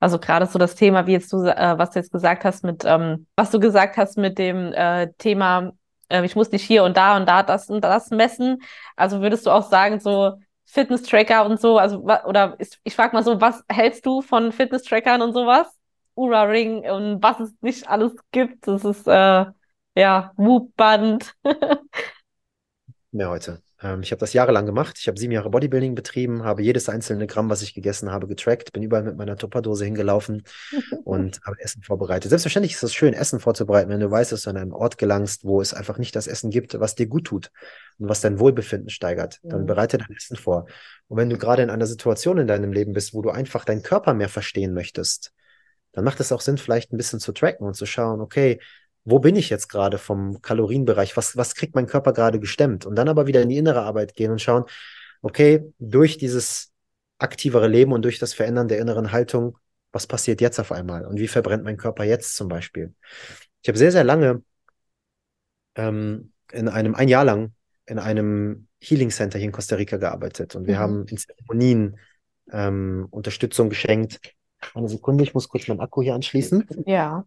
Also 0.00 0.18
gerade 0.18 0.46
so 0.46 0.58
das 0.58 0.74
Thema, 0.74 1.06
wie 1.06 1.12
jetzt 1.12 1.30
du, 1.32 1.44
äh, 1.44 1.78
was 1.78 1.90
du 1.90 1.98
jetzt 1.98 2.10
gesagt 2.10 2.44
hast 2.44 2.64
mit, 2.64 2.84
ähm, 2.86 3.26
was 3.36 3.50
du 3.50 3.60
gesagt 3.60 3.98
hast 3.98 4.16
mit 4.16 4.38
dem 4.38 4.72
äh, 4.72 5.12
Thema 5.18 5.72
äh, 6.10 6.24
ich 6.24 6.36
muss 6.36 6.52
nicht 6.52 6.64
hier 6.64 6.84
und 6.84 6.96
da 6.96 7.16
und 7.16 7.26
da 7.28 7.42
das 7.42 7.70
und 7.70 7.82
das 7.82 8.10
messen. 8.10 8.62
Also 8.96 9.20
würdest 9.20 9.46
du 9.46 9.50
auch 9.50 9.68
sagen, 9.68 10.00
so 10.00 10.34
Fitness-Tracker 10.66 11.46
und 11.46 11.60
so, 11.60 11.78
also 11.78 11.98
oder 12.00 12.54
ist, 12.58 12.78
ich 12.84 12.94
frage 12.94 13.14
mal 13.14 13.24
so, 13.24 13.40
was 13.40 13.64
hältst 13.68 14.06
du 14.06 14.22
von 14.22 14.52
Fitness-Trackern 14.52 15.22
und 15.22 15.32
sowas? 15.32 15.66
Ura 16.14 16.42
Ring 16.42 16.88
und 16.90 17.22
was 17.22 17.40
es 17.40 17.54
nicht 17.60 17.88
alles 17.88 18.12
gibt. 18.30 18.66
Das 18.68 18.84
ist 18.84 19.06
äh, 19.06 19.46
ja 19.96 20.32
Whoop-Band. 20.36 21.34
Mehr 23.12 23.30
heute. 23.30 23.62
Ähm, 23.82 24.02
ich 24.02 24.12
habe 24.12 24.20
das 24.20 24.32
jahrelang 24.32 24.66
gemacht. 24.66 24.98
Ich 24.98 25.08
habe 25.08 25.18
sieben 25.18 25.32
Jahre 25.32 25.50
Bodybuilding 25.50 25.94
betrieben, 25.94 26.44
habe 26.44 26.62
jedes 26.62 26.88
einzelne 26.88 27.26
Gramm, 27.26 27.50
was 27.50 27.62
ich 27.62 27.74
gegessen 27.74 28.10
habe, 28.10 28.26
getrackt, 28.26 28.72
bin 28.72 28.82
überall 28.82 29.02
mit 29.02 29.16
meiner 29.16 29.36
Tupperdose 29.36 29.84
hingelaufen 29.84 30.42
und 31.04 31.40
habe 31.44 31.60
Essen 31.60 31.82
vorbereitet. 31.82 32.30
Selbstverständlich 32.30 32.74
ist 32.74 32.82
es 32.82 32.94
schön, 32.94 33.14
Essen 33.14 33.40
vorzubereiten, 33.40 33.90
wenn 33.90 34.00
du 34.00 34.10
weißt, 34.10 34.32
dass 34.32 34.42
du 34.42 34.50
an 34.50 34.56
einen 34.56 34.72
Ort 34.72 34.98
gelangst, 34.98 35.44
wo 35.44 35.60
es 35.60 35.74
einfach 35.74 35.98
nicht 35.98 36.14
das 36.16 36.26
Essen 36.26 36.50
gibt, 36.50 36.78
was 36.78 36.94
dir 36.94 37.06
gut 37.06 37.24
tut 37.24 37.50
und 37.98 38.08
was 38.08 38.20
dein 38.20 38.38
Wohlbefinden 38.38 38.90
steigert. 38.90 39.40
Dann 39.42 39.66
bereite 39.66 39.98
dein 39.98 40.14
Essen 40.16 40.36
vor. 40.36 40.66
Und 41.08 41.16
wenn 41.16 41.30
du 41.30 41.38
gerade 41.38 41.62
in 41.62 41.70
einer 41.70 41.86
Situation 41.86 42.38
in 42.38 42.46
deinem 42.46 42.72
Leben 42.72 42.92
bist, 42.92 43.14
wo 43.14 43.22
du 43.22 43.30
einfach 43.30 43.64
deinen 43.64 43.82
Körper 43.82 44.14
mehr 44.14 44.28
verstehen 44.28 44.74
möchtest, 44.74 45.32
dann 45.92 46.04
macht 46.04 46.20
es 46.20 46.30
auch 46.30 46.40
Sinn, 46.40 46.58
vielleicht 46.58 46.92
ein 46.92 46.96
bisschen 46.96 47.18
zu 47.18 47.32
tracken 47.32 47.66
und 47.66 47.74
zu 47.74 47.84
schauen, 47.84 48.20
okay, 48.20 48.60
wo 49.04 49.18
bin 49.18 49.36
ich 49.36 49.50
jetzt 49.50 49.68
gerade 49.68 49.98
vom 49.98 50.42
Kalorienbereich? 50.42 51.16
Was, 51.16 51.36
was 51.36 51.54
kriegt 51.54 51.74
mein 51.74 51.86
Körper 51.86 52.12
gerade 52.12 52.40
gestemmt? 52.40 52.86
Und 52.86 52.96
dann 52.96 53.08
aber 53.08 53.26
wieder 53.26 53.42
in 53.42 53.48
die 53.48 53.58
innere 53.58 53.82
Arbeit 53.82 54.14
gehen 54.14 54.30
und 54.30 54.40
schauen, 54.40 54.64
okay, 55.22 55.72
durch 55.78 56.18
dieses 56.18 56.72
aktivere 57.18 57.68
Leben 57.68 57.92
und 57.92 58.02
durch 58.02 58.18
das 58.18 58.34
Verändern 58.34 58.68
der 58.68 58.78
inneren 58.78 59.12
Haltung, 59.12 59.58
was 59.92 60.06
passiert 60.06 60.40
jetzt 60.40 60.60
auf 60.60 60.72
einmal? 60.72 61.06
Und 61.06 61.18
wie 61.18 61.28
verbrennt 61.28 61.64
mein 61.64 61.76
Körper 61.76 62.04
jetzt 62.04 62.36
zum 62.36 62.48
Beispiel? 62.48 62.94
Ich 63.62 63.68
habe 63.68 63.78
sehr, 63.78 63.92
sehr 63.92 64.04
lange 64.04 64.42
ähm, 65.74 66.32
in 66.52 66.68
einem, 66.68 66.94
ein 66.94 67.08
Jahr 67.08 67.24
lang 67.24 67.52
in 67.86 67.98
einem 67.98 68.68
Healing 68.80 69.10
Center 69.10 69.38
hier 69.38 69.46
in 69.46 69.52
Costa 69.52 69.76
Rica 69.76 69.96
gearbeitet 69.96 70.54
und 70.54 70.66
wir 70.66 70.76
mhm. 70.76 70.78
haben 70.78 71.06
in 71.06 71.16
Zeremonien 71.16 71.98
ähm, 72.52 73.08
Unterstützung 73.10 73.68
geschenkt. 73.68 74.20
Eine 74.74 74.88
Sekunde, 74.88 75.24
ich 75.24 75.34
muss 75.34 75.48
kurz 75.48 75.68
meinen 75.68 75.80
Akku 75.80 76.02
hier 76.02 76.14
anschließen. 76.14 76.66
Ja. 76.86 77.24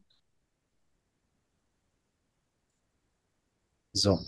So. 3.94 4.20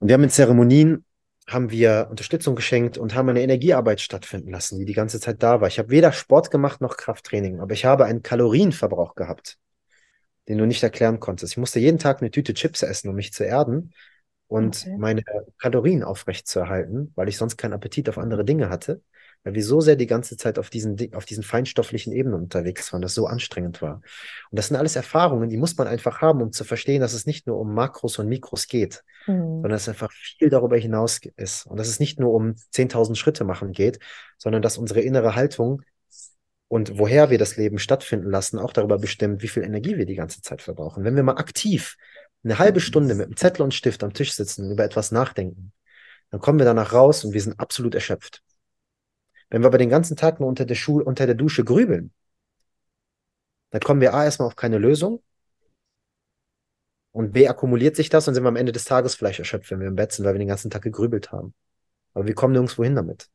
Und 0.00 0.08
wir 0.08 0.14
haben 0.14 0.24
in 0.24 0.30
Zeremonien 0.30 1.04
haben 1.46 1.70
wir 1.70 2.08
Unterstützung 2.10 2.56
geschenkt 2.56 2.96
und 2.96 3.14
haben 3.14 3.28
eine 3.28 3.42
Energiearbeit 3.42 4.00
stattfinden 4.00 4.50
lassen, 4.50 4.78
die 4.78 4.86
die 4.86 4.94
ganze 4.94 5.20
Zeit 5.20 5.42
da 5.42 5.60
war. 5.60 5.68
Ich 5.68 5.78
habe 5.78 5.90
weder 5.90 6.12
Sport 6.12 6.50
gemacht 6.50 6.80
noch 6.80 6.96
Krafttraining, 6.96 7.60
aber 7.60 7.74
ich 7.74 7.84
habe 7.84 8.06
einen 8.06 8.22
Kalorienverbrauch 8.22 9.14
gehabt, 9.14 9.58
den 10.48 10.58
du 10.58 10.66
nicht 10.66 10.82
erklären 10.82 11.20
konntest. 11.20 11.52
Ich 11.52 11.56
musste 11.58 11.80
jeden 11.80 11.98
Tag 11.98 12.22
eine 12.22 12.30
Tüte 12.30 12.54
Chips 12.54 12.82
essen, 12.82 13.10
um 13.10 13.14
mich 13.14 13.32
zu 13.34 13.44
erden 13.44 13.92
und 14.46 14.82
okay. 14.86 14.96
meine 14.98 15.22
Kalorien 15.58 16.02
aufrechtzuerhalten, 16.02 17.12
weil 17.14 17.28
ich 17.28 17.36
sonst 17.36 17.58
keinen 17.58 17.74
Appetit 17.74 18.08
auf 18.08 18.18
andere 18.18 18.44
Dinge 18.44 18.70
hatte 18.70 19.02
weil 19.44 19.54
wir 19.54 19.62
so 19.62 19.80
sehr 19.80 19.96
die 19.96 20.06
ganze 20.06 20.36
Zeit 20.36 20.58
auf 20.58 20.70
diesen, 20.70 21.14
auf 21.14 21.26
diesen 21.26 21.42
feinstofflichen 21.42 22.12
Ebenen 22.12 22.40
unterwegs 22.40 22.92
waren, 22.92 23.02
das 23.02 23.14
so 23.14 23.26
anstrengend 23.26 23.82
war. 23.82 23.96
Und 24.50 24.58
das 24.58 24.68
sind 24.68 24.76
alles 24.76 24.96
Erfahrungen, 24.96 25.50
die 25.50 25.58
muss 25.58 25.76
man 25.76 25.86
einfach 25.86 26.22
haben, 26.22 26.42
um 26.42 26.50
zu 26.50 26.64
verstehen, 26.64 27.00
dass 27.00 27.12
es 27.12 27.26
nicht 27.26 27.46
nur 27.46 27.58
um 27.60 27.74
Makros 27.74 28.18
und 28.18 28.28
Mikros 28.28 28.66
geht, 28.66 29.04
mhm. 29.26 29.40
sondern 29.40 29.70
dass 29.72 29.82
es 29.82 29.88
einfach 29.90 30.10
viel 30.10 30.48
darüber 30.48 30.78
hinaus 30.78 31.20
ist. 31.36 31.66
Und 31.66 31.78
dass 31.78 31.88
es 31.88 32.00
nicht 32.00 32.18
nur 32.18 32.32
um 32.32 32.54
10.000 32.72 33.14
Schritte 33.16 33.44
machen 33.44 33.72
geht, 33.72 33.98
sondern 34.38 34.62
dass 34.62 34.78
unsere 34.78 35.02
innere 35.02 35.36
Haltung 35.36 35.82
und 36.68 36.98
woher 36.98 37.30
wir 37.30 37.38
das 37.38 37.56
Leben 37.56 37.78
stattfinden 37.78 38.30
lassen, 38.30 38.58
auch 38.58 38.72
darüber 38.72 38.98
bestimmt, 38.98 39.42
wie 39.42 39.48
viel 39.48 39.62
Energie 39.62 39.96
wir 39.96 40.06
die 40.06 40.16
ganze 40.16 40.40
Zeit 40.40 40.62
verbrauchen. 40.62 41.04
Wenn 41.04 41.14
wir 41.14 41.22
mal 41.22 41.36
aktiv 41.36 41.96
eine 42.42 42.58
halbe 42.58 42.80
Stunde 42.80 43.14
mit 43.14 43.26
einem 43.26 43.36
Zettel 43.36 43.62
und 43.62 43.74
Stift 43.74 44.02
am 44.02 44.12
Tisch 44.12 44.32
sitzen 44.32 44.64
und 44.64 44.72
über 44.72 44.84
etwas 44.84 45.12
nachdenken, 45.12 45.72
dann 46.30 46.40
kommen 46.40 46.58
wir 46.58 46.66
danach 46.66 46.92
raus 46.92 47.24
und 47.24 47.32
wir 47.32 47.40
sind 47.40 47.60
absolut 47.60 47.94
erschöpft. 47.94 48.42
Wenn 49.54 49.62
wir 49.62 49.68
aber 49.68 49.78
den 49.78 49.88
ganzen 49.88 50.16
Tag 50.16 50.40
nur 50.40 50.48
unter 50.48 50.64
der, 50.64 50.74
Schule, 50.74 51.04
unter 51.04 51.26
der 51.26 51.36
Dusche 51.36 51.62
grübeln, 51.62 52.10
dann 53.70 53.80
kommen 53.82 54.00
wir 54.00 54.12
A 54.12 54.24
erstmal 54.24 54.48
auf 54.48 54.56
keine 54.56 54.78
Lösung 54.78 55.22
und 57.12 57.30
B 57.30 57.46
akkumuliert 57.46 57.94
sich 57.94 58.08
das 58.08 58.26
und 58.26 58.34
sind 58.34 58.42
wir 58.42 58.48
am 58.48 58.56
Ende 58.56 58.72
des 58.72 58.84
Tages 58.84 59.14
vielleicht 59.14 59.38
erschöpft, 59.38 59.70
wenn 59.70 59.78
wir 59.78 59.86
im 59.86 59.94
Bett 59.94 60.10
sind, 60.10 60.24
weil 60.24 60.34
wir 60.34 60.40
den 60.40 60.48
ganzen 60.48 60.72
Tag 60.72 60.82
gegrübelt 60.82 61.30
haben. 61.30 61.54
Aber 62.14 62.26
wir 62.26 62.34
kommen 62.34 62.52
nirgendwo 62.52 62.82
hin 62.82 62.96
damit. 62.96 63.28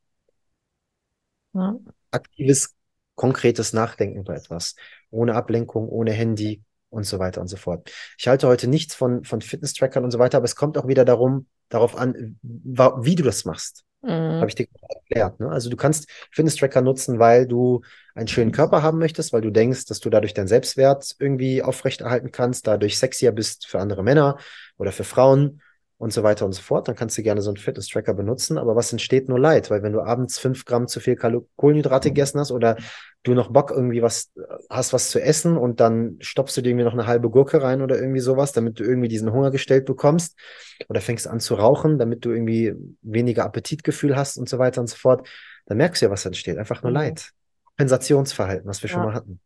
Ja. 1.53 1.79
Aktives 2.11 2.75
konkretes 3.15 3.71
Nachdenken 3.71 4.25
bei 4.25 4.35
etwas, 4.35 4.75
ohne 5.11 5.35
Ablenkung, 5.35 5.87
ohne 5.87 6.11
Handy 6.11 6.61
und 6.89 7.05
so 7.05 7.19
weiter 7.19 7.39
und 7.39 7.47
so 7.47 7.55
fort. 7.55 7.93
Ich 8.17 8.27
halte 8.27 8.45
heute 8.49 8.67
nichts 8.67 8.93
von, 8.93 9.23
von 9.23 9.39
Fitness-Trackern 9.39 10.03
und 10.03 10.11
so 10.11 10.19
weiter, 10.19 10.35
aber 10.35 10.45
es 10.45 10.57
kommt 10.57 10.77
auch 10.77 10.89
wieder 10.89 11.05
darum, 11.05 11.47
darauf 11.69 11.95
an, 11.95 12.37
wie 12.41 13.15
du 13.15 13.23
das 13.23 13.45
machst. 13.45 13.85
Mhm. 14.01 14.09
Habe 14.39 14.47
ich 14.47 14.55
dir 14.55 14.67
erklärt. 14.87 15.39
Ne? 15.39 15.49
Also 15.49 15.69
du 15.69 15.75
kannst 15.75 16.09
Fitness-Tracker 16.31 16.81
nutzen, 16.81 17.19
weil 17.19 17.47
du 17.47 17.81
einen 18.15 18.27
schönen 18.27 18.51
Körper 18.51 18.81
haben 18.81 18.99
möchtest, 18.99 19.33
weil 19.33 19.41
du 19.41 19.49
denkst, 19.49 19.85
dass 19.85 19.99
du 19.99 20.09
dadurch 20.09 20.33
deinen 20.33 20.47
Selbstwert 20.47 21.15
irgendwie 21.19 21.61
aufrechterhalten 21.61 22.31
kannst, 22.31 22.67
dadurch 22.67 22.97
sexier 22.97 23.31
bist 23.31 23.67
für 23.67 23.79
andere 23.79 24.03
Männer 24.03 24.37
oder 24.77 24.91
für 24.91 25.03
Frauen 25.03 25.61
und 25.99 26.13
so 26.13 26.23
weiter 26.23 26.45
und 26.45 26.53
so 26.53 26.61
fort, 26.61 26.87
dann 26.87 26.95
kannst 26.95 27.17
du 27.17 27.23
gerne 27.23 27.41
so 27.41 27.49
einen 27.49 27.57
Fitness-Tracker 27.57 28.13
benutzen. 28.13 28.57
Aber 28.57 28.73
was 28.77 28.91
entsteht 28.93 29.27
nur 29.27 29.37
Leid? 29.37 29.69
Weil 29.69 29.83
wenn 29.83 29.91
du 29.91 29.99
abends 29.99 30.39
fünf 30.39 30.63
Gramm 30.63 30.87
zu 30.87 31.01
viel 31.01 31.17
Kohlenhydrate 31.17 32.09
gegessen 32.09 32.39
hast 32.39 32.53
oder 32.53 32.77
du 33.23 33.33
noch 33.33 33.51
Bock 33.51 33.69
irgendwie 33.69 34.01
was 34.01 34.31
hast, 34.69 34.93
was 34.93 35.09
zu 35.09 35.21
essen 35.21 35.57
und 35.57 35.81
dann 35.81 36.15
stoppst 36.21 36.55
du 36.55 36.61
dir 36.61 36.69
irgendwie 36.69 36.85
noch 36.85 36.93
eine 36.93 37.05
halbe 37.05 37.29
Gurke 37.29 37.61
rein 37.61 37.81
oder 37.81 37.99
irgendwie 37.99 38.21
sowas, 38.21 38.53
damit 38.53 38.79
du 38.79 38.85
irgendwie 38.85 39.09
diesen 39.09 39.33
Hunger 39.33 39.51
gestellt 39.51 39.85
bekommst 39.85 40.39
oder 40.87 41.01
fängst 41.01 41.27
an 41.27 41.41
zu 41.41 41.55
rauchen, 41.55 41.97
damit 41.97 42.23
du 42.23 42.31
irgendwie 42.31 42.73
weniger 43.01 43.43
Appetitgefühl 43.43 44.15
hast 44.15 44.37
und 44.37 44.47
so 44.47 44.57
weiter 44.57 44.79
und 44.79 44.87
so 44.87 44.95
fort, 44.95 45.27
dann 45.65 45.77
merkst 45.77 46.01
du 46.01 46.05
ja, 46.05 46.11
was 46.11 46.25
entsteht. 46.25 46.57
Einfach 46.57 46.81
nur 46.81 46.91
mhm. 46.91 46.97
Leid. 46.97 47.31
Kompensationsverhalten, 47.65 48.69
was 48.69 48.81
wir 48.81 48.89
ja. 48.89 48.93
schon 48.93 49.03
mal 49.03 49.13
hatten. 49.13 49.41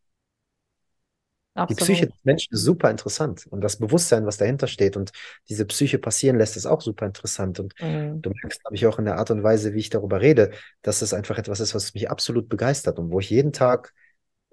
Absolut. 1.55 1.69
Die 1.69 1.83
Psyche 1.83 2.07
des 2.07 2.23
Menschen 2.23 2.53
ist 2.53 2.63
super 2.63 2.89
interessant 2.89 3.45
und 3.47 3.61
das 3.61 3.77
Bewusstsein, 3.77 4.25
was 4.25 4.37
dahinter 4.37 4.65
steht 4.65 4.97
und 4.97 5.11
diese 5.49 5.65
Psyche 5.65 5.99
passieren 5.99 6.37
lässt, 6.37 6.57
ist 6.57 6.65
auch 6.65 6.81
super 6.81 7.05
interessant. 7.05 7.59
Und 7.59 7.73
mhm. 7.79 8.21
du 8.23 8.31
merkst, 8.31 8.61
glaube 8.63 8.75
ich, 8.75 8.87
auch 8.87 8.97
in 8.97 9.05
der 9.05 9.17
Art 9.17 9.29
und 9.29 9.43
Weise, 9.43 9.73
wie 9.75 9.79
ich 9.79 9.91
darüber 9.91 10.19
rede, 10.19 10.49
dass 10.81 11.03
es 11.03 11.13
einfach 11.13 11.37
etwas 11.37 11.59
ist, 11.59 11.75
was 11.75 11.93
mich 11.93 12.09
absolut 12.09 12.49
begeistert 12.49 12.97
und 12.97 13.11
wo 13.11 13.19
ich 13.19 13.29
jeden 13.29 13.53
Tag 13.53 13.93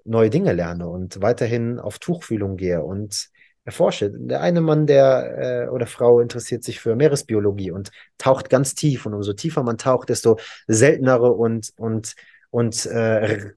neue 0.03 0.29
Dinge 0.29 0.53
lerne 0.53 0.87
und 0.87 1.21
weiterhin 1.21 1.79
auf 1.79 1.97
Tuchfühlung 1.97 2.55
gehe 2.55 2.83
und 2.83 3.29
erforsche. 3.63 4.11
Der 4.11 4.41
eine 4.41 4.61
Mann, 4.61 4.85
der 4.85 5.65
äh, 5.65 5.69
oder 5.69 5.87
Frau 5.87 6.19
interessiert 6.19 6.63
sich 6.63 6.79
für 6.79 6.95
Meeresbiologie 6.95 7.71
und 7.71 7.91
taucht 8.19 8.49
ganz 8.49 8.75
tief 8.75 9.05
und 9.07 9.13
umso 9.15 9.33
tiefer 9.33 9.63
man 9.63 9.77
taucht, 9.77 10.09
desto 10.09 10.37
seltenere 10.67 11.31
und 11.31 11.71
und 11.77 12.15
und 12.51 12.85
äh, 12.85 13.51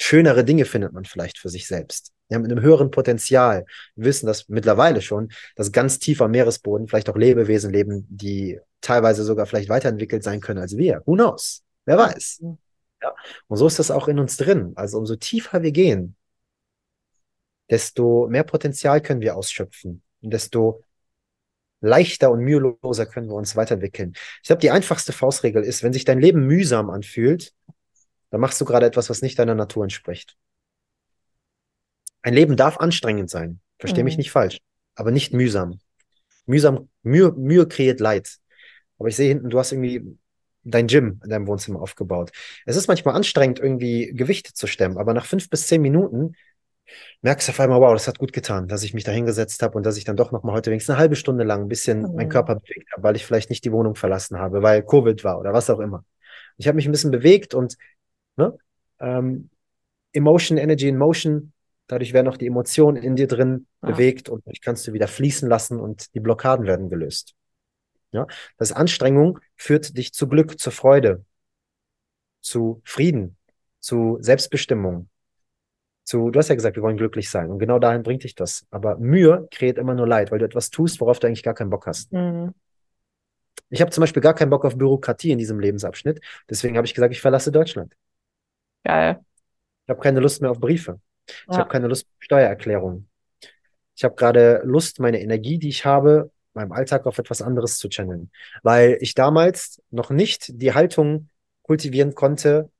schönere 0.00 0.44
Dinge 0.44 0.64
findet 0.64 0.92
man 0.92 1.04
vielleicht 1.04 1.38
für 1.38 1.48
sich 1.48 1.66
selbst. 1.66 2.12
Ja, 2.30 2.38
mit 2.38 2.52
einem 2.52 2.62
höheren 2.62 2.90
Potenzial. 2.90 3.64
Wir 3.94 4.04
wissen 4.06 4.26
das 4.26 4.48
mittlerweile 4.48 5.00
schon, 5.00 5.30
dass 5.56 5.72
ganz 5.72 5.98
tiefer 5.98 6.28
Meeresboden 6.28 6.86
vielleicht 6.86 7.08
auch 7.08 7.16
Lebewesen 7.16 7.72
leben, 7.72 8.06
die 8.10 8.60
teilweise 8.80 9.24
sogar 9.24 9.46
vielleicht 9.46 9.70
weiterentwickelt 9.70 10.22
sein 10.22 10.40
können 10.40 10.60
als 10.60 10.76
wir. 10.76 11.02
Who 11.06 11.14
knows? 11.14 11.62
Wer 11.86 11.96
weiß? 11.96 12.42
Ja. 13.02 13.14
Und 13.46 13.56
so 13.56 13.66
ist 13.66 13.78
das 13.78 13.90
auch 13.90 14.08
in 14.08 14.18
uns 14.18 14.36
drin. 14.36 14.72
Also 14.76 14.98
umso 14.98 15.16
tiefer 15.16 15.62
wir 15.62 15.72
gehen, 15.72 16.16
desto 17.70 18.26
mehr 18.28 18.44
Potenzial 18.44 19.00
können 19.00 19.20
wir 19.20 19.36
ausschöpfen. 19.36 20.02
Und 20.20 20.32
desto 20.32 20.82
leichter 21.80 22.30
und 22.30 22.40
müheloser 22.40 23.06
können 23.06 23.28
wir 23.28 23.34
uns 23.34 23.56
weiterentwickeln. 23.56 24.14
Ich 24.42 24.48
glaube, 24.48 24.60
die 24.60 24.70
einfachste 24.70 25.12
Faustregel 25.12 25.62
ist, 25.62 25.82
wenn 25.82 25.92
sich 25.92 26.04
dein 26.04 26.20
Leben 26.20 26.46
mühsam 26.46 26.90
anfühlt, 26.90 27.52
dann 28.30 28.40
machst 28.40 28.60
du 28.60 28.64
gerade 28.64 28.86
etwas, 28.86 29.10
was 29.10 29.22
nicht 29.22 29.38
deiner 29.38 29.54
Natur 29.54 29.84
entspricht. 29.84 30.36
Ein 32.22 32.34
Leben 32.34 32.56
darf 32.56 32.78
anstrengend 32.78 33.30
sein. 33.30 33.60
Verstehe 33.78 34.02
mhm. 34.02 34.06
mich 34.06 34.18
nicht 34.18 34.30
falsch. 34.30 34.58
Aber 34.94 35.10
nicht 35.10 35.32
mühsam. 35.32 35.80
Mühsam, 36.46 36.88
Mühe, 37.02 37.32
Mühe 37.32 37.66
kreiert 37.68 38.00
Leid. 38.00 38.38
Aber 38.98 39.08
ich 39.08 39.16
sehe 39.16 39.28
hinten, 39.28 39.50
du 39.50 39.58
hast 39.58 39.72
irgendwie 39.72 40.18
dein 40.64 40.86
Gym 40.86 41.20
in 41.22 41.30
deinem 41.30 41.46
Wohnzimmer 41.46 41.80
aufgebaut. 41.80 42.32
Es 42.66 42.76
ist 42.76 42.88
manchmal 42.88 43.14
anstrengend, 43.14 43.60
irgendwie 43.60 44.12
Gewichte 44.12 44.52
zu 44.52 44.66
stemmen, 44.66 44.98
aber 44.98 45.14
nach 45.14 45.26
fünf 45.26 45.48
bis 45.50 45.66
zehn 45.66 45.80
Minuten 45.80 46.34
merkst 47.22 47.48
du 47.48 47.52
auf 47.52 47.60
einmal, 47.60 47.80
wow, 47.80 47.92
das 47.92 48.08
hat 48.08 48.18
gut 48.18 48.32
getan, 48.32 48.68
dass 48.68 48.82
ich 48.82 48.94
mich 48.94 49.04
da 49.04 49.12
hingesetzt 49.12 49.62
habe 49.62 49.76
und 49.76 49.84
dass 49.84 49.96
ich 49.96 50.04
dann 50.04 50.16
doch 50.16 50.32
nochmal 50.32 50.54
heute 50.54 50.70
wenigstens 50.70 50.94
eine 50.94 51.00
halbe 51.00 51.16
Stunde 51.16 51.44
lang 51.44 51.62
ein 51.62 51.68
bisschen 51.68 52.02
mhm. 52.02 52.14
meinen 52.14 52.28
Körper 52.28 52.56
bewegt 52.56 52.90
habe, 52.92 53.02
weil 53.02 53.16
ich 53.16 53.24
vielleicht 53.24 53.50
nicht 53.50 53.64
die 53.64 53.72
Wohnung 53.72 53.94
verlassen 53.94 54.38
habe, 54.38 54.62
weil 54.62 54.82
Covid 54.82 55.22
war 55.24 55.38
oder 55.38 55.52
was 55.52 55.70
auch 55.70 55.80
immer. 55.80 56.04
Ich 56.56 56.66
habe 56.66 56.76
mich 56.76 56.86
ein 56.86 56.92
bisschen 56.92 57.10
bewegt 57.10 57.54
und 57.54 57.76
ne, 58.38 58.56
ähm, 59.00 59.50
Emotion, 60.12 60.56
Energy 60.56 60.88
in 60.88 60.96
Motion 60.96 61.52
Dadurch 61.88 62.12
werden 62.12 62.28
auch 62.28 62.36
die 62.36 62.46
Emotionen 62.46 63.02
in 63.02 63.16
dir 63.16 63.26
drin 63.26 63.66
ja. 63.82 63.90
bewegt 63.90 64.28
und 64.28 64.46
dich 64.46 64.60
kannst 64.60 64.86
du 64.86 64.92
wieder 64.92 65.08
fließen 65.08 65.48
lassen 65.48 65.80
und 65.80 66.14
die 66.14 66.20
Blockaden 66.20 66.66
werden 66.66 66.90
gelöst. 66.90 67.34
Ja, 68.12 68.26
das 68.56 68.72
Anstrengung 68.72 69.40
führt 69.56 69.96
dich 69.96 70.12
zu 70.12 70.28
Glück, 70.28 70.60
zur 70.60 70.72
Freude, 70.72 71.24
zu 72.40 72.80
Frieden, 72.84 73.36
zu 73.80 74.18
Selbstbestimmung, 74.20 75.08
zu, 76.04 76.30
du 76.30 76.38
hast 76.38 76.48
ja 76.48 76.54
gesagt, 76.54 76.76
wir 76.76 76.82
wollen 76.82 76.96
glücklich 76.96 77.28
sein 77.28 77.50
und 77.50 77.58
genau 77.58 77.78
dahin 77.78 78.02
bringt 78.02 78.22
dich 78.22 78.34
das. 78.34 78.66
Aber 78.70 78.96
Mühe 78.96 79.48
kreiert 79.50 79.78
immer 79.78 79.94
nur 79.94 80.06
Leid, 80.06 80.30
weil 80.30 80.38
du 80.38 80.44
etwas 80.44 80.70
tust, 80.70 81.00
worauf 81.00 81.18
du 81.18 81.26
eigentlich 81.26 81.42
gar 81.42 81.54
keinen 81.54 81.70
Bock 81.70 81.86
hast. 81.86 82.12
Mhm. 82.12 82.54
Ich 83.70 83.80
habe 83.80 83.90
zum 83.90 84.02
Beispiel 84.02 84.22
gar 84.22 84.34
keinen 84.34 84.50
Bock 84.50 84.64
auf 84.64 84.76
Bürokratie 84.76 85.30
in 85.30 85.38
diesem 85.38 85.60
Lebensabschnitt. 85.60 86.20
Deswegen 86.48 86.76
habe 86.76 86.86
ich 86.86 86.94
gesagt, 86.94 87.12
ich 87.12 87.20
verlasse 87.20 87.52
Deutschland. 87.52 87.94
Geil. 88.88 89.20
Ich 89.84 89.90
habe 89.90 90.00
keine 90.00 90.20
Lust 90.20 90.40
mehr 90.40 90.50
auf 90.50 90.60
Briefe. 90.60 90.98
Ich 91.26 91.34
ja. 91.50 91.58
habe 91.58 91.68
keine 91.68 91.88
Lust 91.88 92.06
auf 92.06 92.22
Steuererklärungen. 92.22 93.08
Ich 93.94 94.02
habe 94.02 94.14
gerade 94.14 94.62
Lust, 94.64 94.98
meine 94.98 95.20
Energie, 95.20 95.58
die 95.58 95.68
ich 95.68 95.84
habe, 95.84 96.30
meinem 96.54 96.72
Alltag 96.72 97.04
auf 97.04 97.18
etwas 97.18 97.42
anderes 97.42 97.76
zu 97.76 97.90
channeln. 97.90 98.30
Weil 98.62 98.96
ich 99.00 99.14
damals 99.14 99.82
noch 99.90 100.08
nicht 100.08 100.62
die 100.62 100.72
Haltung 100.72 101.28
kultivieren 101.62 102.14
konnte, 102.14 102.70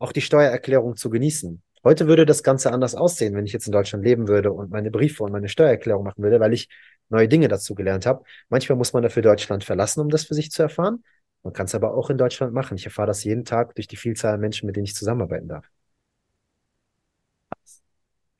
auch 0.00 0.10
die 0.10 0.20
Steuererklärung 0.20 0.96
zu 0.96 1.10
genießen. 1.10 1.62
Heute 1.84 2.08
würde 2.08 2.26
das 2.26 2.42
Ganze 2.42 2.72
anders 2.72 2.96
aussehen, 2.96 3.36
wenn 3.36 3.46
ich 3.46 3.52
jetzt 3.52 3.66
in 3.66 3.72
Deutschland 3.72 4.04
leben 4.04 4.26
würde 4.26 4.50
und 4.50 4.72
meine 4.72 4.90
Briefe 4.90 5.22
und 5.22 5.30
meine 5.30 5.48
Steuererklärung 5.48 6.02
machen 6.02 6.24
würde, 6.24 6.40
weil 6.40 6.54
ich 6.54 6.68
neue 7.08 7.28
Dinge 7.28 7.46
dazu 7.46 7.76
gelernt 7.76 8.04
habe. 8.04 8.24
Manchmal 8.48 8.76
muss 8.76 8.92
man 8.92 9.04
dafür 9.04 9.22
Deutschland 9.22 9.62
verlassen, 9.62 10.00
um 10.00 10.08
das 10.08 10.24
für 10.24 10.34
sich 10.34 10.50
zu 10.50 10.62
erfahren. 10.62 11.04
Man 11.42 11.52
kann 11.52 11.66
es 11.66 11.74
aber 11.74 11.94
auch 11.94 12.10
in 12.10 12.18
Deutschland 12.18 12.52
machen. 12.52 12.76
Ich 12.76 12.84
erfahre 12.84 13.06
das 13.06 13.24
jeden 13.24 13.44
Tag 13.44 13.74
durch 13.74 13.86
die 13.88 13.96
Vielzahl 13.96 14.34
an 14.34 14.40
Menschen, 14.40 14.66
mit 14.66 14.76
denen 14.76 14.84
ich 14.84 14.94
zusammenarbeiten 14.94 15.48
darf 15.48 15.70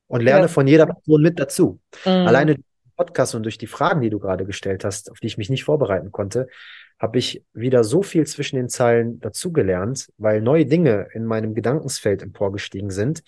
und 0.08 0.22
lerne 0.22 0.42
ja. 0.42 0.48
von 0.48 0.66
jeder 0.66 0.86
Person 0.86 1.22
mit 1.22 1.38
dazu. 1.38 1.78
Mhm. 2.04 2.10
Alleine 2.10 2.54
durch 2.56 2.66
den 2.66 2.92
Podcast 2.96 3.34
und 3.34 3.44
durch 3.44 3.58
die 3.58 3.66
Fragen, 3.66 4.00
die 4.00 4.10
du 4.10 4.18
gerade 4.18 4.44
gestellt 4.44 4.84
hast, 4.84 5.10
auf 5.10 5.20
die 5.20 5.28
ich 5.28 5.38
mich 5.38 5.50
nicht 5.50 5.64
vorbereiten 5.64 6.10
konnte, 6.10 6.48
habe 6.98 7.18
ich 7.18 7.44
wieder 7.52 7.84
so 7.84 8.02
viel 8.02 8.26
zwischen 8.26 8.56
den 8.56 8.68
Zeilen 8.68 9.20
dazugelernt, 9.20 10.10
weil 10.18 10.40
neue 10.40 10.66
Dinge 10.66 11.08
in 11.12 11.24
meinem 11.24 11.54
Gedankensfeld 11.54 12.22
emporgestiegen 12.22 12.90
sind, 12.90 13.22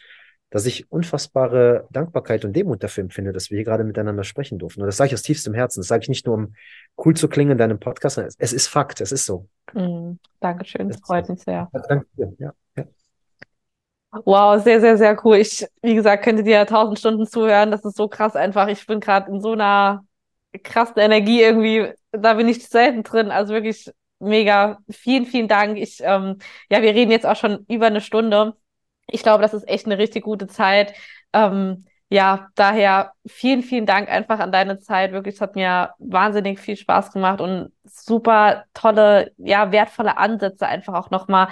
dass 0.50 0.66
ich 0.66 0.90
unfassbare 0.90 1.86
Dankbarkeit 1.90 2.44
und 2.44 2.54
Demut 2.54 2.82
dafür 2.82 3.02
empfinde, 3.02 3.32
dass 3.32 3.50
wir 3.50 3.56
hier 3.56 3.64
gerade 3.64 3.84
miteinander 3.84 4.24
sprechen 4.24 4.58
durften. 4.58 4.82
Und 4.82 4.86
das 4.86 4.96
sage 4.96 5.08
ich 5.08 5.14
aus 5.14 5.22
tiefstem 5.22 5.54
Herzen. 5.54 5.80
Das 5.80 5.88
sage 5.88 6.02
ich 6.02 6.08
nicht 6.08 6.26
nur, 6.26 6.34
um 6.34 6.54
cool 7.04 7.14
zu 7.14 7.28
klingen 7.28 7.52
in 7.52 7.58
deinem 7.58 7.78
Podcast. 7.78 8.18
Es 8.38 8.52
ist 8.52 8.66
Fakt, 8.66 9.00
es 9.00 9.12
ist 9.12 9.26
so. 9.26 9.46
Mm, 9.72 10.14
Dankeschön, 10.40 10.90
es 10.90 10.98
freut 11.00 11.28
mich 11.28 11.40
sehr. 11.40 11.68
Danke 11.88 12.06
dir, 12.16 12.32
ja. 12.38 12.52
Wow, 14.24 14.60
sehr, 14.60 14.80
sehr, 14.80 14.96
sehr 14.96 15.24
cool. 15.24 15.36
Ich, 15.36 15.64
wie 15.82 15.94
gesagt, 15.94 16.24
könnte 16.24 16.42
dir 16.42 16.66
tausend 16.66 16.98
Stunden 16.98 17.26
zuhören. 17.26 17.70
Das 17.70 17.84
ist 17.84 17.96
so 17.96 18.08
krass 18.08 18.34
einfach. 18.34 18.66
Ich 18.66 18.84
bin 18.86 18.98
gerade 18.98 19.30
in 19.30 19.40
so 19.40 19.52
einer 19.52 20.04
krassen 20.64 20.98
Energie 20.98 21.42
irgendwie. 21.42 21.92
Da 22.10 22.34
bin 22.34 22.48
ich 22.48 22.66
selten 22.66 23.04
drin. 23.04 23.30
Also 23.30 23.54
wirklich 23.54 23.88
mega. 24.18 24.78
Vielen, 24.90 25.26
vielen 25.26 25.46
Dank. 25.46 25.78
Ich, 25.78 26.00
ähm, 26.02 26.38
ja, 26.68 26.82
wir 26.82 26.92
reden 26.92 27.12
jetzt 27.12 27.24
auch 27.24 27.36
schon 27.36 27.64
über 27.68 27.86
eine 27.86 28.00
Stunde. 28.00 28.54
Ich 29.12 29.22
glaube, 29.22 29.42
das 29.42 29.54
ist 29.54 29.68
echt 29.68 29.86
eine 29.86 29.98
richtig 29.98 30.24
gute 30.24 30.46
Zeit. 30.46 30.94
Ähm, 31.32 31.86
ja, 32.08 32.48
daher 32.56 33.12
vielen, 33.26 33.62
vielen 33.62 33.86
Dank 33.86 34.08
einfach 34.08 34.40
an 34.40 34.50
deine 34.52 34.78
Zeit. 34.78 35.12
Wirklich, 35.12 35.36
es 35.36 35.40
hat 35.40 35.54
mir 35.54 35.90
wahnsinnig 35.98 36.58
viel 36.60 36.76
Spaß 36.76 37.12
gemacht 37.12 37.40
und 37.40 37.72
super 37.84 38.64
tolle, 38.74 39.32
ja, 39.38 39.70
wertvolle 39.72 40.16
Ansätze 40.18 40.66
einfach 40.66 40.94
auch 40.94 41.10
nochmal 41.10 41.48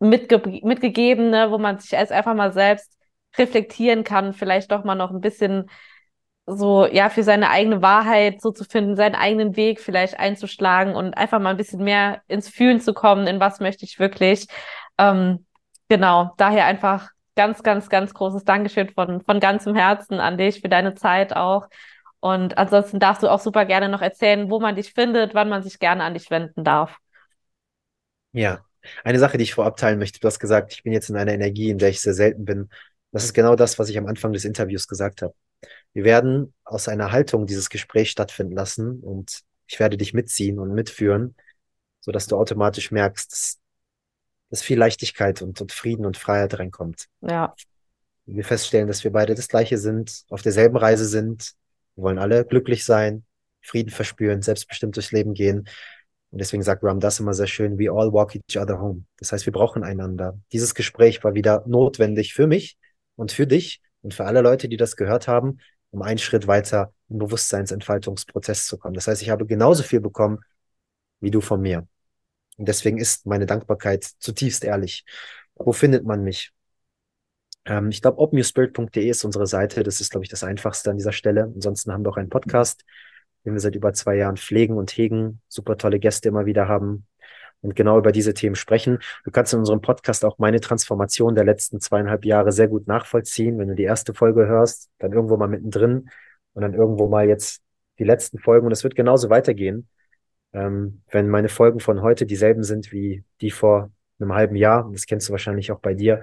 mitge 0.00 0.42
mitgegeben, 0.62 1.30
ne, 1.30 1.50
wo 1.50 1.58
man 1.58 1.78
sich 1.78 1.96
als 1.96 2.10
einfach 2.10 2.34
mal 2.34 2.52
selbst 2.52 2.98
reflektieren 3.38 4.04
kann, 4.04 4.32
vielleicht 4.34 4.70
doch 4.70 4.84
mal 4.84 4.94
noch 4.94 5.10
ein 5.10 5.20
bisschen 5.20 5.70
so, 6.46 6.86
ja, 6.86 7.08
für 7.08 7.22
seine 7.22 7.48
eigene 7.50 7.80
Wahrheit 7.82 8.42
so 8.42 8.50
zu 8.50 8.64
finden, 8.64 8.96
seinen 8.96 9.14
eigenen 9.14 9.56
Weg 9.56 9.80
vielleicht 9.80 10.18
einzuschlagen 10.18 10.94
und 10.94 11.14
einfach 11.16 11.40
mal 11.40 11.50
ein 11.50 11.56
bisschen 11.56 11.82
mehr 11.82 12.22
ins 12.28 12.48
Fühlen 12.50 12.80
zu 12.80 12.92
kommen, 12.92 13.26
in 13.26 13.40
was 13.40 13.60
möchte 13.60 13.84
ich 13.86 13.98
wirklich. 13.98 14.46
Ähm, 14.98 15.46
genau, 15.94 16.34
daher 16.38 16.66
einfach 16.66 17.10
ganz, 17.36 17.62
ganz, 17.62 17.88
ganz 17.88 18.12
großes 18.14 18.44
Dankeschön 18.44 18.88
von, 18.88 19.20
von 19.20 19.38
ganzem 19.38 19.76
Herzen 19.76 20.18
an 20.18 20.36
dich 20.36 20.60
für 20.60 20.68
deine 20.68 20.96
Zeit 20.96 21.36
auch. 21.36 21.68
Und 22.18 22.58
ansonsten 22.58 22.98
darfst 22.98 23.22
du 23.22 23.28
auch 23.28 23.38
super 23.38 23.64
gerne 23.64 23.88
noch 23.88 24.02
erzählen, 24.02 24.50
wo 24.50 24.58
man 24.58 24.74
dich 24.74 24.92
findet, 24.92 25.34
wann 25.34 25.48
man 25.48 25.62
sich 25.62 25.78
gerne 25.78 26.02
an 26.02 26.14
dich 26.14 26.30
wenden 26.30 26.64
darf. 26.64 26.96
Ja, 28.32 28.64
eine 29.04 29.20
Sache, 29.20 29.38
die 29.38 29.44
ich 29.44 29.54
vorab 29.54 29.76
teilen 29.76 30.00
möchte, 30.00 30.18
du 30.18 30.26
hast 30.26 30.40
gesagt, 30.40 30.72
ich 30.72 30.82
bin 30.82 30.92
jetzt 30.92 31.10
in 31.10 31.16
einer 31.16 31.32
Energie, 31.32 31.70
in 31.70 31.78
der 31.78 31.90
ich 31.90 32.00
sehr 32.00 32.14
selten 32.14 32.44
bin. 32.44 32.70
Das 33.12 33.22
ist 33.22 33.32
genau 33.32 33.54
das, 33.54 33.78
was 33.78 33.88
ich 33.88 33.96
am 33.96 34.06
Anfang 34.06 34.32
des 34.32 34.44
Interviews 34.44 34.88
gesagt 34.88 35.22
habe. 35.22 35.34
Wir 35.92 36.02
werden 36.02 36.54
aus 36.64 36.88
einer 36.88 37.12
Haltung 37.12 37.46
dieses 37.46 37.70
Gespräch 37.70 38.10
stattfinden 38.10 38.56
lassen 38.56 38.98
und 38.98 39.42
ich 39.68 39.78
werde 39.78 39.96
dich 39.96 40.12
mitziehen 40.12 40.58
und 40.58 40.74
mitführen, 40.74 41.36
sodass 42.00 42.26
du 42.26 42.36
automatisch 42.36 42.90
merkst, 42.90 43.30
dass 43.30 43.58
dass 44.54 44.62
viel 44.62 44.78
Leichtigkeit 44.78 45.42
und, 45.42 45.60
und 45.60 45.72
Frieden 45.72 46.06
und 46.06 46.16
Freiheit 46.16 46.56
reinkommt. 46.60 47.06
Ja. 47.22 47.56
Wir 48.24 48.44
feststellen, 48.44 48.86
dass 48.86 49.02
wir 49.02 49.10
beide 49.10 49.34
das 49.34 49.48
Gleiche 49.48 49.78
sind, 49.78 50.22
auf 50.30 50.42
derselben 50.42 50.76
Reise 50.76 51.06
sind. 51.06 51.54
Wir 51.96 52.04
wollen 52.04 52.20
alle 52.20 52.44
glücklich 52.44 52.84
sein, 52.84 53.24
Frieden 53.62 53.90
verspüren, 53.90 54.42
selbstbestimmt 54.42 54.94
durchs 54.94 55.10
Leben 55.10 55.34
gehen. 55.34 55.68
Und 56.30 56.38
deswegen 56.38 56.62
sagt 56.62 56.84
Ram 56.84 57.00
das 57.00 57.18
immer 57.18 57.34
sehr 57.34 57.48
schön, 57.48 57.80
we 57.80 57.90
all 57.90 58.12
walk 58.12 58.36
each 58.36 58.56
other 58.56 58.78
home. 58.78 59.02
Das 59.18 59.32
heißt, 59.32 59.44
wir 59.44 59.52
brauchen 59.52 59.82
einander. 59.82 60.38
Dieses 60.52 60.76
Gespräch 60.76 61.24
war 61.24 61.34
wieder 61.34 61.64
notwendig 61.66 62.32
für 62.32 62.46
mich 62.46 62.76
und 63.16 63.32
für 63.32 63.48
dich 63.48 63.80
und 64.02 64.14
für 64.14 64.24
alle 64.24 64.40
Leute, 64.40 64.68
die 64.68 64.76
das 64.76 64.94
gehört 64.94 65.26
haben, 65.26 65.58
um 65.90 66.00
einen 66.02 66.18
Schritt 66.18 66.46
weiter 66.46 66.92
im 67.08 67.18
Bewusstseinsentfaltungsprozess 67.18 68.66
zu 68.66 68.78
kommen. 68.78 68.94
Das 68.94 69.08
heißt, 69.08 69.20
ich 69.20 69.30
habe 69.30 69.46
genauso 69.46 69.82
viel 69.82 70.00
bekommen 70.00 70.38
wie 71.18 71.32
du 71.32 71.40
von 71.40 71.60
mir. 71.60 71.88
Und 72.56 72.68
deswegen 72.68 72.98
ist 72.98 73.26
meine 73.26 73.46
Dankbarkeit 73.46 74.04
zutiefst 74.04 74.64
ehrlich. 74.64 75.04
Wo 75.54 75.72
findet 75.72 76.04
man 76.04 76.22
mich? 76.22 76.52
Ähm, 77.64 77.90
ich 77.90 78.02
glaube, 78.02 78.18
openyourspirit.de 78.18 79.08
ist 79.08 79.24
unsere 79.24 79.46
Seite. 79.46 79.82
Das 79.82 80.00
ist, 80.00 80.10
glaube 80.10 80.24
ich, 80.24 80.30
das 80.30 80.44
Einfachste 80.44 80.90
an 80.90 80.96
dieser 80.96 81.12
Stelle. 81.12 81.44
Ansonsten 81.44 81.92
haben 81.92 82.04
wir 82.04 82.10
auch 82.10 82.16
einen 82.16 82.28
Podcast, 82.30 82.84
den 83.44 83.52
wir 83.54 83.60
seit 83.60 83.74
über 83.74 83.92
zwei 83.92 84.16
Jahren 84.16 84.36
pflegen 84.36 84.76
und 84.76 84.90
hegen, 84.96 85.40
super 85.48 85.76
tolle 85.76 85.98
Gäste 85.98 86.28
immer 86.28 86.46
wieder 86.46 86.68
haben 86.68 87.06
und 87.64 87.74
genau 87.74 87.98
über 87.98 88.12
diese 88.12 88.34
Themen 88.34 88.56
sprechen. 88.56 88.98
Du 89.24 89.30
kannst 89.30 89.52
in 89.54 89.58
unserem 89.58 89.80
Podcast 89.80 90.24
auch 90.24 90.38
meine 90.38 90.60
Transformation 90.60 91.34
der 91.34 91.44
letzten 91.44 91.80
zweieinhalb 91.80 92.24
Jahre 92.24 92.52
sehr 92.52 92.68
gut 92.68 92.86
nachvollziehen. 92.86 93.58
Wenn 93.58 93.68
du 93.68 93.74
die 93.74 93.84
erste 93.84 94.14
Folge 94.14 94.46
hörst, 94.46 94.90
dann 94.98 95.12
irgendwo 95.12 95.36
mal 95.36 95.48
mittendrin 95.48 96.10
und 96.52 96.62
dann 96.62 96.74
irgendwo 96.74 97.08
mal 97.08 97.26
jetzt 97.26 97.62
die 97.98 98.04
letzten 98.04 98.38
Folgen. 98.38 98.66
Und 98.66 98.72
es 98.72 98.84
wird 98.84 98.94
genauso 98.94 99.30
weitergehen. 99.30 99.88
Ähm, 100.54 101.02
wenn 101.10 101.28
meine 101.28 101.48
Folgen 101.48 101.80
von 101.80 102.00
heute 102.02 102.26
dieselben 102.26 102.62
sind 102.62 102.92
wie 102.92 103.24
die 103.40 103.50
vor 103.50 103.90
einem 104.18 104.32
halben 104.32 104.56
Jahr, 104.56 104.88
das 104.92 105.06
kennst 105.06 105.28
du 105.28 105.32
wahrscheinlich 105.32 105.72
auch 105.72 105.80
bei 105.80 105.94
dir, 105.94 106.22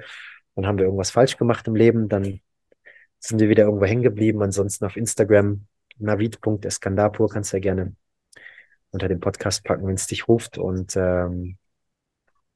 dann 0.55 0.65
haben 0.65 0.77
wir 0.77 0.85
irgendwas 0.85 1.11
falsch 1.11 1.37
gemacht 1.37 1.67
im 1.67 1.75
Leben, 1.75 2.09
dann 2.09 2.39
sind 3.19 3.39
wir 3.39 3.49
wieder 3.49 3.65
irgendwo 3.65 3.85
hängen 3.85 4.03
geblieben. 4.03 4.41
Ansonsten 4.41 4.85
auf 4.85 4.97
Instagram 4.97 5.65
navid.eskandapur 5.97 7.29
kannst 7.29 7.53
du 7.53 7.57
ja 7.57 7.61
gerne 7.61 7.95
unter 8.91 9.07
dem 9.07 9.19
Podcast 9.19 9.63
packen, 9.63 9.87
wenn 9.87 9.95
es 9.95 10.07
dich 10.07 10.27
ruft. 10.27 10.57
Und 10.57 10.95
ähm, 10.95 11.57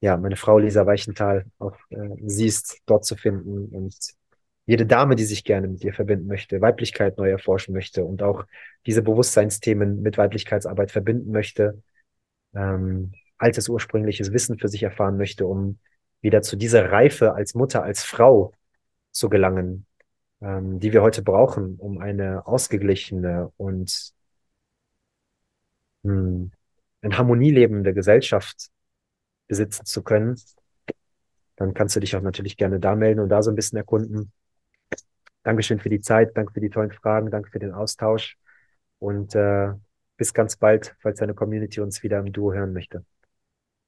ja, 0.00 0.16
meine 0.16 0.36
Frau 0.36 0.58
Lisa 0.58 0.86
Weichenthal, 0.86 1.46
auch 1.58 1.76
äh, 1.90 2.08
sie 2.26 2.46
ist 2.46 2.80
dort 2.86 3.04
zu 3.04 3.16
finden 3.16 3.74
und 3.74 3.96
jede 4.66 4.84
Dame, 4.86 5.14
die 5.16 5.24
sich 5.24 5.44
gerne 5.44 5.68
mit 5.68 5.82
dir 5.82 5.94
verbinden 5.94 6.26
möchte, 6.26 6.60
Weiblichkeit 6.60 7.18
neu 7.18 7.30
erforschen 7.30 7.72
möchte 7.72 8.04
und 8.04 8.22
auch 8.22 8.44
diese 8.84 9.02
Bewusstseinsthemen 9.02 10.02
mit 10.02 10.18
Weiblichkeitsarbeit 10.18 10.90
verbinden 10.90 11.30
möchte, 11.30 11.82
ähm, 12.54 13.12
altes 13.38 13.68
ursprüngliches 13.68 14.32
Wissen 14.32 14.58
für 14.58 14.68
sich 14.68 14.82
erfahren 14.82 15.16
möchte, 15.16 15.46
um 15.46 15.78
wieder 16.20 16.42
zu 16.42 16.56
dieser 16.56 16.90
Reife 16.90 17.34
als 17.34 17.54
Mutter, 17.54 17.82
als 17.82 18.02
Frau 18.02 18.52
zu 19.12 19.28
gelangen, 19.28 19.86
ähm, 20.40 20.80
die 20.80 20.92
wir 20.92 21.02
heute 21.02 21.22
brauchen, 21.22 21.76
um 21.76 21.98
eine 21.98 22.46
ausgeglichene 22.46 23.52
und 23.56 24.12
mh, 26.02 26.12
hm, 26.12 26.50
in 27.02 27.18
Harmonie 27.18 27.52
lebende 27.52 27.94
Gesellschaft 27.94 28.70
besitzen 29.46 29.84
zu 29.86 30.02
können, 30.02 30.40
dann 31.56 31.72
kannst 31.72 31.94
du 31.94 32.00
dich 32.00 32.16
auch 32.16 32.22
natürlich 32.22 32.56
gerne 32.56 32.80
da 32.80 32.96
melden 32.96 33.20
und 33.20 33.28
da 33.28 33.42
so 33.42 33.50
ein 33.50 33.56
bisschen 33.56 33.78
erkunden. 33.78 34.32
Dankeschön 35.46 35.78
für 35.78 35.90
die 35.90 36.00
Zeit, 36.00 36.36
danke 36.36 36.52
für 36.54 36.60
die 36.60 36.70
tollen 36.70 36.90
Fragen, 36.90 37.30
danke 37.30 37.50
für 37.50 37.60
den 37.60 37.70
Austausch 37.70 38.36
und 38.98 39.36
äh, 39.36 39.68
bis 40.16 40.34
ganz 40.34 40.56
bald, 40.56 40.96
falls 40.98 41.20
deine 41.20 41.34
Community 41.34 41.80
uns 41.80 42.02
wieder 42.02 42.18
im 42.18 42.32
Duo 42.32 42.52
hören 42.52 42.72
möchte. 42.72 43.04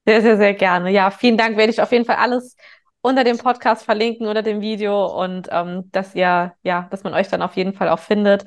Sehr, 0.07 0.23
sehr, 0.23 0.37
sehr 0.37 0.55
gerne. 0.55 0.93
Ja, 0.93 1.11
vielen 1.11 1.37
Dank. 1.37 1.57
Werde 1.57 1.73
ich 1.73 1.83
auf 1.83 1.91
jeden 1.91 2.05
Fall 2.05 2.15
alles 2.15 2.55
unter 3.01 3.25
dem 3.25 3.39
Podcast 3.39 3.85
verlinken 3.85 4.29
oder 4.29 4.43
dem 4.43 4.61
Video 4.61 5.05
und 5.07 5.49
ähm, 5.51 5.89
dass 5.91 6.15
ihr, 6.15 6.55
ja, 6.63 6.87
dass 6.93 7.03
man 7.03 7.13
euch 7.13 7.27
dann 7.27 7.43
auf 7.43 7.57
jeden 7.57 7.73
Fall 7.73 7.89
auch 7.89 7.99
findet. 7.99 8.45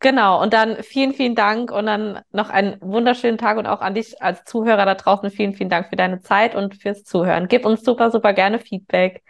Genau, 0.00 0.42
und 0.42 0.54
dann 0.54 0.82
vielen, 0.82 1.12
vielen 1.12 1.34
Dank 1.34 1.70
und 1.70 1.84
dann 1.84 2.22
noch 2.32 2.48
einen 2.48 2.80
wunderschönen 2.80 3.36
Tag 3.36 3.58
und 3.58 3.66
auch 3.66 3.82
an 3.82 3.92
dich 3.92 4.22
als 4.22 4.42
Zuhörer 4.44 4.86
da 4.86 4.94
draußen 4.94 5.30
vielen, 5.30 5.52
vielen 5.52 5.68
Dank 5.68 5.90
für 5.90 5.96
deine 5.96 6.22
Zeit 6.22 6.54
und 6.54 6.80
fürs 6.80 7.04
Zuhören. 7.04 7.46
Gib 7.46 7.66
uns 7.66 7.84
super, 7.84 8.10
super 8.10 8.32
gerne 8.32 8.58
Feedback. 8.58 9.22